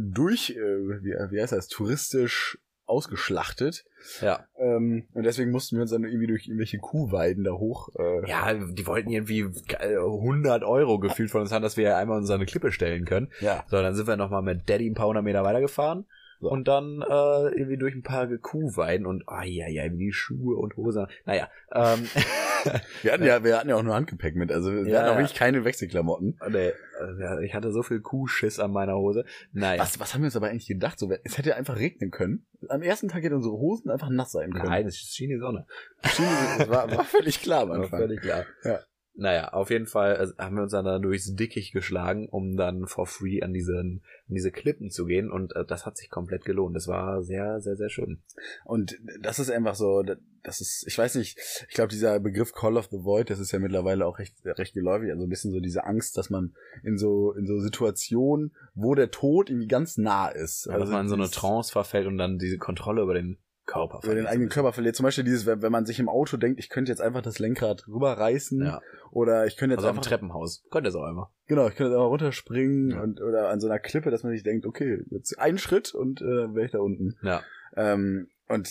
durch, 0.00 0.50
äh, 0.50 0.54
wie, 0.56 1.12
wie 1.30 1.40
heißt 1.42 1.52
das, 1.52 1.68
touristisch 1.68 2.58
ausgeschlachtet. 2.88 3.84
Ja. 4.20 4.46
Ähm, 4.56 5.08
und 5.12 5.24
deswegen 5.24 5.50
mussten 5.50 5.76
wir 5.76 5.82
uns 5.82 5.90
dann 5.90 6.04
irgendwie 6.04 6.28
durch 6.28 6.46
irgendwelche 6.46 6.78
Kuhweiden 6.78 7.42
da 7.42 7.50
hoch. 7.52 7.88
Äh, 7.98 8.28
Ja, 8.30 8.54
die 8.54 8.86
wollten 8.86 9.10
irgendwie 9.10 9.40
äh, 9.40 9.96
100 9.96 10.62
Euro 10.62 11.00
gefühlt 11.00 11.30
von 11.30 11.40
uns 11.40 11.50
haben, 11.50 11.62
dass 11.62 11.76
wir 11.76 11.84
ja 11.84 11.98
einmal 11.98 12.18
uns 12.18 12.30
an 12.30 12.36
eine 12.36 12.46
Klippe 12.46 12.70
stellen 12.70 13.04
können. 13.04 13.32
ja. 13.40 13.64
So, 13.68 13.82
dann 13.82 13.94
sind 13.94 14.06
wir 14.06 14.16
nochmal 14.16 14.42
mit 14.42 14.68
Daddy 14.68 14.88
ein 14.88 14.94
paar 14.94 15.08
hundert 15.08 15.24
Meter 15.24 15.42
weitergefahren. 15.42 16.06
So. 16.38 16.50
Und 16.50 16.68
dann 16.68 17.02
äh, 17.02 17.58
irgendwie 17.58 17.78
durch 17.78 17.94
ein 17.94 18.02
paar 18.02 18.28
Kuhweiden 18.38 19.06
und 19.06 19.24
ah 19.26 19.42
ja 19.44 19.68
ja 19.68 19.90
wie 19.90 19.96
die 19.96 20.12
Schuhe 20.12 20.56
und 20.56 20.76
Hosen. 20.76 21.06
Naja, 21.24 21.48
ähm, 21.72 22.06
Wir 23.02 23.12
hatten 23.12 23.24
ja, 23.24 23.42
wir 23.44 23.56
hatten 23.58 23.68
ja 23.68 23.76
auch 23.76 23.82
nur 23.82 23.94
Handgepäck 23.94 24.34
mit, 24.36 24.50
also 24.52 24.72
wir 24.72 24.86
Ja, 24.86 24.98
hatten 25.00 25.08
auch 25.08 25.12
ja. 25.14 25.18
wirklich 25.18 25.34
keine 25.38 25.64
Wechselklamotten. 25.64 26.38
nee, 26.48 26.68
äh, 26.68 26.72
ja, 27.20 27.38
ich 27.40 27.54
hatte 27.54 27.72
so 27.72 27.82
viel 27.82 28.00
Kuhschiss 28.00 28.58
an 28.58 28.72
meiner 28.72 28.96
Hose. 28.96 29.24
Naja, 29.52 29.80
Was, 29.82 29.98
was 30.00 30.14
haben 30.14 30.22
wir 30.22 30.26
uns 30.26 30.36
aber 30.36 30.48
eigentlich 30.48 30.66
gedacht? 30.68 30.98
So, 30.98 31.10
es 31.24 31.38
hätte 31.38 31.56
einfach 31.56 31.76
regnen 31.78 32.10
können. 32.10 32.46
Am 32.68 32.82
ersten 32.82 33.08
Tag 33.08 33.22
hätten 33.22 33.34
unsere 33.34 33.54
Hosen 33.54 33.90
einfach 33.90 34.08
nass 34.10 34.32
sein 34.32 34.52
können. 34.52 34.68
nein, 34.68 34.86
es 34.86 34.96
schien 34.98 35.30
die 35.30 35.38
Sonne. 35.38 35.66
Das 36.02 36.68
war, 36.70 36.90
war 36.90 37.04
völlig 37.04 37.42
klar 37.42 37.62
am 37.62 37.68
War 37.70 37.76
Anfang. 37.76 38.00
völlig 38.00 38.20
klar. 38.20 38.44
Ja. 38.64 38.80
Naja, 39.18 39.48
auf 39.48 39.70
jeden 39.70 39.86
Fall 39.86 40.34
äh, 40.38 40.42
haben 40.42 40.56
wir 40.56 40.62
uns 40.62 40.72
dann 40.72 40.84
da 40.84 40.98
durchs 40.98 41.34
Dickicht 41.34 41.72
geschlagen, 41.72 42.28
um 42.28 42.56
dann 42.56 42.86
for 42.86 43.06
free 43.06 43.42
an 43.42 43.54
diesen, 43.54 44.02
an 44.28 44.34
diese 44.34 44.50
Klippen 44.50 44.90
zu 44.90 45.06
gehen 45.06 45.30
und 45.30 45.56
äh, 45.56 45.64
das 45.64 45.86
hat 45.86 45.96
sich 45.96 46.10
komplett 46.10 46.44
gelohnt. 46.44 46.76
Das 46.76 46.86
war 46.86 47.22
sehr, 47.22 47.60
sehr, 47.60 47.76
sehr 47.76 47.88
schön. 47.88 48.22
Und 48.64 48.98
das 49.22 49.38
ist 49.38 49.50
einfach 49.50 49.74
so, 49.74 50.02
das 50.42 50.60
ist, 50.60 50.84
ich 50.86 50.98
weiß 50.98 51.14
nicht, 51.14 51.38
ich 51.68 51.74
glaube, 51.74 51.88
dieser 51.88 52.20
Begriff 52.20 52.52
Call 52.52 52.76
of 52.76 52.88
the 52.90 53.04
Void, 53.04 53.30
das 53.30 53.38
ist 53.38 53.52
ja 53.52 53.58
mittlerweile 53.58 54.06
auch 54.06 54.18
recht, 54.18 54.34
recht 54.44 54.74
geläufig, 54.74 55.10
also 55.10 55.24
ein 55.24 55.30
bisschen 55.30 55.50
so 55.50 55.60
diese 55.60 55.84
Angst, 55.84 56.18
dass 56.18 56.28
man 56.28 56.54
in 56.82 56.98
so, 56.98 57.32
in 57.32 57.46
so 57.46 57.58
Situationen, 57.58 58.54
wo 58.74 58.94
der 58.94 59.10
Tod 59.10 59.48
irgendwie 59.48 59.68
ganz 59.68 59.96
nah 59.96 60.28
ist. 60.28 60.68
Also, 60.68 60.80
dass 60.80 60.90
man 60.90 61.06
in 61.06 61.08
so 61.08 61.14
eine 61.14 61.30
Trance 61.30 61.72
verfällt 61.72 62.06
und 62.06 62.18
dann 62.18 62.38
diese 62.38 62.58
Kontrolle 62.58 63.02
über 63.02 63.14
den 63.14 63.38
Körper 63.66 64.00
über 64.04 64.14
den 64.14 64.26
eigenen 64.26 64.48
Körper 64.48 64.72
verliert. 64.72 64.96
Zum 64.96 65.04
Beispiel 65.04 65.24
dieses, 65.24 65.44
wenn 65.44 65.60
wenn 65.60 65.72
man 65.72 65.84
sich 65.86 65.98
im 65.98 66.08
Auto 66.08 66.36
denkt, 66.36 66.58
ich 66.60 66.68
könnte 66.68 66.90
jetzt 66.92 67.00
einfach 67.00 67.20
das 67.22 67.38
Lenkrad 67.38 67.86
rüberreißen 67.88 68.64
Ja. 68.64 68.80
oder 69.10 69.46
ich 69.46 69.56
könnte 69.56 69.74
jetzt 69.74 69.78
Also 69.80 69.88
auf 69.88 69.94
dem 69.94 69.98
einfach, 69.98 70.08
Treppenhaus. 70.10 70.64
Könnte 70.70 70.88
es 70.90 70.94
auch 70.94 71.02
einmal. 71.04 71.26
genau, 71.46 71.66
ich 71.68 71.74
könnte 71.74 71.90
jetzt 71.90 71.96
einfach 71.98 72.10
runterspringen 72.10 72.90
Ja. 72.90 73.02
und 73.02 73.20
oder 73.20 73.48
an 73.48 73.60
so 73.60 73.66
einer 73.66 73.78
Klippe, 73.80 74.10
dass 74.10 74.22
man 74.22 74.32
sich 74.32 74.42
denkt, 74.44 74.66
okay, 74.66 75.02
jetzt 75.10 75.38
ein 75.38 75.58
Schritt 75.58 75.94
und 75.94 76.20
äh, 76.22 76.54
wäre 76.54 76.64
ich 76.66 76.70
da 76.72 76.78
unten. 76.78 77.16
Ja. 77.22 77.42
Ähm, 77.76 78.28
und 78.48 78.68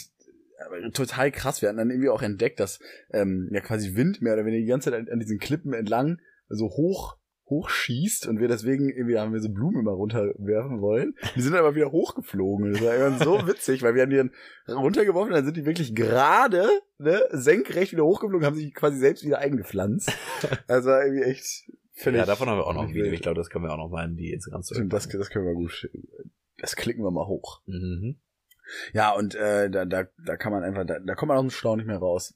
total 0.93 1.31
krass. 1.31 1.61
Wir 1.61 1.69
hatten 1.69 1.77
dann 1.77 1.89
irgendwie 1.89 2.09
auch 2.09 2.21
entdeckt, 2.21 2.59
dass 2.59 2.79
ähm, 3.11 3.49
ja 3.51 3.59
quasi 3.61 3.95
Wind 3.95 4.21
mehr 4.21 4.33
oder 4.33 4.45
weniger 4.45 4.61
die 4.61 4.69
ganze 4.69 4.91
Zeit 4.91 4.99
an, 4.99 5.09
an 5.11 5.19
diesen 5.19 5.39
Klippen 5.39 5.73
entlang 5.73 6.19
so 6.47 6.67
hoch 6.69 7.17
hochschießt 7.47 8.27
und 8.27 8.39
wir 8.39 8.47
deswegen 8.47 8.89
irgendwie 8.89 9.19
haben 9.19 9.33
wir 9.33 9.39
so 9.39 9.49
Blumen 9.49 9.81
immer 9.81 9.91
runterwerfen 9.91 10.81
wollen. 10.81 11.15
Die 11.35 11.41
sind 11.41 11.53
dann 11.53 11.61
aber 11.61 11.75
wieder 11.75 11.91
hochgeflogen. 11.91 12.73
Das 12.73 12.81
war 12.81 12.95
immer 12.95 13.17
so 13.19 13.33
witzig, 13.47 13.83
weil 13.83 13.93
wir 13.93 14.01
haben 14.01 14.09
die 14.09 14.17
dann 14.17 14.31
runtergeworfen, 14.67 15.33
dann 15.33 15.45
sind 15.45 15.57
die 15.57 15.65
wirklich 15.65 15.93
gerade, 15.93 16.67
ne, 16.97 17.23
senkrecht 17.31 17.91
wieder 17.91 18.05
hochgeflogen, 18.05 18.45
haben 18.45 18.55
sich 18.55 18.73
quasi 18.73 18.97
selbst 18.97 19.23
wieder 19.23 19.39
eingepflanzt. 19.39 20.11
Also 20.67 20.89
irgendwie 20.89 21.23
echt 21.23 21.69
völlig. 21.93 22.19
Ja, 22.19 22.25
davon 22.25 22.49
haben 22.49 22.57
wir 22.57 22.67
auch 22.67 22.73
noch 22.73 22.83
ein 22.83 22.93
Video. 22.93 23.11
Ich 23.11 23.21
glaube, 23.21 23.37
das 23.37 23.49
können 23.49 23.65
wir 23.65 23.71
auch 23.71 23.77
noch 23.77 23.89
mal 23.89 24.05
in 24.05 24.15
die 24.15 24.31
Instagram 24.31 24.63
Stimmt, 24.63 24.93
das, 24.93 25.07
das 25.07 25.29
können 25.29 25.45
wir 25.45 25.53
gut. 25.53 25.89
Das 26.57 26.75
klicken 26.75 27.03
wir 27.03 27.11
mal 27.11 27.27
hoch. 27.27 27.61
Mhm. 27.65 28.19
Ja, 28.93 29.11
und 29.11 29.35
äh, 29.35 29.69
da, 29.69 29.85
da, 29.85 30.05
da 30.25 30.37
kann 30.37 30.51
man 30.51 30.63
einfach, 30.63 30.85
da, 30.85 30.99
da 30.99 31.15
kommt 31.15 31.29
man 31.29 31.37
aus 31.37 31.43
dem 31.43 31.49
Stau 31.51 31.75
nicht 31.75 31.85
mehr 31.85 31.97
raus. 31.97 32.35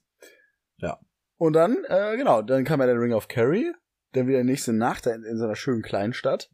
Ja. 0.78 0.98
Und 1.36 1.54
dann, 1.54 1.84
äh, 1.88 2.16
genau, 2.16 2.42
dann 2.42 2.64
kam 2.64 2.80
ja 2.80 2.86
der 2.86 3.00
Ring 3.00 3.12
of 3.12 3.28
Kerry, 3.28 3.72
dann 4.12 4.26
wieder 4.26 4.44
nächste 4.44 4.72
Nacht 4.72 5.06
in, 5.06 5.24
in 5.24 5.38
so 5.38 5.44
einer 5.44 5.56
schönen 5.56 5.82
Kleinstadt. 5.82 6.50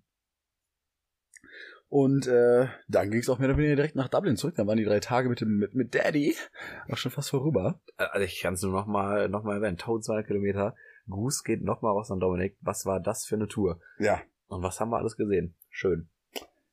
Und 1.88 2.26
äh, 2.26 2.66
dann 2.88 3.10
ging 3.10 3.20
es 3.20 3.28
auch 3.28 3.38
mehr 3.38 3.48
oder 3.48 3.58
weniger 3.58 3.76
direkt 3.76 3.94
nach 3.94 4.08
Dublin 4.08 4.36
zurück. 4.36 4.56
Dann 4.56 4.66
waren 4.66 4.76
die 4.76 4.84
drei 4.84 4.98
Tage 5.00 5.28
mit 5.28 5.40
dem 5.40 5.56
mit, 5.58 5.74
mit 5.74 5.94
Daddy 5.94 6.34
auch 6.90 6.96
schon 6.96 7.12
fast 7.12 7.30
vorüber. 7.30 7.80
Also 7.96 8.24
ich 8.24 8.40
kann 8.40 8.54
es 8.54 8.62
nur 8.62 8.72
noch 8.72 8.86
mal, 8.86 9.28
noch 9.28 9.44
mal 9.44 9.54
erwähnen. 9.56 9.74
1200 9.78 10.26
Kilometer. 10.26 10.74
Gruß 11.08 11.44
geht 11.44 11.62
noch 11.62 11.82
mal 11.82 11.90
raus 11.90 12.10
an 12.10 12.18
Dominik. 12.18 12.56
Was 12.60 12.84
war 12.86 12.98
das 13.00 13.24
für 13.24 13.36
eine 13.36 13.46
Tour? 13.46 13.80
Ja. 13.98 14.20
Und 14.48 14.62
was 14.64 14.80
haben 14.80 14.90
wir 14.90 14.98
alles 14.98 15.16
gesehen? 15.16 15.54
Schön. 15.70 16.08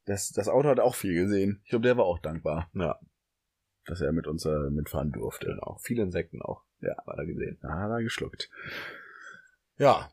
Das, 0.05 0.31
das 0.31 0.47
Auto 0.49 0.67
hat 0.67 0.79
auch 0.79 0.95
viel 0.95 1.13
gesehen. 1.13 1.61
Ich 1.63 1.69
glaube, 1.69 1.84
der 1.84 1.95
war 1.97 2.05
auch 2.05 2.19
dankbar, 2.19 2.69
Ja, 2.73 2.99
dass 3.86 4.01
er 4.01 4.11
mit 4.11 4.25
uns 4.25 4.45
äh, 4.45 4.69
mitfahren 4.71 5.11
durfte. 5.11 5.45
genau. 5.45 5.77
Viele 5.84 6.03
Insekten 6.03 6.41
auch. 6.41 6.63
Ja. 6.81 6.95
War 7.05 7.15
da 7.15 7.23
gesehen. 7.23 7.59
Da 7.61 7.69
hat 7.69 7.91
er 7.91 8.01
geschluckt. 8.01 8.49
Ja. 9.77 10.09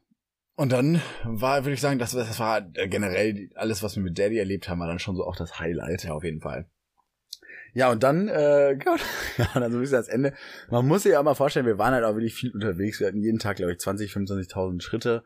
Und 0.60 0.72
dann 0.72 1.00
war, 1.24 1.64
würde 1.64 1.72
ich 1.72 1.80
sagen, 1.80 1.98
das, 1.98 2.12
das 2.12 2.38
war 2.38 2.60
generell 2.60 3.48
alles, 3.54 3.82
was 3.82 3.96
wir 3.96 4.02
mit 4.02 4.18
Daddy 4.18 4.36
erlebt 4.36 4.68
haben, 4.68 4.78
war 4.80 4.88
dann 4.88 4.98
schon 4.98 5.16
so 5.16 5.24
auch 5.24 5.34
das 5.34 5.58
Highlight. 5.58 6.04
Ja, 6.04 6.12
auf 6.12 6.22
jeden 6.22 6.42
Fall. 6.42 6.66
Ja, 7.72 7.90
und 7.90 8.02
dann, 8.02 8.28
äh, 8.28 8.76
genau, 8.78 8.96
ja, 9.38 9.48
dann 9.54 9.72
so 9.72 9.78
ein 9.78 9.80
bisschen 9.80 9.96
das 9.96 10.08
Ende. 10.08 10.34
Man 10.70 10.86
muss 10.86 11.04
sich 11.04 11.12
ja 11.12 11.22
mal 11.22 11.34
vorstellen, 11.34 11.64
wir 11.64 11.78
waren 11.78 11.94
halt 11.94 12.04
auch 12.04 12.12
wirklich 12.12 12.34
viel 12.34 12.52
unterwegs. 12.52 13.00
Wir 13.00 13.06
hatten 13.06 13.22
jeden 13.22 13.38
Tag, 13.38 13.56
glaube 13.56 13.72
ich, 13.72 13.78
20, 13.78 14.12
25.000 14.12 14.82
Schritte. 14.82 15.24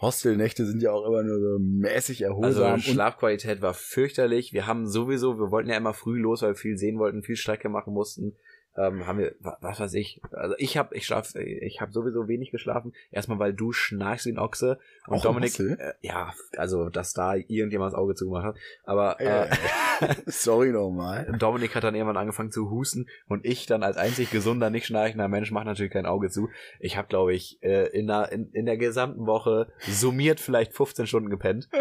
Hostelnächte 0.00 0.66
sind 0.66 0.82
ja 0.82 0.90
auch 0.90 1.06
immer 1.06 1.22
nur 1.22 1.38
so 1.38 1.58
mäßig 1.60 2.26
Also 2.26 2.40
erholsam. 2.40 2.74
und 2.74 2.82
Schlafqualität 2.82 3.62
war 3.62 3.72
fürchterlich. 3.72 4.52
Wir 4.52 4.66
haben 4.66 4.88
sowieso, 4.88 5.38
wir 5.38 5.52
wollten 5.52 5.70
ja 5.70 5.76
immer 5.76 5.94
früh 5.94 6.18
los, 6.18 6.42
weil 6.42 6.50
wir 6.50 6.56
viel 6.56 6.76
sehen 6.76 6.98
wollten, 6.98 7.22
viel 7.22 7.36
Strecke 7.36 7.68
machen 7.68 7.94
mussten. 7.94 8.34
Ähm, 8.76 9.06
haben 9.06 9.18
wir, 9.18 9.34
wa- 9.40 9.56
was 9.60 9.80
weiß 9.80 9.94
ich, 9.94 10.20
also 10.32 10.54
ich 10.58 10.76
habe 10.76 10.94
ich 10.94 11.06
schlaf, 11.06 11.34
ich 11.34 11.80
habe 11.80 11.92
sowieso 11.92 12.28
wenig 12.28 12.50
geschlafen. 12.50 12.92
Erstmal, 13.10 13.38
weil 13.38 13.54
du 13.54 13.72
schnarchst 13.72 14.26
wie 14.26 14.32
ein 14.32 14.38
Ochse 14.38 14.78
und 15.06 15.16
Auch 15.18 15.22
Dominik, 15.22 15.58
äh, 15.58 15.94
ja, 16.02 16.32
also 16.56 16.90
dass 16.90 17.12
da 17.14 17.34
irgendjemand 17.34 17.92
das 17.92 17.98
Auge 17.98 18.14
zugemacht 18.14 18.44
hat. 18.44 18.56
Aber 18.84 19.20
äh, 19.20 19.48
Sorry 20.26 20.72
nochmal. 20.72 21.32
Dominik 21.38 21.74
hat 21.74 21.84
dann 21.84 21.94
irgendwann 21.94 22.16
angefangen 22.16 22.50
zu 22.52 22.70
husten 22.70 23.06
und 23.28 23.44
ich 23.46 23.66
dann 23.66 23.82
als 23.82 23.96
einzig 23.96 24.30
gesunder, 24.30 24.70
nicht 24.70 24.86
schnarchender 24.86 25.28
Mensch 25.28 25.50
macht 25.52 25.66
natürlich 25.66 25.92
kein 25.92 26.06
Auge 26.06 26.28
zu. 26.28 26.48
Ich 26.78 26.96
habe, 26.96 27.08
glaube 27.08 27.34
ich, 27.34 27.62
äh, 27.62 27.86
in, 27.98 28.06
der, 28.06 28.30
in, 28.32 28.50
in 28.52 28.66
der 28.66 28.76
gesamten 28.76 29.26
Woche 29.26 29.68
summiert 29.80 30.38
vielleicht 30.40 30.74
15 30.74 31.06
Stunden 31.06 31.30
gepennt. 31.30 31.68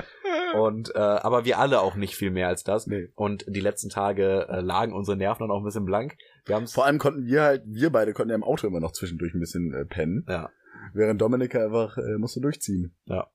Und 0.55 0.95
äh, 0.95 0.99
aber 0.99 1.43
wir 1.43 1.59
alle 1.59 1.81
auch 1.81 1.95
nicht 1.95 2.15
viel 2.15 2.31
mehr 2.31 2.47
als 2.47 2.63
das. 2.63 2.87
Nee. 2.87 3.09
Und 3.15 3.43
die 3.47 3.59
letzten 3.59 3.89
Tage 3.89 4.47
äh, 4.49 4.61
lagen 4.61 4.93
unsere 4.93 5.17
Nerven 5.17 5.41
dann 5.41 5.51
auch 5.51 5.57
ein 5.59 5.65
bisschen 5.65 5.83
blank. 5.83 6.15
Wir 6.45 6.55
haben's 6.55 6.73
Vor 6.73 6.85
allem 6.85 6.97
konnten 6.99 7.25
wir 7.25 7.41
halt, 7.43 7.63
wir 7.65 7.89
beide 7.91 8.13
konnten 8.13 8.29
ja 8.29 8.35
im 8.35 8.43
Auto 8.43 8.67
immer 8.67 8.79
noch 8.79 8.91
zwischendurch 8.91 9.33
ein 9.33 9.39
bisschen 9.39 9.73
äh, 9.73 9.85
pennen. 9.85 10.25
ja, 10.27 10.49
Während 10.93 11.19
Dominika 11.21 11.63
einfach 11.63 11.97
äh, 11.97 12.17
musste 12.17 12.41
durchziehen. 12.41 12.95
ja, 13.05 13.27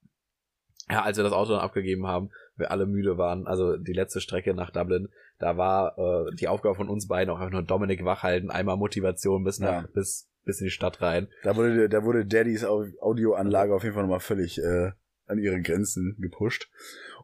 als 0.88 1.16
wir 1.16 1.24
das 1.24 1.32
Auto 1.32 1.52
dann 1.52 1.60
abgegeben 1.60 2.06
haben, 2.06 2.30
wir 2.56 2.70
alle 2.70 2.86
müde 2.86 3.16
waren, 3.18 3.46
also 3.46 3.76
die 3.76 3.92
letzte 3.92 4.20
Strecke 4.20 4.54
nach 4.54 4.70
Dublin, 4.70 5.08
da 5.38 5.56
war 5.56 5.96
äh, 5.98 6.34
die 6.36 6.48
Aufgabe 6.48 6.74
von 6.74 6.88
uns 6.88 7.06
beiden 7.08 7.30
auch 7.32 7.38
einfach 7.38 7.52
nur 7.52 7.62
Dominik 7.62 8.04
wachhalten, 8.04 8.50
einmal 8.50 8.76
Motivation 8.76 9.44
bis 9.44 9.58
nach 9.60 9.82
Ja. 9.82 9.88
bis 9.94 10.26
bis 10.44 10.58
in 10.60 10.66
die 10.66 10.70
Stadt 10.70 11.02
rein. 11.02 11.28
Da 11.42 11.54
wurde, 11.54 11.88
da 11.90 12.02
wurde 12.02 12.24
Daddys 12.24 12.64
Au- 12.64 12.86
Audioanlage 13.00 13.74
auf 13.74 13.82
jeden 13.82 13.94
Fall 13.94 14.04
nochmal 14.04 14.20
völlig 14.20 14.58
äh, 14.58 14.90
an 15.26 15.38
ihre 15.38 15.60
Grenzen 15.60 16.16
gepusht. 16.18 16.70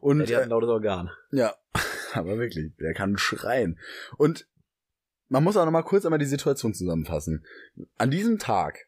Und 0.01 0.19
Ja, 0.19 0.25
die 0.25 0.35
hatten 0.35 0.43
ein 0.45 0.49
lautes 0.51 0.69
Organ. 0.69 1.09
ja, 1.31 1.55
aber 2.13 2.37
wirklich, 2.37 2.75
der 2.79 2.93
kann 2.93 3.17
schreien. 3.17 3.79
Und 4.17 4.47
man 5.29 5.43
muss 5.43 5.57
auch 5.57 5.65
noch 5.65 5.71
mal 5.71 5.83
kurz 5.83 6.05
einmal 6.05 6.19
die 6.19 6.25
Situation 6.25 6.73
zusammenfassen. 6.73 7.45
An 7.97 8.11
diesem 8.11 8.39
Tag 8.39 8.87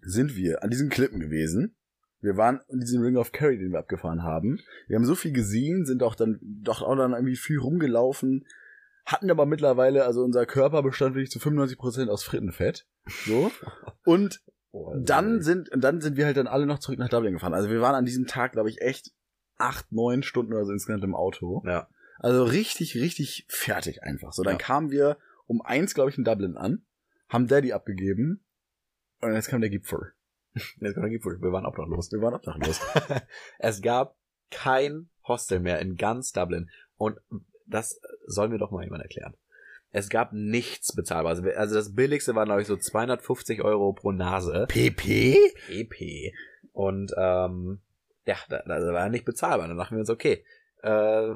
sind 0.00 0.34
wir 0.36 0.62
an 0.62 0.70
diesen 0.70 0.88
Klippen 0.88 1.20
gewesen. 1.20 1.76
Wir 2.20 2.36
waren 2.36 2.60
in 2.68 2.80
diesem 2.80 3.02
Ring 3.02 3.16
of 3.16 3.32
Kerry, 3.32 3.58
den 3.58 3.72
wir 3.72 3.78
abgefahren 3.78 4.22
haben. 4.22 4.60
Wir 4.88 4.96
haben 4.96 5.06
so 5.06 5.14
viel 5.14 5.32
gesehen, 5.32 5.86
sind 5.86 6.02
auch 6.02 6.14
dann 6.14 6.38
doch 6.42 6.82
auch 6.82 6.96
dann 6.96 7.12
irgendwie 7.12 7.36
viel 7.36 7.58
rumgelaufen, 7.58 8.46
hatten 9.06 9.30
aber 9.30 9.46
mittlerweile, 9.46 10.04
also 10.04 10.22
unser 10.22 10.44
Körper 10.44 10.82
bestand 10.82 11.14
wirklich 11.14 11.30
zu 11.30 11.38
95% 11.38 12.08
aus 12.08 12.22
Frittenfett. 12.22 12.86
So. 13.26 13.50
Und 14.04 14.40
dann 14.72 15.42
sind, 15.42 15.68
und 15.72 15.82
dann 15.82 16.00
sind 16.00 16.16
wir 16.16 16.26
halt 16.26 16.36
dann 16.36 16.46
alle 16.46 16.64
noch 16.64 16.78
zurück 16.78 17.00
nach 17.00 17.08
Dublin 17.08 17.32
gefahren. 17.32 17.54
Also 17.54 17.70
wir 17.70 17.80
waren 17.80 17.96
an 17.96 18.04
diesem 18.04 18.26
Tag, 18.28 18.52
glaube 18.52 18.68
ich, 18.68 18.80
echt 18.80 19.10
acht, 19.58 19.90
neun 19.90 20.22
Stunden 20.22 20.52
oder 20.52 20.64
so 20.64 20.72
insgesamt 20.72 21.02
im 21.02 21.16
Auto. 21.16 21.62
Ja. 21.66 21.88
Also 22.20 22.44
richtig, 22.44 22.94
richtig 22.94 23.46
fertig 23.48 24.02
einfach. 24.02 24.32
So, 24.32 24.42
dann 24.42 24.54
Ja. 24.54 24.58
kamen 24.58 24.90
wir 24.90 25.16
um 25.46 25.60
eins, 25.62 25.94
glaube 25.94 26.10
ich, 26.10 26.18
in 26.18 26.24
Dublin 26.24 26.56
an, 26.56 26.84
haben 27.28 27.48
Daddy 27.48 27.72
abgegeben 27.72 28.44
und 29.20 29.34
jetzt 29.34 29.48
kam 29.48 29.60
der 29.60 29.70
Gipfel. 29.70 30.12
Jetzt 30.80 30.94
kommt 30.94 31.04
der 31.04 31.10
Gipfel. 31.10 31.40
Wir 31.40 31.52
waren 31.52 31.64
obdachlos. 31.64 32.10
Wir 32.10 32.20
waren 32.22 32.34
obdachlos. 32.34 32.80
es 33.60 33.80
gab 33.82 34.16
kein 34.50 35.08
Hostel 35.28 35.60
mehr 35.60 35.78
in 35.78 35.96
ganz 35.96 36.32
Dublin. 36.32 36.68
Und 36.96 37.18
das 37.66 38.00
soll 38.26 38.48
mir 38.48 38.58
doch 38.58 38.72
mal 38.72 38.82
jemand 38.82 39.02
erklären. 39.04 39.34
Es 39.92 40.08
gab 40.08 40.32
nichts 40.32 40.92
bezahlbar. 40.94 41.30
Also, 41.36 41.48
also 41.50 41.74
das 41.76 41.94
billigste 41.94 42.34
war, 42.34 42.46
glaube 42.46 42.62
ich, 42.62 42.66
so 42.66 42.76
250 42.76 43.62
Euro 43.62 43.92
pro 43.92 44.10
Nase. 44.10 44.66
PP? 44.68 45.36
PP. 45.68 46.34
Und 46.72 47.12
ähm, 47.16 47.80
ja, 48.26 48.36
da- 48.48 48.62
das 48.66 48.82
war 48.92 49.08
nicht 49.08 49.24
bezahlbar. 49.24 49.68
Dann 49.68 49.76
dachten 49.76 49.94
wir 49.94 50.00
uns, 50.00 50.10
okay. 50.10 50.44
Äh, 50.82 51.34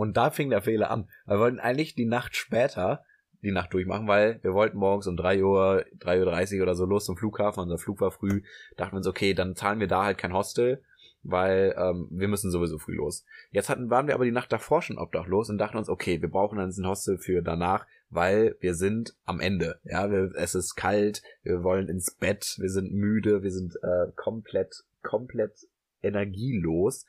und 0.00 0.16
da 0.16 0.30
fing 0.30 0.48
der 0.48 0.62
Fehler 0.62 0.90
an. 0.90 1.10
Wir 1.26 1.38
wollten 1.38 1.58
eigentlich 1.58 1.94
die 1.94 2.06
Nacht 2.06 2.34
später 2.34 3.04
die 3.42 3.52
Nacht 3.52 3.74
durchmachen, 3.74 4.08
weil 4.08 4.42
wir 4.42 4.54
wollten 4.54 4.78
morgens 4.78 5.06
um 5.06 5.14
3 5.14 5.44
Uhr, 5.44 5.84
3.30 5.98 6.56
Uhr 6.56 6.62
oder 6.62 6.74
so 6.74 6.86
los 6.86 7.04
zum 7.04 7.18
Flughafen. 7.18 7.62
Unser 7.62 7.76
Flug 7.76 8.00
war 8.00 8.10
früh. 8.10 8.40
Dachten 8.78 8.94
wir 8.94 8.96
uns, 8.96 9.06
okay, 9.06 9.34
dann 9.34 9.56
zahlen 9.56 9.78
wir 9.78 9.88
da 9.88 10.04
halt 10.04 10.16
kein 10.16 10.32
Hostel, 10.32 10.82
weil 11.22 11.74
ähm, 11.76 12.08
wir 12.10 12.28
müssen 12.28 12.50
sowieso 12.50 12.78
früh 12.78 12.94
los. 12.94 13.26
Jetzt 13.50 13.68
hatten, 13.68 13.90
waren 13.90 14.06
wir 14.06 14.14
aber 14.14 14.24
die 14.24 14.30
Nacht 14.30 14.50
davor 14.52 14.80
schon 14.80 14.96
obdachlos 14.96 15.50
und 15.50 15.58
dachten 15.58 15.76
uns, 15.76 15.90
okay, 15.90 16.22
wir 16.22 16.30
brauchen 16.30 16.56
dann 16.56 16.70
ein 16.70 16.86
Hostel 16.86 17.18
für 17.18 17.42
danach, 17.42 17.86
weil 18.08 18.56
wir 18.60 18.74
sind 18.74 19.14
am 19.26 19.38
Ende. 19.38 19.80
Ja, 19.84 20.10
wir, 20.10 20.32
es 20.34 20.54
ist 20.54 20.76
kalt, 20.76 21.22
wir 21.42 21.62
wollen 21.62 21.88
ins 21.88 22.10
Bett, 22.10 22.56
wir 22.58 22.70
sind 22.70 22.90
müde, 22.90 23.42
wir 23.42 23.52
sind 23.52 23.76
äh, 23.82 24.10
komplett, 24.16 24.82
komplett 25.02 25.66
energielos. 26.02 27.04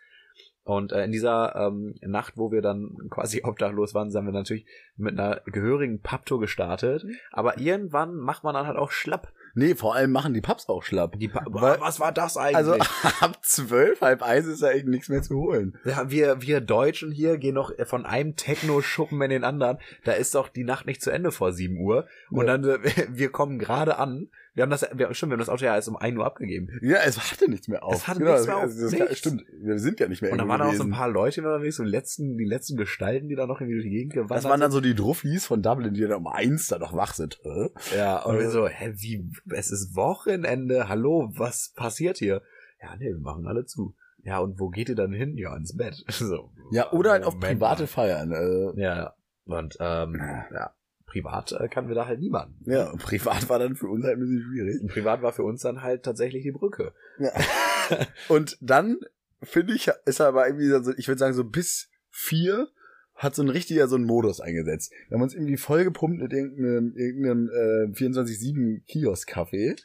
Und 0.64 0.92
äh, 0.92 1.04
in 1.06 1.12
dieser 1.12 1.56
ähm, 1.56 1.96
Nacht, 2.02 2.34
wo 2.38 2.52
wir 2.52 2.62
dann 2.62 2.96
quasi 3.10 3.42
obdachlos 3.46 3.94
waren, 3.94 4.12
sind 4.12 4.26
wir 4.26 4.32
natürlich 4.32 4.66
mit 4.96 5.18
einer 5.20 5.42
gehörigen 5.46 6.02
Papptour 6.02 6.40
gestartet. 6.40 7.04
Aber 7.32 7.58
irgendwann 7.60 8.16
macht 8.16 8.44
man 8.44 8.54
dann 8.54 8.68
halt 8.68 8.78
auch 8.78 8.92
schlapp. 8.92 9.34
Nee, 9.54 9.76
vor 9.76 9.96
allem 9.96 10.12
machen 10.14 10.34
die 10.34 10.40
Pubs 10.40 10.70
auch 10.70 10.82
schlapp. 10.82 11.20
Die 11.20 11.28
pa 11.28 11.44
Weil- 11.50 11.82
was 11.82 12.00
war 12.00 12.14
das 12.14 12.38
eigentlich? 12.38 12.56
Also 12.56 12.74
ab 13.20 13.38
zwölf, 13.42 14.00
halb 14.00 14.22
eins 14.24 14.46
ist 14.48 14.62
ja 14.62 14.70
echt 14.70 14.86
nichts 14.88 15.10
mehr 15.10 15.22
zu 15.24 15.36
holen. 15.36 15.78
Ja, 15.84 16.10
wir, 16.10 16.42
wir 16.42 16.62
Deutschen 16.62 17.12
hier 17.12 17.38
gehen 17.38 17.56
noch 17.56 17.74
von 17.86 18.06
einem 18.06 18.38
Techno-Schuppen 18.38 19.22
in 19.22 19.30
den 19.30 19.44
anderen. 19.44 19.78
Da 20.06 20.14
ist 20.14 20.36
doch 20.36 20.48
die 20.48 20.64
Nacht 20.64 20.86
nicht 20.86 21.02
zu 21.02 21.10
Ende 21.12 21.32
vor 21.32 21.52
7 21.52 21.78
Uhr. 21.80 22.08
Und 22.30 22.48
Ja. 22.48 22.58
dann, 22.58 22.64
äh, 22.64 22.80
wir 23.10 23.30
kommen 23.32 23.60
gerade 23.60 23.98
an. 23.98 24.30
Wir 24.54 24.64
haben 24.64 24.70
das, 24.70 24.82
wir, 24.94 25.14
stimmt, 25.14 25.30
wir 25.32 25.36
haben 25.36 25.40
das 25.40 25.48
Auto 25.50 25.64
ja 25.64 25.76
erst 25.76 25.88
um 25.88 25.96
1 25.96 26.18
Uhr 26.18 26.26
abgegeben. 26.26 26.68
Ja, 26.82 26.98
es 27.06 27.18
hatte 27.32 27.50
nichts 27.50 27.70
mehr 27.70 27.84
auf. 27.84 27.94
Es 27.96 28.08
hatte 28.08 28.22
nichts 28.22 28.48
mehr 28.48 28.58
auf, 28.58 28.64
also 28.64 28.82
das 28.84 28.92
nichts. 28.92 29.18
Stimmt, 29.20 29.44
wir 29.62 29.80
sind 29.80 30.00
ja 30.02 30.10
nicht 30.10 30.22
mehr 30.22 30.32
Und 30.32 30.40
irgendwo 30.40 30.52
waren 30.52 30.60
da 30.60 30.68
auch 30.68 30.74
so 30.74 30.84
ein 30.84 30.92
paar 30.92 31.10
Leute 31.10 31.42
unterwegs, 31.42 31.78
so 31.78 31.84
die 31.84 31.90
letzten, 31.90 32.38
die 32.38 32.44
letzten 32.46 32.76
Gestalten, 32.76 33.30
die 33.30 33.36
da 33.36 33.48
noch 33.48 33.62
irgendwie 33.62 33.76
durch 33.76 33.86
die 33.86 33.92
Gegend 33.92 34.14
gewandert 34.14 34.38
Das 34.38 34.50
waren 34.50 34.60
dann 34.60 34.72
so 34.72 34.82
die 34.82 34.94
Druffis 34.94 35.46
von 35.46 35.62
Dublin, 35.62 35.94
die 35.94 36.02
dann 36.02 36.14
um 36.14 36.28
eins 36.28 36.68
da 36.68 36.80
noch 36.80 36.94
wach 36.94 37.14
sind. 37.14 37.40
Äh? 37.46 37.70
Ja, 37.98 38.24
und 38.24 38.40
wir 38.40 38.46
Äh. 38.48 38.50
so, 38.50 38.68
hä, 38.68 38.94
wie, 38.98 39.26
es 39.52 39.72
ist 39.72 39.96
Wochenende, 39.96 40.90
hallo, 40.90 41.32
was 41.36 41.72
passiert 41.76 42.18
hier? 42.18 42.42
Ja, 42.82 42.96
nee, 42.98 43.06
wir 43.10 43.20
machen 43.20 43.48
alle 43.48 43.66
zu. 43.66 43.96
Ja, 44.24 44.40
und 44.40 44.60
wo 44.60 44.70
geht 44.70 44.90
ihr 44.90 44.96
dann 44.96 45.14
hin? 45.14 45.38
Ja, 45.38 45.56
ins 45.56 45.76
Bett. 45.78 46.04
So, 46.10 46.52
Ja, 46.72 46.92
oder 46.92 47.12
halt 47.12 47.24
auf 47.24 47.40
private. 47.40 47.88
Feiern. 47.88 48.32
Äh, 48.34 48.82
Ja, 48.82 49.14
und 49.46 49.78
ähm, 49.80 50.16
ja, 50.54 50.72
privat 51.12 51.52
äh, 51.52 51.68
kannten 51.68 51.90
wir 51.90 51.96
da 51.96 52.08
halt 52.08 52.20
niemanden. 52.20 52.56
ja, 52.70 52.94
privat 52.96 53.50
war 53.50 53.60
dann 53.60 53.76
für 53.76 53.88
uns 53.88 54.06
halt 54.06 54.18
ein 54.18 54.22
bisschen 54.22 54.44
schwierig. 54.44 54.82
Und 54.82 54.88
privat 54.88 55.22
war 55.22 55.34
für 55.34 55.44
uns 55.44 55.62
dann 55.62 55.82
halt 55.82 56.04
tatsächlich 56.04 56.44
die 56.44 56.52
Brücke. 56.52 56.94
Ja. 57.20 57.32
Und 58.30 58.58
dann, 58.62 59.00
finde 59.44 59.74
ich, 59.74 59.90
ist 60.06 60.22
er 60.22 60.28
aber 60.28 60.48
irgendwie 60.48 60.70
so, 60.70 60.94
ich 60.98 61.08
würde 61.08 61.20
sagen, 61.20 61.34
so 61.34 61.44
bis 61.44 61.90
vier 62.10 62.70
hat 63.16 63.36
so 63.36 63.44
ein 63.44 63.50
richtiger 63.50 63.88
so 63.88 63.98
ein 63.98 64.04
Modus 64.04 64.40
eingesetzt. 64.40 64.94
Wir 65.10 65.16
haben 65.16 65.22
uns 65.22 65.36
irgendwie 65.36 65.58
vollgepumpt 65.58 66.22
mit 66.22 66.34
irgendeinem, 66.34 66.96
irgendeinem 66.96 67.50
äh, 67.50 67.94
24-7 67.94 68.86
Kiosk-Kaffee, 68.88 69.76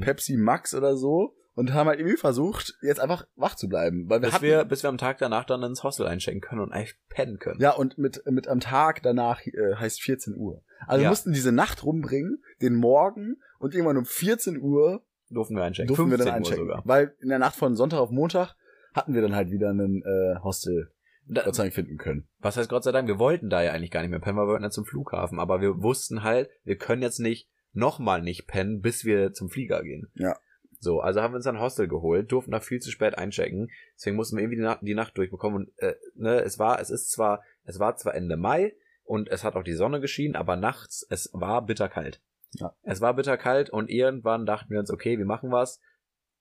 Pepsi 0.00 0.36
Max 0.36 0.74
oder 0.74 0.96
so, 0.96 1.36
und 1.54 1.72
haben 1.72 1.88
halt 1.88 2.00
irgendwie 2.00 2.16
versucht, 2.16 2.74
jetzt 2.82 3.00
einfach 3.00 3.26
wach 3.36 3.54
zu 3.54 3.68
bleiben. 3.68 4.08
Weil 4.08 4.20
wir 4.20 4.26
Bis 4.26 4.34
hatten, 4.34 4.44
wir, 4.44 4.64
bis 4.64 4.82
wir 4.82 4.88
am 4.90 4.98
Tag 4.98 5.18
danach 5.18 5.44
dann 5.44 5.62
ins 5.62 5.82
Hostel 5.82 6.06
einchecken 6.06 6.40
können 6.40 6.60
und 6.60 6.72
echt 6.72 6.96
pennen 7.08 7.38
können. 7.38 7.60
ja, 7.60 7.70
und 7.72 7.96
mit, 7.98 8.22
mit 8.26 8.48
am 8.48 8.60
Tag 8.60 9.02
danach 9.02 9.40
äh, 9.46 9.74
heißt 9.76 10.02
14 10.02 10.34
Uhr. 10.36 10.62
Also 10.86 11.00
wir 11.00 11.04
Ja. 11.04 11.10
mussten 11.10 11.32
diese 11.32 11.52
Nacht 11.52 11.84
rumbringen, 11.84 12.42
den 12.60 12.74
Morgen, 12.74 13.36
und 13.58 13.74
irgendwann 13.74 13.96
um 13.96 14.04
14 14.04 14.60
Uhr 14.60 15.04
Durften 15.30 15.56
wir 15.56 15.64
einchecken. 15.64 15.88
durften 15.88 16.10
wir 16.10 16.18
dann 16.18 16.26
15 16.26 16.32
Uhr 16.32 16.36
einchecken. 16.36 16.64
sogar. 16.66 16.82
Weil 16.84 17.14
in 17.20 17.28
der 17.30 17.38
Nacht 17.38 17.56
von 17.56 17.74
Sonntag 17.76 17.98
auf 17.98 18.10
Montag 18.10 18.54
hatten 18.94 19.14
wir 19.14 19.22
dann 19.22 19.34
halt 19.34 19.50
wieder 19.50 19.70
einen 19.70 20.02
äh, 20.04 20.38
Hostel 20.42 20.92
Da, 21.26 21.42
Gott 21.44 21.54
sei 21.54 21.62
Dank 21.64 21.74
finden 21.74 21.96
können. 21.96 22.28
was 22.40 22.56
heißt 22.56 22.68
Gott 22.68 22.84
sei 22.84 22.92
Dank, 22.92 23.08
wir 23.08 23.18
wollten 23.18 23.48
da 23.48 23.62
ja 23.62 23.72
eigentlich 23.72 23.90
gar 23.90 24.02
nicht 24.02 24.10
mehr 24.10 24.20
pennen, 24.20 24.36
weil 24.36 24.44
wir 24.46 24.50
wollten 24.50 24.64
ja 24.64 24.70
zum 24.70 24.84
Flughafen. 24.84 25.40
Aber 25.40 25.60
wir 25.62 25.82
wussten 25.82 26.22
halt, 26.22 26.50
wir 26.64 26.76
können 26.76 27.00
jetzt 27.02 27.18
nicht 27.20 27.48
nochmal 27.72 28.20
nicht 28.22 28.46
pennen, 28.46 28.80
bis 28.82 29.04
wir 29.04 29.32
zum 29.32 29.48
Flieger 29.48 29.82
gehen. 29.82 30.08
Ja. 30.14 30.36
So, 30.84 31.00
also 31.00 31.22
haben 31.22 31.32
wir 31.32 31.36
uns 31.36 31.46
ein 31.46 31.58
Hostel 31.58 31.88
geholt, 31.88 32.30
durften 32.30 32.52
da 32.52 32.60
viel 32.60 32.78
zu 32.78 32.90
spät 32.90 33.16
einchecken. 33.18 33.70
Deswegen 33.96 34.16
mussten 34.16 34.36
wir 34.36 34.42
irgendwie 34.42 34.58
die 34.58 34.62
Nacht, 34.62 34.80
die 34.82 34.94
Nacht 34.94 35.16
durchbekommen. 35.16 35.64
Und 35.64 35.78
äh, 35.78 35.94
ne, 36.14 36.40
es 36.42 36.58
war, 36.58 36.78
es 36.78 36.90
ist 36.90 37.10
zwar, 37.10 37.42
es 37.64 37.78
war 37.80 37.96
zwar 37.96 38.14
Ende 38.14 38.36
Mai 38.36 38.76
und 39.02 39.28
es 39.28 39.42
hat 39.42 39.56
auch 39.56 39.64
die 39.64 39.72
Sonne 39.72 40.00
geschienen, 40.00 40.36
aber 40.36 40.56
nachts, 40.56 41.06
es 41.08 41.30
war 41.32 41.64
bitterkalt. 41.64 42.20
Ja. 42.52 42.76
Es 42.82 43.00
war 43.00 43.14
bitterkalt 43.14 43.70
und 43.70 43.90
irgendwann 43.90 44.46
dachten 44.46 44.70
wir 44.70 44.78
uns, 44.78 44.90
okay, 44.90 45.18
wir 45.18 45.26
machen 45.26 45.50
was. 45.50 45.80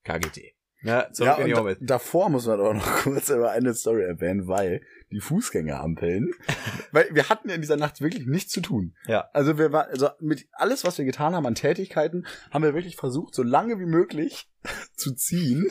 KGT. 0.03 0.53
Ja, 0.83 1.11
zurück 1.11 1.27
ja, 1.27 1.35
in 1.35 1.41
und 1.41 1.47
die 1.47 1.53
da, 1.53 1.59
Hobbit. 1.59 1.77
davor 1.81 2.29
muss 2.29 2.45
man 2.45 2.59
aber 2.59 2.73
noch 2.73 2.85
kurz 3.03 3.29
über 3.29 3.51
eine 3.51 3.73
Story 3.73 4.03
erwähnen, 4.03 4.47
weil 4.47 4.81
die 5.11 5.21
Fußgängerampeln, 5.21 6.33
weil 6.91 7.07
wir 7.11 7.29
hatten 7.29 7.49
in 7.49 7.61
dieser 7.61 7.77
Nacht 7.77 8.01
wirklich 8.01 8.25
nichts 8.25 8.51
zu 8.51 8.61
tun. 8.61 8.93
Ja. 9.07 9.29
Also 9.33 9.57
wir 9.57 9.71
waren, 9.71 9.89
also 9.89 10.09
mit 10.19 10.47
alles, 10.51 10.83
was 10.83 10.97
wir 10.97 11.05
getan 11.05 11.35
haben 11.35 11.45
an 11.45 11.55
Tätigkeiten, 11.55 12.25
haben 12.51 12.63
wir 12.63 12.73
wirklich 12.73 12.97
versucht, 12.97 13.33
so 13.33 13.43
lange 13.43 13.79
wie 13.79 13.85
möglich 13.85 14.49
zu 14.95 15.13
ziehen, 15.15 15.67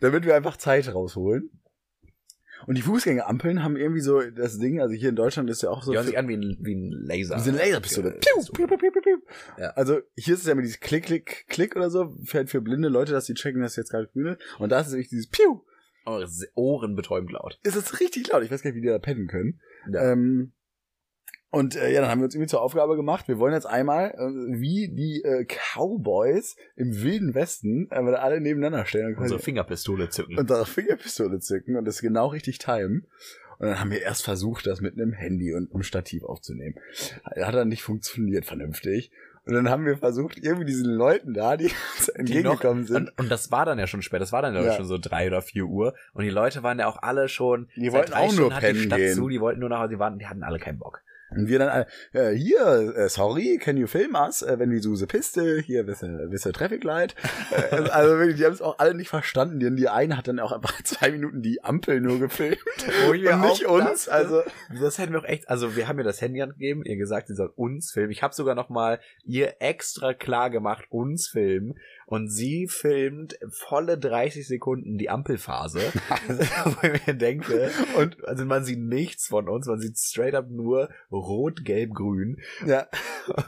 damit 0.00 0.24
wir 0.24 0.34
einfach 0.34 0.56
Zeit 0.56 0.92
rausholen. 0.92 1.50
Und 2.66 2.76
die 2.76 2.82
Fußgängerampeln 2.82 3.62
haben 3.62 3.76
irgendwie 3.76 4.00
so 4.00 4.20
das 4.22 4.58
Ding, 4.58 4.80
also 4.80 4.94
hier 4.94 5.10
in 5.10 5.16
Deutschland 5.16 5.50
ist 5.50 5.62
ja 5.62 5.70
auch 5.70 5.82
so. 5.82 5.92
Die 5.92 5.96
hören 5.96 6.06
sich 6.06 6.18
an 6.18 6.28
wie 6.28 6.36
ein, 6.36 6.56
wie 6.60 6.74
ein 6.74 6.90
Laser. 6.90 7.36
Wie 7.36 7.40
so 7.40 7.50
eine 7.50 7.58
Laserpistole. 7.58 8.12
Piu, 8.12 8.42
piu, 8.52 8.66
piu, 8.66 8.76
piu, 8.76 8.90
piu, 8.90 9.00
piu. 9.02 9.16
Ja. 9.58 9.70
Also 9.70 10.00
hier 10.16 10.34
ist 10.34 10.40
es 10.40 10.46
ja 10.46 10.52
immer 10.52 10.62
dieses 10.62 10.80
Klick, 10.80 11.04
Klick, 11.04 11.46
Klick 11.48 11.76
oder 11.76 11.90
so, 11.90 12.16
fällt 12.24 12.50
für 12.50 12.60
blinde 12.60 12.88
Leute, 12.88 13.12
dass 13.12 13.26
die 13.26 13.34
checken, 13.34 13.62
dass 13.62 13.76
jetzt 13.76 13.90
gerade 13.90 14.08
grün 14.08 14.26
ist. 14.26 14.40
Und 14.58 14.70
da 14.70 14.80
ist 14.80 14.88
es 14.88 14.92
wirklich 14.94 15.10
dieses 15.10 15.28
Piu. 15.28 15.60
Eure 16.06 16.28
Ohren 16.54 16.94
betäubend 16.94 17.32
laut. 17.32 17.58
Es 17.64 17.74
ist 17.74 18.00
richtig 18.00 18.28
laut. 18.28 18.44
Ich 18.44 18.50
weiß 18.50 18.62
gar 18.62 18.70
nicht, 18.70 18.76
wie 18.76 18.82
die 18.82 18.88
da 18.88 18.98
pennen 18.98 19.26
können. 19.26 19.60
Ja. 19.92 20.12
Ähm, 20.12 20.52
und 21.50 21.76
äh, 21.76 21.92
ja, 21.92 22.00
dann 22.00 22.10
haben 22.10 22.20
wir 22.20 22.24
uns 22.26 22.34
irgendwie 22.34 22.50
zur 22.50 22.60
Aufgabe 22.62 22.96
gemacht, 22.96 23.28
wir 23.28 23.38
wollen 23.38 23.54
jetzt 23.54 23.66
einmal, 23.66 24.10
äh, 24.10 24.60
wie 24.60 24.88
die 24.88 25.22
äh, 25.24 25.44
Cowboys 25.46 26.56
im 26.76 27.02
Wilden 27.02 27.34
Westen, 27.34 27.88
äh, 27.90 27.96
alle 27.96 28.40
nebeneinander 28.40 28.86
stellen 28.86 29.16
und 29.16 29.22
Unsere 29.22 29.40
Fingerpistole 29.40 30.08
zücken. 30.10 30.38
unsere 30.38 30.66
Fingerpistole 30.66 31.38
zücken 31.40 31.76
und 31.76 31.84
das 31.84 32.00
genau 32.00 32.28
richtig 32.28 32.58
timen. 32.58 33.06
Und 33.58 33.66
dann 33.68 33.80
haben 33.80 33.90
wir 33.90 34.02
erst 34.02 34.22
versucht, 34.22 34.66
das 34.66 34.82
mit 34.82 34.94
einem 35.00 35.12
Handy 35.14 35.54
und 35.54 35.72
einem 35.72 35.82
Stativ 35.82 36.24
aufzunehmen. 36.24 36.74
Hat 37.24 37.54
dann 37.54 37.68
nicht 37.68 37.82
funktioniert 37.82 38.44
vernünftig. 38.44 39.10
Und 39.46 39.54
dann 39.54 39.70
haben 39.70 39.86
wir 39.86 39.96
versucht, 39.96 40.36
irgendwie 40.38 40.66
diesen 40.66 40.86
Leuten 40.92 41.32
da, 41.32 41.56
die 41.56 41.70
uns 41.98 42.08
entgegengekommen 42.08 42.84
sind, 42.84 43.10
Und, 43.12 43.18
und 43.18 43.30
das 43.30 43.50
war 43.52 43.64
dann 43.64 43.78
ja 43.78 43.86
schon 43.86 44.02
spät. 44.02 44.20
Das 44.20 44.32
war 44.32 44.42
dann 44.42 44.54
ja, 44.54 44.62
Ja. 44.62 44.72
schon 44.74 44.84
so 44.86 44.98
drei 44.98 45.28
oder 45.28 45.40
vier 45.40 45.64
Uhr. 45.64 45.94
Und 46.12 46.24
die 46.24 46.30
Leute 46.30 46.62
waren 46.64 46.78
ja 46.78 46.86
auch 46.88 47.00
alle 47.00 47.28
schon. 47.28 47.68
Die 47.76 47.92
wollten 47.92 48.12
auch 48.12 48.24
nur 48.24 48.50
Stunden 48.50 48.54
die 48.56 48.60
pennen 48.60 48.80
Stadt 48.80 48.98
gehen. 48.98 49.14
Zu, 49.14 49.28
die 49.28 49.40
wollten 49.40 49.60
nur 49.60 49.68
nach 49.70 49.78
Hause. 49.78 49.90
Die, 49.94 49.98
waren, 50.00 50.18
die 50.18 50.26
hatten 50.26 50.42
alle 50.42 50.58
keinen 50.58 50.78
Bock. 50.78 51.00
Und 51.36 51.48
wir 51.48 51.58
dann 51.58 51.68
alle, 51.68 51.86
äh, 52.12 52.32
hier, 52.34 52.94
äh, 52.96 53.08
sorry, 53.08 53.58
can 53.58 53.76
you 53.76 53.86
film 53.86 54.14
us? 54.14 54.42
Äh, 54.42 54.58
wenn 54.58 54.70
wir 54.70 54.80
so 54.80 54.94
eine 54.94 55.06
Piste, 55.06 55.60
hier, 55.60 55.86
wisse, 55.86 56.30
wisse 56.30 56.52
Traffic 56.52 56.84
Light. 56.84 57.14
äh, 57.50 57.76
also 57.90 58.18
wirklich, 58.18 58.36
die 58.36 58.44
haben 58.44 58.52
es 58.52 58.62
auch 58.62 58.78
alle 58.78 58.94
nicht 58.94 59.08
verstanden. 59.08 59.60
Denn 59.60 59.76
die 59.76 59.88
eine 59.88 60.16
hat 60.16 60.28
dann 60.28 60.40
auch 60.40 60.52
einfach 60.52 60.82
zwei 60.84 61.10
Minuten 61.10 61.42
die 61.42 61.62
Ampel 61.62 62.00
nur 62.00 62.18
gefilmt. 62.18 62.58
Und 63.08 63.20
nicht 63.20 63.66
uns. 63.66 64.06
dachte, 64.06 64.12
Also, 64.12 64.42
Das 64.80 64.98
hätten 64.98 65.12
wir 65.12 65.20
auch 65.20 65.24
echt. 65.24 65.48
Also 65.48 65.76
wir 65.76 65.88
haben 65.88 65.98
ihr 65.98 66.04
das 66.04 66.20
Handy 66.20 66.42
angegeben. 66.42 66.84
Ihr 66.84 66.96
gesagt, 66.96 67.28
sie 67.28 67.34
soll 67.34 67.52
uns 67.56 67.92
filmen. 67.92 68.10
Ich 68.10 68.22
habe 68.22 68.34
sogar 68.34 68.54
noch 68.54 68.68
mal 68.68 69.00
ihr 69.24 69.56
extra 69.60 70.14
klar 70.14 70.50
gemacht, 70.50 70.86
uns 70.90 71.28
filmen. 71.28 71.78
Und 72.06 72.28
sie 72.28 72.68
filmt 72.68 73.36
volle 73.50 73.98
30 73.98 74.46
Sekunden 74.46 74.96
die 74.96 75.10
Ampelphase, 75.10 75.80
wo 76.64 76.86
ich 76.86 77.06
mir 77.06 77.14
denke, 77.14 77.70
und 77.98 78.24
also 78.24 78.44
man 78.44 78.64
sieht 78.64 78.78
nichts 78.78 79.26
von 79.26 79.48
uns, 79.48 79.66
man 79.66 79.80
sieht 79.80 79.98
straight 79.98 80.34
up 80.34 80.48
nur 80.48 80.88
rot, 81.10 81.64
gelb, 81.64 81.92
grün. 81.92 82.40
Ja. 82.66 82.88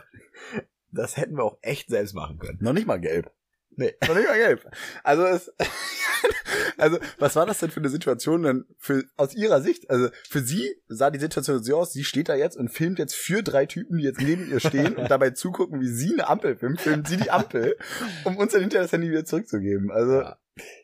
Das 0.90 1.18
hätten 1.18 1.36
wir 1.36 1.44
auch 1.44 1.58
echt 1.60 1.90
selbst 1.90 2.14
machen 2.14 2.38
können. 2.38 2.56
Noch 2.62 2.72
nicht 2.72 2.86
mal 2.86 2.98
gelb. 2.98 3.30
Nee. 3.78 3.94
Noch 4.08 4.16
nicht 4.16 4.26
mal 4.26 4.36
gelb. 4.36 4.68
Also 5.04 5.24
es, 5.24 5.52
also 6.78 6.98
was 7.20 7.36
war 7.36 7.46
das 7.46 7.58
denn 7.60 7.70
für 7.70 7.78
eine 7.78 7.90
Situation 7.90 8.42
denn 8.42 8.64
für 8.76 9.04
aus 9.16 9.36
ihrer 9.36 9.60
Sicht? 9.62 9.88
Also 9.88 10.08
für 10.28 10.40
sie 10.40 10.74
sah 10.88 11.10
die 11.10 11.20
Situation 11.20 11.62
so 11.62 11.76
aus, 11.78 11.92
sie 11.92 12.02
steht 12.02 12.28
da 12.28 12.34
jetzt 12.34 12.56
und 12.56 12.70
filmt 12.70 12.98
jetzt 12.98 13.14
für 13.14 13.44
drei 13.44 13.66
Typen, 13.66 13.98
die 13.98 14.04
jetzt 14.04 14.20
neben 14.20 14.50
ihr 14.50 14.58
stehen 14.58 14.96
und 14.96 15.08
dabei 15.08 15.30
zugucken, 15.30 15.80
wie 15.80 15.86
sie 15.88 16.12
eine 16.12 16.26
Ampel 16.26 16.56
filmt, 16.56 16.80
filmt 16.80 17.06
sie 17.06 17.18
die 17.18 17.30
Ampel, 17.30 17.76
um 18.24 18.36
uns 18.36 18.50
dann 18.50 18.62
hinterher 18.62 18.82
das 18.82 18.90
Handy 18.92 19.10
wieder 19.10 19.24
zurückzugeben. 19.24 19.92
Also 19.92 20.22
Ja. 20.22 20.38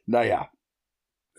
naja, 0.06 0.50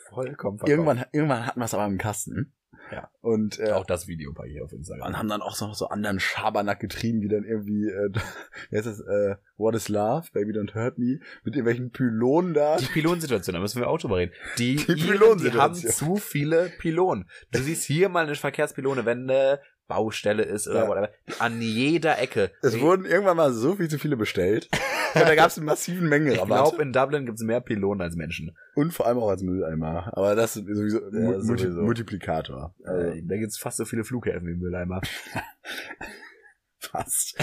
Vollkommen 0.09 0.57
verkauft. 0.57 0.69
irgendwann 0.69 1.05
irgendwann 1.13 1.45
hatten 1.45 1.59
wir 1.61 1.65
es 1.65 1.73
aber 1.73 1.85
im 1.85 1.97
Kasten. 1.97 2.53
Ja. 2.91 3.09
Und 3.21 3.59
äh, 3.59 3.71
auch 3.71 3.85
das 3.85 4.07
Video 4.07 4.31
bei 4.33 4.47
hier 4.47 4.63
auf 4.63 4.71
Instagram. 4.71 5.07
und 5.07 5.17
haben 5.17 5.27
dann 5.27 5.41
auch 5.41 5.55
so, 5.55 5.73
so 5.73 5.87
anderen 5.87 6.19
Schabernack 6.19 6.79
getrieben, 6.79 7.21
wie 7.21 7.27
dann 7.27 7.43
irgendwie, 7.43 7.87
äh, 7.89 8.09
wie 8.69 8.77
heißt 8.77 8.87
das, 8.87 8.99
äh, 8.99 9.35
What 9.57 9.75
is 9.75 9.89
Love, 9.89 10.27
Baby 10.33 10.53
Don't 10.53 10.73
Hurt 10.75 10.97
Me, 10.97 11.19
mit 11.43 11.55
irgendwelchen 11.55 11.91
Pylonen 11.91 12.53
da. 12.53 12.77
Die 12.77 12.85
Pylonsituation, 12.85 13.53
da 13.53 13.59
müssen 13.59 13.79
wir 13.79 13.89
auch 13.89 13.97
drüber 13.97 14.17
reden. 14.17 14.33
Die, 14.57 14.75
Die 14.75 14.95
die 14.95 15.51
haben 15.53 15.75
zu 15.75 16.17
viele 16.17 16.69
Pylonen. 16.77 17.29
Du 17.51 17.59
siehst 17.59 17.85
hier 17.85 18.09
mal 18.09 18.25
eine 18.25 18.35
Verkehrspylone, 18.35 19.05
wenn 19.05 19.29
eine 19.29 19.59
Baustelle 19.87 20.43
ist 20.43 20.67
oder 20.67 20.83
Ja. 20.83 20.87
whatever. 20.87 21.09
An 21.39 21.61
jeder 21.61 22.19
Ecke. 22.19 22.51
Es 22.61 22.79
wurden 22.79 23.05
irgendwann 23.05 23.37
mal 23.37 23.53
so 23.53 23.75
viel 23.75 23.87
zu 23.89 23.97
viele 23.99 24.17
bestellt. 24.17 24.69
Da 25.17 25.33
gab 25.33 25.47
es 25.49 25.55
einen 25.57 25.65
massiven 25.65 26.03
ich 26.03 26.09
Mengenrabatt. 26.09 26.47
glaube, 26.71 26.81
in 26.81 26.91
Dublin 26.91 27.25
gibt 27.25 27.37
es 27.37 27.43
mehr 27.45 27.61
Pylonen 27.61 28.01
als 28.01 28.17
Menschen. 28.17 28.53
Und 28.73 28.91
vor 28.91 29.07
allem 29.07 29.17
auch 29.17 29.29
als 29.29 29.43
Mülleimer. 29.43 30.09
Aber 30.11 30.35
das 30.35 30.57
ist 30.57 30.65
sowieso, 30.67 30.99
Mu- 31.09 31.37
Multi 31.41 31.63
sowieso. 31.63 31.81
Multiplikator. 31.83 32.75
Also, 32.83 33.11
Äh, 33.11 33.21
da 33.23 33.37
gibt 33.37 33.51
es 33.51 33.57
fast 33.57 33.77
so 33.77 33.85
viele 33.85 34.03
Flughäfen 34.03 34.45
wie 34.45 34.55
Mülleimer. 34.55 34.99
fast. 36.79 37.37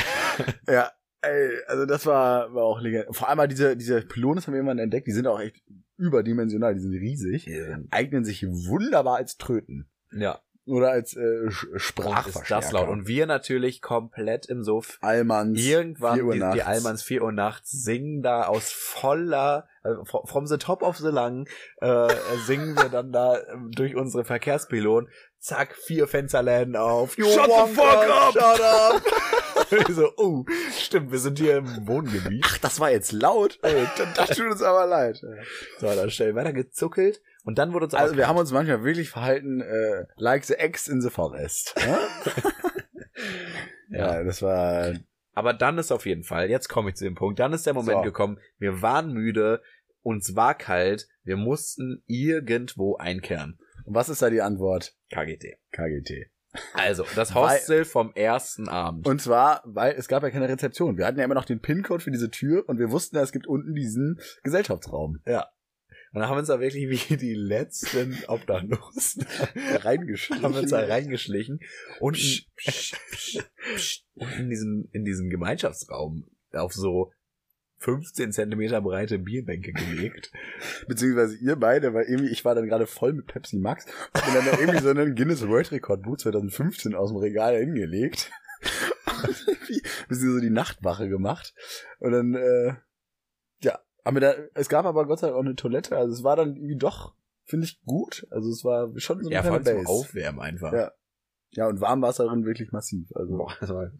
ja, 0.69 0.91
ey, 1.23 1.51
also 1.67 1.87
das 1.87 2.07
war, 2.07 2.53
war 2.55 2.65
auch 2.65 2.81
legendär. 2.81 3.13
Vor 3.13 3.29
allem 3.29 3.49
diese, 3.49 3.77
diese 3.77 4.03
Pylone 4.03 4.37
das 4.37 4.47
haben 4.47 4.53
wir 4.55 4.59
irgendwann 4.59 4.79
entdeckt, 4.79 5.07
die 5.07 5.13
sind 5.13 5.27
auch 5.27 5.41
echt 5.41 5.63
überdimensional, 5.97 6.75
die 6.75 6.81
sind 6.81 6.93
riesig. 6.93 7.49
Eignen 7.91 8.25
sich 8.25 8.45
wunderbar 8.47 9.17
als 9.17 9.37
Tröten. 9.39 9.89
Ja. 10.13 10.41
Oder 10.65 10.93
als 10.93 11.17
äh, 11.17 11.51
Sprachverstärker. 11.77 12.55
das 12.61 12.73
laut. 12.73 12.89
Und 12.89 13.09
wir 13.09 13.27
natürlich 13.27 13.83
komplett 13.83 14.47
im 14.47 14.63
Suff. 14.63 14.99
Allmanns. 15.01 15.61
Irgendwann, 15.61 16.15
4 16.15 16.25
Uhr 16.25 16.33
die, 16.35 16.39
die 16.39 16.45
nachts. 16.45 16.61
Allmanns 16.67 17.03
4 17.03 17.23
Uhr 17.23 17.33
nachts 17.33 17.71
singen 17.73 18.23
da 18.23 18.45
aus 18.45 18.71
voller, 18.71 19.67
äh, 19.83 19.89
fro- 20.05 20.27
from 20.29 20.47
the 20.47 20.59
top 20.59 20.83
of 20.83 20.97
the 20.99 21.09
lung, 21.09 21.47
äh, 21.81 22.09
singen 22.47 22.77
wir 22.77 22.89
dann 22.91 23.11
da 23.11 23.39
ähm, 23.53 23.71
durch 23.75 23.97
unsere 23.97 24.25
Verkehrspylonen. 24.25 25.11
Zack, 25.41 25.75
vier 25.75 26.07
Fensterläden 26.07 26.77
auf. 26.77 27.19
You 27.19 27.25
Shut 27.27 27.47
the 27.47 27.75
fuck 27.75 28.09
up! 28.09 28.33
Shut 28.33 28.61
up! 28.61 29.03
So, 29.89 30.11
oh, 30.19 30.45
stimmt, 30.79 31.13
wir 31.13 31.19
sind 31.19 31.39
hier 31.39 31.57
im 31.57 31.87
Wohngebiet. 31.87 32.45
Ach, 32.47 32.59
das 32.59 32.79
war 32.79 32.91
jetzt 32.91 33.11
laut? 33.13 33.59
Ey, 33.63 33.87
das, 33.97 34.09
das 34.15 34.37
tut 34.37 34.47
uns 34.51 34.61
aber 34.63 34.87
leid. 34.87 35.19
So, 35.79 35.87
dann 35.87 36.11
schnell 36.11 36.35
weiter 36.35 36.53
gezuckelt. 36.53 37.23
Und 37.45 37.59
dann 37.59 37.73
wurde 37.73 37.87
uns 37.87 37.95
Also 37.95 38.17
wir 38.17 38.29
haben 38.29 38.39
uns 38.39 38.53
manchmal 38.53 38.85
wirklich 38.85 39.11
verhalten, 39.11 39.61
äh, 39.61 40.07
like 40.17 40.45
the 40.45 40.55
Ex 40.55 40.89
in 40.89 41.01
the 41.01 41.11
Forest. 41.11 41.75
Ja, 41.79 41.99
Ja. 43.89 44.15
ja 44.17 44.25
das 44.25 44.43
war 44.43 44.95
Aber 45.35 45.53
dann 45.53 45.79
ist 45.79 45.93
auf 45.93 46.07
jeden 46.07 46.25
Fall, 46.25 46.51
jetzt 46.51 46.69
komme 46.69 46.91
ich 46.91 46.97
zu 46.97 47.05
dem 47.05 47.15
Punkt, 47.15 47.39
dann 47.39 47.53
ist 47.53 47.67
der 47.67 47.75
Moment 47.75 47.99
So. 47.99 48.03
gekommen, 48.03 48.39
wir 48.59 48.83
waren 48.83 49.13
müde, 49.13 49.63
uns 50.03 50.35
war 50.35 50.55
kalt, 50.55 51.09
wir 51.25 51.37
mussten 51.37 52.03
irgendwo 52.07 52.97
einkehren. 52.97 53.59
Und 53.85 53.95
was 53.95 54.09
ist 54.09 54.23
da 54.23 54.31
die 54.31 54.43
Antwort? 54.43 54.95
KGT. 55.11 55.57
KGT. 55.73 56.31
Also, 56.75 57.05
das 57.15 57.35
Hostel 57.35 57.85
vom 57.85 58.13
ersten 58.15 58.69
Abend. 58.69 59.07
Und 59.07 59.23
zwar, 59.23 59.63
weil 59.65 59.95
es 59.95 60.07
gab 60.07 60.23
ja 60.23 60.31
keine 60.31 60.49
Rezeption. 60.49 60.99
Wir 60.99 61.07
hatten 61.07 61.19
ja 61.19 61.25
immer 61.25 61.35
noch 61.35 61.47
den 61.47 61.61
PIN-Code 61.61 62.03
für 62.05 62.11
diese 62.11 62.31
Tür 62.31 62.69
und 62.69 62.79
wir 62.79 62.91
wussten 62.91 63.17
ja, 63.17 63.23
es 63.23 63.33
gibt 63.33 63.47
unten 63.47 63.75
diesen 63.75 64.21
Gesellschaftsraum. 64.43 65.21
Und 65.25 65.47
dann 66.21 66.29
haben 66.29 66.37
wir 66.37 66.41
uns 66.41 66.49
da 66.49 66.61
wirklich 66.61 67.11
wie 67.11 67.17
die 67.17 67.35
letzten 67.35 68.19
Obdachlosen 68.27 69.27
Reingeschlichen. 69.57 70.45
haben 70.45 70.55
wir 70.55 70.61
uns 70.61 70.71
da 70.71 70.81
reingeschlichen 70.81 71.61
und, 72.01 72.47
und 74.15 74.33
in 74.39 74.51
diesen, 74.51 74.89
in 74.93 75.05
diesen 75.05 75.31
Gemeinschaftsraum 75.31 76.27
auf 76.53 76.75
so 76.75 77.13
15 77.83 78.33
Zentimeter 78.33 78.81
breite 78.81 79.19
Bierbänke 79.19 79.73
gelegt. 79.73 80.31
Beziehungsweise 80.87 81.37
ihr 81.37 81.57
beide, 81.57 81.93
weil 81.95 82.05
irgendwie, 82.05 82.31
ich 82.31 82.45
war 82.45 82.55
dann 82.55 82.69
gerade 82.69 82.87
voll 82.87 83.13
mit 83.13 83.27
Pepsi 83.27 83.57
Max 83.57 83.87
und 84.15 84.35
dann 84.35 84.47
da 84.47 84.59
irgendwie 84.59 84.81
so 84.81 84.91
einen 84.91 85.15
Guinness 85.17 85.47
World 85.47 85.73
Record 85.73 86.03
Boot 86.03 86.21
2015 86.21 86.95
aus 86.95 87.11
dem 87.11 87.19
Regal 87.19 87.59
hingelegt. 87.59 88.31
Und 89.25 89.45
irgendwie 89.47 89.83
bisschen 90.09 90.35
so 90.35 90.41
die 90.41 90.51
Nachtwache 90.51 91.09
gemacht. 91.09 91.55
Und 91.99 92.13
dann, 92.13 92.35
äh, 92.35 92.75
ja, 93.63 93.81
haben 94.05 94.17
wir 94.17 94.21
da, 94.21 94.35
es 94.55 94.69
gab 94.69 94.85
aber 94.85 95.07
Gott 95.07 95.21
sei 95.21 95.29
Dank 95.29 95.39
auch 95.39 95.45
eine 95.45 95.55
Toilette, 95.55 95.97
also 95.97 96.13
es 96.13 96.25
war 96.25 96.37
dann 96.37 96.57
irgendwie 96.57 96.77
doch, 96.77 97.15
finde 97.45 97.67
ich, 97.67 97.83
gut. 97.85 98.27
Also 98.31 98.51
es 98.51 98.65
war 98.65 98.89
schon 98.97 99.23
so 99.23 99.29
eine 99.29 99.35
Ja, 99.35 99.43
vor 99.43 99.53
allem 99.53 99.65
zum 99.65 99.77
Base. 99.77 99.89
Aufwärmen 99.89 100.41
einfach. 100.41 100.73
Ja. 100.73 100.93
Ja, 101.55 101.67
und 101.69 101.83
warm 101.83 102.01
war 102.01 102.09
es 102.09 102.17
darin 102.17 102.47
wirklich 102.47 102.73
massiv. 102.73 103.11
Also 103.15 103.37
Boah, 103.37 103.53
das 103.61 103.69
war 103.69 103.91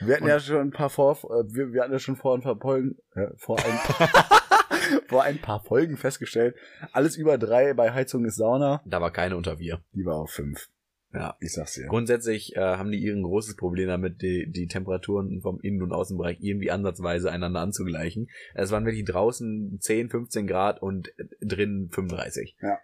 wir 0.00 0.14
hatten 0.16 0.26
ja 0.26 0.38
schon 0.38 0.58
ein 0.58 0.70
paar 0.70 0.90
vor, 0.90 1.16
äh, 1.16 1.44
wir, 1.54 1.72
wir 1.72 1.82
hatten 1.82 1.92
ja 1.92 1.98
schon 1.98 2.16
vor 2.16 2.34
ein 2.34 2.42
paar 2.42 2.58
Folgen, 2.58 2.96
äh, 3.14 3.28
vor 3.36 3.58
ein 3.58 3.78
paar, 3.78 4.08
vor 5.08 5.22
ein 5.22 5.40
paar 5.40 5.64
Folgen 5.64 5.96
festgestellt, 5.96 6.54
alles 6.92 7.16
über 7.16 7.38
drei 7.38 7.72
bei 7.72 7.92
Heizung 7.92 8.26
ist 8.26 8.36
Sauna, 8.36 8.82
da 8.84 9.00
war 9.00 9.10
keine 9.10 9.38
unter 9.38 9.58
wir. 9.58 9.82
die 9.92 10.04
war 10.04 10.16
auf 10.16 10.30
fünf. 10.30 10.68
Ja. 11.12 11.36
Ich 11.40 11.52
sag's 11.52 11.74
dir. 11.74 11.86
Grundsätzlich 11.86 12.54
äh, 12.56 12.60
haben 12.60 12.90
die 12.90 12.98
ihren 12.98 13.22
großes 13.22 13.56
Problem 13.56 13.88
damit, 13.88 14.20
die, 14.20 14.50
die 14.50 14.66
Temperaturen 14.66 15.40
vom 15.40 15.58
Innen- 15.60 15.82
und 15.82 15.92
Außenbereich 15.92 16.38
irgendwie 16.40 16.70
ansatzweise 16.70 17.30
einander 17.30 17.60
anzugleichen. 17.60 18.28
Es 18.54 18.70
waren 18.70 18.84
wirklich 18.84 19.06
draußen 19.06 19.78
10, 19.80 20.10
15 20.10 20.46
Grad 20.46 20.82
und 20.82 21.08
äh, 21.18 21.24
drin 21.40 21.88
35. 21.90 22.56
Ja. 22.60 22.78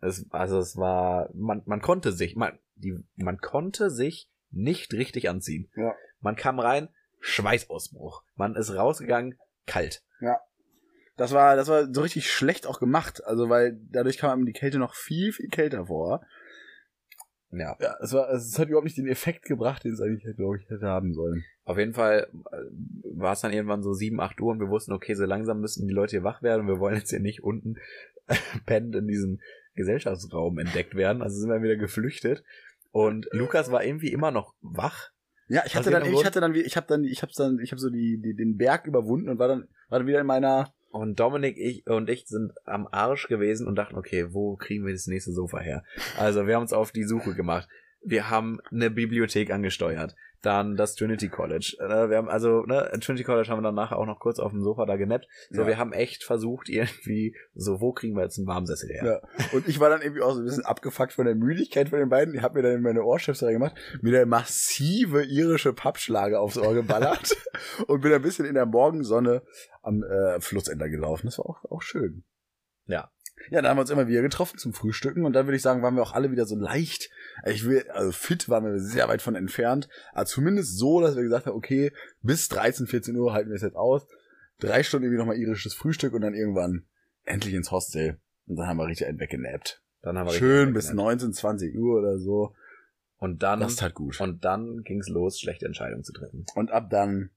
Es, 0.00 0.26
also 0.30 0.58
es 0.58 0.76
war, 0.76 1.30
man, 1.34 1.62
man 1.64 1.80
konnte 1.80 2.12
sich, 2.12 2.36
man, 2.36 2.58
die, 2.74 2.98
man 3.16 3.38
konnte 3.38 3.88
sich 3.90 4.28
nicht 4.50 4.92
richtig 4.92 5.30
anziehen. 5.30 5.70
Ja. 5.74 5.94
Man 6.20 6.36
kam 6.36 6.58
rein, 6.58 6.88
Schweißausbruch. 7.20 8.22
Man 8.34 8.54
ist 8.54 8.74
rausgegangen, 8.74 9.38
kalt. 9.66 10.02
Das 11.16 11.32
war, 11.32 11.56
das 11.56 11.68
war 11.68 11.92
so 11.92 12.00
richtig 12.00 12.30
schlecht 12.30 12.66
auch 12.66 12.80
gemacht, 12.80 13.22
also 13.24 13.48
weil 13.48 13.78
dadurch 13.90 14.18
kam 14.18 14.30
einem 14.30 14.46
die 14.46 14.52
Kälte 14.52 14.78
noch 14.78 14.94
viel, 14.94 15.32
viel 15.32 15.48
kälter 15.48 15.86
vor. 15.86 16.22
Ja. 17.52 17.76
Ja, 17.80 17.96
es 18.00 18.12
war, 18.12 18.30
es 18.30 18.58
hat 18.58 18.68
überhaupt 18.68 18.86
nicht 18.86 18.96
den 18.96 19.06
Effekt 19.06 19.44
gebracht, 19.44 19.84
den 19.84 19.92
es 19.92 20.00
eigentlich, 20.00 20.36
glaube 20.36 20.58
ich, 20.58 20.68
hätte 20.70 20.86
haben 20.86 21.12
sollen. 21.12 21.44
Auf 21.64 21.78
jeden 21.78 21.92
Fall 21.92 22.28
äh, 22.50 22.56
war 23.14 23.34
es 23.34 23.40
dann 23.40 23.52
irgendwann 23.52 23.82
so 23.82 23.92
7, 23.92 24.18
8 24.20 24.40
Uhr 24.40 24.52
und 24.52 24.60
wir 24.60 24.68
wussten, 24.68 24.92
okay, 24.92 25.14
so 25.14 25.24
langsam 25.24 25.60
müssen 25.60 25.86
die 25.86 25.94
Leute 25.94 26.12
hier 26.12 26.24
wach 26.24 26.42
werden 26.42 26.62
und 26.62 26.68
wir 26.68 26.80
wollen 26.80 26.96
jetzt 26.96 27.10
hier 27.10 27.20
nicht 27.20 27.42
unten 27.42 27.76
pennend 28.66 28.96
in 28.96 29.06
diesem 29.06 29.40
Gesellschaftsraum 29.74 30.58
entdeckt 30.58 30.94
werden. 30.94 31.22
Also 31.22 31.38
sind 31.38 31.50
wir 31.50 31.62
wieder 31.62 31.76
geflüchtet. 31.76 32.42
Und 32.90 33.28
Lukas 33.32 33.70
war 33.70 33.84
irgendwie 33.84 34.12
immer 34.12 34.30
noch 34.30 34.54
wach. 34.60 35.10
Ja, 35.48 35.62
ich 35.66 35.76
hatte 35.76 35.90
dann, 35.90 36.04
ich 36.04 36.24
hatte 36.24 36.40
dann, 36.40 36.54
ich 36.54 36.76
habe 36.76 36.86
dann, 36.86 37.04
ich 37.04 37.22
habe 37.22 37.32
dann, 37.36 37.58
ich 37.58 37.72
habe 37.72 37.80
so 37.80 37.90
die, 37.90 38.20
die, 38.22 38.34
den 38.34 38.56
Berg 38.56 38.86
überwunden 38.86 39.28
und 39.28 39.38
war 39.38 39.48
dann, 39.48 39.68
war 39.88 39.98
dann 39.98 40.08
wieder 40.08 40.20
in 40.20 40.26
meiner, 40.26 40.72
Und 40.92 41.18
Dominik 41.18 41.56
ich 41.56 41.86
und 41.86 42.10
ich 42.10 42.26
sind 42.26 42.52
am 42.66 42.86
Arsch 42.90 43.26
gewesen 43.26 43.66
und 43.66 43.76
dachten, 43.76 43.96
okay, 43.96 44.26
wo 44.32 44.56
kriegen 44.56 44.84
wir 44.84 44.92
das 44.92 45.06
nächste 45.06 45.32
Sofa 45.32 45.58
her? 45.58 45.84
Also 46.18 46.46
wir 46.46 46.54
haben 46.54 46.62
uns 46.62 46.74
auf 46.74 46.92
die 46.92 47.04
Suche 47.04 47.34
gemacht. 47.34 47.66
Wir 48.04 48.28
haben 48.28 48.60
eine 48.70 48.90
Bibliothek 48.90 49.50
angesteuert. 49.50 50.14
Dann 50.42 50.76
das 50.76 50.96
Trinity 50.96 51.28
College. 51.28 51.76
Äh, 51.80 52.10
Wir 52.10 52.16
haben 52.16 52.28
also, 52.28 52.62
ne, 52.66 52.90
Trinity 53.00 53.24
College 53.24 53.48
haben 53.48 53.58
wir 53.58 53.62
dann 53.62 53.74
nachher 53.76 53.96
auch 53.96 54.06
noch 54.06 54.18
kurz 54.18 54.38
auf 54.40 54.50
dem 54.50 54.60
Sofa 54.60 54.86
da 54.86 54.96
genappt. 54.96 55.26
So, 55.50 55.62
Ja. 55.62 55.66
wir 55.68 55.78
haben 55.78 55.92
echt 55.92 56.24
versucht, 56.24 56.68
irgendwie, 56.68 57.36
so, 57.54 57.80
wo 57.80 57.92
kriegen 57.92 58.16
wir 58.16 58.22
jetzt 58.24 58.38
einen 58.38 58.48
Warmsessel 58.48 58.90
her? 58.90 59.04
Ja. 59.38 59.46
Und 59.52 59.68
ich 59.68 59.78
war 59.78 59.88
dann 59.88 60.02
irgendwie 60.02 60.22
auch 60.22 60.32
so 60.34 60.40
ein 60.40 60.44
bisschen 60.44 60.64
abgefuckt 60.64 61.12
von 61.12 61.26
der 61.26 61.36
Müdigkeit 61.36 61.88
von 61.88 62.00
den 62.00 62.08
beiden. 62.08 62.34
Ich 62.34 62.42
habe 62.42 62.56
mir 62.56 62.62
dann 62.62 62.76
in 62.78 62.82
meine 62.82 63.04
Ohrstöpsel 63.04 63.46
reingemacht, 63.46 63.74
mir 64.02 64.16
eine 64.16 64.26
massive 64.26 65.24
irische 65.24 65.72
Pappschlage 65.72 66.40
aufs 66.40 66.58
Ohr 66.58 66.74
geballert 66.74 67.36
und 67.86 68.00
bin 68.00 68.12
ein 68.12 68.22
bisschen 68.22 68.44
in 68.44 68.54
der 68.54 68.66
Morgensonne 68.66 69.42
am 69.82 70.02
äh, 70.02 70.40
Flussender 70.40 70.88
gelaufen. 70.88 71.26
Das 71.26 71.38
war 71.38 71.46
auch, 71.46 71.64
auch 71.70 71.82
schön. 71.82 72.24
Ja. 72.86 73.10
Ja, 73.50 73.60
dann 73.60 73.70
haben 73.70 73.76
wir 73.76 73.82
uns 73.82 73.90
immer 73.90 74.08
wieder 74.08 74.22
getroffen 74.22 74.58
zum 74.58 74.72
Frühstücken 74.72 75.24
und 75.24 75.32
dann 75.32 75.46
würde 75.46 75.56
ich 75.56 75.62
sagen, 75.62 75.82
waren 75.82 75.94
wir 75.96 76.02
auch 76.02 76.12
alle 76.12 76.30
wieder 76.30 76.46
so 76.46 76.56
leicht. 76.56 77.10
Ich 77.46 77.64
will, 77.64 77.84
also 77.90 78.12
fit 78.12 78.48
waren 78.48 78.64
wir 78.64 78.78
sehr 78.78 79.08
weit 79.08 79.22
von 79.22 79.34
entfernt, 79.34 79.88
aber 80.12 80.26
zumindest 80.26 80.78
so, 80.78 81.00
dass 81.00 81.16
wir 81.16 81.22
gesagt 81.22 81.46
haben, 81.46 81.56
okay, 81.56 81.92
bis 82.20 82.48
13, 82.48 82.86
14 82.86 83.16
Uhr 83.16 83.32
halten 83.32 83.50
wir 83.50 83.56
es 83.56 83.62
jetzt 83.62 83.76
aus. 83.76 84.06
Drei 84.60 84.82
Stunden 84.82 85.04
irgendwie 85.06 85.18
nochmal 85.18 85.38
irisches 85.38 85.74
Frühstück 85.74 86.12
und 86.14 86.20
dann 86.20 86.34
irgendwann 86.34 86.86
endlich 87.24 87.54
ins 87.54 87.70
Hostel. 87.70 88.18
Und 88.46 88.56
dann 88.56 88.66
haben 88.66 88.76
wir 88.76 88.86
richtig 88.86 89.06
einen 89.06 89.18
weggenappt. 89.18 89.82
Dann 90.02 90.18
haben 90.18 90.26
wir 90.26 90.32
Schön 90.34 90.72
bis 90.72 90.86
weggenappt. 90.86 91.20
19, 91.20 91.32
20 91.32 91.76
Uhr 91.76 91.98
oder 91.98 92.18
so. 92.18 92.54
Und 93.18 93.42
dann, 93.42 93.60
Das 93.60 93.76
tat 93.76 93.94
gut. 93.94 94.20
und 94.20 94.44
dann 94.44 94.82
ging's 94.82 95.08
los, 95.08 95.38
schlechte 95.38 95.66
Entscheidungen 95.66 96.02
zu 96.02 96.12
treffen. 96.12 96.44
Und 96.54 96.72
ab 96.72 96.90
dann, 96.90 97.30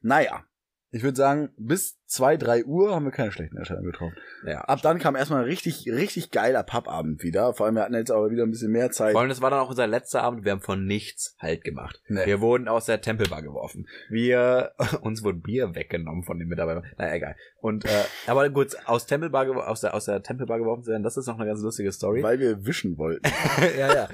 naja, 0.00 0.44
ich 0.90 1.02
würde 1.02 1.16
sagen, 1.16 1.50
bis 1.56 1.98
zwei, 2.06 2.36
drei 2.36 2.64
Uhr 2.64 2.94
haben 2.94 3.04
wir 3.04 3.12
keine 3.12 3.32
schlechten 3.32 3.56
Entscheidungen 3.56 3.90
getroffen. 3.90 4.16
Ja. 4.46 4.60
Ab 4.62 4.80
dann 4.82 4.98
kam 4.98 5.16
erstmal 5.16 5.40
ein 5.40 5.46
richtig, 5.46 5.86
richtig 5.86 6.30
geiler 6.30 6.62
Pappabend 6.62 7.22
wieder. 7.22 7.54
Vor 7.54 7.66
allem, 7.66 7.76
wir 7.76 7.82
hatten 7.82 7.94
jetzt 7.94 8.10
aber 8.10 8.30
wieder 8.30 8.44
ein 8.44 8.50
bisschen 8.50 8.70
mehr 8.70 8.90
Zeit. 8.90 9.12
Vor 9.12 9.20
allem, 9.20 9.30
das 9.30 9.40
war 9.40 9.50
dann 9.50 9.60
auch 9.60 9.70
unser 9.70 9.86
letzter 9.86 10.22
Abend. 10.22 10.44
Wir 10.44 10.52
haben 10.52 10.60
von 10.60 10.86
nichts 10.86 11.36
Halt 11.38 11.64
gemacht. 11.64 12.02
Nee. 12.08 12.26
Wir 12.26 12.40
wurden 12.40 12.68
aus 12.68 12.86
der 12.86 13.00
Tempelbar 13.00 13.42
geworfen. 13.42 13.86
Wir, 14.08 14.72
uns 15.00 15.22
wurde 15.22 15.38
Bier 15.38 15.74
weggenommen 15.74 16.24
von 16.24 16.38
den 16.38 16.48
Mitarbeitern. 16.48 16.84
Na, 16.98 17.14
egal. 17.14 17.36
Und, 17.60 17.84
äh, 17.84 17.88
aber 18.26 18.48
gut, 18.50 18.76
aus 18.84 19.06
Tempelbar, 19.06 19.68
aus 19.68 19.80
der, 19.80 19.94
aus 19.94 20.04
der 20.04 20.22
Tempelbar 20.22 20.58
geworfen 20.58 20.84
zu 20.84 20.90
werden, 20.90 21.02
das 21.02 21.16
ist 21.16 21.26
noch 21.26 21.38
eine 21.38 21.46
ganz 21.46 21.62
lustige 21.62 21.92
Story. 21.92 22.22
Weil 22.22 22.38
wir 22.38 22.66
wischen 22.66 22.98
wollten. 22.98 23.26
ja, 23.78 23.94
ja. 23.94 24.08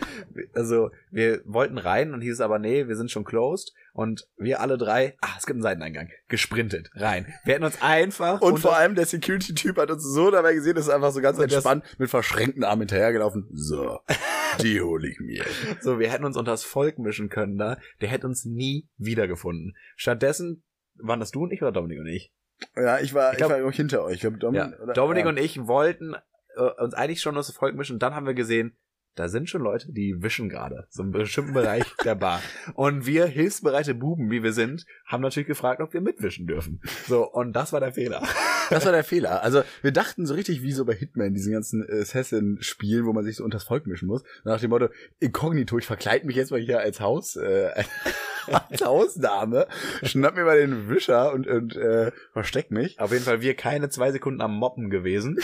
Also, 0.55 0.91
wir 1.11 1.41
wollten 1.45 1.79
rein 1.79 2.15
und 2.15 2.21
hieß 2.21 2.41
aber, 2.41 2.59
nee, 2.59 2.87
wir 2.89 2.97
sind 2.97 3.11
schon 3.11 3.25
closed. 3.25 3.73
Und 3.93 4.29
wir 4.37 4.61
alle 4.61 4.79
drei, 4.79 5.17
ah, 5.21 5.35
es 5.37 5.47
gibt 5.47 5.57
einen 5.57 5.63
Seiteneingang, 5.63 6.11
gesprintet, 6.29 6.91
rein. 6.95 7.27
Wir 7.45 7.55
hätten 7.55 7.65
uns 7.65 7.80
einfach 7.83 8.41
Und 8.41 8.59
vor 8.59 8.77
allem 8.77 8.95
der 8.95 9.07
Security-Typ 9.07 9.77
hat 9.79 9.91
uns 9.91 10.05
so 10.05 10.31
dabei 10.31 10.55
gesehen, 10.55 10.75
dass 10.75 10.89
er 10.89 10.97
einfach 10.97 11.13
so 11.13 11.21
ganz 11.21 11.39
entspannt 11.39 11.85
mit 11.99 12.11
verschränkten 12.11 12.65
Armen 12.65 12.83
hinterhergelaufen. 12.83 13.49
So, 13.53 13.99
die 14.63 14.81
hole 14.81 15.09
ich 15.09 15.21
mir. 15.21 15.45
So, 15.81 15.99
wir 15.99 16.11
hätten 16.11 16.25
uns 16.25 16.37
unter 16.37 16.51
das 16.53 16.65
Volk 16.65 16.99
mischen 16.99 17.29
können 17.29 17.57
da. 17.59 17.79
Der 18.01 18.09
hätte 18.09 18.27
uns 18.27 18.45
nie 18.45 18.89
wiedergefunden. 18.99 19.77
Stattdessen 19.97 20.63
waren 20.97 21.21
das 21.21 21.31
du 21.31 21.43
und 21.45 21.53
ich 21.53 21.63
oder 21.63 21.73
Dominik 21.73 22.01
und 22.01 22.07
ich? 22.07 22.33
Ja, 22.77 22.99
ich 22.99 23.15
war, 23.15 23.29
Ich 23.31 23.33
ich, 23.33 23.39
glaub- 23.39 23.51
war 23.53 23.65
auch 23.67 23.73
hinter 23.73 24.05
euch. 24.05 24.15
Ich 24.17 24.21
glaub, 24.21 24.39
Dom, 24.39 24.55
Ja. 24.55 24.71
oder- 24.83 24.93
Dominik 24.93 25.25
ja. 25.25 25.31
und 25.31 25.39
ich 25.39 25.67
wollten 25.67 26.15
äh, 26.57 26.83
uns 26.83 26.95
eigentlich 26.95 27.21
schon 27.23 27.37
aus 27.39 27.47
dem 27.47 27.55
Volk 27.55 27.75
mischen. 27.77 27.99
Dann 27.99 28.15
haben 28.15 28.27
wir 28.27 28.35
gesehen, 28.35 28.77
da 29.15 29.29
sind 29.29 29.51
schon 29.51 29.63
Leute, 29.63 29.93
die 29.93 30.23
wischen 30.23 30.49
gerade. 30.49 30.87
So 30.89 31.03
einen 31.03 31.13
bestimmten 31.13 31.53
Bereich 31.53 31.85
der 32.05 32.15
Bar. 32.15 32.43
Und 32.75 33.07
wir 33.07 33.27
hilfsbereite 33.27 33.95
Buben, 33.95 34.31
wie 34.31 34.43
wir 34.43 34.53
sind, 34.53 34.87
haben 35.07 35.23
natürlich 35.23 35.47
gefragt, 35.47 35.81
ob 35.81 35.93
wir 35.93 36.01
mitwischen 36.01 36.47
dürfen. 36.47 36.81
So, 37.07 37.31
und 37.31 37.53
das 37.55 37.73
war 37.73 37.81
der 37.81 37.93
Fehler. 37.93 38.23
Das 38.71 38.85
war 38.85 38.93
der 38.93 39.05
Fehler. 39.11 39.43
Also 39.43 39.63
wir 39.83 39.93
dachten 39.93 40.27
so 40.27 40.35
richtig 40.35 40.63
wie 40.63 40.73
so 40.73 40.85
bei 40.85 40.95
Hitman, 40.95 41.35
diesen 41.35 41.53
ganzen 41.53 41.87
äh, 41.89 42.01
Assassin-Spielen, 42.01 43.05
wo 43.05 43.13
man 43.13 43.25
sich 43.25 43.37
so 43.37 43.45
unters 43.45 43.65
Volk 43.65 43.87
mischen 43.87 44.07
muss. 44.07 44.23
Nach 44.45 44.61
dem 44.61 44.71
Motto, 44.71 44.89
inkognito, 45.19 45.77
ich 45.79 45.87
verkleide 45.87 46.27
mich 46.27 46.37
jetzt 46.37 46.51
mal 46.51 46.61
hier 46.61 46.81
als 46.81 47.01
Haus, 47.01 47.37
äh, 47.37 47.71
als 48.71 48.85
Hausdame, 48.85 49.67
schnapp 50.03 50.37
mir 50.37 50.45
mal 50.45 50.59
den 50.59 50.89
Wischer 50.89 51.33
und, 51.33 51.47
und 51.47 51.77
äh, 51.77 52.13
versteck 52.33 52.71
mich. 52.71 53.01
Auf 53.01 53.13
jeden 53.13 53.25
Fall 53.25 53.41
wir 53.41 53.55
keine 53.55 53.89
zwei 53.91 54.13
Sekunden 54.13 54.41
am 54.41 54.57
Moppen 54.57 54.91
gewesen. 54.91 55.39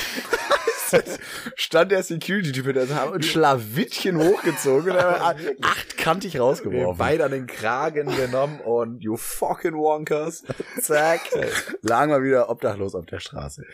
Stand 1.55 1.93
der 1.93 2.03
Security-Typ 2.03 2.67
hinter 2.67 2.95
haben 2.95 3.15
ein 3.15 3.23
Schlawittchen 3.23 4.19
hochgezogen 4.19 4.93
und 4.93 5.03
haben 5.03 5.41
achtkantig 5.63 6.39
rausgeworfen. 6.39 6.99
beide 6.99 7.25
an 7.25 7.31
den 7.33 7.47
Kragen 7.47 8.15
genommen 8.15 8.61
und 8.61 9.03
you 9.03 9.17
fucking 9.17 9.75
wonkers. 9.75 10.45
Zack. 10.81 11.21
Lagen 11.83 12.13
wir 12.13 12.23
wieder 12.23 12.51
obdachlos 12.51 12.95
auf 12.95 13.07
der 13.07 13.21
Straße. 13.21 13.65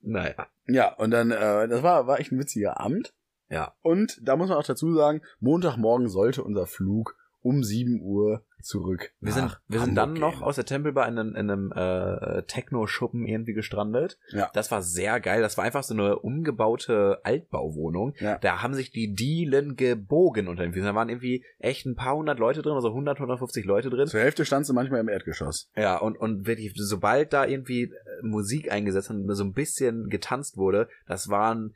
Naja. 0.00 0.48
Ja, 0.66 0.94
und 0.94 1.10
dann, 1.10 1.30
äh, 1.30 1.68
das 1.68 1.82
war, 1.82 2.06
war 2.06 2.20
echt 2.20 2.32
ein 2.32 2.38
witziger 2.38 2.80
Abend. 2.80 3.14
Ja. 3.48 3.74
Und 3.82 4.18
da 4.22 4.36
muss 4.36 4.48
man 4.48 4.58
auch 4.58 4.66
dazu 4.66 4.94
sagen, 4.94 5.22
Montagmorgen 5.40 6.08
sollte 6.08 6.42
unser 6.42 6.66
Flug 6.66 7.16
um 7.40 7.62
7 7.62 8.00
Uhr 8.02 8.44
zurück. 8.64 9.12
Wir 9.20 9.32
sind, 9.32 9.60
wir 9.68 9.80
sind 9.80 9.94
dann 9.94 10.14
noch 10.14 10.42
aus 10.42 10.56
der 10.56 10.64
Tempelbar 10.64 11.06
in 11.08 11.18
einem, 11.18 11.36
in 11.36 11.50
einem 11.50 11.72
äh, 11.72 12.42
Techno-Schuppen 12.42 13.26
irgendwie 13.26 13.52
gestrandet. 13.52 14.18
Ja. 14.30 14.50
Das 14.54 14.70
war 14.70 14.82
sehr 14.82 15.20
geil. 15.20 15.42
Das 15.42 15.56
war 15.56 15.64
einfach 15.64 15.82
so 15.82 15.94
eine 15.94 16.18
umgebaute 16.18 17.20
Altbauwohnung. 17.24 18.14
Ja. 18.18 18.38
Da 18.38 18.62
haben 18.62 18.74
sich 18.74 18.90
die 18.90 19.14
Dielen 19.14 19.76
gebogen 19.76 20.48
unter 20.48 20.62
den 20.62 20.72
Füßen. 20.72 20.86
Da 20.86 20.94
waren 20.94 21.08
irgendwie 21.08 21.44
echt 21.58 21.86
ein 21.86 21.96
paar 21.96 22.16
hundert 22.16 22.38
Leute 22.38 22.62
drin, 22.62 22.74
also 22.74 22.88
100, 22.88 23.18
150 23.18 23.64
Leute 23.64 23.90
drin. 23.90 24.06
Zur 24.06 24.20
Hälfte 24.20 24.44
standst 24.44 24.70
du 24.70 24.74
manchmal 24.74 25.00
im 25.00 25.08
Erdgeschoss. 25.08 25.70
Ja, 25.76 25.96
und, 25.98 26.18
und 26.18 26.46
wirklich, 26.46 26.72
sobald 26.76 27.32
da 27.32 27.46
irgendwie 27.46 27.84
äh, 27.84 27.90
Musik 28.22 28.72
eingesetzt 28.72 29.10
und 29.10 29.32
so 29.34 29.44
ein 29.44 29.52
bisschen 29.52 30.08
getanzt 30.08 30.56
wurde, 30.56 30.88
das 31.06 31.28
waren 31.28 31.74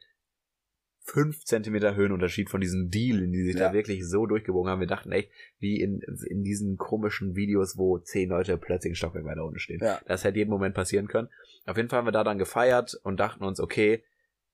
fünf 1.09 1.45
Zentimeter 1.45 1.95
Höhenunterschied 1.97 2.51
von 2.51 2.61
diesen 2.61 2.91
Dielen, 2.91 3.33
die 3.33 3.43
sich 3.45 3.55
Ja. 3.55 3.69
da 3.69 3.73
wirklich 3.73 4.07
so 4.07 4.27
durchgebogen 4.27 4.71
haben. 4.71 4.81
Wir 4.81 4.87
dachten 4.87 5.11
echt, 5.11 5.31
wie 5.59 5.81
in, 5.81 6.01
in 6.29 6.45
diesen 6.45 6.77
komischen 6.77 7.35
Videos, 7.35 7.79
wo 7.79 7.99
zehn 7.99 8.29
Leute 8.29 8.59
plötzlich 8.59 8.93
ein 8.93 8.97
Stockwerk 8.97 9.25
weiter 9.25 9.45
unten 9.45 9.59
stehen. 9.59 9.81
Ja. 9.83 10.01
Das 10.07 10.25
hätte 10.25 10.39
jeden 10.39 10.51
Moment 10.51 10.75
passieren 10.75 11.09
können. 11.09 11.29
Auf 11.67 11.77
jeden 11.77 11.89
Fall 11.89 12.01
haben 12.01 12.07
wir 12.07 12.13
da 12.13 12.25
dann 12.25 12.39
gefeiert 12.39 12.95
und 13.05 13.19
dachten 13.21 13.43
uns, 13.45 13.59
okay, 13.61 14.03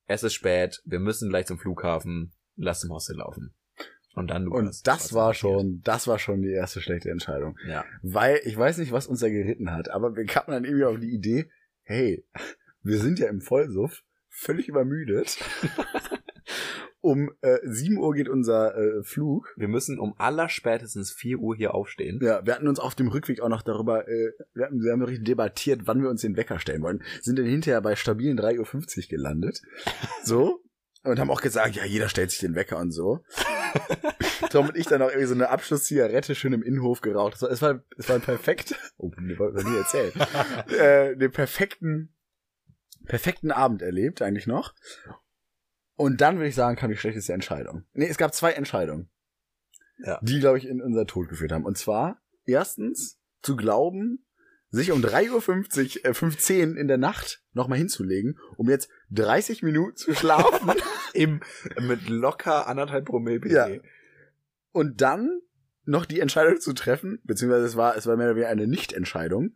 es 0.07 0.23
ist 0.23 0.35
spät, 0.35 0.81
wir 0.85 1.01
müssen 1.01 1.29
gleich 1.31 1.47
zum 1.47 1.59
Flughafen, 1.59 2.33
lass 2.57 2.81
zum 2.81 2.91
Hostel 2.91 3.17
laufen. 3.17 3.53
Und 4.15 4.31
dann 4.31 4.45
Lukas, 4.45 4.61
Und 4.79 4.87
das 4.87 5.13
war 5.13 5.35
schon, 5.35 5.81
das 5.83 6.07
war 6.07 6.21
schon 6.21 6.43
die 6.43 6.53
erste 6.53 6.81
schlechte 6.81 7.11
Entscheidung. 7.11 7.59
Ja. 7.67 7.85
Weil, 8.03 8.41
ich 8.45 8.57
weiß 8.57 8.79
nicht, 8.79 8.93
was 8.93 9.09
uns 9.09 9.21
da 9.21 9.29
geritten 9.29 9.73
hat, 9.73 9.91
aber 9.91 10.15
wir 10.15 10.25
kamen 10.25 10.47
dann 10.53 10.65
irgendwie 10.65 10.85
auf 10.85 11.01
die 11.01 11.13
Idee, 11.13 11.51
hey, 11.83 12.25
wir 12.83 12.99
sind 12.99 13.19
ja 13.19 13.29
im 13.29 13.41
Vollsuff, 13.41 14.05
völlig 14.35 14.69
übermüdet. 14.69 15.39
um 17.01 17.31
äh, 17.43 17.59
7 17.63 17.99
Uhr 17.99 18.15
geht 18.15 18.29
unser 18.29 18.77
äh, 18.77 19.03
Flug. 19.03 19.55
Wir 19.57 19.69
müssen 19.69 19.99
um 19.99 20.15
allerspätestens 20.19 21.13
4 21.13 21.39
Uhr 21.39 21.55
hier 21.55 21.75
aufstehen. 21.75 22.19
Ja, 22.23 22.45
wir 22.47 22.55
hatten 22.55 22.67
uns 22.67 22.81
auf 22.81 22.95
dem 22.95 23.09
Rückweg 23.09 23.41
auch 23.41 23.49
noch 23.49 23.63
darüber, 23.63 24.09
äh, 24.09 24.33
wir, 24.55 24.65
hatten, 24.65 24.83
wir 24.83 24.93
haben 24.93 25.03
richtig 25.03 25.27
debattiert, 25.27 25.83
wann 25.85 26.03
wir 26.03 26.09
uns 26.09 26.23
den 26.23 26.37
Wecker 26.37 26.59
stellen 26.59 26.83
wollen. 26.83 27.03
Sind 27.21 27.39
dann 27.39 27.47
hinterher 27.47 27.83
bei 27.83 27.95
stabilen 27.95 28.39
3.50 28.39 28.59
Uhr 28.59 29.09
gelandet. 29.09 29.63
So. 30.25 30.61
Und 31.03 31.19
haben 31.19 31.31
auch 31.31 31.43
gesagt, 31.43 31.77
ja, 31.77 31.85
jeder 31.85 32.09
stellt 32.09 32.31
sich 32.31 32.41
den 32.41 32.55
Wecker 32.55 32.79
und 32.79 32.91
so. 32.91 33.23
Tom 34.51 34.69
und 34.69 34.77
ich 34.77 34.87
dann 34.87 35.03
auch 35.03 35.09
irgendwie 35.09 35.27
so 35.27 35.35
eine 35.35 35.51
Abschlusszigarette 35.51 36.35
schön 36.35 36.55
im 36.55 36.63
Innenhof 36.63 37.03
geraucht. 37.03 37.35
Es 37.35 37.43
war, 37.43 37.51
es 37.51 37.61
war, 37.61 37.85
es 37.99 38.09
war 38.09 38.17
ein 38.17 38.23
perfekt, 38.23 38.75
oh, 38.97 39.11
ich 39.19 39.65
nie 39.67 39.77
erzählen, 39.77 40.13
äh, 40.79 41.15
den 41.17 41.31
perfekten, 41.31 42.14
perfekten 43.07 43.51
Abend 43.51 43.83
erlebt, 43.83 44.23
eigentlich 44.23 44.47
noch. 44.47 44.75
Und 45.97 46.21
dann 46.21 46.37
würde 46.37 46.49
ich 46.49 46.55
sagen, 46.55 46.77
kam 46.77 46.91
die 46.91 46.97
schlechteste 46.97 47.33
Entscheidung. 47.33 47.85
Nee, 47.93 48.09
es 48.09 48.19
gab 48.19 48.35
zwei 48.35 48.53
Entscheidungen. 48.53 49.11
Ja. 49.99 50.19
Die, 50.23 50.41
glaube 50.41 50.59
ich, 50.59 50.67
in 50.67 50.83
unser 50.83 51.07
Tod 51.07 51.29
geführt 51.29 51.53
haben. 51.53 51.65
Und 51.65 51.79
zwar, 51.79 52.21
erstens, 52.45 53.21
zu 53.43 53.57
glauben, 53.57 54.25
sich 54.71 54.91
um 54.91 55.01
3.50 55.01 55.99
Uhr, 55.99 56.11
äh, 56.11 56.15
15 56.15 56.77
in 56.77 56.89
der 56.89 56.99
Nacht 56.99 57.43
nochmal 57.53 57.79
hinzulegen, 57.79 58.39
um 58.57 58.69
jetzt 58.69 58.89
30 59.11 59.63
Minuten 59.63 59.97
zu 59.97 60.15
schlafen 60.15 60.73
Im, 61.15 61.41
mit 61.81 62.09
locker 62.09 62.67
anderthalb 62.67 63.05
Promille. 63.05 63.49
Ja. 63.49 63.69
und 64.73 65.01
dann 65.01 65.41
noch 65.87 66.07
die 66.07 66.21
Entscheidung 66.21 66.61
zu 66.61 66.73
treffen, 66.73 67.21
beziehungsweise 67.25 67.67
es 67.67 67.77
war, 67.77 67.97
es 67.97 68.07
war 68.07 68.17
mehr 68.17 68.27
oder 68.27 68.37
weniger 68.37 68.51
eine 68.51 68.67
Nicht-Entscheidung, 68.67 69.55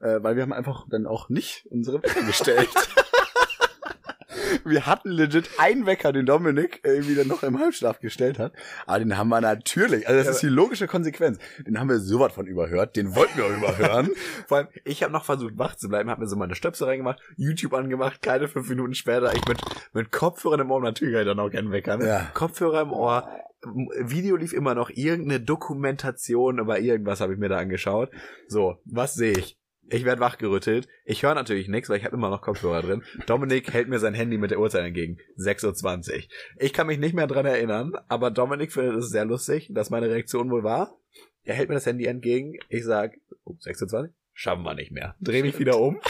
äh, 0.00 0.22
weil 0.22 0.36
wir 0.36 0.42
haben 0.42 0.52
einfach 0.52 0.86
dann 0.88 1.06
auch 1.06 1.28
nicht 1.28 1.66
unsere 1.70 2.02
Wecker 2.02 2.22
gestellt. 2.22 2.68
wir 4.64 4.86
hatten 4.86 5.10
legit 5.10 5.48
einen 5.58 5.86
Wecker, 5.86 6.12
den 6.12 6.26
Dominik 6.26 6.80
irgendwie 6.82 7.14
dann 7.14 7.28
noch 7.28 7.42
im 7.42 7.58
Halbschlaf 7.58 8.00
gestellt 8.00 8.38
hat, 8.38 8.52
aber 8.86 8.98
den 8.98 9.16
haben 9.16 9.28
wir 9.28 9.40
natürlich, 9.40 10.06
also 10.06 10.18
das 10.18 10.26
Ja, 10.26 10.32
ist 10.32 10.42
die 10.42 10.48
logische 10.48 10.86
Konsequenz, 10.86 11.38
den 11.66 11.78
haben 11.78 11.88
wir 11.88 11.98
sowas 11.98 12.32
von 12.32 12.46
überhört, 12.46 12.96
den 12.96 13.14
wollten 13.14 13.38
wir 13.38 13.46
auch 13.46 13.56
überhören. 13.56 14.10
Vor 14.48 14.58
allem, 14.58 14.68
ich 14.84 15.02
habe 15.02 15.12
noch 15.12 15.24
versucht, 15.24 15.58
wach 15.58 15.76
zu 15.76 15.88
bleiben, 15.88 16.10
habe 16.10 16.22
mir 16.22 16.28
so 16.28 16.36
meine 16.36 16.54
Stöpsel 16.54 16.86
reingemacht, 16.88 17.20
YouTube 17.36 17.74
angemacht, 17.74 18.22
keine 18.22 18.48
fünf 18.48 18.68
Minuten 18.68 18.94
später, 18.94 19.32
ich 19.34 19.46
mit, 19.46 19.58
mit 19.92 20.12
Kopfhörern 20.12 20.60
im 20.60 20.70
Ohr, 20.70 20.80
natürlich 20.80 21.14
ich 21.14 21.24
dann 21.24 21.38
auch 21.38 21.50
keinen 21.50 21.72
Wecker, 21.72 21.96
ne? 21.96 22.06
Ja. 22.06 22.30
Kopfhörer 22.34 22.82
im 22.82 22.92
Ohr, 22.92 23.28
Video 23.62 24.36
lief 24.36 24.52
immer 24.52 24.74
noch, 24.74 24.90
irgendeine 24.90 25.40
Dokumentation 25.40 26.58
über 26.58 26.80
irgendwas 26.80 27.20
habe 27.20 27.34
ich 27.34 27.38
mir 27.38 27.48
da 27.48 27.58
angeschaut. 27.58 28.10
So, 28.48 28.78
was 28.84 29.14
sehe 29.14 29.32
ich? 29.32 29.58
Ich 29.92 30.04
werde 30.04 30.20
wachgerüttelt. 30.20 30.86
Ich 31.04 31.24
höre 31.24 31.34
natürlich 31.34 31.68
nichts, 31.68 31.88
weil 31.90 31.98
ich 31.98 32.04
habe 32.04 32.16
immer 32.16 32.30
noch 32.30 32.42
Kopfhörer 32.42 32.80
drin. 32.80 33.02
Dominik 33.26 33.72
hält 33.72 33.88
mir 33.88 33.98
sein 33.98 34.14
Handy 34.14 34.38
mit 34.38 34.52
der 34.52 34.60
Uhrzeit 34.60 34.84
entgegen. 34.86 35.18
6.20 35.36 36.14
Uhr. 36.14 36.22
Ich 36.58 36.72
kann 36.72 36.86
mich 36.86 36.98
nicht 36.98 37.14
mehr 37.14 37.26
dran 37.26 37.44
erinnern, 37.44 37.94
aber 38.06 38.30
Dominik 38.30 38.72
findet 38.72 38.96
es 38.96 39.10
sehr 39.10 39.24
lustig, 39.24 39.68
dass 39.74 39.90
meine 39.90 40.08
Reaktion 40.08 40.50
wohl 40.50 40.62
war. 40.62 40.96
Er 41.42 41.54
hält 41.54 41.68
mir 41.68 41.74
das 41.74 41.86
Handy 41.86 42.06
entgegen. 42.06 42.54
Ich 42.68 42.84
sag, 42.84 43.16
oh, 43.44 43.56
26? 43.58 44.14
Schaffen 44.32 44.62
wir 44.62 44.74
nicht 44.74 44.92
mehr. 44.92 45.16
Dreh 45.20 45.42
mich 45.42 45.58
wieder 45.58 45.80
um. 45.80 46.00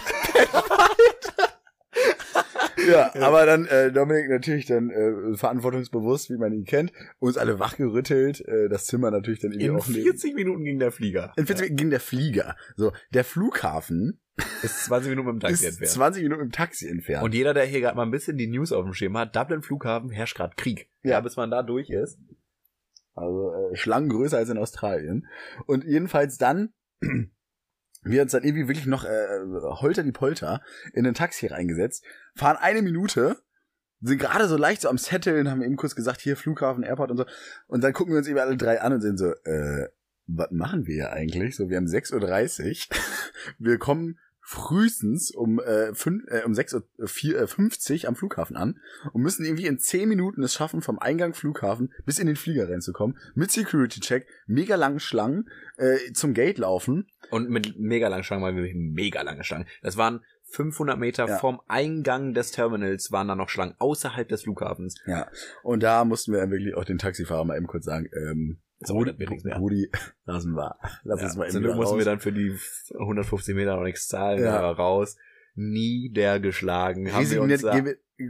Ja, 2.89 3.13
aber 3.21 3.47
dann 3.47 3.67
äh, 3.67 3.91
Dominik 3.93 4.29
natürlich 4.31 4.67
dann 4.67 4.91
äh, 4.91 5.37
verantwortungsbewusst, 5.37 6.31
wie 6.31 6.37
man 6.39 6.53
ihn 6.53 6.65
kennt, 6.65 6.93
uns 7.19 7.37
alle 7.37 7.59
wachgerüttelt, 7.59 8.41
äh, 8.47 8.69
das 8.69 8.87
Zimmer 8.87 9.11
natürlich 9.11 9.41
dann 9.41 9.53
irgendwie 9.53 9.67
In 9.67 9.77
auch 9.77 9.89
neben- 9.89 10.03
40 10.05 10.35
Minuten 10.35 10.65
ging 10.65 10.79
der 10.79 10.93
Flieger. 10.93 11.33
In 11.37 11.47
40 11.47 11.77
ging 11.77 11.91
der 11.91 12.01
Flieger. 12.01 12.57
So, 12.77 12.93
der 13.13 13.25
Flughafen 13.25 14.21
Ist 14.63 14.85
20 14.85 15.11
Minuten 15.11 15.27
mit 15.29 15.35
dem 15.37 15.41
Taxi 15.41 15.67
ist 15.67 15.73
entfernt. 15.73 15.93
20 15.93 16.23
Minuten 16.23 16.43
im 16.43 16.53
Taxi 16.53 16.89
entfernt. 16.89 17.25
Und 17.25 17.35
jeder, 17.35 17.53
der 17.53 17.65
hier 17.67 17.81
gerade 17.81 17.97
mal 17.97 18.05
ein 18.05 18.11
bisschen 18.11 18.39
die 18.39 18.47
News 18.47 18.73
auf 18.73 18.85
dem 18.85 18.95
Schirm 18.95 19.19
hat, 19.19 19.37
Dublin 19.37 19.61
Flughafen 19.63 20.09
herrscht 20.11 20.37
gerade 20.37 20.55
Krieg. 20.57 20.89
Ja. 21.03 21.11
Ja. 21.13 21.21
bis 21.21 21.37
man 21.37 21.51
da 21.51 21.63
durch 21.63 21.91
ist. 21.91 22.19
also 23.15 23.53
äh, 23.53 23.77
Schlangen 23.77 24.09
größer 24.09 24.39
als 24.39 24.49
in 24.49 24.57
Australien. 24.57 25.27
Und 25.67 25.85
jedenfalls 25.85 26.39
dann 26.39 26.73
wir 28.03 28.23
uns 28.23 28.33
dann 28.33 28.45
irgendwie 28.45 28.69
wirklich 28.69 28.87
noch 28.87 29.05
äh, 29.05 29.41
holter 29.63 30.03
die 30.03 30.13
Polter 30.13 30.63
in 30.93 31.07
ein 31.07 31.15
Taxi 31.15 31.47
reingesetzt, 31.47 32.05
fahren 32.35 32.57
eine 32.59 32.83
Minute, 32.83 33.37
sind 34.01 34.19
gerade 34.19 34.49
so 34.49 34.57
leicht 34.57 34.83
so 34.83 34.89
am 34.89 34.99
Setteln, 34.99 35.51
haben 35.51 35.63
eben 35.63 35.77
kurz 35.77 35.95
gesagt, 35.95 36.21
hier 36.21 36.37
Flughafen, 36.37 36.83
Airport 36.83 37.11
und 37.11 37.19
so. 37.19 37.27
Und 37.67 37.85
dann 37.85 37.93
gucken 37.93 38.15
wir 38.15 38.19
uns 38.19 38.29
eben 38.29 38.39
alle 38.39 38.57
drei 38.57 38.81
an 38.81 38.95
und 38.95 39.01
sind 39.03 39.19
so, 39.19 39.33
äh, 39.45 39.89
was 40.27 40.51
machen 40.51 40.87
wir 40.87 40.95
hier 40.95 41.13
eigentlich? 41.13 41.57
So, 41.57 41.69
wir 41.69 41.77
haben 41.77 41.87
6.30 41.87 42.89
Uhr. 42.91 42.97
Wir 43.59 43.79
kommen 43.79 44.19
frühestens 44.51 45.31
um, 45.31 45.61
äh, 45.61 45.95
fünf, 45.95 46.25
äh, 46.27 46.43
um 46.45 46.53
6.50 46.55 48.03
Uhr 48.03 48.09
am 48.09 48.17
Flughafen 48.17 48.57
an 48.57 48.81
und 49.13 49.23
müssen 49.23 49.45
irgendwie 49.45 49.67
in 49.67 49.79
10 49.79 50.09
Minuten 50.09 50.43
es 50.43 50.55
schaffen, 50.55 50.83
vom 50.83 50.99
Eingang 50.99 51.35
Flughafen 51.35 51.93
bis 52.05 52.19
in 52.19 52.27
den 52.27 52.35
Flieger 52.35 52.69
reinzukommen. 52.69 53.17
Mit 53.37 53.53
Security-Check, 53.53 54.27
mega 54.49 54.75
langen 54.75 54.99
Schlangen, 54.99 55.49
äh, 55.77 56.13
zum 56.15 56.35
Gate 56.35 56.59
laufen. 56.59 57.07
Und 57.31 57.49
mit 57.49 57.79
mega 57.79 58.09
langen 58.09 58.25
Schlangen, 58.25 58.43
weil 58.43 58.57
wir 58.57 58.75
mega 58.75 59.23
lange 59.23 59.45
Schlangen. 59.45 59.69
Das 59.83 59.97
waren 59.97 60.25
500 60.53 60.99
Meter 60.99 61.29
Ja. 61.29 61.39
vom 61.39 61.61
Eingang 61.69 62.35
des 62.35 62.51
Terminals 62.51 63.13
waren 63.13 63.29
da 63.29 63.37
noch 63.37 63.51
Schlangen 63.51 63.77
außerhalb 63.79 64.29
des 64.29 64.43
Flughafens. 64.43 64.97
Ja. 65.07 65.31
Und 65.63 65.85
da 65.85 66.05
mussten 66.05 66.33
wir 66.33 66.41
dann 66.41 66.51
wirklich 66.51 66.75
auch 66.75 66.85
den 66.85 66.99
Taxifahrer 66.99 67.45
mal 67.45 67.57
eben 67.57 67.69
kurz 67.69 67.85
sagen, 67.85 68.09
ähm, 68.13 68.59
Das 68.81 68.91
wird 68.91 69.19
nichts 69.19 69.45
mehr. 69.45 69.57
Rudi, 69.57 69.91
lassen 70.25 70.53
wir. 70.55 70.77
Lass 71.05 71.23
uns 71.23 71.37
mal 71.37 71.45
eben 71.45 71.53
Zum 71.53 71.63
Glück 71.63 71.77
mussten 71.77 71.99
wir 71.99 72.05
dann 72.05 72.21
für 72.21 72.33
die 72.33 72.57
150 72.99 73.55
Meter 73.55 73.77
noch 73.77 73.85
nichts 73.85 74.09
zahlen, 74.09 74.43
Ja. 74.43 74.59
aber 74.59 74.77
raus. 74.77 75.17
Niedergeschlagen. 75.55 77.13
Haben 77.13 77.31
wir 77.31 77.43
uns 77.43 77.61
da, 77.63 77.85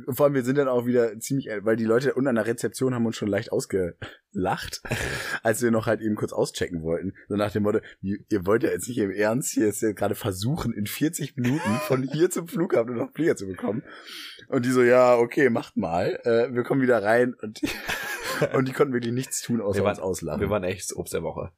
vor 0.08 0.26
allem 0.26 0.34
wir 0.34 0.44
sind 0.44 0.58
dann 0.58 0.68
auch 0.68 0.86
wieder 0.86 1.18
ziemlich, 1.18 1.48
weil 1.62 1.76
die 1.76 1.84
Leute 1.84 2.14
unten 2.14 2.28
an 2.28 2.34
der 2.36 2.46
Rezeption 2.46 2.94
haben 2.94 3.06
uns 3.06 3.16
schon 3.16 3.28
leicht 3.28 3.52
ausgelacht, 3.52 4.82
als 5.42 5.62
wir 5.62 5.70
noch 5.70 5.86
halt 5.86 6.00
eben 6.00 6.14
kurz 6.14 6.32
auschecken 6.32 6.82
wollten. 6.82 7.14
So 7.28 7.36
nach 7.36 7.52
dem 7.52 7.64
Motto, 7.64 7.80
ihr, 8.00 8.46
wollt 8.46 8.62
ja 8.62 8.70
jetzt 8.70 8.88
nicht 8.88 8.98
im 8.98 9.10
Ernst 9.10 9.52
hier 9.52 9.66
jetzt 9.66 9.80
gerade 9.96 10.14
versuchen, 10.14 10.72
in 10.72 10.86
40 10.86 11.36
Minuten 11.36 11.70
von 11.86 12.02
hier 12.02 12.30
zum 12.30 12.46
Flughafen 12.48 12.96
noch 12.96 13.12
Flieger 13.12 13.36
zu 13.36 13.46
bekommen. 13.46 13.82
Und 14.48 14.64
die 14.64 14.70
so, 14.70 14.82
ja, 14.82 15.16
okay, 15.16 15.50
macht 15.50 15.76
mal. 15.76 16.18
Äh, 16.24 16.54
wir 16.54 16.62
kommen 16.62 16.82
wieder 16.82 17.02
rein 17.02 17.34
und, 17.34 17.60
und 18.54 18.68
die 18.68 18.72
konnten 18.72 18.92
wirklich 18.94 19.12
nichts 19.12 19.42
tun, 19.42 19.60
außer 19.60 19.78
Wir 19.80 19.84
waren- 19.84 19.90
uns 19.92 20.00
auslachen. 20.00 20.40
wir 20.40 20.50
waren 20.50 20.64
echt 20.64 20.90
das 20.90 20.96
Obst 20.96 21.12
der 21.14 21.22
Woche. 21.22 21.52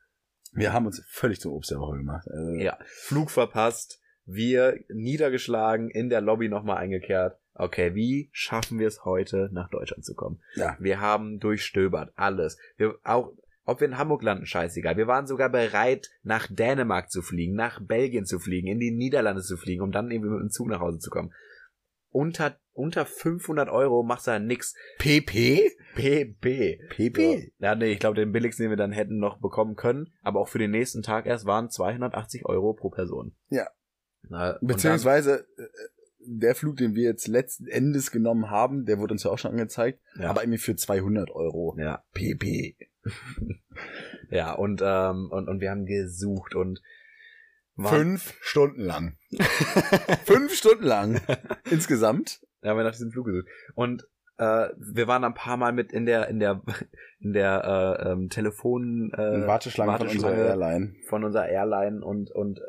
wir 0.53 0.73
haben 0.73 0.87
uns 0.87 1.03
völlig 1.09 1.41
zum 1.41 1.53
Obst 1.53 1.71
der 1.71 1.79
Woche 1.79 1.97
gemacht. 1.99 2.27
Also, 2.31 2.53
Ja. 2.55 2.79
Flug 2.85 3.31
verpasst. 3.31 4.01
Wir 4.25 4.79
niedergeschlagen, 4.89 5.91
in 5.91 6.09
der 6.09 6.21
Lobby 6.21 6.49
nochmal 6.49 6.77
eingekehrt. 6.79 7.39
Okay, 7.55 7.95
wie 7.95 8.31
schaffen 8.33 8.79
wir 8.79 8.87
es 8.87 9.05
heute, 9.05 9.51
nach 9.53 9.69
Deutschland 9.69 10.05
zu 10.05 10.15
kommen? 10.15 10.41
Ja. 10.55 10.77
Wir 10.81 11.01
haben 11.01 11.39
durchstöbert, 11.41 12.13
alles. 12.17 12.57
Wir 12.77 12.95
auch, 13.05 13.33
ob 13.65 13.81
wir 13.81 13.89
in 13.89 13.99
Hamburg 13.99 14.23
landen, 14.23 14.47
scheißegal. 14.47 14.97
Wir 14.97 15.07
waren 15.07 15.27
sogar 15.27 15.49
bereit, 15.51 16.09
nach 16.23 16.47
Dänemark 16.51 17.11
zu 17.11 17.21
fliegen, 17.21 17.55
nach 17.55 17.81
Belgien 17.85 18.25
zu 18.25 18.39
fliegen, 18.39 18.69
in 18.69 18.79
die 18.79 18.91
Niederlande 18.93 19.43
zu 19.43 19.57
fliegen, 19.57 19.83
um 19.83 19.91
dann 19.93 20.11
irgendwie 20.11 20.31
mit 20.31 20.41
dem 20.41 20.51
Zug 20.51 20.69
nach 20.69 20.81
Hause 20.81 20.99
zu 20.99 21.11
kommen. 21.11 21.33
Unter, 22.11 22.57
unter 22.73 23.07
500 23.07 23.69
Euro 23.69 24.03
machst 24.03 24.27
du 24.27 24.33
da 24.33 24.39
nix. 24.39 24.75
PP? 24.99 25.73
PP. 25.95 26.81
PP? 26.89 27.53
Ja, 27.59 27.75
nee, 27.75 27.93
ich 27.93 27.99
glaube, 27.99 28.17
den 28.17 28.33
billigsten, 28.33 28.65
den 28.65 28.71
wir 28.71 28.77
dann 28.77 28.93
hätten 28.93 29.19
noch 29.19 29.41
bekommen 29.41 29.77
können, 29.77 30.13
aber 30.23 30.41
auch 30.41 30.49
für 30.49 30.59
den 30.59 30.71
nächsten 30.71 31.03
Tag 31.03 31.27
erst 31.27 31.47
waren 31.47 31.71
280 31.71 32.47
Euro 32.47 32.73
pro 32.73 32.91
Person. 32.91 33.35
Ja. 33.49 33.69
Na, 34.29 34.59
Beziehungsweise 34.61 35.47
äh, 35.57 35.63
der 36.25 36.55
Flug, 36.55 36.77
den 36.77 36.95
wir 36.95 37.05
jetzt 37.05 37.27
letzten 37.27 37.67
Endes 37.67 38.11
genommen 38.11 38.51
haben, 38.51 38.85
der 38.85 38.99
wurde 38.99 39.13
uns 39.13 39.25
ja 39.25 39.31
auch 39.31 39.39
schon 39.39 39.51
angezeigt, 39.51 40.01
dann, 40.15 40.23
ja. 40.23 40.31
aber 40.31 40.43
irgendwie 40.43 40.59
für 40.59 40.77
200 40.77 41.31
Euro. 41.31 41.77
ja, 41.79 42.05
PP. 42.15 42.77
ja, 44.31 44.53
und, 44.53 44.81
ähm, 44.85 45.29
und, 45.31 45.49
und 45.49 45.61
wir 45.61 45.71
haben 45.71 45.87
gesucht 45.87 46.55
und 46.55 46.81
Fünf 47.79 48.35
Stunden 48.43 48.83
lang. 48.83 49.17
Fünf 50.25 50.55
Stunden 50.55 50.85
lang. 50.85 51.21
Insgesamt. 51.71 52.41
Ja, 52.63 52.71
haben 52.71 52.77
wir 52.77 52.85
nach 52.85 52.93
diesem 52.93 53.11
Flug 53.11 53.27
gesucht. 53.27 53.47
Und 53.75 54.07
äh, 54.39 54.69
wir 54.79 55.07
waren 55.07 55.25
ein 55.25 55.35
paar 55.35 55.57
Mal 55.57 55.73
mit 55.73 55.93
in 55.93 56.07
der 56.07 56.29
in 56.29 56.39
der 56.39 56.63
in 57.21 57.33
der 57.33 57.99
äh, 58.01 58.11
ähm, 58.11 58.29
Telefon 58.29 59.13
äh, 59.15 59.47
Warteschlange 59.47 59.99
von 59.99 60.09
unserer 60.09 60.35
Airline. 60.35 60.95
von 61.09 61.25
unserer 61.25 61.49
Airline 61.49 62.05
und 62.05 62.31
und 62.31 62.59
äh, 62.59 62.63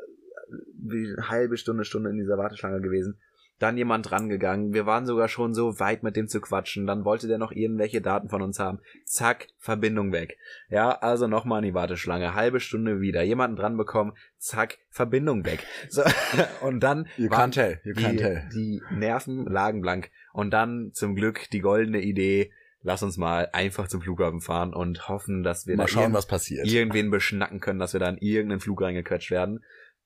wie 0.78 1.14
eine 1.14 1.30
halbe 1.30 1.58
Stunde 1.58 1.86
Stunde 1.86 2.10
in 2.10 2.18
dieser 2.18 2.38
Warteschlange 2.38 2.82
gewesen. 2.82 3.20
Dann 3.64 3.78
jemand 3.78 4.12
rangegangen. 4.12 4.74
Wir 4.74 4.86
waren 4.86 5.06
sogar 5.06 5.30
schon 5.30 5.54
so 5.54 5.80
weit 5.80 6.04
mit 6.04 6.18
dem 6.18 6.28
zu 6.28 6.42
quatschen. 6.42 6.86
Dann 6.86 7.06
wollte 7.06 7.30
der 7.30 7.38
noch 7.38 7.54
irgendwelche 7.54 8.02
Daten 8.02 8.28
von 8.28 8.42
uns 8.42 8.60
haben. 8.60 8.80
Zack, 9.06 9.48
Verbindung 9.58 10.12
weg. 10.12 10.38
Ja, 10.68 10.92
also 10.92 11.28
nochmal 11.28 11.60
in 11.60 11.70
die 11.70 11.74
Warteschlange. 11.74 12.34
Halbe 12.34 12.60
Stunde 12.60 13.00
wieder. 13.00 13.24
Jemanden 13.24 13.56
dran 13.56 13.78
bekommen. 13.78 14.18
Zack, 14.38 14.80
Verbindung 14.90 15.46
weg. 15.46 15.66
So, 15.88 16.02
und 16.62 16.82
dann 16.82 17.08
You 17.16 17.30
can't 17.30 17.54
tell. 17.54 17.80
You 17.86 17.94
can't 17.94 18.12
die, 18.12 18.18
tell. 18.18 18.50
die 18.54 18.82
Nerven 18.92 19.46
lagen 19.46 19.80
blank. 19.80 20.12
Und 20.34 20.52
dann 20.52 20.92
zum 20.92 21.16
Glück 21.16 21.50
die 21.54 21.62
goldene 21.62 22.02
Idee, 22.02 22.52
lass 22.82 23.02
uns 23.02 23.16
mal 23.16 23.48
einfach 23.54 23.88
zum 23.88 24.02
Flughafen 24.02 24.42
fahren 24.42 24.74
und 24.74 25.08
hoffen, 25.08 25.42
dass 25.42 25.68
wir 25.68 25.78
Mal 25.78 25.84
da 25.84 25.88
schauen, 25.88 26.12
was 26.12 26.28
passiert. 26.28 26.68
irgendwen 26.68 27.12
beschnacken 27.12 27.62
können, 27.62 27.80
dass 27.80 27.94
wir 27.94 28.02
da 28.02 28.10
in 28.10 28.18
irgendeinen 28.18 28.60
Flug 28.60 28.82
reingequetscht 28.82 29.32
werden. 29.32 29.64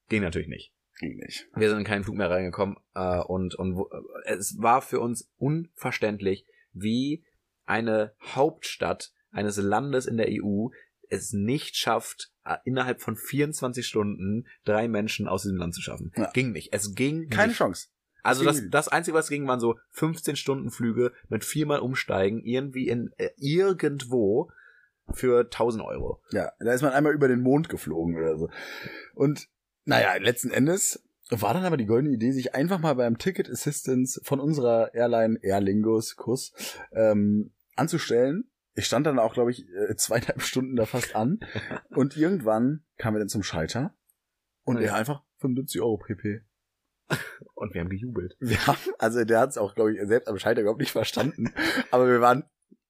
Ging 0.10 0.22
natürlich 0.22 0.48
nicht. 0.48 0.77
Ging 1.00 1.18
nicht. 1.18 1.48
Wir 1.56 1.70
sind 1.70 1.80
in 1.80 1.84
keinen 1.84 2.04
Flug 2.04 2.16
mehr 2.16 2.30
reingekommen 2.30 2.78
äh, 2.96 3.20
und, 3.20 3.56
und 3.56 3.78
äh, 4.26 4.34
es 4.34 4.58
war 4.60 4.82
für 4.82 5.00
uns 5.00 5.30
unverständlich, 5.38 6.46
wie 6.74 7.24
eine 7.66 8.14
Hauptstadt 8.22 9.12
eines 9.32 9.58
Landes 9.58 10.06
in 10.08 10.18
der 10.18 10.28
EU 10.30 10.70
es 11.10 11.34
nicht 11.34 11.76
schafft, 11.78 12.32
äh, 12.44 12.58
innerhalb 12.66 13.02
von 13.02 13.16
24 13.16 13.86
Stunden 13.86 14.48
drei 14.66 14.88
Menschen 14.88 15.28
aus 15.28 15.44
diesem 15.44 15.58
Land 15.58 15.76
zu 15.76 15.82
schaffen. 15.82 16.12
Ja. 16.16 16.32
Ging 16.32 16.52
nicht. 16.52 16.74
Es 16.74 16.96
ging 16.96 17.30
Keine 17.30 17.50
nicht. 17.50 17.58
Chance. 17.58 17.88
Also 18.24 18.44
Das 18.44 18.62
das 18.70 18.88
Einzige, 18.90 19.16
was 19.16 19.30
ging, 19.30 19.48
waren 19.48 19.60
so 19.60 19.76
15 19.92 20.36
Stunden 20.36 20.70
Flüge 20.70 21.14
mit 21.30 21.46
viermal 21.46 21.80
umsteigen, 21.80 22.44
irgendwie 22.44 22.88
in 22.90 23.12
äh, 23.18 23.30
irgendwo 23.38 24.52
für 25.14 25.46
1000 25.46 25.84
Euro. 25.84 26.22
Ja, 26.32 26.52
da 26.60 26.74
ist 26.74 26.82
man 26.82 26.92
einmal 26.92 27.14
über 27.14 27.30
den 27.30 27.42
Mond 27.42 27.70
geflogen 27.70 28.18
oder 28.18 28.38
so. 28.38 28.50
Und 29.14 29.48
naja, 29.88 30.16
letzten 30.18 30.52
Endes 30.52 31.02
war 31.30 31.54
dann 31.54 31.66
aber 31.66 31.78
die 31.78 31.86
goldene 31.86 32.14
Idee, 32.14 32.32
sich 32.32 32.54
einfach 32.54 32.80
mal 32.80 32.96
beim 32.96 33.18
Ticket 33.18 33.50
Assistance 33.50 34.20
von 34.24 34.40
unserer 34.40 34.94
Airline 34.94 35.40
Air 35.42 35.62
Lingus 35.62 36.16
Kurs 36.16 36.52
ähm, 36.92 37.54
anzustellen. 37.76 38.52
Ich 38.76 38.86
stand 38.86 39.08
dann 39.08 39.18
auch, 39.18 39.34
glaube 39.34 39.52
ich, 39.52 39.66
äh, 39.70 39.96
zweieinhalb 39.96 40.42
Stunden 40.42 40.76
da 40.76 40.86
fast 40.86 41.16
an. 41.16 41.40
Und 41.90 42.18
irgendwann 42.18 42.84
kamen 42.98 43.16
wir 43.16 43.20
dann 43.20 43.30
zum 43.30 43.44
Schalter 43.44 43.96
und 44.66 44.78
er 44.78 44.96
einfach 44.96 45.24
75 45.38 45.80
Euro 45.82 45.98
PP. 45.98 46.42
Und 47.54 47.74
wir 47.74 47.80
haben 47.80 47.90
gejubelt. 47.90 48.36
Wir 48.42 48.68
haben, 48.68 48.78
also 49.00 49.24
der 49.24 49.40
hat 49.40 49.52
es 49.52 49.58
auch, 49.58 49.76
glaube 49.76 49.94
ich, 49.94 50.00
selbst 50.06 50.28
am 50.28 50.38
Schalter 50.38 50.62
überhaupt 50.62 50.82
nicht 50.82 50.92
verstanden. 50.92 51.54
aber 51.92 52.08
wir 52.08 52.20
waren 52.20 52.44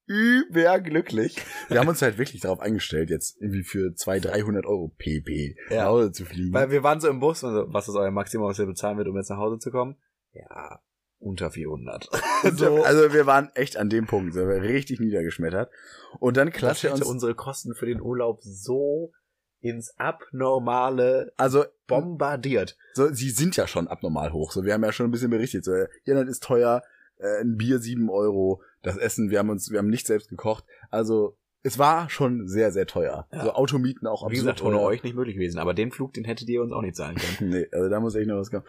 überglücklich. 0.07 1.37
Wir 1.69 1.79
haben 1.79 1.87
uns 1.87 2.01
halt 2.01 2.17
wirklich 2.17 2.41
darauf 2.41 2.59
eingestellt, 2.59 3.09
jetzt 3.09 3.39
irgendwie 3.41 3.63
für 3.63 3.93
200, 3.93 4.33
300 4.33 4.65
Euro 4.65 4.93
PP 4.97 5.55
Ja. 5.69 5.83
nach 5.83 5.85
Hause 5.89 6.11
zu 6.11 6.25
fliegen. 6.25 6.53
Weil 6.53 6.71
wir 6.71 6.83
waren 6.83 6.99
so 6.99 7.07
im 7.09 7.19
Bus 7.19 7.43
und 7.43 7.53
so, 7.53 7.65
was 7.67 7.87
ist 7.87 7.95
euer 7.95 8.11
Maximum, 8.11 8.47
was 8.47 8.59
ihr 8.59 8.65
bezahlen 8.65 8.97
wird, 8.97 9.07
um 9.07 9.17
jetzt 9.17 9.29
nach 9.29 9.37
Hause 9.37 9.59
zu 9.59 9.71
kommen? 9.71 9.95
Ja, 10.33 10.79
unter 11.19 11.51
400. 11.51 12.09
so. 12.55 12.83
Also 12.83 13.13
wir 13.13 13.25
waren 13.25 13.49
echt 13.55 13.77
an 13.77 13.89
dem 13.89 14.05
Punkt, 14.07 14.33
so, 14.33 14.47
wir 14.47 14.61
richtig 14.61 14.99
niedergeschmettert. 14.99 15.71
Und 16.19 16.37
dann 16.37 16.51
klatscht 16.51 16.85
er 16.85 16.93
uns, 16.93 17.03
unsere 17.03 17.35
Kosten 17.35 17.73
für 17.75 17.85
den 17.85 18.01
Urlaub 18.01 18.39
so 18.41 19.11
ins 19.59 19.93
Abnormale 19.97 21.33
also 21.35 21.65
bombardiert. 21.87 22.77
so, 22.93 23.11
sie 23.11 23.31
sind 23.31 23.57
ja 23.57 23.67
schon 23.67 23.87
abnormal 23.87 24.31
hoch. 24.31 24.51
So, 24.51 24.63
wir 24.63 24.73
haben 24.73 24.83
ja 24.83 24.91
schon 24.91 25.07
ein 25.07 25.11
bisschen 25.11 25.31
berichtet. 25.31 25.65
So, 25.65 25.73
Irland 26.05 26.29
ist 26.29 26.43
teuer, 26.43 26.83
äh, 27.17 27.41
ein 27.41 27.57
Bier 27.57 27.79
7 27.79 28.09
Euro, 28.09 28.61
das 28.87 28.97
Essen, 28.97 29.29
wir 29.29 29.39
haben 29.39 29.49
uns, 29.49 29.71
wir 29.71 29.79
haben 29.79 29.89
nicht 29.89 30.07
selbst 30.07 30.29
gekocht. 30.29 30.65
Also 30.89 31.37
es 31.63 31.77
war 31.77 32.09
schon 32.09 32.47
sehr, 32.47 32.71
sehr 32.71 32.87
teuer. 32.87 33.27
Ja. 33.31 33.43
So 33.43 33.53
Automieten 33.53 34.07
auch 34.07 34.29
Wie 34.29 34.35
gesagt, 34.35 34.61
ohne 34.61 34.79
euch 34.79 35.03
nicht 35.03 35.15
möglich 35.15 35.35
gewesen. 35.35 35.59
Aber 35.59 35.73
den 35.73 35.91
Flug, 35.91 36.13
den 36.13 36.23
hättet 36.23 36.47
ihr 36.49 36.61
uns 36.61 36.71
auch 36.71 36.81
nicht 36.81 36.95
zahlen 36.95 37.17
können. 37.17 37.49
nee, 37.49 37.67
also 37.71 37.89
da 37.89 37.99
muss 37.99 38.15
echt 38.15 38.27
noch 38.27 38.37
was 38.37 38.51
kommen. 38.51 38.65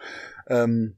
Ähm, 0.47 0.97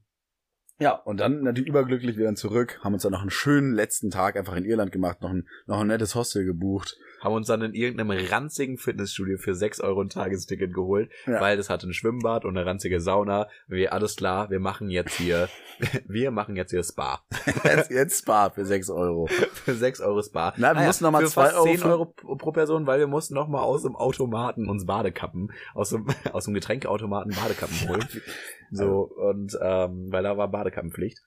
ja, 0.82 0.92
und 0.92 1.20
dann 1.20 1.42
natürlich 1.42 1.68
überglücklich 1.68 2.16
wieder 2.16 2.34
zurück, 2.34 2.80
haben 2.82 2.94
uns 2.94 3.02
dann 3.04 3.12
noch 3.12 3.20
einen 3.22 3.30
schönen 3.30 3.72
letzten 3.72 4.10
Tag 4.10 4.36
einfach 4.36 4.56
in 4.56 4.64
Irland 4.64 4.92
gemacht, 4.92 5.22
noch 5.22 5.30
ein, 5.30 5.46
noch 5.66 5.80
ein 5.80 5.86
nettes 5.86 6.14
Hostel 6.14 6.44
gebucht. 6.44 6.96
Haben 7.20 7.34
uns 7.36 7.46
dann 7.46 7.62
in 7.62 7.72
irgendeinem 7.72 8.10
ranzigen 8.30 8.78
Fitnessstudio 8.78 9.38
für 9.38 9.54
6 9.54 9.80
Euro 9.80 10.00
ein 10.02 10.08
Tagesticket 10.08 10.74
geholt, 10.74 11.08
Ja. 11.26 11.40
weil 11.40 11.56
das 11.56 11.70
hatte 11.70 11.86
ein 11.88 11.92
Schwimmbad 11.92 12.44
und 12.44 12.56
eine 12.56 12.66
ranzige 12.66 13.00
Sauna. 13.00 13.46
Wir, 13.68 13.92
alles 13.92 14.16
klar, 14.16 14.50
wir 14.50 14.58
machen 14.58 14.90
jetzt 14.90 15.14
hier, 15.14 15.48
wir 16.08 16.32
machen 16.32 16.56
jetzt 16.56 16.70
hier 16.72 16.82
Spa. 16.82 17.20
Jetzt, 17.64 17.90
jetzt 17.92 18.18
Spa 18.22 18.50
für 18.50 18.64
6 18.64 18.90
Euro. 18.90 19.26
Für 19.62 19.74
6 19.74 20.00
Euro 20.00 20.20
Spa. 20.22 20.52
Na, 20.56 20.74
wir 20.74 20.84
mussten 20.84 21.04
noch 21.04 21.12
mal 21.12 21.22
für 21.22 21.28
zwei 21.30 21.44
fast 21.44 21.54
Euro 21.56 21.64
10 21.66 21.78
für- 21.78 21.88
Euro 21.88 22.06
pro 22.06 22.50
Person, 22.50 22.84
weil 22.88 22.98
wir 22.98 23.06
mussten 23.06 23.34
noch 23.34 23.46
mal 23.46 23.60
aus 23.62 23.82
dem 23.82 23.94
Automaten 23.94 24.68
uns 24.68 24.84
Badekappen, 24.86 25.52
aus 25.74 25.90
dem, 25.90 26.06
aus 26.32 26.46
dem 26.46 26.54
Getränkeautomaten 26.54 27.32
Badekappen 27.32 27.88
holen. 27.88 28.08
So, 28.74 29.02
und 29.02 29.56
ähm, 29.62 30.06
weil 30.10 30.22
da 30.22 30.36
war 30.36 30.50
Badekappenpflicht. 30.72 31.18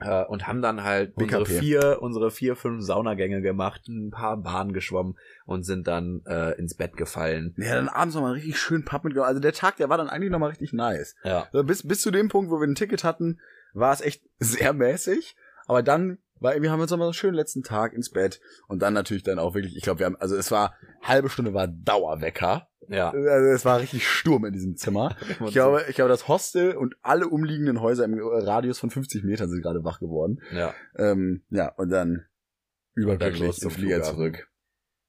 Äh, 0.00 0.24
und 0.24 0.48
haben 0.48 0.62
dann 0.62 0.82
halt 0.82 1.16
unsere 1.16 1.44
BKP. 1.44 1.58
vier, 1.60 1.98
unsere 2.00 2.30
vier, 2.30 2.56
fünf 2.56 2.82
Saunagänge 2.82 3.40
gemacht, 3.40 3.86
ein 3.88 4.10
paar 4.10 4.36
Bahnen 4.36 4.72
geschwommen 4.72 5.16
und 5.46 5.64
sind 5.64 5.86
dann 5.86 6.22
äh, 6.26 6.58
ins 6.58 6.74
Bett 6.74 6.96
gefallen. 6.96 7.54
Ja, 7.56 7.76
dann 7.76 7.88
abends 7.88 8.16
noch 8.16 8.22
mal 8.22 8.32
richtig 8.32 8.58
schön 8.58 8.84
Pub 8.84 9.04
mitgenommen. 9.04 9.28
Also 9.28 9.40
der 9.40 9.52
Tag, 9.52 9.76
der 9.76 9.88
war 9.88 9.98
dann 9.98 10.08
eigentlich 10.08 10.32
noch 10.32 10.40
mal 10.40 10.48
richtig 10.48 10.72
nice. 10.72 11.14
Ja. 11.22 11.46
So, 11.52 11.62
bis, 11.62 11.86
bis 11.86 12.00
zu 12.00 12.10
dem 12.10 12.28
Punkt, 12.28 12.50
wo 12.50 12.58
wir 12.58 12.66
ein 12.66 12.74
Ticket 12.74 13.04
hatten, 13.04 13.40
war 13.74 13.92
es 13.92 14.00
echt 14.00 14.24
sehr 14.38 14.72
mäßig. 14.72 15.36
Aber 15.66 15.82
dann 15.84 16.18
war, 16.42 16.60
wir 16.60 16.70
haben 16.70 16.80
uns 16.80 16.90
nochmal 16.90 17.06
so 17.06 17.10
einen 17.10 17.14
schönen 17.14 17.34
letzten 17.34 17.62
Tag 17.62 17.92
ins 17.92 18.10
Bett 18.10 18.40
und 18.68 18.80
dann 18.82 18.94
natürlich 18.94 19.22
dann 19.22 19.38
auch 19.38 19.54
wirklich, 19.54 19.76
ich 19.76 19.82
glaube, 19.82 20.00
wir 20.00 20.06
haben, 20.06 20.16
also 20.16 20.36
es 20.36 20.50
war, 20.50 20.74
halbe 21.02 21.28
Stunde 21.28 21.54
war 21.54 21.68
Dauerwecker 21.68 22.68
Ja. 22.88 23.10
Also 23.10 23.46
es 23.48 23.64
war 23.64 23.80
richtig 23.80 24.06
Sturm 24.06 24.44
in 24.44 24.52
diesem 24.52 24.76
Zimmer. 24.76 25.16
Ich 25.46 25.52
glaube, 25.52 25.84
ich 25.88 25.96
glaube, 25.96 26.08
das 26.08 26.28
Hostel 26.28 26.76
und 26.76 26.94
alle 27.02 27.28
umliegenden 27.28 27.80
Häuser 27.80 28.04
im 28.04 28.18
Radius 28.18 28.78
von 28.78 28.90
50 28.90 29.24
Metern 29.24 29.48
sind 29.48 29.62
gerade 29.62 29.84
wach 29.84 30.00
geworden. 30.00 30.40
Ja. 30.52 30.74
Ähm, 30.96 31.42
ja, 31.50 31.68
und 31.68 31.90
dann 31.90 32.26
überglücklich 32.94 33.56
zum 33.56 33.70
Flieger 33.70 34.02
zurück. 34.02 34.48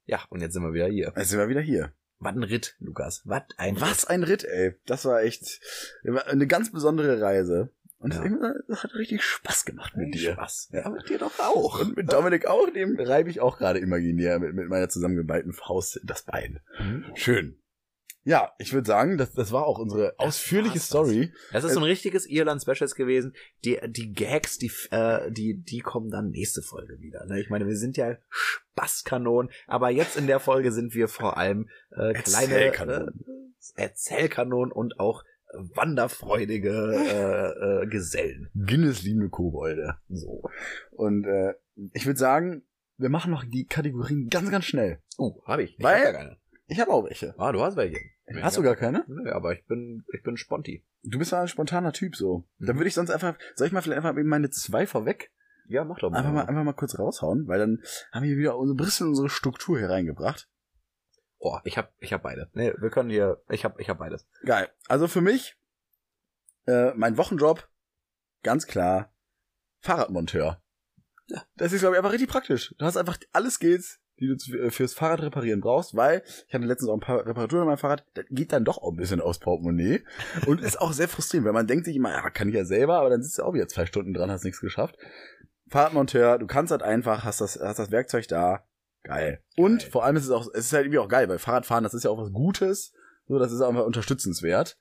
Ja, 0.06 0.20
und 0.30 0.42
jetzt 0.42 0.54
sind 0.54 0.64
wir 0.64 0.74
wieder 0.74 0.88
hier. 0.88 1.14
Jetzt 1.16 1.30
sind 1.30 1.40
wir 1.40 1.50
wieder 1.50 1.62
hier. 1.62 1.94
Was 2.20 2.36
ein 2.36 2.44
Ritt, 2.44 2.76
Lukas. 2.80 3.22
Was 3.26 3.44
ein 3.58 3.80
Was 3.80 4.06
ein 4.06 4.24
Ritt, 4.24 4.46
ey. 4.46 4.76
Das 4.86 5.06
war 5.06 5.22
echt 5.22 5.60
eine 6.04 6.48
ganz 6.48 6.72
besondere 6.72 7.22
Reise. 7.22 7.70
Und 8.04 8.14
Ja. 8.14 8.54
das 8.68 8.84
hat 8.84 8.94
richtig 8.96 9.24
Spaß 9.24 9.64
gemacht 9.66 9.96
mit 9.96 10.14
dir. 10.14 10.34
Spaß. 10.34 10.70
Ja. 10.74 10.86
Aber 10.86 11.00
dir 11.00 11.18
doch 11.18 11.40
auch. 11.40 11.80
Und 11.80 11.96
mit 11.96 12.12
Dominik 12.12 12.46
auch, 12.46 12.70
dem 12.70 13.00
reibe 13.00 13.30
ich 13.30 13.40
auch 13.40 13.58
gerade 13.58 13.80
imaginär 13.80 14.40
mit, 14.40 14.54
mit 14.54 14.68
meiner 14.68 14.90
zusammengeballten 14.90 15.54
Faust 15.54 16.02
das 16.04 16.24
Bein. 16.24 16.60
Mhm. 16.80 17.06
Schön. 17.16 17.60
Ja, 18.26 18.54
ich 18.58 18.72
würde 18.74 18.88
sagen, 18.88 19.18
das, 19.18 19.34
das 19.34 19.52
war 19.52 19.66
auch 19.66 19.80
unsere 19.80 20.16
ausführliche 20.18 20.76
war's, 20.76 20.88
Story. 20.88 21.34
Das 21.52 21.64
ist 21.64 21.74
so 21.74 21.80
ein 21.80 21.86
richtiges 21.86 22.26
Irland-Specials 22.26 22.96
gewesen. 22.96 23.34
Die, 23.66 23.80
die 23.88 24.14
Gags, 24.14 24.58
die, 24.58 24.72
äh, 24.92 25.30
die, 25.32 25.62
die 25.62 25.80
kommen 25.80 26.10
dann 26.10 26.30
nächste 26.30 26.62
Folge 26.62 27.00
wieder. 27.00 27.26
Ne? 27.26 27.42
Ich 27.42 27.50
meine, 27.50 27.68
wir 27.68 27.76
sind 27.76 27.98
ja 27.98 28.16
Spaßkanonen, 28.30 29.52
aber 29.68 29.90
jetzt 29.90 30.16
in 30.16 30.28
der 30.28 30.40
Folge 30.40 30.72
sind 30.72 30.94
wir 30.94 31.10
vor 31.10 31.38
allem 31.38 31.70
äh, 31.92 32.14
kleine 32.14 32.54
Erzählkanonen. 32.54 33.26
Äh, 33.76 33.82
Erzählkanonen 33.82 34.72
und 34.72 35.00
auch 35.00 35.24
wanderfreudige 35.54 36.70
äh, 36.94 37.84
äh, 37.84 37.88
Gesellen. 37.88 38.50
Guinness-liebende 38.56 39.30
Kobolde. 39.30 39.96
So. 40.10 40.44
Und 40.92 41.26
äh, 41.26 41.54
ich 41.94 42.06
würde 42.06 42.20
sagen, 42.20 42.64
wir 42.98 43.10
machen 43.10 43.32
noch 43.32 43.44
die 43.44 43.66
Kategorien 43.66 44.30
ganz, 44.30 44.52
ganz 44.52 44.66
schnell. 44.66 45.00
Uh, 45.18 45.42
hab 45.46 45.60
ich. 45.60 45.78
Ich 45.78 45.84
Weil- 45.84 45.98
hab 46.00 46.06
ja 46.06 46.14
keine. 46.14 46.38
Ich 46.68 46.80
habe 46.80 46.92
auch 46.92 47.04
welche. 47.04 47.36
Ah, 47.38 47.52
du 47.52 47.62
hast 47.62 47.76
welche. 47.76 47.98
Hast 48.42 48.56
du 48.58 48.64
gar 48.64 48.78
keine? 48.78 49.04
Nö, 49.08 49.30
aber 49.32 49.52
ich 49.54 49.66
bin, 49.66 50.06
ich 50.14 50.24
bin 50.24 50.38
Sponti. 50.38 50.86
Du 51.04 51.20
bist 51.20 51.34
ja 51.34 51.42
ein 51.42 51.48
spontaner 51.50 51.92
Typ 51.92 52.16
so. 52.16 52.46
Mhm. 52.58 52.66
Dann 52.66 52.78
würde 52.78 52.88
ich 52.88 52.94
sonst 52.94 53.10
einfach, 53.10 53.38
soll 53.56 53.68
ich 53.68 53.74
mal 53.74 53.82
vielleicht 53.82 53.98
einfach 53.98 54.18
eben 54.18 54.30
meine 54.30 54.50
zwei 54.50 54.88
vorweg 54.88 55.32
Ja, 55.68 55.84
mach 55.84 56.00
doch 56.00 56.10
mal. 56.10 56.20
einfach 56.20 56.32
mal, 56.32 56.46
einfach 56.46 56.64
mal 56.64 56.74
kurz 56.74 56.98
raushauen, 56.98 57.48
weil 57.48 57.60
dann 57.60 57.84
haben 58.14 58.24
wir 58.24 58.38
wieder 58.38 58.54
so 58.54 58.74
ein 58.74 58.78
bisschen 58.78 59.10
unsere 59.10 59.30
Struktur 59.30 59.78
hier 59.78 59.90
reingebracht. 59.90 60.50
Oh, 61.46 61.60
ich 61.66 61.78
hab, 61.78 61.92
ich 62.00 62.14
hab 62.14 62.24
beide. 62.24 62.50
Nee, 62.54 62.74
wir 62.78 62.90
können 62.90 63.10
hier, 63.10 63.44
ich 63.50 63.66
hab, 63.66 63.78
ich 63.78 63.90
hab 63.90 63.98
beides. 63.98 64.26
Geil. 64.46 64.70
Also 64.88 65.10
für 65.10 65.20
mich, 65.20 65.58
äh, 66.68 66.94
mein 66.94 67.18
Wochenjob, 67.18 67.68
ganz 68.44 68.66
klar, 68.66 69.12
Fahrradmonteur. 69.82 70.62
Ja. 71.28 71.44
Das 71.58 71.74
ist, 71.74 71.82
glaube 71.82 71.96
ich, 71.96 71.98
einfach 71.98 72.14
richtig 72.14 72.30
praktisch. 72.30 72.74
Du 72.78 72.86
hast 72.86 72.96
einfach 72.96 73.18
alle 73.34 73.52
Skills, 73.52 74.00
die 74.22 74.28
du 74.28 74.58
äh, 74.58 74.72
fürs 74.72 74.94
Fahrrad 74.94 75.22
reparieren 75.22 75.60
brauchst, 75.60 75.98
weil 75.98 76.24
ich 76.48 76.54
hatte 76.54 76.64
letztens 76.64 76.90
auch 76.90 76.94
ein 76.94 77.02
paar 77.02 77.26
Reparaturen 77.26 77.64
an 77.64 77.68
meinem 77.68 77.78
Fahrrad, 77.78 78.06
das 78.14 78.24
geht 78.30 78.54
dann 78.54 78.64
doch 78.64 78.78
auch 78.78 78.92
ein 78.92 78.98
bisschen 78.98 79.20
aus 79.20 79.40
Portemonnaie 79.40 80.02
und 80.46 80.62
ist 80.62 80.80
auch 80.80 80.94
sehr 80.94 81.10
frustrierend, 81.10 81.46
weil 81.46 81.54
man 81.54 81.68
denkt 81.68 81.84
sich 81.84 81.98
immer, 81.98 82.12
ja, 82.12 82.30
kann 82.30 82.48
ich 82.48 82.56
ja 82.56 82.64
selber, 82.64 83.00
aber 83.00 83.10
dann 83.10 83.22
sitzt 83.22 83.40
du 83.40 83.44
auch 83.44 83.54
wieder 83.54 83.68
zwei 83.68 83.86
Stunden 83.86 84.14
dran, 84.14 84.32
hast 84.32 84.46
nichts 84.46 84.62
geschafft. 84.62 84.98
Fahrradmonteur, 85.68 86.40
du 86.40 86.48
kannst 86.48 86.72
halt 86.72 86.84
einfach, 86.84 87.26
hast 87.26 87.42
das, 87.42 87.60
hast 87.62 87.80
das 87.80 87.92
Werkzeug 87.92 88.30
da, 88.30 88.66
geil. 89.04 89.44
Und 89.56 89.80
Geil. 89.80 89.92
vor 89.92 90.04
allem 90.04 90.16
ist 90.16 90.26
es 90.26 90.32
auch, 90.32 90.48
es 90.54 90.66
ist 90.66 90.74
halt 90.74 90.86
irgendwie 90.86 91.00
auch 91.00 91.08
geil, 91.08 91.30
weil 91.30 91.40
Fahrradfahren, 91.40 91.84
das 91.84 91.94
ist 91.94 92.04
ja 92.04 92.10
auch 92.10 92.18
was 92.18 92.32
Gutes, 92.32 92.94
so, 93.28 93.40
das 93.40 93.52
ist 93.52 93.62
auch 93.62 93.70
einfach 93.70 93.86
unterstützenswert 93.86 94.78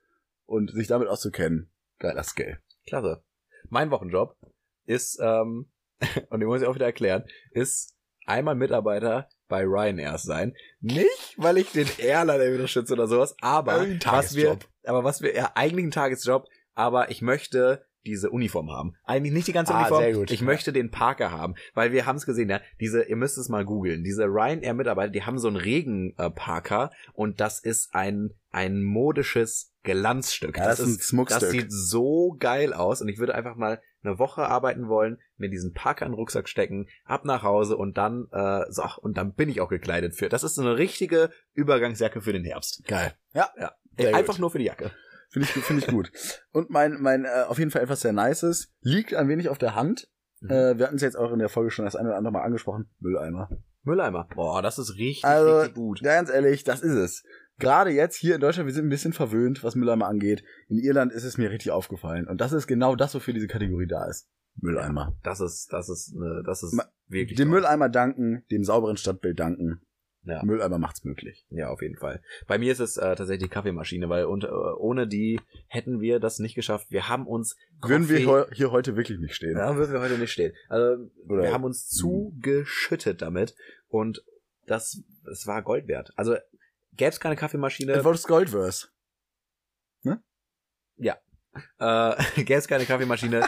und 0.47 0.70
sich 0.73 0.89
damit 0.89 1.09
auszukennen, 1.09 1.70
geiler 1.99 2.24
Skill. 2.24 2.59
Klasse. 2.86 3.23
Mein 3.69 3.90
Wochenjob 3.90 4.36
ist, 4.85 5.19
ähm, 5.20 5.70
und 6.31 6.40
den 6.40 6.49
muss 6.49 6.62
ich 6.62 6.66
auch 6.66 6.74
wieder 6.74 6.86
erklären, 6.86 7.24
ist 7.51 7.97
einmal 8.27 8.55
Mitarbeiter 8.55 9.28
bei 9.49 9.65
Ryanair 9.65 10.19
sein. 10.19 10.55
Nicht, 10.81 11.35
weil 11.36 11.59
ich 11.59 11.73
den 11.73 11.89
Airliner 11.99 12.53
unterstütze 12.53 12.94
oder 12.94 13.07
sowas, 13.07 13.36
aber 13.40 13.86
was 14.05 14.35
wir, 14.35 14.59
aber 14.85 15.05
was 15.05 15.23
wir, 15.23 15.35
ja, 15.35 15.53
eigentlich 15.55 15.86
ein 15.86 15.90
Tagesjob, 15.90 16.47
aber 16.74 17.11
ich 17.11 17.23
möchte 17.23 17.85
diese 18.05 18.31
Uniform 18.31 18.70
haben. 18.70 18.95
Eigentlich 19.05 19.33
nicht 19.33 19.47
die 19.49 19.53
ganze 19.53 19.74
Ah, 19.74 19.81
Uniform. 19.81 20.03
sehr 20.03 20.12
gut. 20.15 20.31
Ich 20.31 20.43
möchte 20.43 20.73
den 20.73 20.91
Parker 20.91 21.31
haben, 21.31 21.55
weil 21.74 21.93
wir 21.93 22.07
haben 22.07 22.16
es 22.16 22.27
gesehen, 22.27 22.49
ja, 22.51 22.61
diese, 22.81 23.03
ihr 23.05 23.16
müsst 23.16 23.39
es 23.39 23.49
mal 23.49 23.65
googeln, 23.65 24.03
diese 24.05 24.24
Ryanair-Mitarbeiter, 24.24 25.12
die 25.12 25.23
haben 25.24 25.39
so 25.39 25.49
einen 25.49 25.57
Regenparker 25.57 26.91
und 27.15 27.41
das 27.41 27.61
ist 27.61 27.95
ein, 27.95 28.31
ein 28.51 28.83
modisches 28.83 29.73
Glanzstück. 29.83 30.57
Ja, 30.59 30.66
das 30.66 30.81
ist 30.81 30.87
ein 30.89 30.97
Das 30.99 31.07
Schmuckstück. 31.09 31.51
sieht 31.51 31.73
so 31.73 32.37
geil 32.39 32.73
aus 32.73 33.01
und 33.03 33.09
ich 33.09 33.19
würde 33.19 33.35
einfach 33.35 33.57
mal 33.57 33.81
eine 34.05 34.19
Woche 34.19 34.43
arbeiten 34.43 34.89
wollen, 34.89 35.19
mir 35.37 35.49
diesen 35.49 35.73
Parker 35.73 36.07
in 36.07 36.12
den 36.12 36.16
Rucksack 36.16 36.49
stecken, 36.49 36.89
ab 37.05 37.24
nach 37.24 37.43
Hause 37.45 37.77
und 37.77 37.97
dann, 37.99 38.27
äh, 38.33 38.65
so, 38.70 38.83
und 39.01 39.16
dann 39.16 39.33
bin 39.35 39.49
ich 39.49 39.61
auch 39.61 39.69
gekleidet 39.69 40.15
für. 40.16 40.29
Das 40.29 40.43
ist 40.43 40.57
so 40.57 40.62
eine 40.62 40.77
richtige 40.77 41.31
Übergangsjacke 41.55 42.20
für 42.20 42.33
den 42.33 42.45
Herbst. 42.45 42.83
Geil. 42.87 43.15
Ja, 43.33 43.51
Ja. 43.59 43.73
Sehr 43.99 44.15
einfach 44.16 44.35
gut. 44.35 44.41
nur 44.41 44.51
für 44.51 44.59
die 44.59 44.65
Jacke. 44.65 44.91
Finde 45.33 45.49
ich, 45.49 45.65
finde 45.65 45.83
ich 45.85 45.89
gut. 45.91 46.13
Und 46.53 46.71
mein, 46.71 47.01
mein, 47.01 47.25
äh, 47.25 47.45
auf 47.49 47.59
jeden 47.59 47.71
Fall 47.71 47.83
etwas 47.83 48.01
sehr 48.01 48.13
Nices, 48.13 48.73
liegt 48.83 49.15
ein 49.15 49.29
wenig 49.29 49.49
auf 49.49 49.59
der 49.59 49.75
Hand. 49.75 50.09
Mhm. 50.41 50.51
Äh, 50.51 50.79
wir 50.79 50.87
hatten 50.87 50.97
es 50.97 51.03
jetzt 51.03 51.17
auch 51.17 51.33
in 51.33 51.39
der 51.39 51.49
Folge 51.49 51.71
schon 51.71 51.85
das 51.85 51.97
eine 51.97 52.09
oder 52.09 52.19
andere 52.19 52.33
Mal 52.33 52.43
angesprochen. 52.43 52.91
Mülleimer. 53.01 53.49
Mülleimer. 53.85 54.29
Boah, 54.35 54.63
das 54.63 54.79
ist 54.79 54.97
richtig, 54.97 55.25
Also, 55.25 55.59
richtig 55.59 55.75
gut. 55.75 56.01
ja, 56.03 56.15
ganz 56.15 56.31
ehrlich, 56.31 56.63
das 56.65 56.83
ist 56.83 56.93
es. 56.93 57.25
Gerade 57.59 57.91
jetzt 57.91 58.17
hier 58.17 58.37
in 58.37 58.41
Deutschland, 58.41 58.67
wir 58.67 58.75
sind 58.75 58.87
ein 58.87 58.91
bisschen 58.91 59.13
verwöhnt, 59.13 59.63
was 59.63 59.75
Mülleimer 59.75 60.07
angeht. 60.07 60.43
In 60.69 60.79
Irland 60.79 61.13
ist 61.13 61.25
es 61.25 61.37
mir 61.39 61.51
richtig 61.51 61.71
aufgefallen. 61.71 62.27
Und 62.27 62.41
das 62.41 62.53
ist 62.53 62.67
genau 62.67 62.97
das, 62.97 63.15
wofür 63.15 63.35
diese 63.35 63.47
Kategorie 63.49 63.87
da 63.87 64.07
ist. 64.09 64.29
Mülleimer. 64.61 65.17
Das 65.23 65.41
ist, 65.41 65.69
das 65.73 65.89
ist, 65.89 66.15
ne, 66.15 66.43
das 66.45 66.63
ist 66.63 66.75
Ma- 66.75 66.87
wirklich. 67.09 67.37
Dem 67.39 67.49
toll. 67.49 67.59
Mülleimer 67.61 67.89
danken, 67.89 68.45
dem 68.51 68.65
sauberen 68.65 68.97
Stadtbild 68.97 69.39
danken. 69.41 69.81
Ja. 70.24 70.43
Mülleimer 70.44 70.78
macht's 70.78 71.03
möglich. 71.05 71.44
Ja, 71.51 71.69
auf 71.70 71.82
jeden 71.82 71.97
Fall. 71.97 72.23
Bei 72.47 72.57
mir 72.57 72.70
ist 72.70 72.78
es 72.78 72.97
äh, 72.97 73.16
tatsächlich 73.16 73.49
die 73.49 73.55
Kaffeemaschine, 73.55 74.09
weil 74.09 74.27
und, 74.27 74.44
äh, 74.44 74.49
ohne 74.49 75.09
die 75.09 75.40
hätten 75.66 76.01
wir 76.01 76.20
das 76.20 76.39
nicht 76.39 76.55
geschafft. 76.55 76.90
Wir 76.90 77.09
haben 77.09 77.27
uns 77.27 77.57
Würden 77.85 78.09
wir 78.09 78.24
heu- 78.27 78.47
hier 78.53 78.70
heute 78.70 78.94
wirklich 78.97 79.19
nicht 79.19 79.35
stehen. 79.35 79.57
Ja, 79.57 79.74
würden 79.77 79.93
wir 79.93 80.01
heute 80.01 80.19
nicht 80.19 80.31
stehen. 80.32 80.53
Also, 80.69 81.11
Oder- 81.28 81.43
wir 81.43 81.53
haben 81.53 81.65
uns 81.65 81.89
zugeschüttet 81.89 83.20
damit 83.20 83.57
und 83.89 84.23
das, 84.66 85.03
das 85.24 85.47
war 85.49 85.61
Gold 85.62 85.89
wert. 85.89 86.12
Also 86.15 86.36
gäbe 86.93 87.11
es 87.11 87.19
keine 87.19 87.35
Kaffeemaschine, 87.35 87.93
Das 87.93 88.05
war 88.05 88.12
das 88.12 88.27
Goldverse. 88.28 88.89
äh, 91.78 92.15
gäbe 92.36 92.55
es 92.55 92.69
keine 92.69 92.85
Kaffeemaschine, 92.86 93.47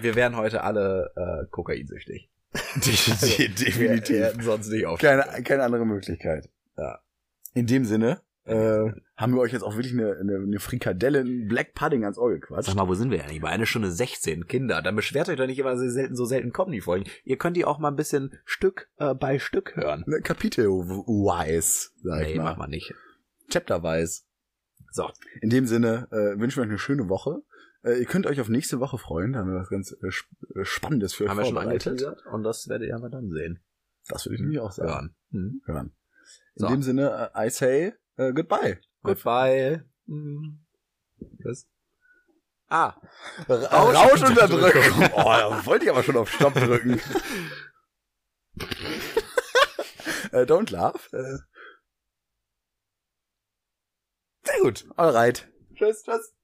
wir 0.00 0.14
wären 0.14 0.36
heute 0.36 0.62
alle 0.62 1.12
äh, 1.16 1.46
kokainsüchtig. 1.50 2.30
Wir, 2.80 4.08
wir 4.08 4.26
hätten 4.26 4.42
sonst 4.42 4.68
nicht 4.70 4.86
auf. 4.86 5.00
keine, 5.00 5.22
keine 5.42 5.64
andere 5.64 5.84
Möglichkeit. 5.86 6.48
Ja. 6.76 7.00
In 7.52 7.66
dem 7.66 7.84
Sinne 7.84 8.20
äh, 8.44 8.90
haben 9.16 9.34
wir 9.34 9.40
euch 9.40 9.52
jetzt 9.52 9.62
auch 9.62 9.74
wirklich 9.76 9.92
eine, 9.94 10.16
eine, 10.20 10.36
eine 10.36 10.60
Frikadelle, 10.60 11.20
ein 11.20 11.48
Black 11.48 11.74
Pudding 11.74 12.02
ans 12.04 12.18
Ohr 12.18 12.30
gequatscht. 12.32 12.66
Sag 12.66 12.74
mal, 12.76 12.86
wo 12.88 12.94
sind 12.94 13.10
wir 13.10 13.22
eigentlich? 13.24 13.40
Bei 13.40 13.48
einer 13.48 13.66
Stunde 13.66 13.90
16, 13.90 14.46
Kinder. 14.46 14.82
Dann 14.82 14.94
beschwert 14.96 15.28
euch 15.28 15.36
doch 15.36 15.46
nicht 15.46 15.58
immer, 15.58 15.76
so 15.78 15.88
selten, 15.88 16.14
so 16.14 16.24
selten 16.26 16.52
kommen 16.52 16.72
die 16.72 16.80
Folgen. 16.80 17.08
Ihr 17.24 17.38
könnt 17.38 17.56
die 17.56 17.64
auch 17.64 17.78
mal 17.78 17.88
ein 17.88 17.96
bisschen 17.96 18.38
Stück 18.44 18.88
äh, 18.98 19.14
bei 19.14 19.38
Stück 19.38 19.74
hören. 19.76 20.04
Ne, 20.06 20.20
Kapitel-wise, 20.20 21.90
sag 22.02 22.22
ich 22.22 22.28
Nee, 22.28 22.36
mal. 22.36 22.44
macht 22.44 22.58
man 22.58 22.70
nicht. 22.70 22.92
Chapter-wise. 23.50 24.22
So, 24.90 25.10
In 25.40 25.50
dem 25.50 25.66
Sinne 25.66 26.06
äh, 26.12 26.38
wünschen 26.38 26.58
wir 26.58 26.62
euch 26.64 26.68
eine 26.70 26.78
schöne 26.78 27.08
Woche. 27.08 27.42
Äh, 27.84 27.98
ihr 27.98 28.06
könnt 28.06 28.26
euch 28.26 28.40
auf 28.40 28.48
nächste 28.48 28.80
Woche 28.80 28.98
freuen. 28.98 29.34
Da 29.34 29.40
haben 29.40 29.52
wir 29.52 29.60
was 29.60 29.68
ganz 29.68 29.92
äh, 29.92 30.08
äh, 30.58 30.64
Spannendes 30.64 31.14
für 31.14 31.24
euch 31.24 31.30
haben 31.30 31.38
wir 31.38 31.44
schon 31.44 31.58
angeteasert 31.58 32.24
und 32.26 32.42
das 32.42 32.66
werdet 32.68 32.88
ihr 32.88 32.96
aber 32.96 33.10
dann 33.10 33.30
sehen. 33.30 33.62
Das 34.08 34.24
würde 34.24 34.34
ich 34.36 34.40
nämlich 34.40 34.60
auch 34.60 34.72
sagen. 34.72 34.88
Hören. 34.88 35.14
Hm. 35.30 35.62
Hören. 35.66 35.96
In 36.54 36.60
So. 36.60 36.68
dem 36.68 36.82
Sinne, 36.82 37.30
äh, 37.34 37.46
I 37.46 37.50
say 37.50 37.92
äh, 38.16 38.32
goodbye. 38.32 38.80
Goodbye. 39.02 39.84
Hm. 40.06 40.64
Was? 41.44 41.68
Ah, 42.68 42.94
Rauschunterdrückung. 43.48 45.10
oh, 45.14 45.24
da 45.24 45.66
wollte 45.66 45.84
ich 45.84 45.90
aber 45.90 46.02
schon 46.02 46.16
auf 46.16 46.30
Stopp 46.30 46.54
drücken. 46.54 46.94
äh, 50.32 50.44
don't 50.44 50.72
laugh. 50.72 51.12
Äh. 51.12 51.38
Sehr 54.44 54.60
gut. 54.62 54.86
Alright. 54.96 55.52
tschüss, 55.74 56.02
tschüss. 56.02 56.34